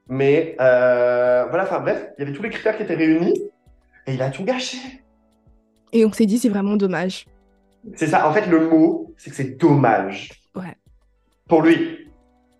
mais 0.08 0.56
euh, 0.60 1.46
voilà, 1.48 1.64
enfin 1.64 1.80
bref, 1.80 2.10
il 2.16 2.20
y 2.20 2.26
avait 2.26 2.36
tous 2.36 2.42
les 2.42 2.50
critères 2.50 2.76
qui 2.76 2.82
étaient 2.82 2.94
réunis. 2.94 3.40
Et 4.06 4.14
il 4.14 4.22
a 4.22 4.30
tout 4.30 4.44
gâché. 4.44 4.78
Et 5.92 6.04
on 6.04 6.12
s'est 6.12 6.26
dit, 6.26 6.38
c'est 6.38 6.48
vraiment 6.48 6.76
dommage. 6.76 7.26
C'est 7.94 8.06
ça, 8.06 8.28
en 8.28 8.32
fait, 8.32 8.46
le 8.46 8.68
mot, 8.68 9.12
c'est 9.16 9.30
que 9.30 9.36
c'est 9.36 9.58
dommage. 9.58 10.30
Ouais. 10.54 10.76
Pour 11.48 11.62
lui. 11.62 12.08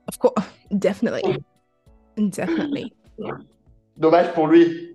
Of 0.09 0.19
course. 0.19 0.35
Definitely. 0.71 1.39
Definitely. 2.17 2.93
Dommage 3.97 4.33
pour 4.35 4.49
lui. 4.49 4.93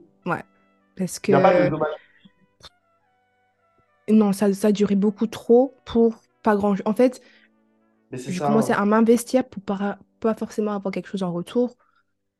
Parce 0.96 1.20
Il 1.28 1.34
n'y 1.36 1.40
a 1.40 1.42
pas 1.42 1.54
de 1.54 1.66
que. 1.66 1.70
dommage. 1.70 1.96
Non, 4.10 4.34
ça, 4.34 4.54
ça 4.54 4.68
a 4.68 4.72
duré 4.72 4.96
beaucoup 4.96 5.28
trop 5.28 5.74
pour 5.86 6.22
pas 6.44 6.56
grand. 6.56 6.76
En 6.86 6.94
fait, 6.94 7.22
je 8.28 8.40
ça. 8.40 8.46
commençais 8.46 8.74
hein. 8.74 8.78
à 8.78 8.86
m'investir 8.86 9.48
pour 9.50 9.64
pas, 9.64 10.00
pas 10.20 10.36
forcément 10.36 10.74
avoir 10.74 10.92
quelque 10.94 11.08
chose 11.10 11.24
en 11.24 11.34
retour. 11.34 11.78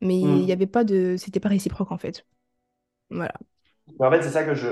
Mais 0.02 0.20
il 0.20 0.44
Mm. 0.44 0.46
y 0.46 0.52
avait 0.52 0.66
pas 0.68 0.84
de. 0.84 1.16
C'était 1.18 1.40
pas 1.40 1.48
réciproque, 1.50 1.92
en 1.92 1.98
fait. 1.98 2.26
Voilà. 3.10 3.34
Mais 3.98 4.06
en 4.06 4.10
fait, 4.10 4.22
c'est 4.22 4.30
ça 4.30 4.44
que 4.44 4.54
je. 4.54 4.68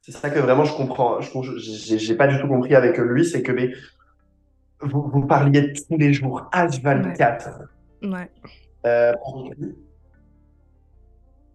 C'est 0.00 0.12
ça 0.12 0.30
que 0.30 0.38
vraiment 0.38 0.64
je 0.64 0.74
comprends. 0.74 1.20
Je 1.20 1.30
j'ai 1.58 1.98
j'ai 1.98 2.14
pas 2.16 2.28
du 2.28 2.38
tout 2.40 2.48
compris 2.48 2.74
avec 2.74 2.96
lui, 2.98 3.24
c'est 3.26 3.42
que 3.42 3.52
mais, 3.52 3.72
vous, 4.80 5.02
vous 5.10 5.26
parliez 5.26 5.72
tous 5.74 5.98
les 5.98 6.12
jours, 6.14 6.48
H24. 6.52 7.50
Ouais. 8.02 8.30
euh, 8.86 9.12
par 9.12 9.46
écrit. 9.52 9.76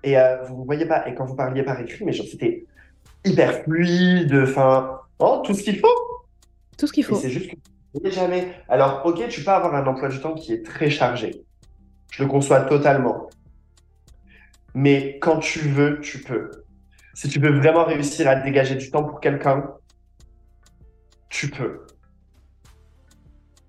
Et 0.03 0.17
euh, 0.17 0.43
vous 0.45 0.61
ne 0.61 0.65
voyez 0.65 0.85
pas. 0.85 1.07
Et 1.07 1.15
quand 1.15 1.25
vous 1.25 1.35
parliez 1.35 1.63
par 1.63 1.79
écrit, 1.79 2.05
mais 2.05 2.13
genre, 2.13 2.25
c'était 2.29 2.65
hyper 3.25 3.63
fluide, 3.63 4.33
enfin, 4.43 5.01
oh, 5.19 5.43
tout 5.45 5.53
ce 5.53 5.63
qu'il 5.63 5.79
faut. 5.79 5.87
Tout 6.81 6.87
ce 6.87 6.93
qu'il 6.93 7.03
faut. 7.05 7.13
c'est 7.15 7.29
juste 7.29 7.51
que 8.03 8.09
jamais. 8.09 8.55
Alors, 8.67 9.05
ok, 9.05 9.27
tu 9.29 9.43
peux 9.43 9.51
avoir 9.51 9.75
un 9.75 9.85
emploi 9.85 10.09
du 10.09 10.19
temps 10.19 10.33
qui 10.33 10.51
est 10.51 10.65
très 10.65 10.89
chargé. 10.89 11.43
Je 12.11 12.23
le 12.23 12.27
conçois 12.29 12.61
totalement. 12.61 13.29
Mais 14.73 15.19
quand 15.19 15.37
tu 15.37 15.59
veux, 15.59 15.99
tu 16.01 16.23
peux. 16.23 16.49
Si 17.13 17.29
tu 17.29 17.39
veux 17.39 17.51
vraiment 17.55 17.85
réussir 17.85 18.27
à 18.27 18.35
dégager 18.35 18.73
du 18.75 18.89
temps 18.89 19.03
pour 19.03 19.19
quelqu'un, 19.19 19.75
tu 21.29 21.51
peux. 21.51 21.85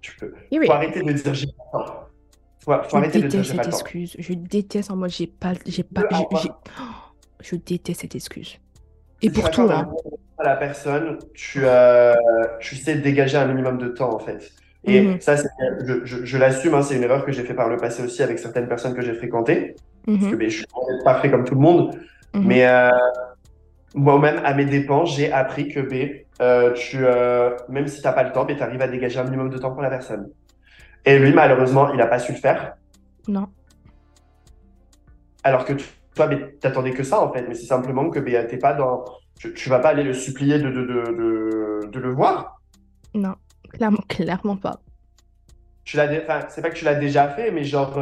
Tu 0.00 0.16
peux. 0.16 0.32
Here 0.50 0.60
Faut 0.60 0.62
it- 0.64 0.70
arrêter 0.70 1.02
de 1.02 1.12
dire 1.12 1.34
j'ai 1.34 1.46
pas 1.48 1.52
le 1.74 1.84
temps. 1.84 2.08
Faut, 2.60 2.72
faut 2.88 2.96
Je 3.04 3.10
dire 3.10 3.22
déteste 3.28 3.50
cette 3.50 3.66
excuse. 3.66 4.16
Je 4.18 4.32
déteste 4.32 4.90
en 4.90 4.96
mode 4.96 5.10
j'ai 5.10 5.26
pas, 5.26 5.52
j'ai 5.66 5.82
pas, 5.82 6.08
j'ai- 6.42 6.48
Oh, 6.80 6.82
je 7.42 7.56
déteste 7.56 8.00
cette 8.00 8.14
excuse. 8.14 8.56
Et 9.20 9.30
pour 9.30 9.50
tout, 9.50 9.62
hein. 9.70 9.92
À 10.42 10.50
la 10.50 10.56
personne, 10.56 11.18
tu, 11.34 11.62
euh, 11.64 12.14
tu 12.60 12.76
sais 12.76 12.96
dégager 12.96 13.36
un 13.38 13.46
minimum 13.46 13.78
de 13.78 13.88
temps 13.88 14.14
en 14.14 14.18
fait. 14.18 14.50
Et 14.84 15.00
Mhm. 15.02 15.20
ça, 15.20 15.36
je, 15.36 16.04
je, 16.04 16.24
je 16.24 16.38
l'assume, 16.38 16.74
hein, 16.74 16.82
c'est 16.82 16.96
une 16.96 17.04
erreur 17.04 17.24
que 17.24 17.32
j'ai 17.32 17.44
fait 17.44 17.54
par 17.54 17.68
le 17.68 17.76
passé 17.78 18.02
aussi 18.02 18.22
avec 18.22 18.38
certaines 18.38 18.68
personnes 18.68 18.94
que 18.94 19.02
j'ai 19.02 19.14
fréquentées. 19.14 19.80
Parce 20.18 20.30
que 20.30 20.36
Mhm, 20.36 20.38
ben, 20.38 20.50
je 20.50 20.56
suis 20.58 20.66
pas 20.66 21.12
parfait 21.12 21.30
comme 21.30 21.44
tout 21.44 21.54
le 21.54 21.60
monde, 21.60 21.94
mhm. 22.34 22.42
mais 22.46 22.66
euh, 22.66 22.90
moi-même, 23.94 24.40
à 24.44 24.54
mes 24.54 24.64
dépens, 24.64 25.04
j'ai 25.04 25.32
appris 25.32 25.68
que 25.68 25.80
ben, 25.80 26.10
euh, 26.40 26.72
tu, 26.72 26.98
euh, 27.04 27.50
même 27.68 27.86
si 27.86 28.00
tu 28.00 28.06
n'as 28.06 28.12
pas 28.12 28.22
le 28.24 28.32
temps, 28.32 28.44
ben, 28.44 28.56
tu 28.56 28.62
arrives 28.62 28.82
à 28.82 28.88
dégager 28.88 29.18
un 29.18 29.24
minimum 29.24 29.50
de 29.50 29.58
temps 29.58 29.72
pour 29.72 29.82
la 29.82 29.90
personne. 29.90 30.30
Et 31.04 31.18
lui, 31.18 31.32
malheureusement, 31.32 31.90
il 31.92 31.98
n'a 31.98 32.06
pas 32.06 32.18
su 32.18 32.32
le 32.32 32.38
faire. 32.38 32.74
Non. 33.26 33.46
Alors 35.44 35.64
que 35.64 35.72
tu- 35.74 35.86
toi, 36.14 36.26
ben, 36.26 36.50
t'attendais 36.60 36.92
que 36.92 37.02
ça, 37.02 37.20
en 37.20 37.32
fait. 37.32 37.42
Mais 37.48 37.54
c'est 37.54 37.66
simplement 37.66 38.10
que 38.10 38.18
ben, 38.20 38.46
t'es 38.46 38.58
pas 38.58 38.74
dans. 38.74 39.04
Tu, 39.38 39.54
tu 39.54 39.68
vas 39.68 39.78
pas 39.78 39.88
aller 39.88 40.04
le 40.04 40.14
supplier 40.14 40.58
de, 40.58 40.70
de, 40.70 41.88
de, 41.90 41.98
le 41.98 42.12
voir? 42.12 42.60
Non. 43.14 43.34
Clairement, 43.70 44.02
clairement 44.08 44.56
pas. 44.56 44.80
Tu 45.84 45.96
l'as, 45.96 46.08
enfin, 46.22 46.46
c'est 46.48 46.62
pas 46.62 46.70
que 46.70 46.76
tu 46.76 46.84
l'as 46.84 46.94
déjà 46.94 47.28
fait, 47.28 47.50
mais 47.50 47.64
genre, 47.64 47.98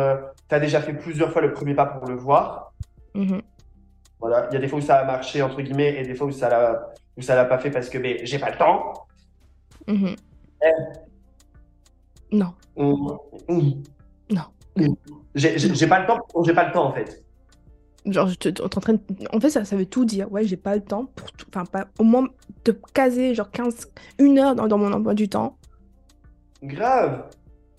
tu 0.48 0.54
as 0.54 0.60
déjà 0.60 0.80
fait 0.80 0.92
plusieurs 0.92 1.32
fois 1.32 1.40
le 1.40 1.52
premier 1.52 1.74
pas 1.74 1.86
pour 1.86 2.08
le 2.08 2.16
voir. 2.16 2.72
Mhm. 3.14 3.40
Voilà. 4.18 4.48
Il 4.50 4.54
y 4.54 4.56
a 4.56 4.60
des 4.60 4.68
fois 4.68 4.78
où 4.78 4.82
ça 4.82 4.98
a 4.98 5.04
marché, 5.04 5.40
entre 5.42 5.62
guillemets, 5.62 5.96
et 5.96 6.02
des 6.02 6.14
fois 6.14 6.26
où 6.26 6.32
ça 6.32 6.48
l'a, 6.48 6.92
où 7.16 7.22
ça 7.22 7.34
l'a 7.36 7.44
pas 7.46 7.58
fait 7.58 7.70
parce 7.70 7.88
que 7.88 7.98
ben, 7.98 8.18
j'ai 8.22 8.38
pas 8.38 8.50
le 8.50 8.58
temps. 8.58 8.92
Mhm. 9.86 10.16
Eh. 10.62 10.72
Non. 12.32 12.52
Non. 14.30 14.44
J'ai, 15.34 15.58
j'ai, 15.58 15.74
j'ai 15.74 15.86
pas 15.86 16.00
le 16.00 16.06
temps, 16.06 16.18
j'ai 16.44 16.54
pas 16.54 16.66
le 16.66 16.72
temps, 16.72 16.86
en 16.86 16.92
fait. 16.92 17.24
Genre, 18.06 18.28
je 18.28 18.34
te- 18.34 18.48
t'es 18.48 18.62
en 18.62 18.68
train 18.68 18.94
de... 18.94 19.00
En 19.32 19.40
fait, 19.40 19.50
ça, 19.50 19.64
ça 19.64 19.76
veut 19.76 19.86
tout 19.86 20.04
dire. 20.04 20.30
Ouais, 20.32 20.44
j'ai 20.44 20.56
pas 20.56 20.74
le 20.74 20.82
temps 20.82 21.06
pour 21.14 21.30
tout. 21.32 21.46
Enfin, 21.54 21.64
pas... 21.66 21.88
au 21.98 22.04
moins 22.04 22.28
te 22.64 22.70
caser 22.94 23.34
genre 23.34 23.50
15... 23.50 23.88
une 24.18 24.38
heure 24.38 24.54
dans, 24.54 24.66
dans 24.68 24.78
mon 24.78 24.92
emploi 24.92 25.14
du 25.14 25.28
temps. 25.28 25.56
Grave. 26.62 27.24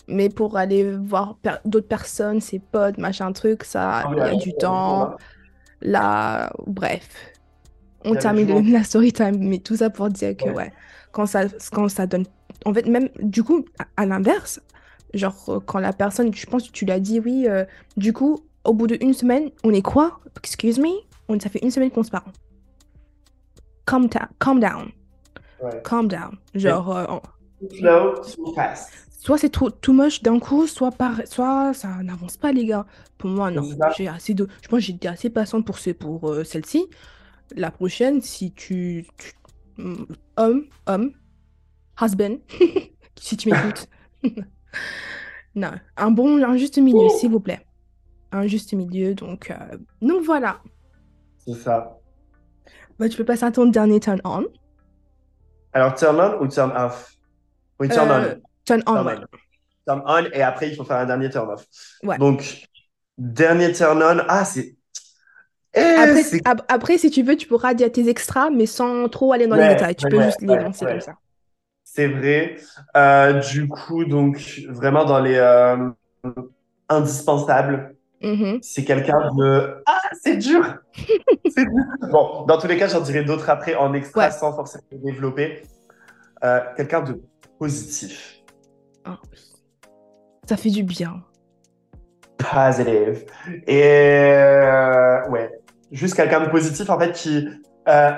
Mais 0.08 0.28
pour 0.28 0.56
aller 0.56 0.92
voir 0.96 1.36
per- 1.42 1.56
d'autres 1.64 1.88
personnes, 1.88 2.40
ses 2.40 2.58
potes, 2.58 2.98
machin 2.98 3.32
truc, 3.32 3.64
ça, 3.64 4.04
il 4.12 4.18
y 4.18 4.20
a 4.20 4.34
du 4.34 4.52
temps. 4.54 5.16
Là, 5.80 6.52
bref. 6.66 7.08
On 8.04 8.14
termine 8.14 8.70
la 8.72 8.82
story 8.84 9.12
time, 9.12 9.36
mais 9.38 9.58
tout 9.58 9.76
ça 9.76 9.90
pour 9.90 10.08
dire 10.08 10.36
que, 10.36 10.48
Ouais. 10.50 10.72
quand 11.12 11.26
ça, 11.26 11.42
quand 11.72 11.88
ça 11.88 12.06
donne. 12.06 12.24
En 12.64 12.74
fait, 12.74 12.86
même, 12.86 13.08
du 13.20 13.42
coup, 13.42 13.64
à, 13.78 14.02
à 14.02 14.06
l'inverse, 14.06 14.60
genre, 15.14 15.36
euh, 15.48 15.60
quand 15.60 15.78
la 15.78 15.92
personne, 15.92 16.32
je 16.34 16.46
pense 16.46 16.66
que 16.68 16.72
tu 16.72 16.84
l'as 16.84 17.00
dit, 17.00 17.20
oui, 17.20 17.46
euh, 17.48 17.64
du 17.96 18.12
coup, 18.12 18.40
au 18.64 18.74
bout 18.74 18.86
d'une 18.86 19.12
semaine, 19.14 19.50
on 19.64 19.72
est 19.72 19.82
quoi? 19.82 20.20
Excuse 20.38 20.78
me? 20.78 20.88
On, 21.28 21.38
ça 21.40 21.48
fait 21.48 21.60
une 21.62 21.70
semaine 21.70 21.90
qu'on 21.90 22.02
se 22.02 22.10
parle. 22.10 22.30
Calm, 23.86 24.06
down, 24.08 24.28
calm 24.38 24.60
down, 24.60 24.90
Ouais. 25.62 25.82
calm 25.84 26.08
down. 26.08 26.36
Genre, 26.54 26.96
euh, 26.96 27.04
on- 27.08 28.54
fast. 28.54 28.92
soit 29.20 29.38
c'est 29.38 29.48
trop 29.50 29.70
too 29.70 29.92
much 29.92 30.22
d'un 30.22 30.38
coup, 30.38 30.66
soit, 30.66 30.90
par, 30.90 31.20
soit 31.26 31.72
ça 31.74 31.88
n'avance 32.02 32.36
pas, 32.36 32.52
les 32.52 32.64
gars. 32.66 32.86
Pour 33.18 33.30
moi, 33.30 33.50
non. 33.50 33.62
J'ai 33.96 34.08
assez 34.08 34.34
de, 34.34 34.48
je 34.62 34.68
pense 34.68 34.80
que 34.80 34.84
j'étais 34.86 35.08
assez 35.08 35.30
patiente 35.30 35.64
pour, 35.66 35.78
ce, 35.78 35.90
pour 35.90 36.28
euh, 36.30 36.44
celle-ci. 36.44 36.86
La 37.56 37.70
prochaine, 37.70 38.20
si 38.20 38.52
tu, 38.52 39.06
tu- 39.18 39.32
mm, 39.82 40.04
homme, 40.36 40.64
homme, 40.86 41.12
husband, 42.00 42.36
si 43.20 43.36
tu 43.36 43.50
m'écoutes. 43.50 43.88
non, 45.54 45.72
un 45.96 46.10
bon, 46.10 46.42
un 46.42 46.56
juste 46.56 46.78
milieu, 46.78 47.08
s'il 47.18 47.30
vous 47.30 47.40
plaît. 47.40 47.64
Un 48.32 48.46
juste 48.46 48.72
milieu, 48.72 49.14
donc, 49.14 49.50
euh, 49.50 49.76
donc 50.00 50.22
voilà. 50.24 50.60
C'est 51.38 51.54
ça. 51.54 51.98
Bah, 52.98 53.08
tu 53.08 53.16
peux 53.16 53.24
passer 53.24 53.44
à 53.44 53.52
ton 53.52 53.66
dernier 53.66 54.00
turn 54.00 54.20
on. 54.24 54.46
Alors, 55.72 55.94
turn 55.94 56.18
on 56.20 56.42
ou 56.42 56.48
turn 56.48 56.72
off? 56.76 57.12
Oui, 57.78 57.88
turn 57.88 58.10
Euh, 58.10 58.34
on. 58.36 58.40
Turn 58.64 58.82
on, 58.86 58.94
Turn 58.94 59.06
ouais. 59.06 59.14
on. 59.86 59.92
Turn 59.92 60.02
on, 60.06 60.24
et 60.32 60.42
après, 60.42 60.68
il 60.70 60.76
faut 60.76 60.84
faire 60.84 60.98
un 60.98 61.06
dernier 61.06 61.30
turn 61.30 61.50
off. 61.50 61.66
Ouais. 62.02 62.18
Donc, 62.18 62.64
dernier 63.18 63.72
turn 63.72 64.02
on. 64.02 64.22
Ah, 64.28 64.44
c'est. 64.44 64.76
Eh, 65.74 65.80
Après, 65.80 66.22
après, 66.68 66.98
si 66.98 67.10
tu 67.10 67.22
veux, 67.22 67.34
tu 67.36 67.46
pourras 67.48 67.72
dire 67.74 67.90
tes 67.90 68.08
extras, 68.08 68.50
mais 68.50 68.66
sans 68.66 69.08
trop 69.08 69.32
aller 69.32 69.46
dans 69.46 69.56
les 69.56 69.68
détails. 69.68 69.96
Tu 69.96 70.06
peux 70.06 70.22
juste 70.22 70.42
les 70.42 70.56
lancer 70.56 70.84
comme 70.84 71.00
ça. 71.00 71.14
C'est 71.84 72.08
vrai. 72.08 72.56
Euh, 72.96 73.40
du 73.40 73.68
coup, 73.68 74.04
donc, 74.04 74.60
vraiment 74.68 75.04
dans 75.04 75.20
les 75.20 75.36
euh, 75.36 75.88
indispensables, 76.88 77.91
C'est 78.62 78.84
quelqu'un 78.84 79.30
de. 79.36 79.82
Ah, 79.86 80.00
c'est 80.22 80.36
dur! 80.36 80.64
C'est 81.54 81.64
dur. 81.64 81.84
Bon, 82.10 82.44
dans 82.46 82.58
tous 82.58 82.66
les 82.68 82.76
cas, 82.76 82.86
j'en 82.88 83.00
dirai 83.00 83.24
d'autres 83.24 83.50
après 83.50 83.74
en 83.74 83.92
extra 83.94 84.24
Ouais. 84.26 84.30
sans 84.30 84.52
forcément 84.54 84.84
développer. 84.92 85.62
Euh, 86.44 86.60
quelqu'un 86.76 87.02
de 87.02 87.20
positif. 87.58 88.36
Ah. 89.04 89.18
Ça 90.48 90.56
fait 90.56 90.70
du 90.70 90.82
bien. 90.82 91.22
Positive. 92.38 93.24
Et 93.66 93.82
euh, 93.84 95.28
ouais, 95.28 95.50
juste 95.92 96.14
quelqu'un 96.14 96.40
de 96.40 96.50
positif 96.50 96.88
en 96.90 96.98
fait 96.98 97.12
qui. 97.12 97.48
euh, 97.88 98.10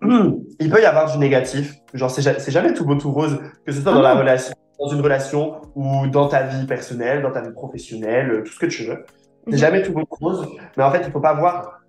il 0.60 0.70
peut 0.70 0.80
y 0.82 0.84
avoir 0.84 1.10
du 1.12 1.18
négatif. 1.18 1.74
Genre, 1.94 2.10
c'est 2.10 2.22
ja- 2.22 2.38
c'est 2.38 2.50
jamais 2.52 2.74
tout 2.74 2.84
beau, 2.84 2.94
tout 2.96 3.12
rose, 3.12 3.38
que 3.66 3.72
ce 3.72 3.80
soit 3.80 3.92
Ah 3.92 3.94
dans 3.94 4.02
la 4.02 4.14
non. 4.14 4.20
relation, 4.20 4.54
dans 4.78 4.88
une 4.88 5.00
relation 5.00 5.60
ou 5.74 6.06
dans 6.08 6.28
ta 6.28 6.42
vie 6.44 6.66
personnelle, 6.66 7.22
dans 7.22 7.30
ta 7.32 7.40
vie 7.40 7.52
professionnelle, 7.52 8.42
tout 8.44 8.52
ce 8.52 8.58
que 8.58 8.66
tu 8.66 8.84
veux. 8.84 9.04
C'est 9.46 9.52
Mhm. 9.52 9.58
jamais 9.58 9.82
tout 9.82 9.92
beau, 9.92 10.04
rose. 10.10 10.46
Mais 10.76 10.84
en 10.84 10.90
fait, 10.90 11.02
il 11.06 11.10
faut 11.12 11.20
pas 11.20 11.34
voir 11.34 11.80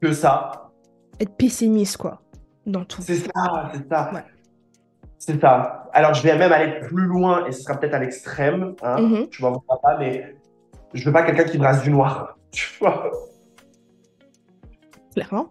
que 0.00 0.12
ça. 0.12 0.70
Être 1.20 1.36
pessimiste, 1.36 1.96
quoi. 1.98 2.20
Dans 2.66 2.84
tout. 2.84 3.02
C'est 3.02 3.16
ça, 3.16 3.70
c'est 3.74 3.88
ça. 3.88 4.10
Ouais. 4.14 4.24
C'est 5.18 5.40
ça. 5.40 5.88
Alors, 5.92 6.14
je 6.14 6.22
vais 6.22 6.36
même 6.36 6.52
aller 6.52 6.80
plus 6.80 7.04
loin 7.04 7.44
et 7.46 7.52
ce 7.52 7.62
sera 7.62 7.78
peut-être 7.78 7.94
à 7.94 7.98
l'extrême. 7.98 8.74
Hein, 8.82 9.00
Mhm. 9.00 9.28
Tu 9.28 9.42
m'en 9.42 9.52
voudras 9.52 9.76
pas, 9.82 9.98
mais 9.98 10.36
je 10.94 11.04
veux 11.04 11.12
pas 11.12 11.22
quelqu'un 11.22 11.44
qui 11.44 11.58
brasse 11.58 11.82
du 11.82 11.90
noir. 11.90 12.36
Tu 12.52 12.68
vois 12.80 13.10
Clairement. 15.14 15.48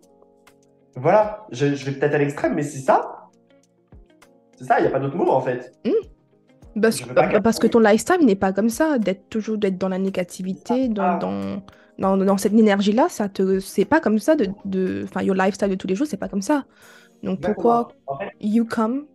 Voilà, 0.96 1.46
je, 1.52 1.74
je 1.76 1.86
vais 1.86 1.98
peut-être 1.98 2.16
à 2.16 2.18
l'extrême, 2.18 2.54
mais 2.56 2.64
c'est 2.64 2.80
ça. 2.80 3.30
C'est 4.58 4.66
ça, 4.66 4.80
il 4.80 4.84
n'y 4.84 4.88
a 4.88 4.92
pas 4.92 5.00
d'autre 5.00 5.16
mot 5.16 5.30
en 5.32 5.42
fait. 5.42 5.72
Parce, 7.44 7.60
que 7.60 7.68
ton 7.68 7.80
lifestyle 7.80 8.26
n'est 8.26 8.36
pas 8.36 8.54
comme 8.54 8.70
ça, 8.70 8.98
d'être 8.98 9.30
toujours 9.30 9.58
d'être 9.58 9.78
dans 9.78 9.90
la 9.90 9.98
négativité, 9.98 10.88
dans, 10.88 11.18
dans, 11.18 11.62
dans, 12.00 12.18
dans 12.18 12.38
cette 12.38 12.54
énergie-là, 12.54 13.08
ça 13.10 13.28
te 13.30 13.60
c'est 13.60 13.86
pas 13.86 14.00
comme 14.00 14.20
ça 14.20 14.36
de 14.36 14.48
de 14.66 15.02
enfin 15.04 15.22
your 15.22 15.36
lifestyle 15.36 15.70
de 15.70 15.76
tous 15.76 15.88
les 15.88 15.96
jours, 15.96 16.08
c'est 16.08 16.18
pas 16.18 16.30
comme 16.30 16.42
ça. 16.42 16.64
Donc 17.24 17.42
pourquoi 17.42 17.90
En 18.08 18.18
fait, 18.18 18.32
you 18.40 18.66
come? 18.66 19.06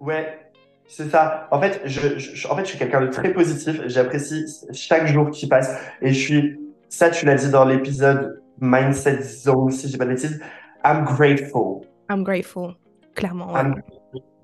Ouais, 0.00 0.38
c'est 0.86 1.08
ça. 1.10 1.48
En 1.50 1.60
fait, 1.60 1.80
je, 1.84 2.18
je- 2.18 2.48
en 2.48 2.54
fait, 2.56 2.64
je 2.64 2.68
suis 2.70 2.78
quelqu'un 2.78 3.00
de 3.00 3.06
très 3.08 3.32
positif. 3.32 3.80
J'apprécie 3.86 4.44
chaque 4.72 5.06
jour 5.06 5.30
qui 5.30 5.46
passe. 5.48 5.74
Et 6.02 6.12
je 6.12 6.18
suis, 6.20 6.60
ça, 6.88 7.10
tu 7.10 7.24
l'as 7.24 7.36
dit 7.36 7.50
dans 7.50 7.64
l'épisode 7.64 8.42
Mindset 8.60 9.22
Zone, 9.22 9.70
si 9.70 9.88
j'ai 9.88 9.96
pas 9.98 10.04
de 10.04 10.10
bêtises. 10.10 10.40
I'm 10.84 11.04
grateful. 11.04 11.80
I'm 12.10 12.22
grateful, 12.22 12.74
clairement. 13.14 13.52
ouais. 13.54 13.60
I'm- 13.60 13.74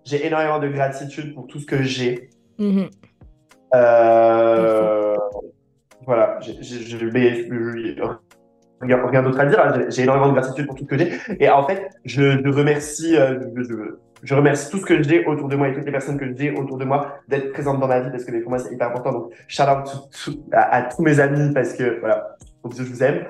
J'ai 0.04 0.26
énormément 0.26 0.58
de 0.58 0.68
gratitude 0.68 1.34
pour 1.34 1.46
tout 1.46 1.58
ce 1.60 1.66
que 1.66 1.82
j'ai. 1.82 2.30
Mhm. 2.58 2.88
Euh, 3.74 5.14
voilà, 6.06 6.38
je 6.40 6.52
vais 7.06 7.44
rien, 8.80 9.22
d'autre 9.22 9.40
à 9.40 9.46
dire. 9.46 9.60
hein. 9.60 9.84
J'ai- 9.88 10.02
énormément 10.02 10.28
de 10.28 10.32
gratitude 10.32 10.66
pour 10.66 10.74
tout 10.74 10.84
ce 10.84 10.88
que 10.88 10.98
j'ai. 10.98 11.12
Et 11.38 11.48
en 11.50 11.64
fait, 11.66 11.88
je, 12.04 12.40
je 12.44 12.48
remercie, 12.50 13.16
euh, 13.16 13.38
je, 13.56 13.62
je- 13.62 13.74
je 14.22 14.34
remercie 14.34 14.70
tout 14.70 14.78
ce 14.78 14.86
que 14.86 15.02
j'ai 15.02 15.24
autour 15.26 15.48
de 15.48 15.56
moi 15.56 15.68
et 15.68 15.74
toutes 15.74 15.84
les 15.84 15.92
personnes 15.92 16.18
que 16.18 16.34
j'ai 16.36 16.50
autour 16.50 16.76
de 16.78 16.84
moi 16.84 17.18
d'être 17.28 17.52
présentes 17.52 17.78
dans 17.80 17.86
ma 17.86 18.00
vie 18.00 18.10
parce 18.10 18.24
que 18.24 18.32
pour 18.42 18.50
moi 18.50 18.58
c'est 18.58 18.72
hyper 18.74 18.88
important. 18.88 19.12
Donc, 19.12 19.32
shout 19.48 19.62
out 19.62 19.84
to- 19.84 20.32
to- 20.32 20.40
à, 20.52 20.76
à 20.76 20.82
tous 20.82 21.02
mes 21.02 21.20
amis 21.20 21.52
parce 21.54 21.72
que 21.74 22.00
voilà, 22.00 22.36
je 22.76 22.82
vous 22.82 23.02
aime. 23.02 23.24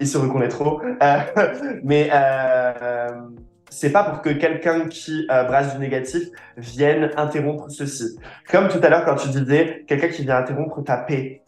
Ils 0.00 0.06
se 0.08 0.18
reconnaîtront. 0.18 0.80
Euh, 1.02 1.18
mais 1.84 2.10
euh, 2.12 3.12
c'est 3.78 3.92
pas 3.92 4.04
pour 4.04 4.22
que 4.22 4.30
quelqu'un 4.30 4.88
qui 4.88 5.26
euh, 5.30 5.44
brasse 5.44 5.74
du 5.74 5.80
négatif 5.80 6.22
vienne 6.56 7.10
interrompre 7.16 7.68
ceci. 7.70 8.16
Comme 8.50 8.68
tout 8.68 8.80
à 8.82 8.88
l'heure 8.88 9.04
quand 9.04 9.16
tu 9.16 9.28
disais 9.28 9.84
quelqu'un 9.86 10.08
qui 10.08 10.22
vient 10.22 10.38
interrompre 10.38 10.82
ta 10.82 10.96
paix, 10.96 11.42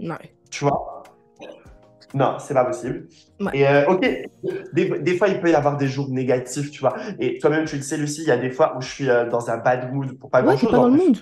Non. 0.00 0.16
tu 0.50 0.64
vois? 0.64 1.02
Non, 2.12 2.38
c'est 2.38 2.54
pas 2.54 2.64
possible. 2.64 3.06
Ouais. 3.40 3.50
Et 3.54 3.68
euh, 3.68 3.86
ok, 3.88 4.04
des, 4.72 4.98
des 5.00 5.16
fois 5.16 5.28
il 5.28 5.40
peut 5.40 5.50
y 5.50 5.54
avoir 5.54 5.76
des 5.76 5.86
jours 5.88 6.08
négatifs, 6.10 6.70
tu 6.72 6.80
vois. 6.80 6.94
Et 7.20 7.38
toi-même 7.38 7.64
tu 7.66 7.76
le 7.76 7.82
sais, 7.82 7.96
Lucie, 7.96 8.22
il 8.22 8.28
y 8.28 8.32
a 8.32 8.36
des 8.36 8.50
fois 8.50 8.76
où 8.76 8.80
je 8.80 8.88
suis 8.88 9.08
euh, 9.10 9.28
dans 9.28 9.48
un 9.50 9.58
bad 9.58 9.92
mood 9.92 10.18
pour 10.18 10.30
pas 10.30 10.42
Ouais, 10.42 10.56
t'es 10.56 10.66
grand-chose. 10.66 10.70
pas 10.70 10.76
dans 10.76 10.88
le 10.88 10.96
mood. 10.96 11.18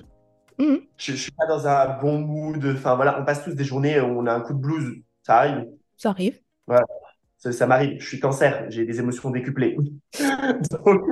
Mhm. 0.59 0.81
Je, 0.99 1.13
je 1.13 1.17
suis 1.17 1.33
pas 1.33 1.47
dans 1.47 1.67
un 1.67 1.99
bon 2.01 2.19
mood. 2.19 2.65
Enfin 2.77 2.95
voilà, 2.97 3.19
on 3.21 3.25
passe 3.25 3.43
tous 3.45 3.55
des 3.55 3.65
journées 3.65 4.01
où 4.01 4.19
on 4.21 4.27
a 4.27 4.33
un 4.33 4.41
coup 4.41 4.53
de 4.55 4.59
blues. 4.61 5.03
Ça 5.27 5.37
arrive. 5.39 5.67
Ça 5.97 6.11
arrive. 6.11 6.39
Ça, 7.43 7.51
ça 7.51 7.67
m'arrive. 7.67 8.01
Je 8.01 8.07
suis 8.07 8.21
cancer. 8.21 8.67
J'ai 8.69 8.85
des 8.85 9.01
émotions 9.01 9.29
décuplées. 9.31 9.77
Donc, 10.87 11.03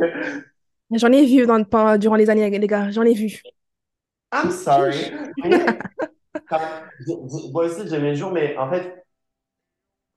J'en 0.92 1.10
ai 1.10 1.26
vu 1.26 1.44
dans, 1.44 1.98
durant 1.98 2.14
les 2.14 2.30
années, 2.30 2.48
les 2.56 2.66
gars, 2.68 2.88
j'en 2.92 3.02
ai 3.02 3.14
vu. 3.14 3.42
I'm 4.32 4.52
sorry. 4.52 5.10
Moi 7.52 7.64
aussi, 7.64 7.88
j'ai 7.88 7.98
mes 7.98 8.14
jours, 8.14 8.30
mais 8.30 8.56
en 8.56 8.70
fait, 8.70 9.04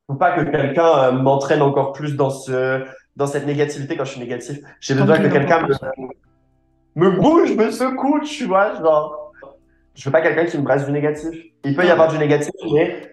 faut 0.06 0.15
pas 0.15 0.35
que 0.35 0.52
quelqu'un 0.52 1.03
euh, 1.06 1.11
m'entraîne 1.14 1.64
encore 1.64 1.94
plus 1.94 2.15
dans 2.15 2.30
ce, 2.30 2.85
dans 3.15 3.26
cette 3.26 3.48
négativité 3.48 3.98
quand 3.98 4.06
je 4.06 4.11
suis 4.11 4.19
négatif. 4.19 4.60
J'ai 4.81 4.94
besoin 4.94 5.18
que 5.18 5.30
quelqu'un 5.30 5.65
me, 5.68 5.73
me 6.95 7.10
bouge, 7.10 7.56
me 7.56 7.72
secoue, 7.72 8.19
tu 8.19 8.45
vois, 8.45 8.76
genre. 8.76 9.34
Je 9.95 10.06
veux 10.06 10.11
pas 10.11 10.22
quelqu'un 10.22 10.45
qui 10.45 10.60
me 10.60 10.64
brasse 10.64 10.85
du 10.85 10.91
négatif. 10.91 11.30
Il 11.64 11.76
peut 11.76 11.85
y 11.85 11.90
avoir 11.90 12.11
du 12.11 12.19
négatif, 12.19 12.52
mais 12.72 13.11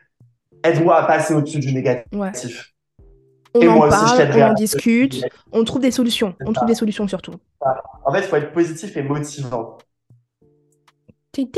aide-moi 0.63 0.97
à 0.97 1.07
passer 1.07 1.33
au-dessus 1.33 1.61
du 1.61 1.73
Ouais. 2.13 2.33
On 3.55 3.61
Et 3.61 3.69
en 3.69 3.79
aussi, 3.81 3.91
parle, 3.91 4.17
t'aiderai 4.19 4.43
on 4.45 4.51
en 4.51 4.55
discute, 4.55 5.25
on 5.53 5.65
trouve 5.65 5.83
des 5.83 5.91
solutions. 5.91 6.35
On 6.47 6.53
trouve 6.53 6.69
des 6.69 6.75
solutions 6.75 7.09
surtout. 7.09 7.35
En 8.05 8.13
fait, 8.13 8.21
il 8.21 8.25
faut 8.25 8.37
être 8.37 8.53
positif 8.53 8.97
et 8.97 9.03
motivant. 9.03 9.79
Ting. 11.33 11.49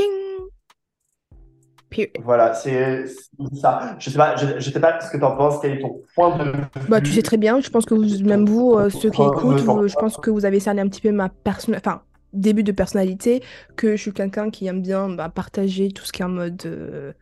Puis, 1.89 2.07
Voilà, 2.23 2.55
c'est 2.55 3.05
ça. 3.53 3.95
Je 3.99 4.09
sais 4.09 4.17
pas, 4.17 4.35
je, 4.35 4.59
je 4.59 4.71
sais 4.71 4.79
pas 4.79 4.99
ce 4.99 5.11
que 5.11 5.17
tu 5.17 5.23
en 5.23 5.35
penses, 5.35 5.59
quel 5.61 5.73
est 5.77 5.81
ton 5.81 6.01
point 6.15 6.35
de 6.37 6.43
vue. 6.45 6.63
Bah, 6.89 6.99
tu 7.01 7.11
sais 7.11 7.21
très 7.21 7.37
bien, 7.37 7.59
je 7.61 7.69
pense 7.69 7.85
que 7.85 7.93
vous, 7.93 8.23
même 8.23 8.45
vous, 8.47 8.73
euh, 8.73 8.89
ceux 8.89 9.11
qui 9.11 9.21
écoutent, 9.21 9.59
vous- 9.59 9.87
je 9.87 9.95
pense 9.95 10.17
que 10.17 10.31
vous 10.31 10.45
avez 10.45 10.59
cerné 10.59 10.81
un 10.81 10.87
petit 10.87 11.01
peu 11.01 11.11
ma 11.11 11.29
personne, 11.29 11.75
enfin, 11.75 12.01
début 12.33 12.63
de 12.63 12.71
personnalité, 12.71 13.43
que 13.75 13.95
je 13.95 14.01
suis 14.01 14.13
quelqu'un 14.13 14.49
qui 14.49 14.65
aime 14.65 14.81
bien 14.81 15.07
bah, 15.09 15.29
partager 15.29 15.91
tout 15.91 16.03
ce 16.03 16.11
qui 16.11 16.23
est 16.23 16.25
en 16.25 16.29
mode. 16.29 16.63
euh, 16.65 17.13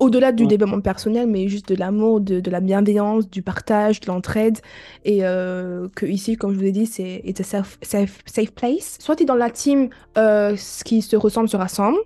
Au-delà 0.00 0.30
du 0.32 0.44
Ouais. 0.44 0.48
développement 0.48 0.80
personnel, 0.80 1.26
mais 1.26 1.48
juste 1.48 1.68
de 1.70 1.74
l'amour, 1.74 2.20
de, 2.20 2.38
de 2.40 2.50
la 2.50 2.60
bienveillance, 2.60 3.28
du 3.28 3.42
partage, 3.42 3.98
de 4.00 4.06
l'entraide. 4.06 4.58
Et 5.04 5.24
euh, 5.24 5.88
que 5.96 6.06
ici, 6.06 6.36
comme 6.36 6.52
je 6.52 6.58
vous 6.58 6.64
ai 6.66 6.70
dit, 6.72 6.86
c'est 6.86 7.20
it's 7.24 7.40
a 7.40 7.44
safe, 7.44 7.78
safe, 7.82 8.18
safe 8.24 8.52
place. 8.52 8.96
Soit 9.00 9.16
tu 9.16 9.24
es 9.24 9.26
dans 9.26 9.34
la 9.34 9.50
team 9.50 9.88
euh, 10.16 10.54
ce 10.56 10.84
qui 10.84 11.02
se 11.02 11.16
ressemble 11.16 11.48
se 11.48 11.56
rassemble, 11.56 11.98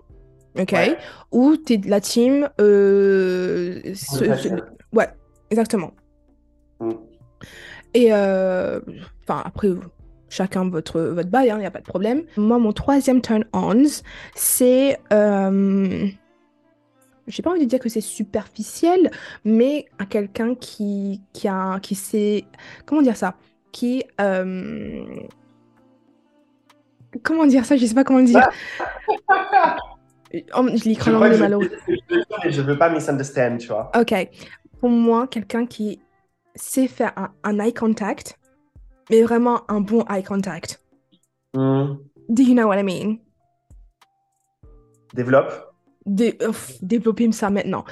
ok? 0.58 0.72
Ouais. 0.72 0.96
Ou 1.32 1.56
tu 1.56 1.74
es 1.74 1.76
de 1.76 1.90
la 1.90 2.00
team. 2.00 2.48
euh, 2.60 3.80
ce- 3.94 4.16
ce- 4.18 4.24
facile. 4.24 4.62
ouais, 4.94 5.08
exactement. 5.50 5.92
Mm. 6.80 6.90
Et 7.94 8.10
enfin, 8.10 9.42
après, 9.44 9.68
chacun 10.30 10.66
votre, 10.70 10.98
votre 10.98 11.28
bail, 11.28 11.48
il 11.54 11.58
n'y 11.58 11.66
a 11.66 11.70
pas 11.70 11.80
de 11.80 11.84
problème. 11.84 12.22
Moi, 12.38 12.58
mon 12.58 12.72
troisième 12.72 13.20
turn 13.20 13.44
on, 13.52 13.84
c'est. 14.34 14.96
J'ai 17.26 17.42
pas 17.42 17.50
envie 17.50 17.60
de 17.60 17.64
dire 17.70 17.78
que 17.78 17.88
c'est 17.88 18.00
superficiel, 18.00 19.10
mais 19.44 19.86
à 19.98 20.06
quelqu'un 20.06 20.54
qui, 20.54 21.20
qui 21.32 21.48
a. 21.48 21.78
qui 21.80 21.94
sait. 21.94 22.44
Comment 22.86 23.02
dire 23.02 23.16
ça? 23.16 23.36
Qui. 23.70 24.04
euh, 24.20 25.04
Comment 27.22 27.46
dire 27.46 27.64
ça? 27.64 27.76
Je 27.76 27.84
sais 27.86 27.94
pas 27.94 28.04
comment 28.04 28.20
le 28.20 28.26
dire. 28.26 28.48
Oh, 30.54 30.66
je 30.66 30.90
en 30.90 30.94
crois 30.94 31.28
que 31.28 31.42
anglais, 31.44 31.68
je, 31.86 31.94
je, 32.44 32.50
je 32.50 32.62
veux 32.62 32.78
pas 32.78 32.88
misunderstand, 32.88 33.58
tu 33.58 33.68
vois. 33.68 33.90
Ok. 33.94 34.14
Pour 34.80 34.88
moi, 34.88 35.26
quelqu'un 35.26 35.66
qui 35.66 36.00
sait 36.54 36.88
faire 36.88 37.12
un, 37.16 37.32
un 37.44 37.58
eye 37.58 37.74
contact, 37.74 38.38
mais 39.10 39.20
vraiment 39.22 39.70
un 39.70 39.82
bon 39.82 40.06
eye 40.08 40.22
contact. 40.24 40.82
Mm. 41.52 41.96
Do 42.30 42.42
you 42.42 42.54
know 42.54 42.66
what 42.66 42.78
I 42.78 42.82
mean? 42.82 43.18
Développe. 45.12 45.71
Dé- 46.06 46.36
ouf, 46.48 46.72
développer 46.82 47.30
ça 47.32 47.50
maintenant. 47.50 47.84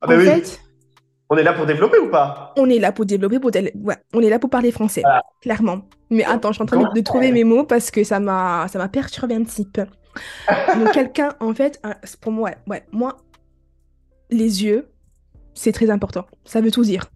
Ah 0.00 0.06
bah 0.06 0.14
en 0.16 0.18
oui. 0.18 0.24
fait, 0.26 0.60
On 1.30 1.36
est 1.36 1.42
là 1.42 1.52
pour 1.54 1.66
développer 1.66 1.98
ou 1.98 2.10
pas? 2.10 2.52
on 2.56 2.68
est 2.70 2.78
là 2.78 2.92
pour 2.92 3.06
développer, 3.06 3.40
pour 3.40 3.50
ouais, 3.54 3.96
on 4.12 4.20
est 4.20 4.28
là 4.30 4.38
pour 4.38 4.50
parler 4.50 4.70
français, 4.70 5.00
Voilà. 5.02 5.22
clairement. 5.40 5.82
Mais 6.10 6.24
attends, 6.24 6.50
je 6.50 6.54
suis 6.54 6.62
en 6.62 6.66
train 6.66 6.82
de, 6.82 6.92
de 6.94 7.00
trouver 7.00 7.32
mes 7.32 7.44
mots 7.44 7.64
parce 7.64 7.90
que 7.90 8.04
ça 8.04 8.20
m'a, 8.20 8.68
ça 8.68 8.78
m'a 8.78 8.88
perturbé 8.88 9.34
un 9.34 9.42
petit 9.42 9.64
peu. 9.64 9.86
Donc 10.78 10.92
quelqu'un, 10.92 11.30
en 11.40 11.52
fait, 11.54 11.80
pour 12.20 12.30
moi, 12.30 12.50
ouais, 12.68 12.84
moi, 12.92 13.16
les 14.30 14.62
yeux, 14.64 14.88
c'est 15.54 15.72
très 15.72 15.90
important. 15.90 16.26
Ça 16.44 16.60
veut 16.60 16.70
tout 16.70 16.84
dire. 16.84 17.06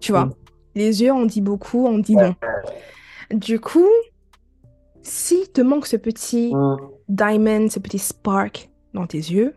Tu 0.00 0.12
vois, 0.12 0.26
Mm. 0.26 0.34
les 0.76 1.02
yeux, 1.02 1.12
on 1.12 1.26
dit 1.26 1.40
beaucoup, 1.42 1.86
on 1.86 1.98
dit 1.98 2.16
Ouais. 2.16 2.28
long. 2.28 2.34
Du 3.30 3.60
coup, 3.60 3.88
si 5.02 5.48
te 5.52 5.60
manque 5.60 5.86
ce 5.86 5.96
petit 5.96 6.54
Mm. 6.54 6.76
diamond, 7.08 7.68
ce 7.68 7.78
petit 7.80 7.98
spark 7.98 8.70
dans 8.94 9.06
tes 9.06 9.18
yeux, 9.18 9.54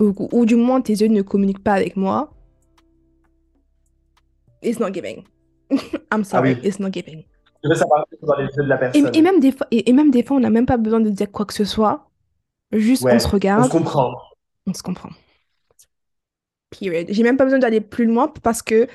ou, 0.00 0.14
ou 0.32 0.46
du 0.46 0.56
moins 0.56 0.80
tes 0.80 0.94
yeux 0.94 1.08
ne 1.08 1.22
communiquent 1.22 1.62
pas 1.64 1.74
avec 1.74 1.96
moi, 1.96 2.30
it's 4.62 4.78
not 4.78 4.92
giving. 4.92 5.24
I'm 6.12 6.24
sorry, 6.24 6.54
oui. 6.54 6.60
it's 6.62 6.78
not 6.78 6.90
giving. 6.92 7.24
Je 7.64 7.68
veux 7.68 7.74
savoir 7.74 8.04
dans 8.22 8.36
les 8.36 8.44
yeux 8.44 8.62
de 8.64 8.68
la 8.68 8.76
Et, 8.76 8.78
personne. 8.78 9.10
et 9.14 9.22
même 9.22 9.40
des 9.40 9.52
fois, 9.52 9.66
et, 9.70 9.88
et 9.90 9.92
même 9.92 10.10
des 10.10 10.22
fois, 10.22 10.36
on 10.36 10.40
n'a 10.40 10.50
même 10.50 10.66
pas 10.66 10.76
besoin 10.76 11.00
de 11.00 11.10
dire 11.10 11.30
quoi 11.30 11.46
que 11.46 11.54
ce 11.54 11.64
soit. 11.64 12.08
Juste, 12.72 13.04
Ouais, 13.04 13.14
on 13.14 13.18
se 13.18 13.28
On 13.28 13.30
regarde, 13.30 13.64
se 13.64 13.70
comprend. 13.70 14.14
on 14.66 14.74
se 14.74 14.82
comprend. 14.82 15.10
Period. 16.70 17.06
J'ai 17.10 17.22
même 17.22 17.36
pas 17.36 17.44
besoin 17.44 17.58
d'aller 17.60 17.80
plus 17.80 18.06
loin 18.06 18.28
parce 18.42 18.62
que 18.62 18.88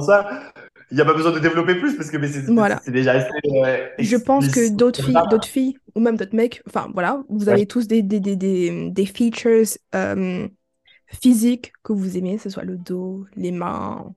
ça, 0.00 0.52
il 0.90 0.94
n'y 0.96 1.00
a 1.00 1.04
pas 1.04 1.14
besoin 1.14 1.32
de 1.32 1.38
développer 1.38 1.74
plus 1.76 1.94
parce 1.96 2.10
que 2.10 2.26
c'est 2.26 2.52
Voilà. 2.52 2.82
déjà 2.90 3.12
assez. 3.12 3.28
euh, 3.46 3.88
je 3.98 4.16
pense 4.16 4.48
que 4.48 4.68
d'autres 4.68 5.00
filles, 5.00 5.26
d'autres 5.26 5.48
filles, 5.48 5.76
ou 5.94 6.00
même 6.00 6.16
d'autres 6.16 6.34
mecs, 6.34 6.62
enfin 6.66 6.88
voilà, 6.94 7.22
vous 7.28 7.48
Ouais. 7.48 7.52
avez 7.52 7.66
tous 7.66 7.86
des, 7.86 8.02
des, 8.02 8.20
des, 8.20 8.36
des, 8.36 8.90
des 8.90 9.06
features 9.06 9.66
euh, 9.94 10.48
physiques 11.08 11.72
que 11.82 11.92
vous 11.92 12.16
aimez, 12.16 12.36
que 12.36 12.42
ce 12.42 12.50
soit 12.50 12.64
le 12.64 12.76
dos, 12.78 13.26
les 13.36 13.52
mains, 13.52 14.14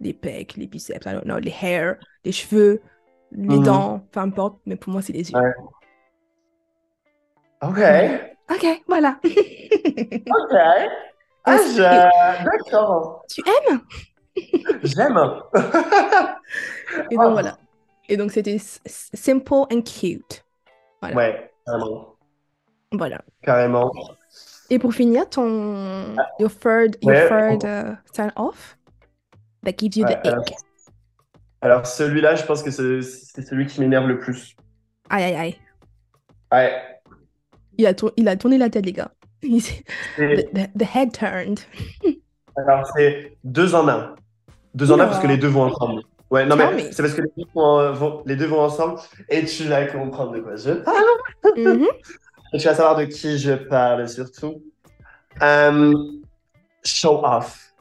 les 0.00 0.14
pecs, 0.14 0.56
les 0.56 0.66
biceps, 0.66 1.06
I 1.06 1.12
don't 1.14 1.24
know, 1.24 1.38
les 1.38 1.54
hairs, 1.62 1.96
les 2.24 2.32
cheveux, 2.32 2.82
les 3.32 3.58
Mhm. 3.58 3.64
dents, 3.64 4.00
peu 4.12 4.20
importe, 4.20 4.60
mais 4.66 4.76
pour 4.76 4.92
moi, 4.92 5.02
c'est 5.02 5.12
les 5.12 5.30
yeux. 5.32 5.38
Ouais. 5.40 5.54
Ok. 7.60 7.78
Ok, 8.50 8.64
voilà. 8.88 9.20
Ok. 10.28 10.54
Ah, 11.46 11.56
je... 11.76 12.08
D'accord. 12.44 13.24
tu 13.28 13.42
aimes? 13.46 13.80
J'aime. 14.82 15.18
Et 17.10 17.16
donc 17.16 17.24
Ah. 17.26 17.30
voilà. 17.30 17.58
Et 18.08 18.16
donc 18.16 18.30
c'était 18.32 18.58
simple 18.58 19.52
and 19.72 19.82
cute. 19.82 20.44
Voilà. 21.00 21.16
Ouais, 21.16 21.50
carrément. 21.66 22.16
Voilà. 22.92 23.20
Carrément. 23.42 23.92
Et 24.70 24.78
pour 24.78 24.92
finir, 24.94 25.28
ton 25.28 26.16
your 26.38 26.50
third, 26.50 26.96
your 27.02 27.12
Ouais. 27.12 27.28
third 27.28 27.64
uh, 27.64 27.96
sign 28.14 28.30
off 28.36 28.76
that 29.64 29.72
gives 29.78 29.96
you 29.96 30.04
Ouais, 30.04 30.20
the 30.22 30.26
alors- 30.26 30.44
ick. 30.46 30.54
Alors, 31.60 31.86
celui-là, 31.86 32.34
je 32.34 32.44
pense 32.44 32.62
que 32.62 32.70
c'est 32.70 33.00
celui 33.42 33.66
qui 33.66 33.80
m'énerve 33.80 34.06
le 34.06 34.18
plus. 34.18 34.54
Aïe 35.08 35.24
aïe 35.24 35.34
aïe. 35.34 35.56
Ouais. 36.52 36.74
Il 37.78 37.86
a, 37.86 37.94
il 38.18 38.28
a 38.28 38.36
tourné 38.36 38.58
la 38.58 38.68
tête, 38.68 38.84
les 38.84 38.92
gars. 38.92 39.10
The 39.42 40.94
head 40.94 41.12
turned. 41.12 41.60
Alors, 42.56 42.86
c'est 42.94 43.38
deux 43.44 43.74
en 43.74 43.88
un. 43.88 44.14
Deux 44.74 44.90
en 44.90 44.94
un 44.94 44.96
Oula. 44.96 45.06
parce 45.06 45.20
que 45.20 45.26
les 45.26 45.36
deux 45.38 45.48
vont 45.48 45.64
ensemble. 45.64 46.02
Ouais, 46.30 46.44
non, 46.46 46.56
Non, 46.56 46.66
mais 46.70 46.74
mais- 46.74 46.92
c'est 46.92 47.02
parce 47.02 47.14
que 47.14 47.22
les 47.22 47.30
deux, 47.36 47.44
vont, 47.54 47.92
vont- 47.92 48.22
les 48.26 48.34
deux 48.36 48.46
vont 48.46 48.60
ensemble 48.60 48.98
et 49.28 49.44
tu 49.44 49.64
vas 49.64 49.86
comprendre 49.86 50.32
de 50.32 50.40
quoi 50.40 50.56
je 50.56 50.70
parle. 50.72 50.96
Mhm. 51.56 51.86
Et 52.52 52.58
tu 52.58 52.64
vas 52.66 52.74
savoir 52.74 52.96
de 52.96 53.04
qui 53.04 53.38
je 53.38 53.52
parle 53.52 54.08
surtout. 54.08 54.62
Euh, 55.42 55.92
show 56.84 57.20
off. 57.24 57.72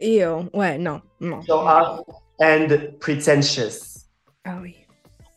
Et 0.00 0.24
ouais, 0.26 0.78
non, 0.78 1.00
non. 1.20 1.40
Show 1.42 1.54
off 1.60 2.00
and 2.40 2.68
pretentious. 3.00 4.04
Ah 4.44 4.58
oui. 4.62 4.76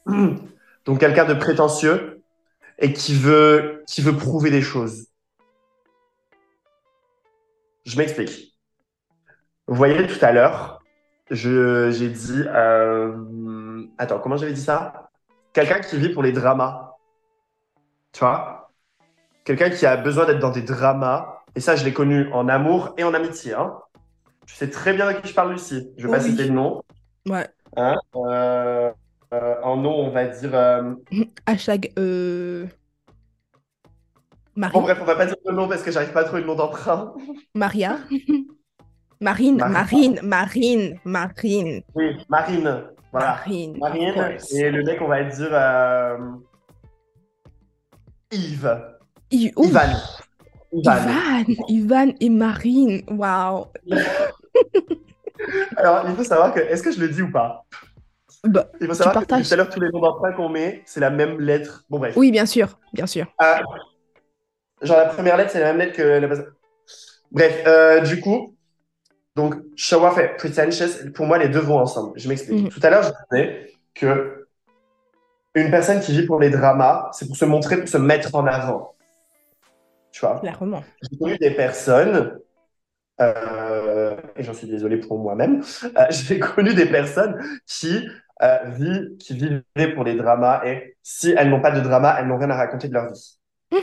Donc, 0.86 1.00
quelqu'un 1.00 1.26
de 1.26 1.34
prétentieux 1.36 2.22
et 2.80 2.92
qui 2.94 3.16
veut, 3.16 3.84
qui 3.88 4.02
veut 4.02 4.16
prouver 4.18 4.50
des 4.50 4.62
choses. 4.62 5.06
Je 7.86 7.98
m'explique. 7.98 8.56
Vous 9.68 9.76
voyez, 9.76 10.06
tout 10.08 10.24
à 10.24 10.32
l'heure, 10.32 10.81
j'ai 11.32 12.10
dit. 12.10 12.44
euh, 12.48 13.84
Attends, 13.98 14.20
comment 14.20 14.38
j'avais 14.38 14.54
dit 14.54 14.62
ça? 14.62 15.10
Quelqu'un 15.54 15.80
qui 15.80 15.98
vit 15.98 16.10
pour 16.10 16.24
les 16.24 16.32
dramas. 16.32 16.98
Tu 18.12 18.20
vois? 18.20 18.70
Quelqu'un 19.44 19.70
qui 19.70 19.86
a 19.86 19.98
besoin 19.98 20.26
d'être 20.26 20.40
dans 20.40 20.52
des 20.52 20.62
dramas. 20.62 21.40
Et 21.56 21.60
ça, 21.60 21.76
je 21.76 21.84
l'ai 21.84 21.94
connu 21.94 22.32
en 22.34 22.48
amour 22.48 22.94
et 22.98 23.04
en 23.04 23.14
amitié. 23.14 23.54
Hein. 23.54 23.74
Tu 24.46 24.56
sais 24.56 24.70
très 24.70 24.94
bien 24.94 25.12
de 25.12 25.18
qui 25.20 25.28
je 25.30 25.34
parle, 25.34 25.52
Lucie. 25.52 25.90
Je 25.98 26.06
vais 26.08 26.12
pas 26.18 26.24
Oui. 26.24 26.30
citer 26.30 26.44
le 26.46 26.54
nom. 26.54 26.82
Ouais. 27.28 27.48
Hein. 27.76 27.96
Euh, 28.16 28.92
euh, 29.34 29.56
en 29.64 29.78
nom, 29.78 29.94
on 29.96 30.10
va 30.12 30.26
dire. 30.26 30.54
Hashtag. 31.46 31.92
Marie. 34.56 34.74
Bon, 34.74 34.82
bref, 34.82 34.98
on 35.02 35.06
va 35.06 35.16
pas 35.16 35.26
dire 35.26 35.36
le 35.46 35.54
nom 35.56 35.68
parce 35.68 35.82
que 35.82 35.92
j'arrive 35.92 36.12
pas 36.12 36.22
à 36.22 36.24
trouver 36.26 36.42
le 36.42 36.48
nom 36.48 36.56
d'emprunt. 36.56 37.14
Maria. 37.56 37.98
Marine. 39.22 39.58
Marine, 39.58 40.20
Marine, 40.24 41.00
Marine, 41.06 41.82
Oui, 41.96 42.18
Marine. 42.28 42.84
Voilà. 43.12 43.28
Marine. 43.28 43.78
Marine. 43.80 44.38
Et 44.54 44.70
le 44.72 44.84
mec, 44.84 45.00
on 45.02 45.08
va 45.08 45.24
dire 45.24 45.50
euh, 45.52 46.18
Yves. 48.32 48.82
I- 49.32 49.52
Ouf. 49.56 49.68
Ivan. 49.68 49.90
Ivan. 50.74 50.96
Ivan, 50.98 51.54
Ivan 51.70 52.14
et 52.20 52.30
Marine. 52.30 53.02
Waouh. 53.10 53.66
Alors, 55.78 56.06
il 56.08 56.16
faut 56.16 56.24
savoir 56.24 56.54
que, 56.54 56.60
est-ce 56.60 56.82
que 56.84 56.92
je 56.92 57.00
le 57.00 57.10
dis 57.10 57.22
ou 57.22 57.32
pas? 57.32 57.66
Bah, 58.44 58.68
Il 58.80 58.88
faut 58.88 58.94
savoir 58.94 59.26
que 59.26 59.44
tout 59.44 59.54
à 59.54 59.56
l'heure, 59.56 59.70
tous 59.70 59.80
les 59.80 59.90
noms 59.90 60.00
d'emprunt 60.00 60.32
qu'on 60.34 60.50
met, 60.50 60.82
c'est 60.86 61.00
la 61.00 61.10
même 61.10 61.40
lettre. 61.40 61.84
Bon, 61.90 62.00
bref. 62.00 62.16
oui, 62.18 62.32
bien 62.32 62.46
sûr, 62.46 62.80
bien 62.94 63.06
sûr. 63.06 63.26
Euh, 63.42 63.56
genre, 64.82 64.98
la 64.98 65.06
première 65.08 65.38
lettre, 65.38 65.52
c'est 65.52 65.60
la 65.60 65.68
même 65.74 65.78
lettre 65.78 65.96
que 65.98 66.02
la 66.02 66.28
base. 66.28 66.46
Bref, 67.32 67.64
euh, 67.68 68.02
du 68.02 68.20
coup, 68.20 68.56
donc, 69.36 69.56
show 69.76 70.04
off 70.06 70.18
et 70.18 70.30
pretentious, 70.38 71.12
pour 71.14 71.26
moi, 71.26 71.38
les 71.38 71.48
deux 71.48 71.60
vont 71.60 71.80
ensemble. 71.80 72.20
Je 72.20 72.28
m'explique. 72.28 72.64
Mhm. 72.64 72.70
Tout 72.70 72.80
à 72.84 72.90
l'heure, 72.90 73.04
je 73.04 73.12
disais 73.32 73.72
que 73.94 74.48
une 75.56 75.70
personne 75.70 76.00
qui 76.00 76.12
vit 76.14 76.26
pour 76.26 76.40
les 76.40 76.50
dramas, 76.50 77.10
c'est 77.14 77.28
pour 77.28 77.36
se 77.36 77.46
montrer, 77.46 77.78
pour 77.78 77.88
se 77.88 77.98
mettre 77.98 78.36
en 78.36 78.46
avant. 78.46 78.96
Tu 80.12 80.22
vois? 80.22 80.40
Clairement. 80.40 80.84
J'ai 81.02 81.18
connu 81.18 81.38
des 81.38 81.52
personnes, 81.52 82.40
euh, 83.22 84.16
et 84.36 84.44
j'en 84.44 84.54
suis 84.54 84.68
désolé 84.68 84.98
pour 84.98 85.20
moi-même, 85.20 85.62
euh, 85.84 86.06
j'ai 86.10 86.40
connu 86.40 86.74
des 86.74 86.86
personnes 86.86 87.42
qui, 87.66 88.08
euh, 88.42 88.58
vivent, 88.66 89.18
qui 89.18 89.34
vivaient 89.34 89.94
pour 89.94 90.04
les 90.04 90.16
dramas 90.16 90.62
et 90.66 90.98
si 91.04 91.34
elles 91.38 91.50
n'ont 91.50 91.62
pas 91.62 91.72
de 91.72 91.82
drama, 91.82 92.18
elles 92.20 92.28
n'ont 92.28 92.38
rien 92.38 92.50
à 92.50 92.56
raconter 92.56 92.88
de 92.88 92.94
leur 92.94 93.12
vie. 93.12 93.40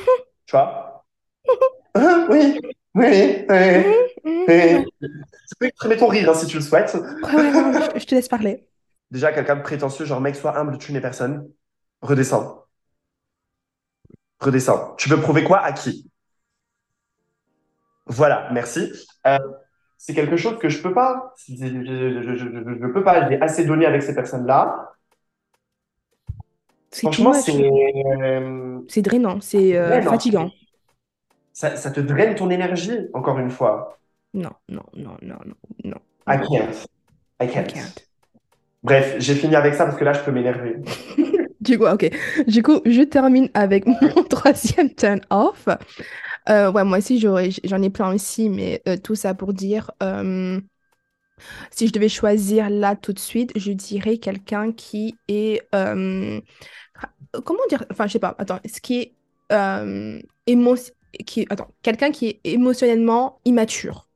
Tu 0.47 0.53
vois? 0.53 1.05
Oui, 2.31 2.61
oui, 2.99 3.47
oui. 3.49 3.85
Mhm, 4.25 4.45
oui. 4.49 4.85
Tu 5.01 5.55
peux 5.59 5.67
exprimer 5.67 5.97
ton 5.97 6.09
rire 6.09 6.31
hein, 6.31 6.35
si 6.35 6.47
tu 6.47 6.57
le 6.57 6.63
souhaites. 6.63 6.95
Ouais, 6.95 7.35
ouais, 7.35 7.53
ouais, 7.53 8.01
je, 8.01 8.07
te 8.07 8.15
laisse 8.15 8.29
parler. 8.29 8.67
Déjà, 9.11 9.33
quelqu'un 9.33 9.57
de 9.57 9.63
prétentieux, 9.63 10.05
genre 10.05 10.21
mec, 10.21 10.37
sois 10.37 10.59
humble, 10.59 10.79
tu 10.79 10.93
n'es 10.93 11.01
personne. 11.01 11.49
Redescends. 12.03 12.65
Redescends. 14.41 14.95
Tu 14.97 15.09
veux 15.09 15.21
prouver 15.21 15.45
quoi? 15.45 15.61
À 15.61 15.73
qui? 15.73 16.11
Voilà, 18.07 18.49
merci. 18.53 18.93
Euh, 19.27 19.39
c'est 19.97 20.15
quelque 20.15 20.37
chose 20.37 20.59
que 20.59 20.69
je 20.69 20.81
peux 20.81 20.95
pas. 20.95 21.35
Je, 21.49 21.55
je 21.55 22.87
peux 22.93 23.03
pas. 23.03 23.29
J'ai 23.29 23.41
assez 23.41 23.65
donné 23.65 23.87
avec 23.87 24.03
ces 24.03 24.15
personnes-là. 24.15 24.93
Franchement, 26.93 27.33
c'est 27.33 27.71
euh, 27.71 28.79
C'est 28.89 29.03
drainant, 29.03 29.41
c'est 29.41 29.77
euh, 29.77 30.01
fatigant. 30.03 30.51
Ça, 31.59 31.77
ça 31.77 31.91
te 31.91 32.01
draine 32.01 32.35
ton 32.35 32.51
énergie, 32.51 33.09
encore 33.15 33.39
une 33.39 33.51
fois? 33.51 34.01
Non, 34.35 34.55
non, 34.69 34.85
non, 34.95 35.17
non, 35.23 35.39
non, 35.47 35.57
non. 35.85 36.01
I 36.27 36.37
can't. 36.39 36.77
I 37.41 37.47
I 37.55 37.65
can't. 37.65 38.03
Bref, 38.83 39.17
j'ai 39.19 39.35
fini 39.35 39.57
avec 39.57 39.75
ça 39.75 39.85
parce 39.87 39.97
que 39.99 40.05
là, 40.05 40.13
je 40.13 40.21
peux 40.23 40.33
m'énerver. 40.33 40.77
Du 41.61 41.79
coup, 41.79 41.87
ok. 41.87 42.11
Du 42.47 42.63
coup, 42.63 42.81
je 42.87 43.03
termine 43.03 43.51
avec 43.55 43.87
mon 43.87 44.23
troisième 44.31 44.95
turn 44.95 45.21
off. 45.31 45.69
Euh, 46.49 46.73
ouais, 46.73 46.85
moi 46.85 46.99
aussi, 46.99 47.21
j'en 47.21 47.83
ai 47.83 47.91
plein 47.91 48.15
aussi, 48.15 48.49
mais 48.49 48.83
euh, 48.89 48.97
tout 48.97 49.15
ça 49.17 49.35
pour 49.35 49.53
dire, 49.55 49.91
euh, 50.03 50.61
si 51.71 51.87
je 51.87 51.93
devais 51.93 52.09
choisir 52.09 52.71
là 52.71 52.97
tout 52.97 53.13
de 53.13 53.19
suite, 53.19 53.53
je 53.57 53.73
dirais 53.73 54.19
quelqu'un 54.19 54.73
qui 54.73 55.19
est, 55.29 55.63
comment 57.45 57.67
dire, 57.69 57.85
enfin, 57.91 58.07
je 58.07 58.13
sais 58.13 58.19
pas, 58.19 58.35
attends, 58.39 58.61
ce 58.65 58.81
qui 58.81 58.99
est, 59.01 59.15
euh, 59.53 60.21
émo- 60.47 60.91
qui, 61.27 61.47
attends, 61.51 61.69
quelqu'un 61.83 62.11
qui 62.13 62.29
est 62.29 62.41
émotionnellement 62.45 63.41
immature. 63.45 64.09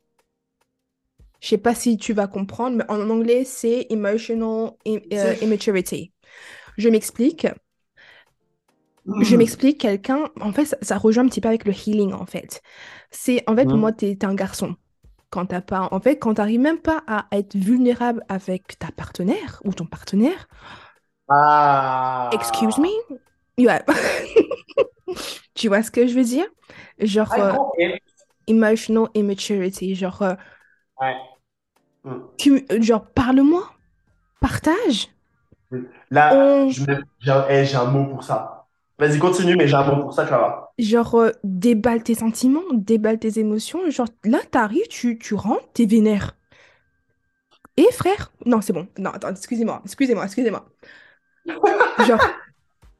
Je 1.40 1.48
sais 1.48 1.58
pas 1.58 1.74
si 1.74 1.96
tu 1.98 2.12
vas 2.14 2.26
comprendre, 2.26 2.76
mais 2.78 2.90
en 2.90 3.10
anglais, 3.10 3.44
c'est 3.44 3.86
emotional 3.90 4.72
im- 4.86 5.00
euh, 5.12 5.34
immaturity. 5.42 6.12
Je 6.78 6.88
m'explique. 6.88 7.46
Je 9.20 9.36
m'explique, 9.36 9.80
quelqu'un, 9.80 10.30
en 10.40 10.52
fait, 10.52 10.64
ça, 10.64 10.76
ça 10.80 10.96
rejoint 10.96 11.24
un 11.24 11.28
petit 11.28 11.40
peu 11.40 11.48
avec 11.48 11.64
le 11.64 11.72
healing, 11.72 12.12
en 12.12 12.24
fait. 12.26 12.62
C'est, 13.10 13.42
en 13.48 13.56
fait, 13.56 13.66
pour 13.66 13.78
Mhm. 13.78 13.80
moi, 13.80 13.92
t'es, 13.92 14.14
t'es 14.16 14.26
un 14.26 14.34
garçon. 14.34 14.76
Quand 15.30 15.46
t'as 15.46 15.60
pas, 15.62 15.88
en 15.92 16.00
fait, 16.00 16.18
quand 16.18 16.34
t'arrives 16.34 16.60
même 16.60 16.78
pas 16.80 17.02
à 17.06 17.26
être 17.32 17.56
vulnérable 17.56 18.24
avec 18.28 18.78
ta 18.78 18.90
partenaire 18.92 19.60
ou 19.64 19.72
ton 19.74 19.86
partenaire, 19.86 20.48
Ah. 21.28 22.30
excuse 22.30 22.78
me, 22.78 22.88
ouais. 23.58 23.82
Tu 25.54 25.68
vois 25.68 25.82
ce 25.82 25.90
que 25.90 26.06
je 26.06 26.14
veux 26.14 26.24
dire? 26.24 26.46
Genre, 27.00 27.34
I 27.34 27.38
euh, 27.38 27.52
emotional 28.48 29.08
immaturity, 29.14 29.94
genre, 29.94 30.22
euh, 30.22 30.34
Ouais. 31.00 31.16
Mm. 32.04 32.28
tu, 32.36 32.64
genre, 32.80 33.06
parle-moi, 33.14 33.70
partage. 34.40 35.08
Là, 36.10 36.52
On- 36.68 36.74
j'ai 37.20 37.30
un, 37.32 37.46
eh, 37.48 37.64
j'ai 37.64 37.76
un 37.76 37.86
mot 37.86 38.04
pour 38.06 38.24
ça. 38.24 38.66
Vas-y, 38.98 39.18
continue, 39.18 39.56
mais 39.56 39.66
j'ai 39.68 39.74
un 39.74 39.84
mot 39.84 40.02
pour 40.02 40.14
ça, 40.14 40.26
Clara. 40.26 40.74
Genre, 40.78 41.14
euh, 41.14 41.30
déballe 41.44 42.02
tes 42.02 42.14
sentiments, 42.14 42.60
déballe 42.74 43.18
tes 43.18 43.38
émotions. 43.38 43.88
Genre, 43.88 44.08
là, 44.24 44.40
t'arrives, 44.50 44.86
tu, 44.88 45.18
tu 45.18 45.32
rentres, 45.34 45.66
t'es 45.72 45.86
vénère. 45.86 46.36
Et 47.76 47.90
frère? 47.92 48.32
Non, 48.46 48.60
c'est 48.60 48.72
bon. 48.72 48.86
Non, 48.98 49.10
attends, 49.10 49.30
excusez-moi, 49.30 49.80
excusez-moi, 49.84 50.24
excusez-moi. 50.24 50.64
Genre, 51.98 52.20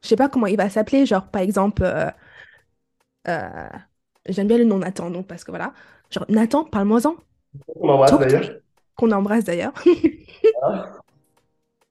je 0.03 0.09
sais 0.09 0.15
pas 0.15 0.29
comment 0.29 0.47
il 0.47 0.57
va 0.57 0.69
s'appeler. 0.69 1.05
Genre, 1.05 1.27
par 1.29 1.41
exemple, 1.41 1.83
euh, 1.85 2.09
euh, 3.27 3.69
j'aime 4.27 4.47
bien 4.47 4.57
le 4.57 4.65
nom 4.65 4.77
Nathan, 4.79 5.09
donc, 5.09 5.27
parce 5.27 5.43
que 5.43 5.51
voilà. 5.51 5.73
Genre, 6.09 6.25
Nathan, 6.29 6.63
parle-moi-en. 6.65 7.15
On 7.75 7.87
m'embrasse 7.87 8.11
Talk 8.11 8.21
to 8.21 8.25
d'ailleurs. 8.25 8.59
Qu'on 8.95 9.11
embrasse 9.11 9.43
d'ailleurs. 9.45 9.73
Ah. 10.61 10.99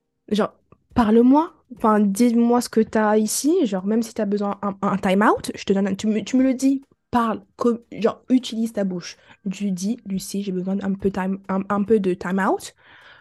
Genre, 0.31 0.55
parle-moi. 0.95 1.53
Enfin, 1.77 2.01
dis-moi 2.01 2.61
ce 2.61 2.69
que 2.69 2.81
t'as 2.81 3.17
ici. 3.17 3.67
Genre, 3.67 3.85
même 3.87 4.03
si 4.03 4.15
t'as 4.15 4.25
besoin 4.27 4.59
un, 4.63 4.77
un 4.83 4.97
time-out, 4.97 5.51
je 5.55 5.65
te 5.65 5.73
donne 5.73 5.89
un- 5.89 5.95
tu, 5.95 6.07
me, 6.07 6.21
tu 6.23 6.37
me 6.37 6.43
le 6.43 6.55
dis. 6.55 6.83
Parle. 7.11 7.43
com- 7.57 7.79
genre, 7.93 8.23
utilise 8.31 8.73
ta 8.73 8.85
bouche. 8.85 9.17
Tu 9.51 9.71
dis, 9.71 9.99
Lucie, 10.07 10.43
j'ai 10.43 10.53
besoin 10.53 10.77
d'un 10.77 10.95
peu, 10.95 11.11
time, 11.11 11.39
un, 11.49 11.61
un 11.69 11.83
peu 11.83 12.01
de 12.01 12.15
time-out. 12.15 12.75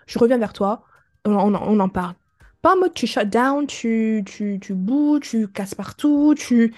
Je 0.07 0.19
reviens 0.19 0.37
vers 0.37 0.53
toi. 0.53 0.83
On, 1.25 1.33
on, 1.33 1.53
en- 1.55 1.63
on 1.67 1.79
en 1.79 1.89
parle. 1.89 2.15
Pas 2.61 2.75
en 2.75 2.79
mode 2.79 2.93
tu 2.93 3.07
shut 3.07 3.29
down, 3.29 3.67
tu, 3.67 4.23
tu, 4.25 4.59
tu 4.61 4.73
bouges, 4.75 5.21
tu 5.31 5.47
casses 5.47 5.75
partout, 5.75 6.35
tu... 6.37 6.73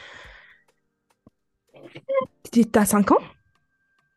T'as 2.71 2.85
5 2.85 3.11
ans? 3.11 3.21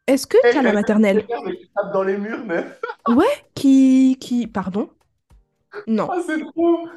Est-ce 0.08 0.26
que 0.26 0.36
Eh, 0.42 0.48
t'as 0.50 0.62
la 0.62 0.72
maternelle? 0.72 1.28
mais 1.44 1.56
tu 1.58 1.68
tapes 1.74 1.92
dans 1.92 2.02
les 2.02 2.16
murs, 2.18 2.44
meuf. 2.44 2.80
Ouais, 3.08 3.26
qui, 3.54 4.16
qui... 4.20 4.46
Pardon? 4.46 4.90
Non. 5.86 6.12
Ah, 6.12 6.20
c'est 6.26 6.40
trop. 6.40 6.88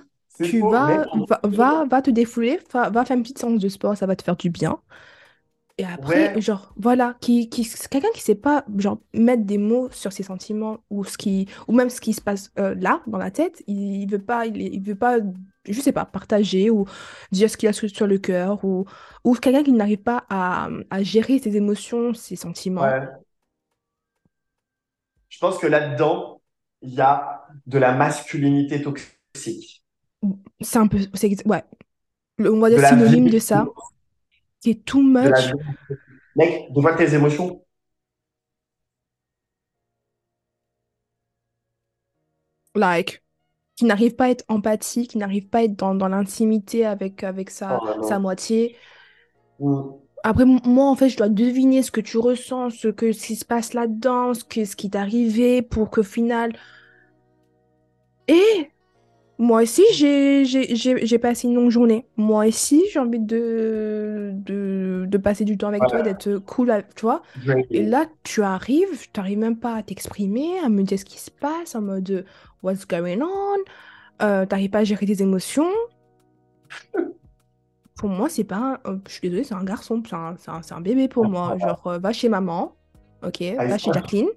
Tu 0.41 0.61
vas, 0.61 1.06
va, 1.14 1.39
va, 1.43 1.85
va 1.85 2.01
te 2.01 2.10
défouler, 2.11 2.60
va, 2.72 2.89
va 2.89 3.03
faire 3.06 3.18
une 3.18 3.23
petite 3.23 3.39
séance 3.39 3.60
de 3.60 3.68
sport, 3.69 3.97
ça 3.97 4.06
va 4.06 4.15
te 4.15 4.23
faire 4.23 4.38
du 4.38 4.49
bien. 4.49 4.80
Et 5.77 5.85
après, 5.85 6.31
Ouais. 6.34 6.41
genre, 6.41 6.73
voilà, 6.77 7.15
qui, 7.22 7.49
qui, 7.49 7.68
quelqu'un 7.89 8.10
qui 8.14 8.22
sait 8.22 8.35
pas, 8.35 8.65
genre, 8.77 8.99
mettre 9.14 9.43
des 9.45 9.57
mots 9.57 9.89
sur 9.91 10.11
ses 10.11 10.23
sentiments 10.23 10.80
ou 10.89 11.06
ce 11.06 11.18
qui, 11.18 11.47
ou 11.69 11.73
même 11.73 11.89
ce 11.89 12.01
qui 12.01 12.14
se 12.14 12.22
passe 12.22 12.51
euh, 12.60 12.76
là, 12.76 13.01
dans 13.07 13.18
la 13.18 13.31
tête, 13.31 13.64
il, 13.68 14.01
il 14.03 14.10
veut 14.11 14.19
pas, 14.19 14.45
il, 14.45 14.57
il 14.61 14.81
veut 14.84 14.95
pas, 14.95 15.19
je 15.69 15.81
sais 15.81 15.91
pas, 15.91 16.05
partager 16.05 16.69
ou 16.69 16.85
dire 17.31 17.49
ce 17.49 17.57
qu'il 17.57 17.69
a 17.69 17.73
sur, 17.73 18.07
le 18.07 18.17
cœur 18.17 18.63
ou, 18.65 18.85
ou 19.23 19.35
quelqu'un 19.35 19.63
qui 19.63 19.71
n'arrive 19.71 19.99
pas 19.99 20.25
à, 20.29 20.69
à 20.89 21.03
gérer 21.03 21.39
ses 21.39 21.55
émotions, 21.55 22.13
ses 22.13 22.35
sentiments. 22.35 22.81
Ouais. 22.81 23.07
Je 25.29 25.37
pense 25.39 25.57
que 25.57 25.67
là-dedans, 25.67 26.41
il 26.81 26.93
y 26.93 27.01
a 27.01 27.45
de 27.67 27.77
la 27.77 27.93
masculinité 27.93 28.81
toxique. 28.81 29.83
C'est 30.61 30.79
un 30.79 30.87
peu, 30.87 30.97
c'est, 31.13 31.47
ouais, 31.47 31.63
Le- 32.37 32.53
on 32.53 32.59
va 32.59 32.69
De 32.69 32.75
dire 32.75 32.87
synonyme 32.87 33.29
de 33.29 33.39
ça. 33.39 33.65
C'est 34.61 34.75
too 34.85 34.99
De 35.21 35.29
la 35.29 35.29
much. 35.29 35.45
violence. 35.45 35.75
Mec, 36.35 36.73
devant 36.73 36.95
tes 36.95 37.13
émotions. 37.13 37.61
like, 42.75 43.21
qui 43.80 43.85
n'arrive 43.85 44.15
pas 44.15 44.26
à 44.26 44.30
être 44.31 44.43
empathique, 44.49 45.11
qui 45.11 45.18
n'arrive 45.18 45.47
pas 45.47 45.60
à 45.60 45.64
être 45.64 45.77
dans, 45.77 45.95
dans 45.95 46.10
l'intimité 46.10 46.85
avec, 46.85 47.23
avec 47.23 47.49
sa, 47.49 47.80
Oh 47.81 48.03
sa 48.03 48.19
moitié. 48.19 48.76
Mm. 49.61 49.91
Après, 50.22 50.43
moi, 50.43 50.89
en 50.89 50.95
fait, 50.97 51.07
je 51.07 51.15
dois 51.15 51.30
deviner 51.30 51.81
ce 51.81 51.89
que 51.89 52.01
tu 52.01 52.18
ressens, 52.18 52.72
ce 52.72 52.89
que, 52.89 53.14
ce 53.14 53.27
qui 53.27 53.35
se 53.38 53.45
passe 53.45 53.73
là-dedans, 53.73 54.34
ce 54.34 54.43
que, 54.43 54.65
ce 54.65 54.76
qui 54.76 54.89
t'est 54.89 54.97
arrivé 54.97 55.61
pour 55.61 55.89
qu'au 55.89 56.03
final... 56.03 56.51
Et 58.27 58.69
moi 59.41 59.61
aussi, 59.61 59.84
j'ai, 59.94 61.18
passé 61.20 61.48
une 61.48 61.56
longue 61.56 61.70
journée. 61.72 62.06
Moi 62.18 62.45
aussi, 62.48 62.84
j'ai 62.91 62.99
envie 62.99 63.20
de, 63.22 64.32
de, 64.34 65.06
de 65.07 65.18
passer 65.18 65.45
du 65.45 65.57
temps 65.57 65.70
avec 65.70 65.82
toi, 65.88 66.02
d'être 66.02 66.38
cool, 66.40 66.70
avec- 66.72 66.94
tu 66.94 67.03
vois. 67.03 67.22
Et 67.72 67.84
là, 67.86 68.06
tu 68.24 68.44
arrives, 68.44 68.99
tu 69.14 69.20
n'arrives 69.20 69.38
même 69.38 69.57
pas 69.57 69.76
à 69.76 69.82
t'exprimer, 69.84 70.60
à 70.60 70.68
me 70.68 70.84
dire 70.84 70.99
ce 70.99 71.06
qui 71.06 71.20
se 71.20 71.32
passe, 71.32 71.74
en 71.74 71.82
mode 71.82 72.10
euh, 72.11 72.24
What's 72.64 72.86
going 72.86 73.22
on? 73.22 73.57
Euh, 74.22 74.45
t'arrives 74.45 74.70
pas 74.70 74.80
à 74.80 74.84
gérer 74.84 75.06
tes 75.06 75.22
émotions. 75.22 75.72
Pour 77.95 78.10
moi, 78.10 78.28
c'est 78.28 78.44
pas 78.44 78.80
un... 78.86 78.91
euh, 78.91 78.98
Je 79.07 79.14
suis 79.14 79.22
désolée, 79.30 79.45
c'est 79.45 79.53
un 79.56 79.64
garçon, 79.64 80.03
c'est 80.06 80.16
un, 80.16 80.36
un- 80.48 80.61
un 80.78 80.82
bébé 80.82 81.07
pour 81.07 81.26
moi. 81.26 81.57
Genre, 81.57 81.88
euh, 81.88 81.98
va 81.98 82.11
chez 82.11 82.28
maman, 82.28 82.76
ok? 83.24 83.41
Va 83.57 83.78
chez. 83.78 83.91
Jacqueline. 83.94 84.28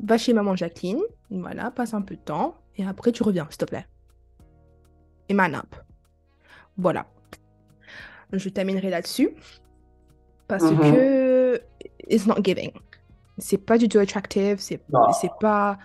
Va 0.00 0.18
chez 0.18 0.34
maman 0.34 0.54
Jacqueline. 0.54 1.00
Voilà, 1.30 1.70
passe 1.70 1.94
un 1.94 2.02
peu 2.02 2.14
de 2.16 2.20
temps. 2.20 2.56
Et 2.76 2.86
après, 2.86 3.12
tu 3.12 3.22
reviens, 3.22 3.46
s'il 3.50 3.58
te 3.58 3.64
plaît. 3.64 3.86
Et 5.28 5.34
man 5.34 5.54
up. 5.54 5.74
Voilà. 6.76 7.06
Je 8.32 8.48
terminerai 8.48 8.90
là-dessus. 8.90 9.30
Parce 10.48 10.64
Mhm. 10.64 10.78
que 10.78 11.62
it's 12.08 12.26
not 12.26 12.42
giving. 12.42 12.72
C'est 13.38 13.58
pas 13.58 13.78
du 13.78 13.88
tout 13.88 13.98
attractive, 13.98 14.58
c'est 14.60 14.80
pas... 15.40 15.78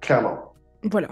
Clairement. 0.00 0.52
Voilà. 0.82 1.08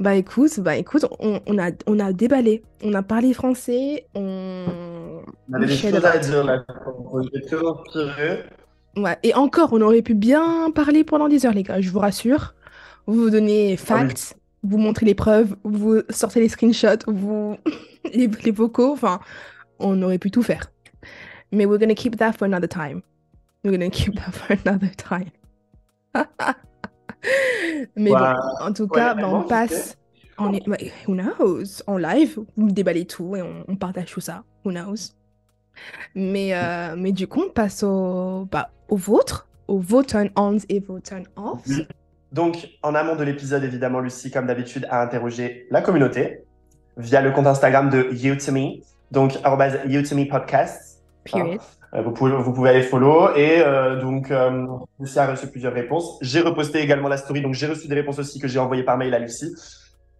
Bah 0.00 0.14
écoute, 0.14 0.60
bah 0.60 0.76
écoute, 0.76 1.06
on, 1.18 1.40
on 1.46 1.58
a, 1.58 1.70
on 1.86 1.98
a 1.98 2.12
déballé, 2.12 2.62
on 2.84 2.92
a 2.94 3.02
parlé 3.02 3.32
français, 3.32 4.06
on... 4.14 5.22
On 5.48 5.52
avait 5.54 5.66
des 5.66 5.76
choses 5.76 6.04
à 6.04 6.18
dire 6.18 6.44
là. 6.44 6.64
J'étais 7.32 7.46
très 7.46 7.66
inspiré. 7.66 8.44
Ouais, 8.98 9.16
et 9.22 9.34
encore, 9.34 9.72
on 9.72 9.80
aurait 9.80 10.02
pu 10.02 10.14
bien 10.14 10.70
parler 10.74 11.04
pendant 11.04 11.28
des 11.28 11.46
heures, 11.46 11.54
les 11.54 11.62
gars, 11.62 11.80
je 11.80 11.90
vous 11.90 12.00
rassure. 12.00 12.54
Vous 13.06 13.14
vous 13.14 13.30
donnez 13.30 13.68
Ah 13.68 13.70
oui. 13.70 13.76
facts, 13.76 14.36
vous 14.62 14.78
montrez 14.78 15.06
les 15.06 15.14
preuves, 15.14 15.56
vous 15.64 16.00
sortez 16.10 16.40
les 16.40 16.48
screenshots, 16.48 17.04
vous... 17.06 17.56
les, 18.12 18.26
les 18.26 18.50
vocaux, 18.50 18.92
enfin, 18.92 19.20
on 19.78 20.02
aurait 20.02 20.18
pu 20.18 20.30
tout 20.30 20.42
faire. 20.42 20.70
Mais 21.52 21.64
we're 21.64 21.78
gonna 21.78 21.94
keep 21.94 22.16
that 22.16 22.32
for 22.32 22.44
another 22.44 22.68
time. 22.68 23.02
We're 23.64 23.72
gonna 23.72 23.90
keep 23.90 24.16
that 24.16 24.32
for 24.32 24.56
another 24.66 24.90
time. 24.96 25.30
Mais 27.96 28.10
bon, 28.10 28.34
en 28.60 28.72
tout 28.72 28.88
cas, 28.88 29.14
bah, 29.14 29.28
on 29.28 29.42
passe... 29.44 29.96
On 30.40 30.52
est... 30.52 30.64
who 31.06 31.14
knows? 31.14 31.82
En 31.86 31.96
live, 31.96 32.38
vous 32.56 32.70
déballez 32.70 33.06
tout 33.06 33.34
et 33.34 33.42
on, 33.42 33.64
on 33.66 33.76
partage 33.76 34.12
tout 34.12 34.20
ça. 34.20 34.44
Who 34.64 34.70
knows? 34.70 35.14
Mais, 36.14 36.54
euh, 36.54 36.94
mais 36.96 37.12
du 37.12 37.26
coup, 37.26 37.42
on 37.46 37.50
passe 37.50 37.82
au, 37.82 38.46
bah, 38.50 38.70
au 38.88 38.96
vôtre, 38.96 39.46
au 39.66 39.78
vos 39.78 40.02
turn-ons 40.02 40.58
et 40.68 40.80
vos 40.80 41.00
turn-offs. 41.00 41.86
Donc, 42.32 42.68
en 42.82 42.94
amont 42.94 43.16
de 43.16 43.24
l'épisode, 43.24 43.64
évidemment, 43.64 44.00
Lucie, 44.00 44.30
comme 44.30 44.46
d'habitude, 44.46 44.86
a 44.90 45.02
interrogé 45.02 45.66
la 45.70 45.80
communauté 45.80 46.44
via 46.96 47.22
le 47.22 47.30
compte 47.30 47.46
Instagram 47.46 47.88
de 47.90 48.08
You 48.12 48.36
to 48.36 48.52
Me, 48.52 48.82
donc 49.10 49.34
You 49.86 50.02
to 50.02 50.14
Me 50.14 50.28
Podcast. 50.28 51.02
Period. 51.24 51.60
Euh, 51.94 52.02
vous, 52.02 52.12
pouvez, 52.12 52.32
vous 52.32 52.52
pouvez 52.52 52.70
aller 52.70 52.82
follow. 52.82 53.34
Et 53.34 53.60
euh, 53.60 54.00
donc, 54.00 54.30
euh, 54.30 54.66
Lucie 55.00 55.18
a 55.18 55.26
reçu 55.26 55.46
plusieurs 55.46 55.72
réponses. 55.72 56.18
J'ai 56.20 56.40
reposté 56.40 56.80
également 56.80 57.08
la 57.08 57.16
story, 57.16 57.40
donc 57.40 57.54
j'ai 57.54 57.66
reçu 57.66 57.88
des 57.88 57.94
réponses 57.94 58.18
aussi 58.18 58.38
que 58.38 58.48
j'ai 58.48 58.58
envoyées 58.58 58.82
par 58.82 58.98
mail 58.98 59.14
à 59.14 59.18
Lucie. 59.18 59.54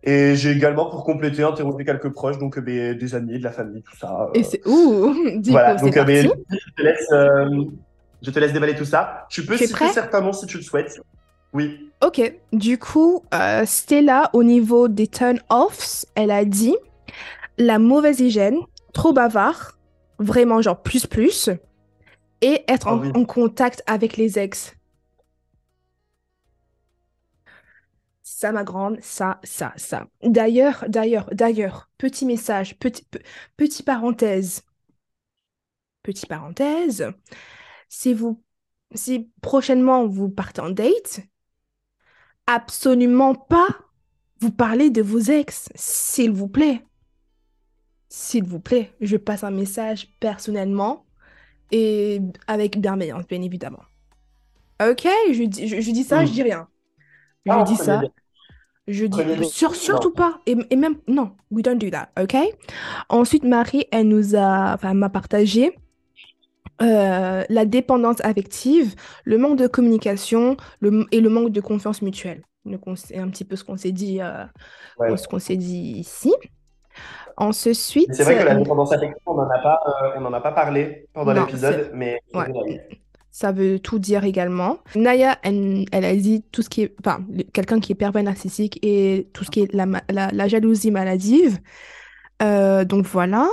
Et 0.05 0.37
j'ai 0.37 0.53
également, 0.53 0.87
pour 0.89 1.05
compléter, 1.05 1.43
interrogé 1.43 1.85
quelques 1.85 2.11
proches, 2.11 2.39
donc 2.39 2.57
euh, 2.59 2.95
des 2.95 3.15
amis, 3.15 3.39
de 3.39 3.45
la 3.45 3.51
famille, 3.51 3.83
tout 3.83 3.97
ça. 3.97 4.31
Et 4.33 4.45
c'est 4.45 4.66
ouh, 4.66 5.15
du 5.41 5.51
voilà, 5.51 5.75
coup, 5.75 5.87
donc 5.87 5.97
euh, 5.97 6.05
parti. 6.05 6.31
je 6.51 6.73
te 6.77 6.83
laisse, 6.83 7.07
euh, 7.12 7.65
je 8.23 8.31
te 8.31 8.39
laisse 8.39 8.53
déballer 8.53 8.75
tout 8.75 8.85
ça. 8.85 9.27
Tu 9.29 9.45
peux 9.45 9.57
citer 9.57 9.85
noms 10.20 10.33
si 10.33 10.47
tu 10.47 10.57
le 10.59 10.62
souhaites. 10.62 11.01
Oui. 11.53 11.91
Ok, 12.05 12.20
du 12.53 12.79
coup, 12.79 13.23
euh, 13.35 13.65
Stella, 13.65 14.31
au 14.35 14.45
niveau 14.45 14.87
des 14.87 15.09
turn-offs, 15.09 16.05
elle 16.15 16.31
a 16.31 16.45
dit 16.45 16.77
la 17.57 17.79
mauvaise 17.79 18.20
hygiène, 18.20 18.59
trop 18.93 19.12
bavard, 19.12 19.79
vraiment 20.19 20.62
genre 20.62 20.81
plus 20.81 21.07
plus, 21.07 21.51
et 22.41 22.62
être 22.69 22.87
Ah 22.87 22.95
en, 22.95 23.01
oui. 23.01 23.11
en 23.15 23.25
contact 23.25 23.83
avec 23.87 24.16
les 24.16 24.39
ex. 24.39 24.75
Ça, 28.39 28.52
ma 28.52 28.62
grande, 28.62 29.01
ça, 29.02 29.40
ça, 29.43 29.73
ça. 29.77 30.06
D'ailleurs, 30.23 30.85
d'ailleurs, 30.89 31.28
d'ailleurs, 31.32 31.90
petit 31.98 32.24
message, 32.24 32.78
petit, 32.78 33.05
pe- 33.05 33.19
petit 33.56 33.82
parenthèse, 33.82 34.62
petit 36.02 36.27
parenthèse, 36.27 37.12
si 37.89 38.15
vous, 38.15 38.43
si 38.94 39.31
prochainement 39.43 40.06
vous 40.09 40.31
partez 40.31 40.60
en 40.62 40.70
date, 40.70 41.20
absolument 42.47 43.35
pas 43.35 43.66
vous 44.40 44.51
parler 44.52 44.90
de 44.90 45.02
vos 45.02 45.19
ex, 45.20 45.69
s'il 45.74 46.32
vous 46.32 46.48
plaît. 46.48 46.85
S'il 48.10 48.44
vous 48.44 48.60
plaît, 48.60 48.93
je 49.01 49.16
passe 49.16 49.44
un 49.44 49.51
message 49.51 50.09
personnellement 50.20 51.06
et 51.73 52.20
avec 52.48 52.81
bienveillance, 52.81 53.27
bien 53.28 53.43
évidemment. 53.43 53.82
Ok, 54.81 55.06
je 55.32 55.44
dis, 55.44 55.69
je, 55.69 55.81
je 55.81 55.90
dis 55.90 56.05
ça, 56.05 56.24
Mm. 56.24 56.24
je 56.24 56.32
dis 56.32 56.43
rien. 56.43 56.69
Je 57.47 57.59
Ah, 57.59 57.62
dis 57.62 57.77
ça, 57.77 57.98
bien. 57.98 58.12
Je 58.89 59.06
dis 59.06 59.44
sur- 59.44 59.74
surtout 59.74 60.10
pas. 60.12 60.40
Et, 60.47 60.56
et 60.70 60.77
même, 60.77 60.97
non, 61.06 61.32
we 61.51 61.62
don't 61.62 61.77
do 61.78 61.90
that, 61.90 62.09
ok? 62.20 62.36
Ensuite, 63.09 63.44
Marie, 63.44 63.86
elle 63.93 64.09
nous 64.09 64.35
a, 64.35 64.74
enfin, 64.74 64.94
m'a 64.94 65.09
partagé 65.09 65.78
euh, 66.81 67.44
la 67.48 67.65
dépendance 67.65 68.20
affective, 68.24 68.94
le 69.24 69.36
manque 69.39 69.59
de 69.59 69.66
communication 69.66 70.56
le, 70.81 71.06
et 71.12 71.20
le 71.20 71.28
manque 71.28 71.51
de 71.51 71.60
confiance 71.60 72.02
mutuelle. 72.02 72.43
Donc, 72.65 72.81
c'est 72.97 73.19
un 73.19 73.28
petit 73.28 73.44
peu 73.44 73.56
ce 73.56 73.65
qu'on 73.65 73.77
s'est 73.77 73.93
dit, 73.93 74.20
euh, 74.20 74.44
Ouais. 74.98 75.16
ce 75.16 75.27
qu'on 75.28 75.39
s'est 75.39 75.56
dit 75.56 75.94
ici. 75.98 76.32
Ensuite, 77.36 78.09
Mais 78.09 78.15
C'est 78.15 78.24
vrai 78.24 78.39
que 78.39 78.44
la 78.44 78.55
euh, 78.56 78.59
dépendance 78.59 78.93
affective, 78.93 79.23
on 79.27 79.35
n'en 79.35 79.48
a 79.48 79.59
pas, 79.59 79.81
euh, 79.86 80.10
on 80.16 80.20
n'en 80.23 80.32
a 80.32 80.40
pas 80.40 80.52
parlé 80.52 81.06
pendant 81.12 81.32
l'épisode, 81.32 81.90
mais 81.94 82.20
ouais. 82.35 82.47
Ça 83.39 83.52
veut 83.52 83.78
tout 83.78 84.01
dire 84.01 84.24
également. 84.24 84.78
Naya, 84.97 85.39
elle, 85.44 85.85
elle 85.93 86.05
a 86.05 86.16
dit 86.16 86.43
tout 86.51 86.60
ce 86.60 86.69
qui 86.69 86.82
est, 86.82 86.94
enfin, 86.98 87.24
quelqu'un 87.52 87.78
qui 87.78 87.93
est 87.93 87.94
pervers 87.94 88.24
narcissique 88.24 88.81
et 88.82 89.28
tout 89.32 89.44
ce 89.44 89.51
qui 89.52 89.60
est 89.60 89.73
la, 89.73 89.86
la, 90.10 90.32
la 90.32 90.48
jalousie 90.48 90.90
maladive. 90.90 91.60
Euh, 92.43 92.85
donc 92.85 93.06
voilà. 93.06 93.48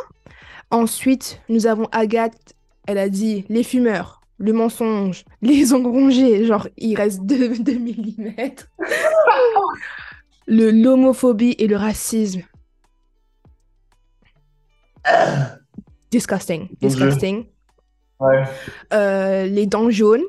Ensuite, 0.72 1.40
nous 1.50 1.68
avons 1.68 1.86
Agathe, 1.92 2.56
elle 2.88 2.98
a 2.98 3.10
dit 3.10 3.46
les 3.48 3.62
fumeurs, 3.62 4.22
le 4.40 4.54
mensonge, 4.54 5.24
les 5.44 5.72
ongles 5.72 5.92
rongés, 5.92 6.46
genre 6.46 6.68
il 6.78 6.96
reste 6.96 7.22
2 7.22 7.50
mm. 7.60 8.34
Le 10.48 10.72
l'homophobie 10.72 11.56
et 11.60 11.68
le 11.68 11.76
racisme. 11.76 12.42
Disgusting, 16.10 16.70
Mon 16.82 16.90
Dieu. 16.90 17.06
disgusting. 17.06 17.46
Ouais. 18.20 18.44
Euh, 18.94 19.46
les 19.46 19.66
dents 19.66 19.90
jaunes. 19.90 20.24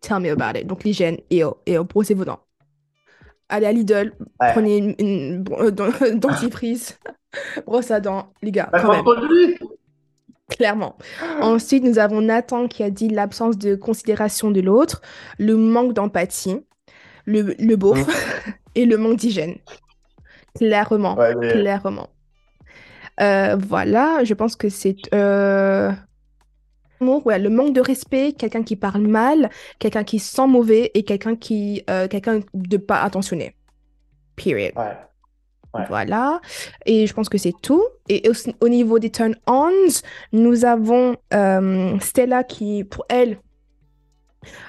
Tell 0.00 0.20
me 0.20 0.30
about 0.30 0.58
it. 0.58 0.66
Donc 0.66 0.84
l'hygiène 0.84 1.18
et 1.30 1.44
oh, 1.44 1.58
et 1.66 1.76
oh, 1.78 1.84
brossez 1.84 2.14
vos 2.14 2.24
dents. 2.24 2.40
Allez 3.48 3.66
à 3.66 3.72
Lidl, 3.72 4.12
Ouais. 4.40 4.52
prenez 4.52 4.76
une, 4.98 5.44
euh, 5.58 5.70
dent- 5.72 5.88
dentifrice, 6.14 6.98
brosse 7.66 7.90
à 7.90 7.98
dents, 8.00 8.32
les 8.42 8.52
gars, 8.52 8.68
Bah, 8.72 8.80
quand 8.80 8.92
même, 8.92 9.54
clairement. 10.48 10.96
Ensuite, 11.40 11.82
nous 11.82 11.98
avons 11.98 12.20
Nathan 12.20 12.68
qui 12.68 12.82
a 12.84 12.90
dit 12.90 13.08
l'absence 13.08 13.58
de 13.58 13.74
considération 13.74 14.50
de 14.52 14.60
l'autre, 14.60 15.02
le 15.38 15.56
manque 15.56 15.94
d'empathie, 15.94 16.60
le, 17.26 17.54
le 17.58 17.74
beauf 17.76 17.98
et 18.76 18.86
le 18.86 18.96
manque 18.96 19.16
d'hygiène. 19.16 19.56
Clairement, 20.56 21.16
Ouais, 21.16 21.34
mais- 21.34 21.50
clairement. 21.52 22.08
Euh, 23.20 23.56
voilà, 23.56 24.22
je 24.24 24.32
pense 24.34 24.54
que 24.56 24.68
c'est... 24.68 24.96
euh, 25.12 25.90
ouais, 27.00 27.38
le 27.38 27.48
manque 27.50 27.72
de 27.72 27.80
respect, 27.80 28.32
quelqu'un 28.32 28.62
qui 28.62 28.76
parle 28.76 29.02
mal, 29.06 29.50
quelqu'un 29.78 30.04
qui 30.04 30.18
sent 30.18 30.46
mauvais 30.46 30.90
et 30.94 31.02
quelqu'un 31.02 31.36
qui, 31.36 31.82
euh, 31.88 32.08
quelqu'un 32.08 32.40
de 32.54 32.76
pas 32.76 33.00
attentionné. 33.02 33.54
Period. 34.36 34.72
Ouais. 34.76 34.96
Ouais. 35.72 35.84
Voilà. 35.88 36.40
Et 36.84 37.06
je 37.06 37.14
pense 37.14 37.28
que 37.28 37.38
c'est 37.38 37.54
tout. 37.62 37.84
Et 38.08 38.28
au, 38.28 38.32
au 38.60 38.68
niveau 38.68 38.98
des 38.98 39.10
turn-ons, 39.10 40.02
nous 40.32 40.64
avons 40.64 41.16
euh, 41.32 41.98
Stella 42.00 42.42
qui, 42.44 42.82
pour 42.84 43.04
elle, 43.08 43.38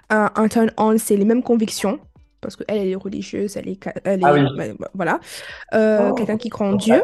un, 0.09 0.29
un 0.35 0.47
turn-on, 0.47 0.97
c'est 0.97 1.15
les 1.17 1.25
mêmes 1.25 1.41
convictions. 1.43 1.99
Parce 2.39 2.55
qu'elle, 2.55 2.77
elle 2.77 2.87
est 2.87 2.95
religieuse, 2.95 3.57
elle 3.57 3.69
est... 3.69 3.79
Elle 4.03 4.19
est 4.21 4.25
Ah 4.25 4.33
oui. 4.33 4.41
ouais, 4.57 4.73
voilà. 4.93 5.19
Euh, 5.73 6.09
Oh. 6.11 6.13
quelqu'un 6.13 6.37
qui 6.37 6.49
croit 6.49 6.67
en. 6.67 6.73
Dieu. 6.75 7.01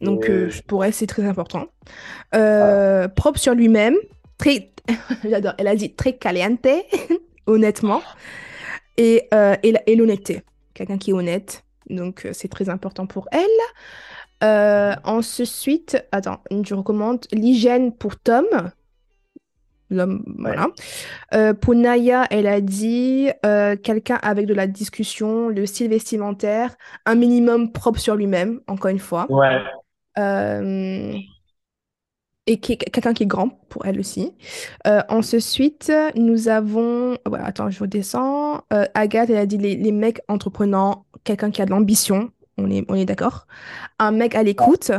Donc, 0.00 0.28
euh, 0.30 0.50
pour 0.66 0.84
elle, 0.84 0.94
c'est 0.94 1.06
très 1.06 1.24
important. 1.24 1.66
Euh, 2.34 3.06
Propre 3.08 3.38
sur 3.38 3.54
lui-même. 3.54 3.94
Très... 4.40 4.72
J'adore. 5.24 5.52
Elle 5.58 5.68
a 5.68 5.76
dit 5.76 5.94
très 5.94 6.14
caliente, 6.14 6.66
honnêtement. 7.46 8.02
Et, 8.96 9.28
euh, 9.34 9.54
et, 9.62 9.96
l'honnêteté. 9.96 10.42
Quelqu'un 10.74 10.98
qui 10.98 11.10
est 11.10 11.12
honnête. 11.14 11.64
Donc, 11.88 12.24
euh, 12.24 12.30
c'est 12.32 12.48
très 12.48 12.68
important 12.70 13.06
pour 13.06 13.28
elle. 13.32 13.46
Euh, 14.42 14.94
ensuite, 15.04 16.02
attends, 16.12 16.40
je 16.50 16.74
recommande 16.74 17.26
l'hygiène 17.32 17.92
pour 17.92 18.18
Tom. 18.18 18.46
L'homme, 19.90 20.24
voilà. 20.38 20.68
Euh, 21.34 21.52
pour 21.52 21.74
Naya, 21.74 22.24
elle 22.30 22.46
a 22.46 22.60
dit 22.60 23.28
euh, 23.44 23.76
quelqu'un 23.76 24.18
avec 24.22 24.46
de 24.46 24.54
la 24.54 24.66
discussion, 24.66 25.48
le 25.48 25.66
style 25.66 25.90
vestimentaire, 25.90 26.76
un 27.04 27.16
minimum 27.16 27.72
propre 27.72 27.98
sur 27.98 28.14
lui-même, 28.14 28.60
encore 28.68 28.90
une 28.90 29.00
fois. 29.00 29.26
Ouais. 29.28 29.58
Et 32.52 32.58
qui 32.58 32.72
est- 32.72 32.76
quelqu'un 32.90 33.12
qui 33.14 33.22
est 33.22 33.26
grand 33.26 33.50
pour 33.68 33.86
elle 33.86 34.00
aussi. 34.00 34.32
Euh, 34.88 35.02
ensuite, 35.08 35.92
nous 36.16 36.48
avons. 36.48 37.12
ouais, 37.30 37.38
attends, 37.40 37.70
je 37.70 37.78
redescends. 37.78 38.64
Euh, 38.72 38.86
Agathe, 38.94 39.30
elle 39.30 39.36
a 39.36 39.46
dit 39.46 39.56
les, 39.56 39.76
les 39.76 39.92
mecs 39.92 40.20
entreprenants, 40.26 41.06
quelqu'un 41.22 41.52
qui 41.52 41.62
a 41.62 41.64
de 41.66 41.70
l'ambition. 41.70 42.32
On 42.58 42.68
est, 42.68 42.84
on 42.88 42.96
est 42.96 43.04
d'accord. 43.04 43.46
Un 44.00 44.10
mec 44.10 44.34
à 44.34 44.42
l'écoute. 44.42 44.90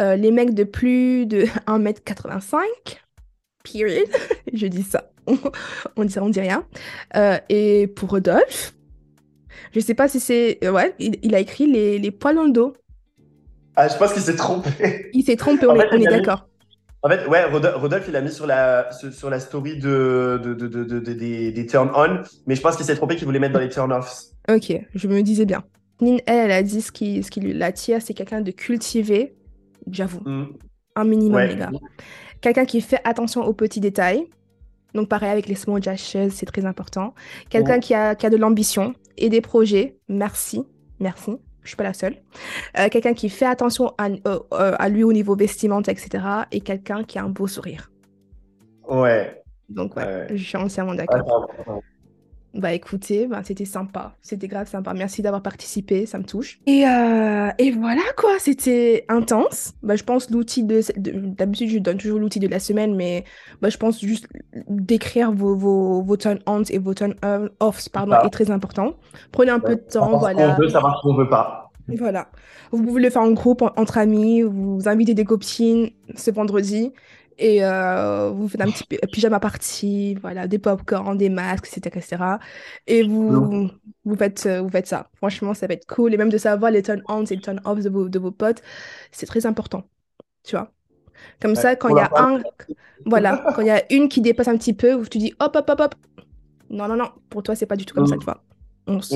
Euh, 0.00 0.16
les 0.16 0.32
mecs 0.32 0.52
de 0.52 0.64
plus 0.64 1.26
de 1.26 1.44
1m85. 1.68 2.58
Period. 3.62 4.08
je 4.52 4.66
dis 4.66 4.82
ça. 4.82 5.12
on 5.96 6.04
dit 6.04 6.12
ça, 6.12 6.24
on 6.24 6.28
dit 6.28 6.40
rien. 6.40 6.66
Et 7.48 7.86
pour 7.86 8.10
Rodolphe, 8.10 8.74
je 9.72 9.78
sais 9.78 9.94
pas 9.94 10.08
si 10.08 10.18
c'est. 10.18 10.58
Ouais, 10.68 10.92
il, 10.98 11.18
il 11.22 11.36
a 11.36 11.38
écrit 11.38 11.70
les, 11.70 12.00
les 12.00 12.10
poils 12.10 12.34
dans 12.34 12.44
le 12.44 12.50
dos. 12.52 12.72
Ah, 13.76 13.86
je 13.86 13.96
pense 13.96 14.12
qu'il 14.12 14.22
s'est 14.22 14.34
trompé. 14.34 15.10
Il 15.14 15.22
s'est 15.22 15.36
trompé, 15.36 15.66
En 15.66 15.76
on 15.76 15.78
fait, 15.78 15.86
est, 15.86 15.94
on 15.94 16.10
d'accord. 16.10 16.49
En 17.02 17.08
fait, 17.08 17.26
ouais, 17.28 17.44
Rodolphe, 17.44 18.06
il 18.08 18.16
a 18.16 18.20
mis 18.20 18.30
sur 18.30 18.46
la, 18.46 18.90
sur, 18.92 19.30
la 19.30 19.40
story 19.40 19.78
de, 19.78 20.38
de, 20.44 20.52
de, 20.54 20.68
de, 20.68 20.84
de- 20.84 21.00
de- 21.00 21.12
des, 21.14 21.50
des 21.50 21.66
turn-on, 21.66 22.22
mais 22.46 22.54
je 22.54 22.60
pense 22.60 22.76
qu'il 22.76 22.84
s'est 22.84 22.94
trompé 22.96 23.16
qu'il 23.16 23.24
voulait 23.24 23.38
mettre 23.38 23.54
dans 23.54 23.60
les 23.60 23.70
turn-offs. 23.70 24.24
Ok, 24.50 24.72
je 24.94 25.08
me 25.08 25.22
disais 25.22 25.46
bien. 25.46 25.62
Nin, 26.02 26.18
elle, 26.26 26.36
elle 26.46 26.50
a 26.50 26.62
dit 26.62 26.82
ce 26.82 26.92
qui, 26.92 27.22
ce 27.22 27.30
qui 27.30 27.40
l'attire, 27.40 28.02
c'est 28.02 28.12
quelqu'un 28.12 28.42
de 28.42 28.50
cultivé, 28.50 29.34
j'avoue, 29.90 30.20
Mm. 30.26 30.44
un 30.96 31.04
minimum, 31.04 31.36
Ouais. 31.36 31.48
les 31.48 31.56
gars. 31.56 31.70
Quelqu'un 32.42 32.64
qui 32.66 32.80
fait 32.82 33.00
attention 33.04 33.44
aux 33.46 33.54
petits 33.54 33.80
détails. 33.80 34.26
Donc, 34.94 35.08
pareil 35.08 35.30
avec 35.30 35.46
les 35.46 35.54
small 35.54 35.82
gestures, 35.82 36.28
c'est 36.30 36.46
très 36.46 36.64
important. 36.66 37.14
Quelqu'un 37.48 37.78
qui 37.80 37.94
a, 37.94 38.14
qui 38.14 38.26
a 38.26 38.30
de 38.30 38.36
l'ambition 38.36 38.94
et 39.16 39.28
des 39.28 39.40
projets. 39.40 39.96
Merci, 40.08 40.64
merci. 40.98 41.32
Je 41.62 41.68
suis 41.68 41.76
pas 41.76 41.84
la 41.84 41.92
seule. 41.92 42.16
Euh, 42.78 42.88
quelqu'un 42.88 43.12
qui 43.14 43.28
fait 43.28 43.46
attention 43.46 43.92
à, 43.98 44.08
euh, 44.08 44.18
euh, 44.54 44.74
à 44.78 44.88
lui 44.88 45.04
au 45.04 45.12
niveau 45.12 45.36
vestimentaire, 45.36 45.92
etc. 45.92 46.24
Et 46.52 46.60
quelqu'un 46.60 47.04
qui 47.04 47.18
a 47.18 47.24
un 47.24 47.28
beau 47.28 47.46
sourire. 47.46 47.90
Ouais. 48.88 49.42
Donc, 49.68 49.96
ouais, 49.96 50.04
Ouais. 50.04 50.26
je 50.30 50.42
suis 50.42 50.56
entièrement 50.56 50.92
Ah, 50.92 51.04
d'accord. 51.06 51.48
Ça. 52.54 52.60
Bah 52.60 52.72
écoutez, 52.72 53.26
bah, 53.26 53.40
c'était 53.44 53.64
sympa, 53.64 54.16
c'était 54.22 54.48
grave 54.48 54.68
sympa. 54.68 54.92
Merci 54.94 55.22
d'avoir 55.22 55.42
participé, 55.42 56.06
ça 56.06 56.18
me 56.18 56.24
touche. 56.24 56.58
Et, 56.66 56.84
euh, 56.86 57.48
et 57.58 57.70
voilà 57.70 58.02
quoi, 58.16 58.30
c'était 58.38 59.04
intense. 59.08 59.72
Bah, 59.82 59.96
je 59.96 60.02
pense 60.04 60.30
l'outil 60.30 60.64
de, 60.64 60.80
de- 60.96 61.12
D'habitude, 61.12 61.68
je 61.70 61.78
donne 61.78 61.98
toujours 61.98 62.18
l'outil 62.18 62.40
de 62.40 62.48
la 62.48 62.58
semaine, 62.58 62.96
mais 62.96 63.24
bah, 63.62 63.68
je 63.68 63.76
pense 63.76 64.00
juste 64.00 64.26
d'écrire 64.68 65.32
vos, 65.32 65.54
vos, 65.56 66.02
vos 66.02 66.16
turn-ons 66.16 66.64
et 66.70 66.78
vos 66.78 66.94
turn-offs 66.94 67.88
pardon, 67.90 68.12
ça. 68.12 68.24
est 68.26 68.30
très 68.30 68.50
important. 68.50 68.94
Prenez 69.32 69.50
un 69.50 69.60
peu 69.60 69.76
de 69.76 69.80
temps, 69.82 70.18
voilà. 70.18 70.54
qu'on 70.54 70.62
veut, 70.62 70.68
savoir 70.68 70.96
ce 70.98 71.02
qu'on 71.02 71.14
veut 71.14 71.28
pas. 71.28 71.70
Voilà. 71.98 72.28
Vous 72.72 72.82
pouvez 72.84 73.02
le 73.02 73.10
faire 73.10 73.22
en 73.22 73.32
groupe, 73.32 73.62
en- 73.62 73.72
entre 73.76 73.98
amis, 73.98 74.42
vous 74.42 74.80
invitez 74.86 75.14
des 75.14 75.24
copines 75.24 75.90
ce 76.14 76.30
vendredi 76.30 76.92
Et 77.42 77.64
euh, 77.64 78.30
vous 78.30 78.48
faites 78.48 78.60
un 78.60 78.70
petit 78.70 78.84
pyjama 79.10 79.40
party, 79.40 80.14
voilà, 80.20 80.46
des 80.46 80.58
popcorn, 80.58 81.16
des 81.16 81.30
masques, 81.30 81.68
etc. 81.74 81.98
etc. 81.98 82.24
Et 82.86 83.02
vous, 83.02 83.70
vous, 84.04 84.16
faites, 84.16 84.46
vous 84.46 84.68
faites 84.68 84.86
ça. 84.86 85.08
Franchement, 85.16 85.54
ça 85.54 85.66
va 85.66 85.72
être 85.72 85.86
cool. 85.86 86.12
Et 86.12 86.18
même 86.18 86.28
de 86.28 86.36
savoir 86.36 86.70
les 86.70 86.82
turn-ons 86.82 87.24
et 87.24 87.36
les 87.36 87.40
turn-offs 87.40 87.82
de 87.82 87.88
vos, 87.88 88.08
de 88.10 88.18
vos 88.18 88.30
potes, 88.30 88.62
c'est 89.10 89.24
très 89.24 89.46
important. 89.46 89.84
Tu 90.44 90.54
vois 90.54 90.70
Comme 91.40 91.54
ça, 91.54 91.76
quand 91.76 91.88
il 91.88 91.96
y 91.96 92.00
a 92.00 92.10
un. 92.14 92.42
Voilà, 93.06 93.42
quand 93.56 93.62
il 93.62 93.68
y 93.68 93.70
a 93.70 93.82
une 93.90 94.10
qui 94.10 94.20
dépasse 94.20 94.48
un 94.48 94.58
petit 94.58 94.74
peu, 94.74 95.02
tu 95.06 95.16
dis 95.16 95.32
hop, 95.40 95.56
hop, 95.56 95.70
hop, 95.70 95.80
hop. 95.80 95.94
Non, 96.68 96.86
non, 96.86 96.96
non, 96.96 97.08
pour 97.30 97.42
toi, 97.42 97.54
c'est 97.54 97.64
pas 97.64 97.76
du 97.76 97.86
tout 97.86 97.94
comme 97.94 98.06
ça, 98.06 98.18
tu 98.18 98.24
vois. 98.26 98.42
On 98.86 99.00
se... 99.00 99.14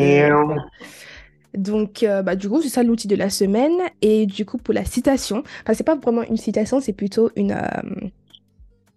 Donc, 1.57 2.03
euh, 2.03 2.23
bah, 2.23 2.35
du 2.37 2.49
coup, 2.49 2.61
c'est 2.63 2.69
ça 2.69 2.83
l'outil 2.83 3.07
de 3.09 3.17
la 3.17 3.31
semaine. 3.31 3.79
Et 4.03 4.27
du 4.27 4.45
coup, 4.45 4.59
pour 4.59 4.75
la 4.75 4.85
citation, 4.85 5.45
enfin, 5.63 5.75
c'est 5.75 5.85
pas 5.85 5.95
vraiment 5.97 6.23
une 6.23 6.37
citation, 6.37 6.81
c'est 6.81 6.93
plutôt 6.93 7.31
une, 7.37 7.53
euh, 7.53 8.09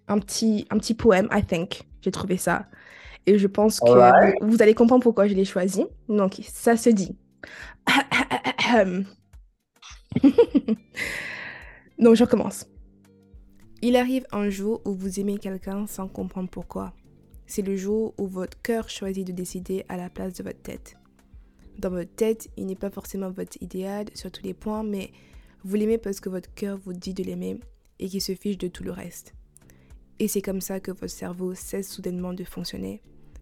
un, 0.08 0.20
petit, 0.20 0.66
un 0.70 0.78
petit 0.78 0.96
poème, 0.96 1.28
I 1.32 1.44
think. 1.44 1.84
J'ai 2.02 2.12
trouvé 2.12 2.38
ça. 2.38 2.66
Et 3.26 3.38
je 3.38 3.48
pense 3.48 3.80
que 3.80 4.44
vous, 4.44 4.62
allez 4.62 4.74
comprendre 4.74 5.04
pourquoi 5.04 5.28
je 5.28 5.34
l'ai 5.34 5.46
choisi. 5.46 5.86
Donc, 6.08 6.40
ça 6.42 6.78
se 6.78 6.90
dit. 6.90 7.16
Donc, 12.00 12.16
je 12.16 12.24
recommence. 12.24 12.66
Il 13.82 13.96
arrive 13.96 14.26
un 14.32 14.50
jour 14.50 14.82
où 14.86 14.94
vous 14.94 15.20
aimez 15.20 15.38
quelqu'un 15.38 15.86
sans 15.86 16.08
comprendre 16.08 16.50
pourquoi. 16.50 16.94
C'est 17.46 17.62
le 17.62 17.76
jour 17.76 18.14
où 18.18 18.28
votre 18.28 18.60
cœur 18.62 18.90
choisit 18.90 19.28
de 19.28 19.32
décider 19.32 19.86
à 19.90 19.98
la 19.98 20.10
place 20.10 20.34
de 20.34 20.44
votre 20.44 20.62
tête. 20.62 20.96
Dans 21.78 21.90
votre 21.92 22.14
tête, 22.16 22.50
il 22.58 22.66
n'est 22.66 22.76
pas 22.76 22.90
forcément 22.90 23.30
votre 23.30 23.62
idéal 23.62 24.06
sur 24.16 24.32
tous 24.32 24.44
les 24.44 24.54
points, 24.54 24.84
mais 24.84 25.12
vous 25.64 25.76
l'aimez 25.76 25.98
parce 25.98 26.20
que 26.20 26.30
votre 26.30 26.52
cœur 26.54 26.78
vous 26.78 26.94
dit 26.94 27.14
de 27.14 27.24
l'aimer 27.24 27.60
et 28.00 28.08
qu'il 28.08 28.22
se 28.22 28.34
fiche 28.34 28.58
de 28.58 28.68
tout 28.68 28.84
le 28.84 28.92
reste. 28.92 29.34
Et 30.20 30.28
c'est 30.28 30.42
comme 30.42 30.62
ça 30.62 30.80
que 30.80 30.92
votre 30.92 31.10
cerveau 31.10 31.54
cesse 31.54 31.92
soudainement 31.92 32.34
de 32.34 32.44
fonctionner. 32.44 33.02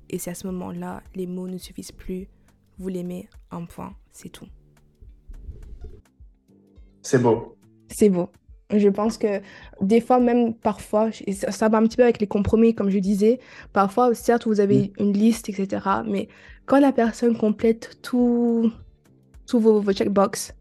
Et 0.10 0.20
c'est 0.20 0.32
à 0.32 0.36
ce 0.36 0.48
moment-là, 0.48 1.02
les 1.16 1.28
mots 1.28 1.48
ne 1.48 1.58
suffisent 1.58 1.94
plus. 1.94 2.28
Vous 2.78 2.90
l'aimez, 2.90 3.30
un 3.52 3.64
point, 3.64 3.96
c'est 4.12 4.30
tout. 4.30 4.48
C'est 7.02 7.22
beau. 7.22 7.56
C'est 7.88 8.10
beau. 8.10 8.30
Je 8.72 8.90
pense 8.90 9.18
que 9.18 9.42
des 9.80 10.02
fois, 10.02 10.20
même 10.20 10.56
parfois, 10.56 11.10
ça, 11.12 11.70
va 11.70 11.78
un 11.78 11.84
petit 11.84 11.98
peu 11.98 12.04
avec 12.04 12.20
les 12.20 12.28
compromis, 12.28 12.74
comme 12.74 12.90
je 12.90 12.98
disais. 12.98 13.40
Parfois, 13.74 14.14
certes, 14.16 14.48
vous 14.48 14.60
avez 14.60 14.92
une 15.00 15.14
liste, 15.14 15.50
etc. 15.50 15.86
Mais 16.06 16.28
quand 16.66 16.80
la 16.80 16.92
personne 16.92 17.38
complète 17.38 18.00
tous 18.02 18.72
vos, 19.54 19.80
vos 19.80 19.94
checkbox, 19.94 20.54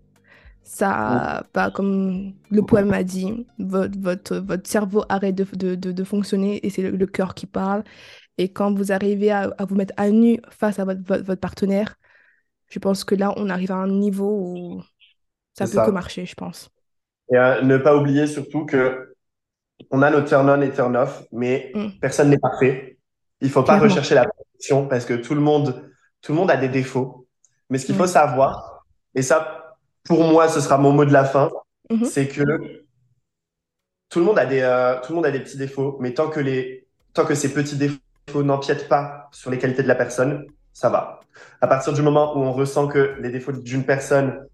ça, 0.62 1.44
bah, 1.52 1.70
comme 1.70 2.32
le 2.50 2.62
poème 2.62 2.92
a 2.92 3.02
dit, 3.02 3.46
votre, 3.58 3.98
votre, 3.98 4.36
votre 4.36 4.68
cerveau 4.68 5.04
arrête 5.08 5.34
de, 5.34 5.74
de, 5.74 5.92
de, 5.92 6.04
fonctionner 6.04 6.64
et 6.66 6.70
c'est 6.70 6.82
le, 6.82 7.06
cœur 7.06 7.34
qui 7.34 7.46
parle. 7.46 7.84
Et 8.38 8.50
quand 8.50 8.72
vous 8.74 8.90
arrivez 8.90 9.30
à, 9.30 9.52
à, 9.58 9.64
vous 9.66 9.74
mettre 9.74 9.94
à 9.96 10.10
nu 10.10 10.40
face 10.50 10.78
à 10.78 10.84
votre, 10.84 11.02
votre, 11.02 11.40
partenaire, 11.40 11.96
je 12.68 12.78
pense 12.78 13.04
que 13.04 13.14
là, 13.14 13.34
on 13.36 13.50
arrive 13.50 13.72
à 13.72 13.76
un 13.76 13.88
niveau 13.88 14.30
où 14.30 14.82
ça 15.52 15.66
peut 15.66 15.86
que 15.86 15.90
marcher, 15.90 16.24
je 16.26 16.34
pense. 16.34 16.70
Et 17.32 17.36
euh, 17.36 17.62
ne 17.62 17.76
pas 17.76 17.96
oublier 17.96 18.26
surtout 18.26 18.64
que 18.64 19.14
on 19.90 20.02
a 20.02 20.10
nos 20.10 20.22
turn-on 20.22 20.60
et 20.62 20.72
turn-off, 20.72 21.24
mais 21.30 21.72
mm. 21.74 21.98
personne 22.00 22.30
n'est 22.30 22.38
parfait. 22.38 22.98
Il 23.40 23.50
faut 23.50 23.62
pas 23.62 23.78
rechercher 23.78 24.14
la 24.14 24.24
perfection 24.24 24.88
parce 24.88 25.04
que 25.04 25.14
tout 25.14 25.34
le 25.34 25.40
monde, 25.40 25.90
tout 26.24 26.32
le 26.32 26.38
monde 26.38 26.50
a 26.50 26.56
des 26.56 26.70
défauts. 26.70 27.26
Mais 27.68 27.78
ce 27.78 27.86
qu'il 27.86 27.94
faut 27.94 28.04
mm. 28.04 28.08
savoir, 28.08 28.84
et 29.14 29.22
ça, 29.22 29.76
pour 30.04 30.24
moi, 30.24 30.48
ce 30.48 30.60
sera 30.60 30.78
mon 30.78 30.90
mot 30.90 31.04
de 31.04 31.12
la 31.12 31.24
fin, 31.24 31.50
mm-hmm. 31.90 32.04
c'est 32.06 32.28
que 32.28 32.42
tout 34.08 34.20
le 34.20 34.24
monde 34.24 34.38
a 34.38 34.46
des, 34.46 34.60
euh, 34.62 34.98
tout 35.02 35.12
le 35.12 35.16
monde 35.16 35.26
a 35.26 35.30
des 35.30 35.40
petits 35.40 35.58
défauts, 35.58 35.98
mais 36.00 36.14
tant 36.14 36.28
que 36.28 36.40
les, 36.40 36.88
tant 37.12 37.26
que 37.26 37.34
ces 37.34 37.52
petits 37.52 37.76
défauts 37.76 38.42
n'empiètent 38.42 38.88
pas 38.88 39.28
sur 39.32 39.50
les 39.50 39.58
qualités 39.58 39.82
de 39.82 39.88
la 39.88 39.94
personne, 39.94 40.46
ça 40.72 40.88
va. 40.88 41.20
À 41.60 41.66
partir 41.66 41.92
du 41.92 42.00
moment 42.00 42.36
où 42.36 42.40
on 42.40 42.52
ressent 42.52 42.88
que 42.88 43.16
les 43.20 43.30
défauts 43.30 43.52
d'une 43.52 43.84
personne 43.84 44.46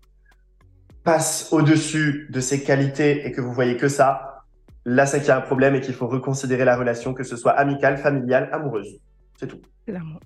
passe 1.04 1.52
au-dessus 1.52 2.26
de 2.30 2.40
ses 2.40 2.64
qualités 2.64 3.26
et 3.26 3.32
que 3.32 3.40
vous 3.40 3.52
voyez 3.52 3.76
que 3.76 3.88
ça, 3.88 4.42
là, 4.84 5.06
c'est 5.06 5.20
qu'il 5.20 5.28
y 5.28 5.32
a 5.32 5.36
un 5.36 5.42
problème 5.42 5.76
et 5.76 5.80
qu'il 5.80 5.94
faut 5.94 6.08
reconsidérer 6.08 6.64
la 6.64 6.76
relation, 6.76 7.14
que 7.14 7.22
ce 7.22 7.36
soit 7.36 7.52
amicale, 7.52 7.96
familiale, 7.96 8.48
amoureuse. 8.52 8.98
C'est 9.38 9.46
tout. 9.46 9.60
L'amour. 9.86 10.20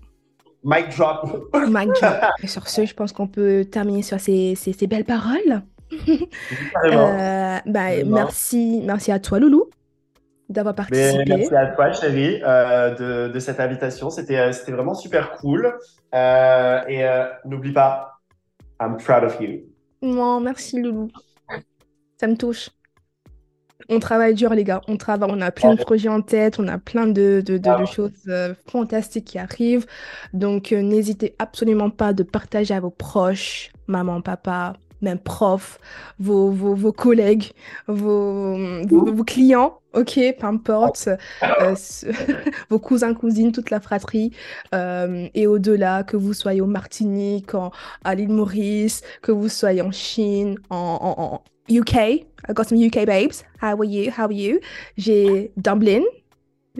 Mic 0.64 0.96
drop. 0.96 1.50
Mic 1.68 1.88
drop. 2.00 2.16
Et 2.42 2.46
sur 2.46 2.66
ce, 2.68 2.86
je 2.86 2.94
pense 2.94 3.12
qu'on 3.12 3.26
peut 3.26 3.64
terminer 3.70 4.02
sur 4.02 4.18
ces, 4.18 4.54
ces, 4.54 4.86
belles 4.86 5.04
paroles. 5.04 5.62
euh, 6.08 7.58
bah, 7.66 8.04
merci, 8.06 8.82
merci 8.84 9.12
à 9.12 9.18
toi, 9.18 9.38
Loulou, 9.38 9.68
d'avoir 10.48 10.74
participé. 10.74 11.24
merci 11.28 11.54
à 11.54 11.66
toi, 11.66 11.92
chérie, 11.92 12.40
euh, 12.42 13.26
de, 13.28 13.32
de, 13.32 13.38
cette 13.38 13.60
invitation. 13.60 14.10
C'était 14.10 14.38
euh, 14.38 14.52
c'était 14.52 14.72
vraiment 14.72 14.94
super 14.94 15.32
cool. 15.32 15.78
Euh, 16.14 16.80
et 16.88 17.04
n'oublie 17.44 17.72
pas, 17.72 18.18
I'm 18.80 18.96
proud 18.96 19.24
of 19.24 19.38
you. 19.40 19.60
Non, 20.02 20.40
merci 20.40 20.80
Loulou. 20.80 21.10
Ça 22.18 22.26
me 22.26 22.36
touche. 22.36 22.70
On 23.88 23.98
travaille 23.98 24.34
dur, 24.34 24.54
les 24.54 24.64
gars. 24.64 24.80
On 24.88 24.96
travaille, 24.96 25.30
on 25.32 25.40
a 25.40 25.50
plein 25.50 25.74
de 25.74 25.82
projets 25.82 26.08
en 26.08 26.22
tête, 26.22 26.58
on 26.58 26.68
a 26.68 26.78
plein 26.78 27.06
de, 27.06 27.42
de, 27.44 27.58
de, 27.58 27.84
choses 27.86 28.12
euh, 28.28 28.54
fantastiques 28.66 29.26
qui 29.26 29.38
arrivent. 29.38 29.86
Donc, 30.32 30.72
euh, 30.72 30.80
n'hésitez 30.80 31.34
absolument 31.38 31.90
pas 31.90 32.12
de 32.12 32.22
partager 32.22 32.74
à 32.74 32.80
vos 32.80 32.90
proches, 32.90 33.70
maman, 33.86 34.20
papa, 34.22 34.74
même 35.02 35.18
prof, 35.18 35.78
vos, 36.18 36.50
vos, 36.50 36.74
vos 36.74 36.92
collègues, 36.92 37.52
vos, 37.86 38.56
vos, 38.86 39.24
clients, 39.24 39.80
ok, 39.92 40.18
peu 40.38 40.46
importe, 40.46 41.08
euh, 41.42 41.74
vos 42.70 42.78
cousins, 42.78 43.14
cousines, 43.14 43.52
toute 43.52 43.70
la 43.70 43.80
fratrie, 43.80 44.32
euh, 44.74 45.28
et 45.34 45.46
au-delà, 45.46 46.02
que 46.02 46.16
vous 46.16 46.32
soyez 46.32 46.60
au 46.60 46.66
Martinique, 46.66 47.54
en, 47.54 47.70
à 48.02 48.14
l'île 48.14 48.30
Maurice, 48.32 49.02
que 49.22 49.30
vous 49.30 49.48
soyez 49.48 49.82
en 49.82 49.92
Chine, 49.92 50.58
en, 50.70 50.98
en 51.18 51.53
UK, 51.70 51.96
I 51.96 52.52
got 52.52 52.66
some 52.66 52.78
UK 52.78 53.06
babes, 53.06 53.44
how 53.60 53.76
are 53.78 53.84
you, 53.84 54.10
how 54.10 54.24
are 54.24 54.32
you, 54.32 54.60
j'ai 54.96 55.50
Dublin, 55.56 56.02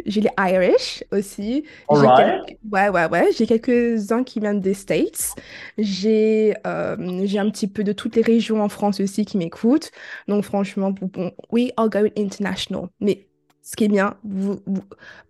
j'ai 0.07 0.23
les 0.23 0.31
Irish 0.39 1.05
aussi. 1.13 1.65
Ouais, 1.89 2.89
ouais, 2.89 3.09
ouais. 3.09 3.29
J'ai 3.37 3.47
quelques-uns 3.47 4.25
qui 4.25 4.41
viennent 4.41 4.61
des 4.61 4.75
States. 4.75 5.35
J'ai 5.79 6.55
euh, 6.67 7.23
j'ai 7.25 7.39
un 7.39 7.49
petit 7.51 7.69
peu 7.69 7.85
de 7.85 7.93
toutes 7.93 8.17
les 8.17 8.23
régions 8.23 8.63
en 8.63 8.69
France 8.69 9.01
aussi 9.01 9.25
qui 9.25 9.39
m'écoutent. 9.39 9.91
Donc, 10.27 10.45
franchement, 10.45 10.91
bon, 10.91 11.33
we 11.53 11.71
are 11.77 11.89
going 11.89 12.11
international. 12.19 12.89
Mais 13.01 13.27
ce 13.63 13.77
qui 13.77 13.85
est 13.85 13.89
bien, 13.89 14.17
vous, 14.25 14.59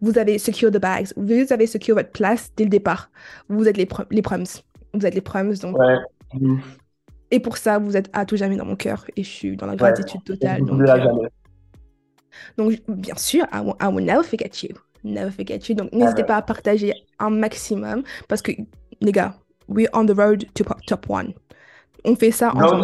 vous, 0.01 0.19
avez 0.19 0.39
secure 0.39 0.71
the 0.71 0.79
bags. 0.79 1.09
Vous 1.17 1.53
avez 1.53 1.67
secure 1.67 1.97
votre 1.97 2.11
place 2.11 2.51
dès 2.57 2.65
le 2.65 2.71
départ. 2.71 3.11
Vous 3.49 3.69
êtes 3.69 3.77
les, 3.77 3.89
les 4.11 4.23
proms. 4.23 4.45
Vous 4.95 5.07
êtes 5.07 5.15
les 5.15 5.21
proms. 5.21 5.55
Donc... 5.61 5.79
Ouais. 5.79 5.97
Et 7.35 7.41
pour 7.41 7.57
ça, 7.57 7.81
vous 7.81 7.97
êtes 7.97 8.11
à 8.13 8.25
tout 8.25 8.37
jamais 8.37 8.55
dans 8.55 8.65
mon 8.65 8.77
cœur. 8.77 9.05
Et 9.17 9.25
je 9.25 9.29
suis 9.29 9.57
dans 9.57 9.67
la 9.67 9.75
gratitude 9.75 10.23
totale. 10.23 10.65
Donc, 10.65 10.81
donc, 12.57 12.73
bien 12.87 13.17
sûr, 13.17 13.45
I 13.53 13.59
will, 13.59 13.75
I 13.81 13.87
will 13.87 14.05
never 14.05 14.23
forget 14.23 14.53
you. 14.63 14.77
Never 15.03 15.33
forget 15.33 15.59
you. 15.69 15.75
Donc, 15.75 15.93
n'hésitez 15.93 16.23
pas 16.23 16.37
à 16.37 16.43
partager 16.43 16.93
un 17.19 17.31
maximum 17.31 18.05
parce 18.29 18.41
que, 18.41 18.53
les 19.01 19.11
gars, 19.11 19.35
we're 19.67 19.89
on 19.95 20.07
the 20.07 20.17
road 20.17 20.45
to 20.55 20.65
top 20.87 21.11
one. 21.11 21.33
On 22.05 22.15
fait 22.15 22.31
ça 22.31 22.53
en 22.55 22.81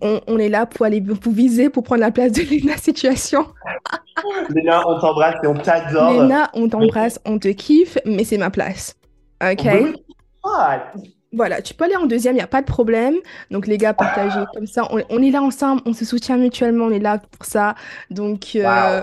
on, 0.00 0.20
on, 0.28 0.38
est 0.38 0.48
là 0.48 0.66
pour 0.66 0.86
aller 0.86 1.00
pour 1.00 1.32
viser, 1.32 1.68
pour 1.68 1.82
prendre 1.82 2.00
la 2.00 2.12
place 2.12 2.30
de 2.30 2.66
la 2.66 2.76
situation. 2.76 3.48
Léna, 4.50 4.86
on 4.86 5.00
t'embrasse 5.00 5.34
et 5.42 5.48
on 5.48 5.54
t'adore. 5.54 6.12
Léna, 6.12 6.48
on 6.54 6.68
t'embrasse, 6.68 7.18
on 7.26 7.40
te 7.40 7.48
kiffe, 7.48 7.98
mais 8.06 8.22
c'est 8.22 8.38
ma 8.38 8.50
place. 8.50 8.96
OK? 9.42 9.66
Voilà, 11.32 11.60
tu 11.60 11.74
peux 11.74 11.84
aller 11.84 11.96
en 11.96 12.06
deuxième, 12.06 12.34
il 12.34 12.38
n'y 12.38 12.42
a 12.42 12.46
pas 12.46 12.62
de 12.62 12.66
problème. 12.66 13.14
Donc, 13.50 13.66
les 13.66 13.76
gars, 13.76 13.92
partagez 13.92 14.44
comme 14.54 14.66
ça. 14.66 14.88
On, 14.90 15.22
est 15.22 15.30
là 15.30 15.42
ensemble, 15.42 15.82
on 15.84 15.92
se 15.92 16.04
soutient 16.04 16.38
mutuellement, 16.38 16.86
on 16.86 16.90
est 16.90 16.98
là 16.98 17.18
pour 17.18 17.44
ça. 17.44 17.74
Donc, 18.10 18.56
euh, 18.56 19.02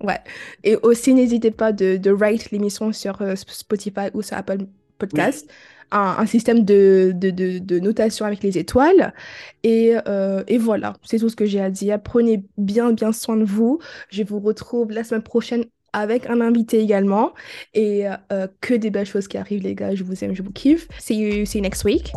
ouais. 0.00 0.18
Et 0.64 0.76
aussi, 0.76 1.14
n'hésitez 1.14 1.52
pas 1.52 1.72
de, 1.72 1.96
de 1.96 2.10
rate 2.10 2.50
l'émission 2.50 2.92
sur 2.92 3.22
euh, 3.22 3.36
Spotify 3.36 4.08
ou 4.14 4.22
sur 4.22 4.36
Apple 4.36 4.66
Podcast. 4.98 5.48
Un, 5.92 6.26
système 6.26 6.64
de, 6.64 7.12
de, 7.14 7.30
de, 7.30 7.78
notation 7.78 8.26
avec 8.26 8.42
les 8.42 8.58
étoiles. 8.58 9.14
Et, 9.62 9.94
euh, 10.08 10.42
et 10.48 10.58
voilà, 10.58 10.94
c'est 11.04 11.20
tout 11.20 11.28
ce 11.28 11.36
que 11.36 11.46
j'ai 11.46 11.60
à 11.60 11.70
dire. 11.70 12.02
Prenez 12.02 12.42
bien, 12.58 12.90
bien 12.90 13.12
soin 13.12 13.36
de 13.36 13.44
vous. 13.44 13.78
Je 14.10 14.24
vous 14.24 14.40
retrouve 14.40 14.90
la 14.90 15.04
semaine 15.04 15.22
prochaine 15.22 15.64
avec 15.94 16.28
un 16.28 16.40
invité 16.40 16.80
également. 16.80 17.32
Et 17.72 18.06
euh, 18.32 18.46
que 18.60 18.74
des 18.74 18.90
belles 18.90 19.06
choses 19.06 19.28
qui 19.28 19.38
arrivent, 19.38 19.62
les 19.62 19.74
gars. 19.74 19.94
Je 19.94 20.04
vous 20.04 20.22
aime, 20.22 20.34
je 20.34 20.42
vous 20.42 20.52
kiffe. 20.52 20.88
See 20.98 21.16
you, 21.16 21.46
see 21.46 21.58
you 21.58 21.62
next 21.62 21.84
week. 21.84 22.12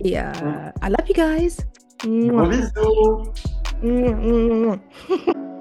Et 0.00 0.14
uh, 0.14 0.72
I 0.82 0.88
love 0.88 1.08
you 1.08 1.14
guys. 1.14 1.56
Bisous. 2.04 3.32